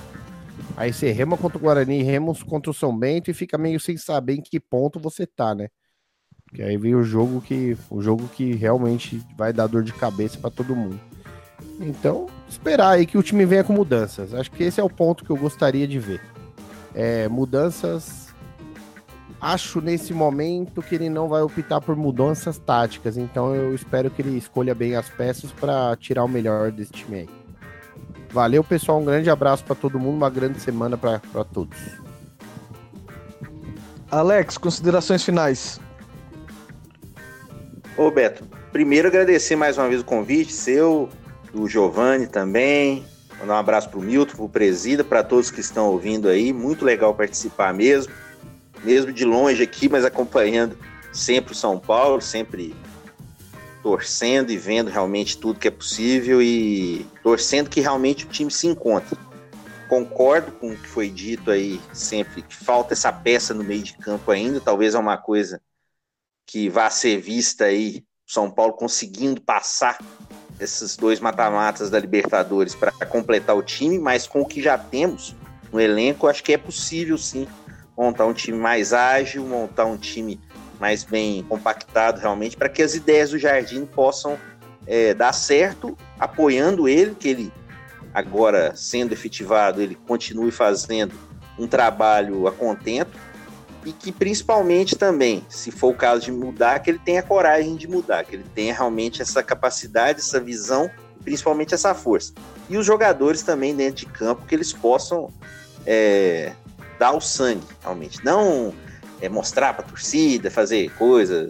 Aí 0.77 0.93
você 0.93 1.11
rema 1.11 1.37
contra 1.37 1.57
o 1.57 1.61
Guarani, 1.61 2.03
remos 2.03 2.43
contra 2.43 2.71
o 2.71 2.73
São 2.73 2.97
Bento 2.97 3.29
e 3.29 3.33
fica 3.33 3.57
meio 3.57 3.79
sem 3.79 3.97
saber 3.97 4.35
em 4.35 4.41
que 4.41 4.59
ponto 4.59 4.99
você 4.99 5.25
tá, 5.25 5.53
né? 5.53 5.67
Porque 6.45 6.61
aí 6.61 6.77
vem 6.77 6.95
o 6.95 7.03
jogo 7.03 7.41
que 7.41 7.77
o 7.89 8.01
jogo 8.01 8.27
que 8.27 8.53
realmente 8.53 9.21
vai 9.37 9.53
dar 9.53 9.67
dor 9.67 9.83
de 9.83 9.93
cabeça 9.93 10.37
para 10.37 10.49
todo 10.49 10.75
mundo. 10.75 10.99
Então, 11.79 12.27
esperar 12.47 12.91
aí 12.91 13.05
que 13.05 13.17
o 13.17 13.23
time 13.23 13.45
venha 13.45 13.63
com 13.63 13.73
mudanças. 13.73 14.33
Acho 14.33 14.51
que 14.51 14.63
esse 14.63 14.79
é 14.79 14.83
o 14.83 14.89
ponto 14.89 15.23
que 15.23 15.29
eu 15.29 15.37
gostaria 15.37 15.87
de 15.87 15.97
ver. 15.97 16.21
É, 16.93 17.27
mudanças 17.29 18.20
acho 19.41 19.81
nesse 19.81 20.13
momento 20.13 20.83
que 20.83 20.93
ele 20.93 21.09
não 21.09 21.27
vai 21.27 21.41
optar 21.41 21.81
por 21.81 21.95
mudanças 21.95 22.59
táticas, 22.59 23.17
então 23.17 23.55
eu 23.55 23.73
espero 23.73 24.11
que 24.11 24.21
ele 24.21 24.37
escolha 24.37 24.75
bem 24.75 24.95
as 24.95 25.09
peças 25.09 25.51
para 25.51 25.95
tirar 25.97 26.23
o 26.23 26.27
melhor 26.27 26.71
desse 26.71 26.91
time 26.91 27.21
aí. 27.21 27.29
Valeu, 28.29 28.63
pessoal, 28.63 29.01
um 29.01 29.05
grande 29.05 29.29
abraço 29.29 29.63
para 29.65 29.75
todo 29.75 29.99
mundo, 29.99 30.15
uma 30.15 30.29
grande 30.29 30.59
semana 30.61 30.95
para 30.95 31.43
todos. 31.43 31.77
Alex, 34.09 34.57
considerações 34.57 35.23
finais. 35.23 35.79
Ô 37.97 38.11
Beto, 38.11 38.45
primeiro 38.71 39.07
agradecer 39.07 39.55
mais 39.55 39.77
uma 39.77 39.89
vez 39.89 40.01
o 40.01 40.05
convite 40.05 40.53
seu, 40.53 41.09
do 41.51 41.67
Giovanni 41.67 42.27
também, 42.27 43.05
mandar 43.39 43.55
um 43.55 43.57
abraço 43.57 43.89
pro 43.89 43.99
Milton, 43.99 44.35
pro 44.35 44.49
Presida, 44.49 45.03
para 45.03 45.23
todos 45.23 45.51
que 45.51 45.59
estão 45.59 45.87
ouvindo 45.87 46.29
aí, 46.29 46.53
muito 46.53 46.85
legal 46.85 47.13
participar 47.13 47.73
mesmo. 47.73 48.13
Mesmo 48.83 49.11
de 49.11 49.25
longe 49.25 49.63
aqui, 49.63 49.87
mas 49.89 50.05
acompanhando 50.05 50.77
sempre 51.11 51.53
o 51.53 51.55
São 51.55 51.77
Paulo, 51.79 52.21
sempre 52.21 52.75
torcendo 53.81 54.51
e 54.51 54.57
vendo 54.57 54.89
realmente 54.89 55.37
tudo 55.37 55.59
que 55.59 55.67
é 55.67 55.71
possível 55.71 56.41
e 56.41 57.05
torcendo 57.23 57.69
que 57.69 57.81
realmente 57.81 58.25
o 58.25 58.29
time 58.29 58.51
se 58.51 58.67
encontre. 58.67 59.17
Concordo 59.89 60.51
com 60.53 60.71
o 60.71 60.77
que 60.77 60.87
foi 60.87 61.09
dito 61.09 61.51
aí 61.51 61.81
sempre, 61.91 62.43
que 62.43 62.55
falta 62.55 62.93
essa 62.93 63.11
peça 63.11 63.53
no 63.53 63.63
meio 63.63 63.83
de 63.83 63.93
campo 63.93 64.31
ainda, 64.31 64.61
talvez 64.61 64.93
é 64.93 64.99
uma 64.99 65.17
coisa 65.17 65.61
que 66.45 66.69
vá 66.69 66.89
ser 66.89 67.19
vista 67.19 67.65
aí, 67.65 68.03
São 68.25 68.49
Paulo 68.49 68.73
conseguindo 68.73 69.41
passar 69.41 69.97
esses 70.59 70.95
dois 70.95 71.19
mata-matas 71.19 71.89
da 71.89 71.99
Libertadores 71.99 72.75
para 72.75 72.91
completar 73.05 73.55
o 73.55 73.63
time, 73.63 73.97
mas 73.97 74.27
com 74.27 74.41
o 74.41 74.45
que 74.45 74.61
já 74.61 74.77
temos 74.77 75.35
no 75.71 75.79
elenco, 75.79 76.27
acho 76.27 76.43
que 76.43 76.53
é 76.53 76.57
possível 76.57 77.17
sim 77.17 77.47
montar 77.97 78.25
um 78.25 78.33
time 78.33 78.57
mais 78.57 78.93
ágil, 78.93 79.45
montar 79.45 79.85
um 79.85 79.97
time 79.97 80.39
mais 80.79 81.03
bem 81.03 81.43
compactado 81.43 82.19
realmente, 82.19 82.57
para 82.57 82.67
que 82.67 82.81
as 82.81 82.95
ideias 82.95 83.29
do 83.29 83.37
Jardim 83.37 83.85
possam 83.85 84.37
é, 84.87 85.13
dar 85.13 85.33
certo, 85.33 85.95
apoiando 86.19 86.87
ele, 86.87 87.13
que 87.13 87.27
ele 87.29 87.53
agora 88.13 88.75
sendo 88.75 89.13
efetivado, 89.13 89.81
ele 89.81 89.95
continue 90.07 90.51
fazendo 90.51 91.13
um 91.57 91.67
trabalho 91.67 92.47
a 92.47 92.51
contento 92.51 93.17
e 93.85 93.91
que 93.91 94.11
principalmente 94.11 94.95
também, 94.95 95.45
se 95.49 95.71
for 95.71 95.91
o 95.91 95.95
caso 95.95 96.25
de 96.25 96.31
mudar, 96.31 96.79
que 96.79 96.89
ele 96.89 96.99
tenha 96.99 97.21
coragem 97.21 97.75
de 97.75 97.87
mudar, 97.87 98.23
que 98.23 98.35
ele 98.35 98.45
tenha 98.55 98.73
realmente 98.73 99.21
essa 99.21 99.41
capacidade, 99.41 100.19
essa 100.19 100.39
visão, 100.39 100.89
principalmente 101.23 101.73
essa 101.73 101.93
força. 101.93 102.33
E 102.69 102.77
os 102.77 102.85
jogadores 102.85 103.41
também 103.41 103.75
dentro 103.75 104.05
de 104.05 104.05
campo, 104.05 104.45
que 104.45 104.53
eles 104.53 104.71
possam 104.71 105.29
é, 105.85 106.53
dar 107.01 107.13
o 107.13 107.19
sangue, 107.19 107.65
realmente. 107.81 108.23
Não 108.23 108.71
é, 109.19 109.27
mostrar 109.27 109.73
para 109.73 109.83
a 109.83 109.87
torcida, 109.87 110.51
fazer 110.51 110.91
coisas, 110.91 111.49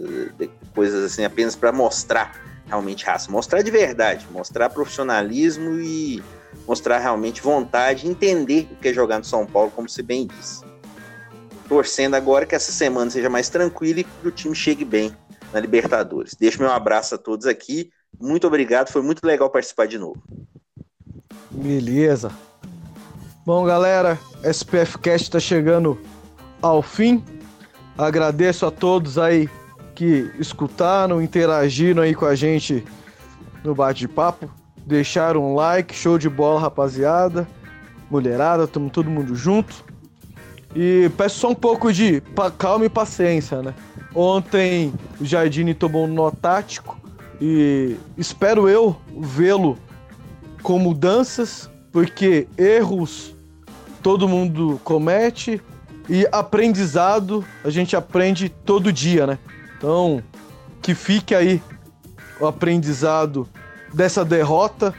coisas 0.74 1.04
assim 1.04 1.26
apenas 1.26 1.54
para 1.54 1.70
mostrar 1.70 2.40
realmente 2.66 3.04
raça, 3.04 3.30
mostrar 3.30 3.60
de 3.60 3.70
verdade, 3.70 4.26
mostrar 4.30 4.70
profissionalismo 4.70 5.78
e 5.78 6.22
mostrar 6.66 6.98
realmente 6.98 7.42
vontade, 7.42 8.08
entender 8.08 8.66
o 8.72 8.76
que 8.76 8.88
é 8.88 8.94
jogar 8.94 9.18
no 9.18 9.24
São 9.24 9.44
Paulo, 9.44 9.70
como 9.70 9.90
você 9.90 10.02
bem 10.02 10.26
disse. 10.26 10.64
Torcendo 11.68 12.14
agora 12.14 12.46
que 12.46 12.54
essa 12.54 12.72
semana 12.72 13.10
seja 13.10 13.28
mais 13.28 13.50
tranquila 13.50 14.00
e 14.00 14.04
que 14.04 14.28
o 14.28 14.30
time 14.30 14.54
chegue 14.54 14.86
bem 14.86 15.14
na 15.52 15.60
Libertadores. 15.60 16.34
Deixo 16.34 16.62
meu 16.62 16.72
abraço 16.72 17.14
a 17.14 17.18
todos 17.18 17.46
aqui. 17.46 17.90
Muito 18.18 18.46
obrigado, 18.46 18.88
foi 18.88 19.02
muito 19.02 19.22
legal 19.22 19.50
participar 19.50 19.86
de 19.86 19.98
novo. 19.98 20.22
Beleza. 21.50 22.32
Bom, 23.44 23.64
galera, 23.64 24.20
SPF 24.44 24.98
Cast 24.98 25.24
está 25.24 25.40
chegando 25.40 25.98
ao 26.62 26.80
fim. 26.80 27.24
Agradeço 27.98 28.64
a 28.64 28.70
todos 28.70 29.18
aí 29.18 29.50
que 29.96 30.30
escutaram, 30.38 31.20
interagiram 31.20 32.04
aí 32.04 32.14
com 32.14 32.24
a 32.24 32.36
gente 32.36 32.84
no 33.64 33.74
bate-papo. 33.74 34.48
Deixaram 34.86 35.44
um 35.44 35.56
like, 35.56 35.92
show 35.92 36.18
de 36.18 36.28
bola, 36.28 36.60
rapaziada. 36.60 37.48
Mulherada, 38.08 38.68
tamo 38.68 38.88
todo 38.88 39.10
mundo 39.10 39.34
junto. 39.34 39.84
E 40.72 41.10
peço 41.16 41.40
só 41.40 41.50
um 41.50 41.54
pouco 41.54 41.92
de 41.92 42.22
calma 42.56 42.86
e 42.86 42.88
paciência, 42.88 43.60
né? 43.60 43.74
Ontem 44.14 44.94
o 45.20 45.24
Jardine 45.24 45.74
tomou 45.74 46.04
um 46.04 46.14
nó 46.14 46.30
tático 46.30 46.96
e 47.40 47.96
espero 48.16 48.68
eu 48.68 48.96
vê-lo 49.18 49.76
com 50.62 50.78
mudanças, 50.78 51.68
porque 51.92 52.48
erros 52.56 53.34
todo 54.02 54.28
mundo 54.28 54.80
comete, 54.82 55.60
e 56.08 56.26
aprendizado, 56.32 57.44
a 57.64 57.70
gente 57.70 57.94
aprende 57.94 58.48
todo 58.48 58.92
dia, 58.92 59.26
né? 59.26 59.38
Então, 59.76 60.22
que 60.80 60.94
fique 60.94 61.34
aí 61.34 61.62
o 62.40 62.46
aprendizado 62.46 63.48
dessa 63.94 64.24
derrota, 64.24 64.92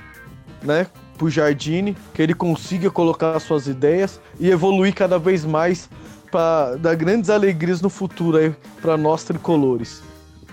né? 0.61 0.87
Pro 1.17 1.29
Jardine, 1.29 1.95
que 2.13 2.21
ele 2.21 2.33
consiga 2.33 2.89
colocar 2.89 3.39
suas 3.39 3.67
ideias 3.67 4.19
e 4.39 4.49
evoluir 4.49 4.93
cada 4.93 5.19
vez 5.19 5.45
mais 5.45 5.89
para 6.31 6.75
dar 6.77 6.95
grandes 6.95 7.29
alegrias 7.29 7.81
no 7.81 7.89
futuro 7.89 8.37
aí 8.37 8.55
para 8.81 8.97
nós 8.97 9.23
tricolores. 9.23 10.01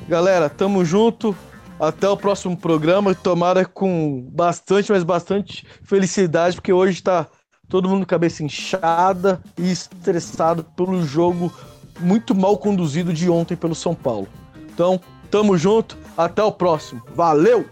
Galera, 0.09 0.51
tamo 0.51 0.85
junto. 0.85 1.35
Até 1.81 2.07
o 2.09 2.17
próximo 2.17 2.57
programa. 2.57 3.15
Tomara 3.15 3.65
com 3.65 4.29
bastante, 4.31 4.93
mas 4.93 5.03
bastante 5.03 5.67
felicidade, 5.83 6.57
porque 6.57 6.73
hoje 6.73 7.03
tá 7.03 7.27
todo 7.69 7.89
mundo 7.89 8.05
cabeça 8.05 8.45
inchada 8.45 9.41
e 9.57 9.71
estressado 9.71 10.63
pelo 10.77 11.03
jogo 11.07 11.51
muito 11.99 12.35
mal 12.35 12.59
conduzido 12.59 13.13
de 13.13 13.31
ontem 13.31 13.57
pelo 13.57 13.75
São 13.75 13.95
Paulo. 13.95 14.29
Então, 14.73 15.01
tamo 15.31 15.57
junto, 15.57 15.97
até 16.17 16.43
o 16.43 16.53
próximo. 16.53 17.03
Valeu! 17.15 17.69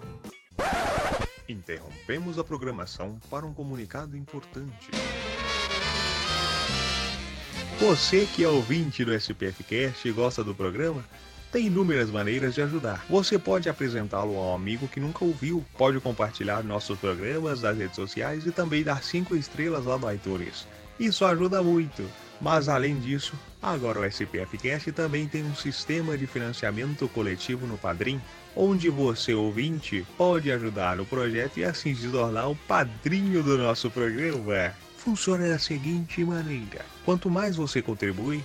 Interrompemos 1.49 2.39
a 2.39 2.45
programação 2.45 3.19
para 3.31 3.45
um 3.45 3.53
comunicado 3.53 4.17
importante. 4.17 4.91
Você 7.81 8.27
que 8.35 8.43
é 8.43 8.49
ouvinte 8.49 9.05
do 9.05 9.15
SPFcast 9.15 10.09
e 10.09 10.13
gosta 10.13 10.43
do 10.43 10.55
programa, 10.55 11.05
tem 11.51 11.67
inúmeras 11.67 12.11
maneiras 12.11 12.55
de 12.55 12.63
ajudar. 12.63 13.05
Você 13.09 13.39
pode 13.39 13.69
apresentá-lo 13.69 14.37
a 14.37 14.51
um 14.51 14.55
amigo 14.55 14.89
que 14.89 15.01
nunca 15.01 15.25
ouviu, 15.25 15.65
pode 15.77 15.99
compartilhar 16.01 16.63
nossos 16.63 16.99
programas 16.99 17.63
nas 17.63 17.77
redes 17.77 17.97
sociais 17.97 18.47
e 18.47 18.51
também 18.51 18.83
dar 18.83 19.03
5 19.03 19.35
estrelas 19.37 19.85
lá 19.85 19.99
no 19.99 20.13
iTunes. 20.13 20.67
Isso 20.99 21.25
ajuda 21.25 21.63
muito. 21.63 22.05
Mas 22.41 22.69
além 22.69 22.99
disso, 23.01 23.35
agora 23.61 24.01
o 24.01 24.05
SPFcast 24.05 24.93
também 24.93 25.27
tem 25.27 25.43
um 25.45 25.55
sistema 25.55 26.17
de 26.17 26.27
financiamento 26.27 27.09
coletivo 27.09 27.67
no 27.67 27.77
Padrim, 27.77 28.21
onde 28.55 28.89
você 28.89 29.35
ouvinte 29.35 30.07
pode 30.17 30.51
ajudar 30.53 30.97
no 30.97 31.05
projeto 31.05 31.59
e 31.59 31.65
assim 31.65 31.95
se 31.95 32.09
tornar 32.09 32.47
o 32.47 32.55
padrinho 32.55 33.43
do 33.43 33.59
nosso 33.59 33.91
programa 33.91 34.73
funciona 35.09 35.49
da 35.49 35.59
seguinte 35.59 36.23
maneira: 36.25 36.85
quanto 37.05 37.31
mais 37.31 37.57
você 37.57 37.81
contribui, 37.81 38.45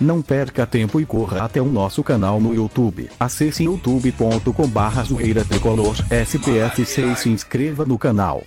Não 0.00 0.22
perca 0.22 0.66
tempo 0.66 0.98
e 0.98 1.04
corra 1.04 1.44
até 1.44 1.60
o 1.60 1.66
nosso 1.66 2.02
canal 2.02 2.40
no 2.40 2.54
YouTube. 2.54 3.10
Acesse 3.20 3.64
youtube.com 3.64 4.66
barra 4.66 5.04
tricolor 5.44 5.94
SPF6 6.08 7.12
e 7.12 7.16
se 7.16 7.28
inscreva 7.28 7.84
no 7.84 7.98
canal. 7.98 8.42